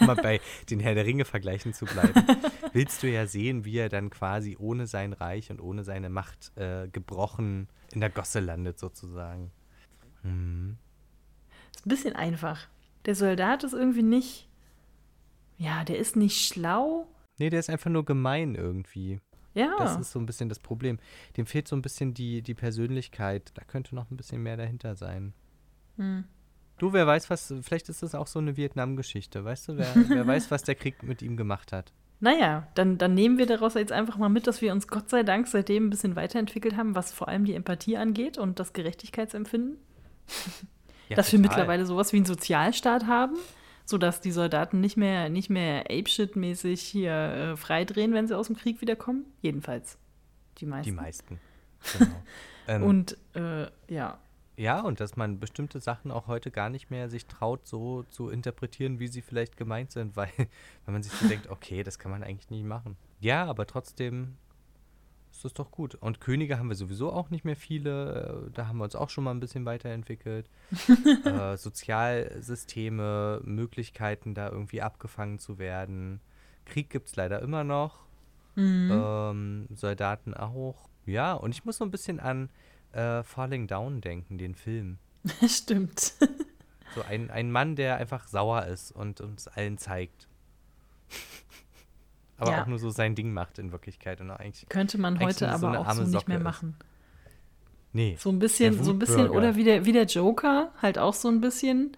um 0.00 0.06
mal 0.06 0.16
bei 0.16 0.40
den 0.70 0.80
Herr 0.80 0.94
der 0.94 1.04
Ringe 1.04 1.24
vergleichen 1.24 1.74
zu 1.74 1.84
bleiben, 1.84 2.24
willst 2.72 3.02
du 3.02 3.10
ja 3.10 3.26
sehen, 3.26 3.64
wie 3.64 3.78
er 3.78 3.88
dann 3.88 4.10
quasi 4.10 4.56
ohne 4.58 4.86
sein 4.86 5.12
Reich 5.12 5.50
und 5.50 5.60
ohne 5.60 5.82
seine 5.82 6.10
Macht 6.10 6.56
äh, 6.56 6.88
gebrochen 6.88 7.68
in 7.92 8.00
der 8.00 8.10
Gosse 8.10 8.40
landet, 8.40 8.78
sozusagen. 8.78 9.50
Hm. 10.22 10.76
Ist 11.74 11.86
ein 11.86 11.88
bisschen 11.88 12.14
einfach. 12.14 12.68
Der 13.04 13.14
Soldat 13.14 13.64
ist 13.64 13.72
irgendwie 13.72 14.02
nicht. 14.02 14.48
Ja, 15.58 15.84
der 15.84 15.98
ist 15.98 16.16
nicht 16.16 16.46
schlau. 16.46 17.08
Nee, 17.38 17.50
der 17.50 17.60
ist 17.60 17.70
einfach 17.70 17.90
nur 17.90 18.04
gemein 18.04 18.54
irgendwie. 18.54 19.20
Ja. 19.56 19.74
Das 19.78 19.98
ist 19.98 20.12
so 20.12 20.18
ein 20.18 20.26
bisschen 20.26 20.50
das 20.50 20.58
Problem. 20.58 20.98
Dem 21.38 21.46
fehlt 21.46 21.66
so 21.66 21.74
ein 21.74 21.82
bisschen 21.82 22.12
die, 22.12 22.42
die 22.42 22.54
Persönlichkeit. 22.54 23.52
Da 23.54 23.64
könnte 23.64 23.94
noch 23.94 24.10
ein 24.10 24.16
bisschen 24.16 24.42
mehr 24.42 24.58
dahinter 24.58 24.96
sein. 24.96 25.32
Hm. 25.96 26.24
Du, 26.76 26.92
wer 26.92 27.06
weiß, 27.06 27.30
was, 27.30 27.54
vielleicht 27.62 27.88
ist 27.88 28.02
das 28.02 28.14
auch 28.14 28.26
so 28.26 28.38
eine 28.38 28.58
Vietnam-Geschichte, 28.58 29.46
weißt 29.46 29.68
du? 29.68 29.78
Wer, 29.78 29.88
wer 30.08 30.26
weiß, 30.26 30.50
was 30.50 30.62
der 30.62 30.74
Krieg 30.74 31.02
mit 31.02 31.22
ihm 31.22 31.38
gemacht 31.38 31.72
hat. 31.72 31.94
Naja, 32.20 32.66
dann, 32.74 32.98
dann 32.98 33.14
nehmen 33.14 33.38
wir 33.38 33.46
daraus 33.46 33.74
jetzt 33.74 33.92
einfach 33.92 34.18
mal 34.18 34.28
mit, 34.28 34.46
dass 34.46 34.60
wir 34.60 34.72
uns 34.72 34.88
Gott 34.88 35.08
sei 35.08 35.22
Dank 35.22 35.46
seitdem 35.46 35.86
ein 35.86 35.90
bisschen 35.90 36.16
weiterentwickelt 36.16 36.76
haben, 36.76 36.94
was 36.94 37.12
vor 37.12 37.28
allem 37.28 37.46
die 37.46 37.54
Empathie 37.54 37.96
angeht 37.96 38.36
und 38.36 38.60
das 38.60 38.74
Gerechtigkeitsempfinden. 38.74 39.78
Ja, 41.08 41.16
dass 41.16 41.30
total. 41.30 41.32
wir 41.32 41.48
mittlerweile 41.48 41.86
sowas 41.86 42.12
wie 42.12 42.18
einen 42.18 42.26
Sozialstaat 42.26 43.06
haben 43.06 43.36
sodass 43.86 44.20
die 44.20 44.32
Soldaten 44.32 44.80
nicht 44.80 44.96
mehr, 44.96 45.30
nicht 45.30 45.48
mehr 45.48 45.86
Apeshit-mäßig 45.90 46.80
hier 46.80 47.12
äh, 47.12 47.56
freidrehen, 47.56 48.12
wenn 48.12 48.26
sie 48.26 48.36
aus 48.36 48.48
dem 48.48 48.56
Krieg 48.56 48.80
wiederkommen. 48.80 49.24
Jedenfalls. 49.40 49.96
Die 50.58 50.66
meisten. 50.66 50.90
Die 50.90 50.96
meisten. 50.96 51.40
Genau. 51.98 52.16
ähm, 52.66 52.82
und 52.82 53.16
äh, 53.34 53.68
ja. 53.88 54.18
Ja, 54.56 54.80
und 54.80 54.98
dass 54.98 55.16
man 55.16 55.38
bestimmte 55.38 55.78
Sachen 55.78 56.10
auch 56.10 56.26
heute 56.26 56.50
gar 56.50 56.68
nicht 56.68 56.90
mehr 56.90 57.08
sich 57.08 57.26
traut, 57.26 57.64
so 57.64 58.02
zu 58.04 58.28
interpretieren, 58.28 58.98
wie 58.98 59.06
sie 59.06 59.20
vielleicht 59.22 59.56
gemeint 59.56 59.92
sind, 59.92 60.16
weil, 60.16 60.32
wenn 60.84 60.94
man 60.94 61.02
sich 61.04 61.12
so 61.12 61.28
denkt, 61.28 61.48
okay, 61.48 61.84
das 61.84 62.00
kann 62.00 62.10
man 62.10 62.24
eigentlich 62.24 62.50
nicht 62.50 62.64
machen. 62.64 62.96
Ja, 63.20 63.44
aber 63.44 63.66
trotzdem 63.66 64.36
ist 65.36 65.44
das 65.44 65.54
doch 65.54 65.70
gut. 65.70 65.94
Und 65.94 66.20
Könige 66.20 66.58
haben 66.58 66.68
wir 66.68 66.76
sowieso 66.76 67.12
auch 67.12 67.30
nicht 67.30 67.44
mehr 67.44 67.56
viele. 67.56 68.46
Äh, 68.46 68.50
da 68.52 68.68
haben 68.68 68.78
wir 68.78 68.84
uns 68.84 68.96
auch 68.96 69.10
schon 69.10 69.24
mal 69.24 69.32
ein 69.32 69.40
bisschen 69.40 69.64
weiterentwickelt. 69.64 70.48
äh, 71.24 71.56
Sozialsysteme, 71.56 73.40
Möglichkeiten, 73.44 74.34
da 74.34 74.48
irgendwie 74.48 74.82
abgefangen 74.82 75.38
zu 75.38 75.58
werden. 75.58 76.20
Krieg 76.64 76.90
gibt 76.90 77.08
es 77.08 77.16
leider 77.16 77.40
immer 77.42 77.64
noch. 77.64 78.06
Mhm. 78.54 78.90
Ähm, 78.92 79.66
Soldaten 79.74 80.34
auch. 80.34 80.88
Ja, 81.04 81.34
und 81.34 81.52
ich 81.52 81.64
muss 81.64 81.76
so 81.76 81.84
ein 81.84 81.90
bisschen 81.90 82.18
an 82.18 82.50
äh, 82.92 83.22
Falling 83.22 83.66
Down 83.66 84.00
denken, 84.00 84.38
den 84.38 84.54
Film. 84.54 84.98
Stimmt. 85.46 86.14
So 86.94 87.02
ein, 87.02 87.30
ein 87.30 87.50
Mann, 87.50 87.76
der 87.76 87.96
einfach 87.96 88.26
sauer 88.26 88.64
ist 88.66 88.90
und 88.90 89.20
uns 89.20 89.48
allen 89.48 89.76
zeigt 89.76 90.28
aber 92.38 92.52
ja. 92.52 92.62
auch 92.62 92.66
nur 92.66 92.78
so 92.78 92.90
sein 92.90 93.14
Ding 93.14 93.32
macht 93.32 93.58
in 93.58 93.72
Wirklichkeit. 93.72 94.20
Und 94.20 94.30
eigentlich, 94.30 94.68
Könnte 94.68 94.98
man 94.98 95.18
heute 95.20 95.48
aber 95.50 95.72
so 95.72 95.78
auch 95.78 95.92
so 95.92 96.02
nicht 96.04 96.28
mehr 96.28 96.40
machen. 96.40 96.76
Nee. 97.92 98.16
So 98.18 98.30
ein 98.30 98.38
bisschen, 98.38 98.82
so 98.82 98.90
ein 98.90 98.98
bisschen, 98.98 99.30
oder 99.30 99.56
wie 99.56 99.64
der, 99.64 99.86
wie 99.86 99.92
der 99.92 100.04
Joker, 100.04 100.72
halt 100.82 100.98
auch 100.98 101.14
so 101.14 101.28
ein 101.28 101.40
bisschen. 101.40 101.96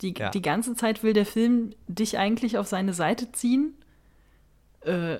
Die, 0.00 0.14
ja. 0.16 0.30
die 0.30 0.42
ganze 0.42 0.74
Zeit 0.74 1.02
will 1.02 1.12
der 1.12 1.26
Film 1.26 1.74
dich 1.86 2.18
eigentlich 2.18 2.58
auf 2.58 2.66
seine 2.66 2.92
Seite 2.92 3.32
ziehen. 3.32 3.74
Äh, 4.80 5.18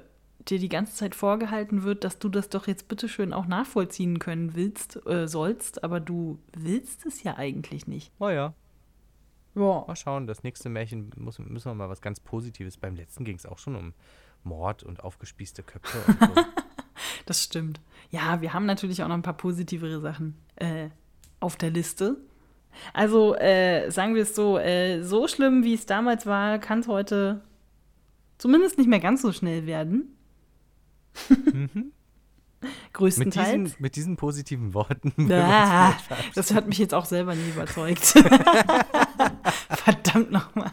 dir 0.48 0.58
die 0.58 0.68
ganze 0.68 0.94
Zeit 0.94 1.14
vorgehalten 1.14 1.82
wird, 1.82 2.04
dass 2.04 2.18
du 2.18 2.28
das 2.28 2.48
doch 2.48 2.66
jetzt 2.66 2.88
bitteschön 2.88 3.32
auch 3.32 3.46
nachvollziehen 3.46 4.18
können 4.18 4.54
willst, 4.54 5.04
äh, 5.06 5.28
sollst, 5.28 5.84
aber 5.84 6.00
du 6.00 6.38
willst 6.52 7.06
es 7.06 7.22
ja 7.22 7.36
eigentlich 7.36 7.86
nicht. 7.86 8.12
Oh 8.18 8.28
ja. 8.28 8.54
Ja. 9.54 9.84
Mal 9.86 9.96
schauen, 9.96 10.26
das 10.26 10.42
nächste 10.42 10.68
Märchen 10.68 11.10
muss, 11.16 11.38
müssen 11.38 11.70
wir 11.70 11.74
mal 11.74 11.88
was 11.88 12.00
ganz 12.00 12.20
Positives. 12.20 12.76
Beim 12.76 12.96
letzten 12.96 13.24
ging 13.24 13.36
es 13.36 13.46
auch 13.46 13.58
schon 13.58 13.76
um 13.76 13.92
Mord 14.44 14.82
und 14.82 15.02
aufgespießte 15.02 15.62
Köpfe 15.62 15.98
und 16.06 16.20
so. 16.20 16.42
das 17.26 17.42
stimmt. 17.42 17.80
Ja, 18.10 18.40
wir 18.40 18.52
haben 18.52 18.66
natürlich 18.66 19.02
auch 19.02 19.08
noch 19.08 19.14
ein 19.14 19.22
paar 19.22 19.36
positivere 19.36 20.00
Sachen 20.00 20.36
äh, 20.56 20.88
auf 21.40 21.56
der 21.56 21.70
Liste. 21.70 22.16
Also 22.92 23.34
äh, 23.36 23.90
sagen 23.90 24.14
wir 24.14 24.22
es 24.22 24.34
so, 24.34 24.58
äh, 24.58 25.02
so 25.02 25.28
schlimm 25.28 25.64
wie 25.64 25.74
es 25.74 25.86
damals 25.86 26.26
war, 26.26 26.58
kann 26.58 26.80
es 26.80 26.88
heute 26.88 27.42
zumindest 28.38 28.78
nicht 28.78 28.88
mehr 28.88 29.00
ganz 29.00 29.22
so 29.22 29.32
schnell 29.32 29.66
werden. 29.66 30.16
mhm. 31.28 31.92
Größtenteils. 32.92 33.48
Mit 33.48 33.66
diesen, 33.66 33.82
mit 33.82 33.96
diesen 33.96 34.16
positiven 34.16 34.74
Worten. 34.74 35.12
Ah, 35.32 35.94
das 36.34 36.54
hat 36.54 36.68
mich 36.68 36.78
jetzt 36.78 36.94
auch 36.94 37.04
selber 37.04 37.34
nie 37.34 37.48
überzeugt. 37.48 38.14
Verdammt 39.70 40.30
nochmal. 40.30 40.70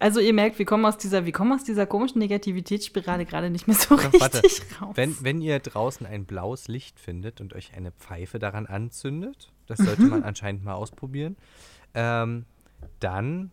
Also 0.00 0.20
ihr 0.20 0.32
merkt, 0.32 0.58
wir 0.58 0.66
kommen 0.66 0.84
aus 0.84 0.96
dieser, 0.96 1.26
wir 1.26 1.32
kommen 1.32 1.52
aus 1.52 1.64
dieser 1.64 1.86
komischen 1.86 2.20
Negativitätsspirale 2.20 3.24
gerade 3.26 3.50
nicht 3.50 3.66
mehr 3.66 3.76
so 3.76 3.96
Ach, 3.96 4.04
richtig 4.04 4.20
warte. 4.20 4.42
raus. 4.80 4.96
Wenn, 4.96 5.16
wenn 5.22 5.40
ihr 5.40 5.58
draußen 5.58 6.06
ein 6.06 6.24
blaues 6.24 6.68
Licht 6.68 7.00
findet 7.00 7.40
und 7.40 7.54
euch 7.54 7.74
eine 7.74 7.90
Pfeife 7.90 8.38
daran 8.38 8.66
anzündet, 8.66 9.50
das 9.66 9.78
sollte 9.78 10.02
man 10.02 10.22
anscheinend 10.22 10.64
mal 10.64 10.74
ausprobieren, 10.74 11.36
ähm, 11.94 12.44
dann 13.00 13.50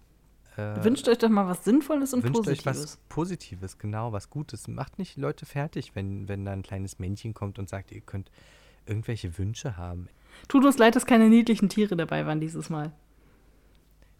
äh, 0.55 0.83
wünscht 0.83 1.07
euch 1.09 1.17
doch 1.17 1.29
mal 1.29 1.47
was 1.47 1.65
Sinnvolles 1.65 2.13
und 2.13 2.23
wünscht 2.23 2.43
Positives. 2.43 2.67
Euch 2.67 2.83
was 2.83 2.97
Positives, 3.09 3.77
genau, 3.77 4.11
was 4.11 4.29
Gutes. 4.29 4.67
Macht 4.67 4.99
nicht 4.99 5.17
Leute 5.17 5.45
fertig, 5.45 5.95
wenn, 5.95 6.27
wenn 6.27 6.45
da 6.45 6.51
ein 6.51 6.63
kleines 6.63 6.99
Männchen 6.99 7.33
kommt 7.33 7.59
und 7.59 7.69
sagt, 7.69 7.91
ihr 7.91 8.01
könnt 8.01 8.29
irgendwelche 8.85 9.37
Wünsche 9.37 9.77
haben. 9.77 10.07
Tut 10.47 10.63
uns 10.63 10.77
leid, 10.77 10.95
dass 10.95 11.05
keine 11.05 11.29
niedlichen 11.29 11.69
Tiere 11.69 11.95
dabei 11.95 12.25
waren 12.25 12.39
dieses 12.39 12.69
Mal. 12.69 12.91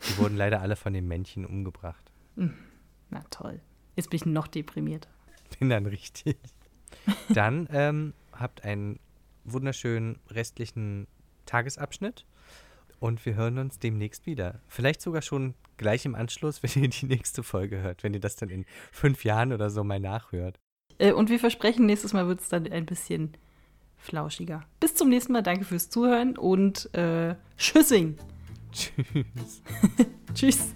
Die 0.10 0.18
wurden 0.18 0.36
leider 0.36 0.62
alle 0.62 0.76
von 0.76 0.94
den 0.94 1.08
Männchen 1.08 1.46
umgebracht. 1.46 2.12
Hm. 2.36 2.54
Na 3.10 3.24
toll. 3.30 3.62
Jetzt 3.96 4.10
bin 4.10 4.18
ich 4.18 4.26
noch 4.26 4.48
deprimierter. 4.48 5.10
Bin 5.60 5.70
dann 5.70 5.86
richtig. 5.86 6.38
Dann 7.30 7.68
ähm, 7.72 8.14
habt 8.34 8.64
einen 8.64 9.00
wunderschönen 9.44 10.20
restlichen 10.30 11.08
Tagesabschnitt 11.46 12.26
und 13.00 13.26
wir 13.26 13.36
hören 13.36 13.58
uns 13.58 13.80
demnächst 13.80 14.26
wieder. 14.26 14.62
Vielleicht 14.68 15.02
sogar 15.02 15.22
schon 15.22 15.54
gleich 15.78 16.06
im 16.06 16.16
Anschluss, 16.16 16.64
wenn 16.64 16.84
ihr 16.84 16.90
die 16.90 17.06
nächste 17.06 17.44
Folge 17.44 17.82
hört, 17.82 18.04
wenn 18.04 18.14
ihr 18.14 18.20
das 18.20 18.36
dann 18.36 18.50
in 18.50 18.66
fünf 18.92 19.24
Jahren 19.24 19.54
oder 19.54 19.70
so 19.70 19.84
mal 19.84 20.00
nachhört. 20.00 20.60
Äh, 20.98 21.12
und 21.12 21.30
wir 21.30 21.40
versprechen, 21.40 21.86
nächstes 21.86 22.14
Mal 22.14 22.28
wird 22.28 22.42
es 22.42 22.50
dann 22.50 22.72
ein 22.72 22.86
bisschen 22.86 23.34
flauschiger. 23.98 24.64
Bis 24.80 24.96
zum 24.96 25.10
nächsten 25.10 25.34
Mal, 25.34 25.44
danke 25.44 25.66
fürs 25.66 25.90
Zuhören 25.90 26.38
und 26.38 26.94
äh, 26.94 27.36
Tschüssing. 27.58 28.18
Tschüss. 28.72 29.62
Tschüss. 30.34 30.76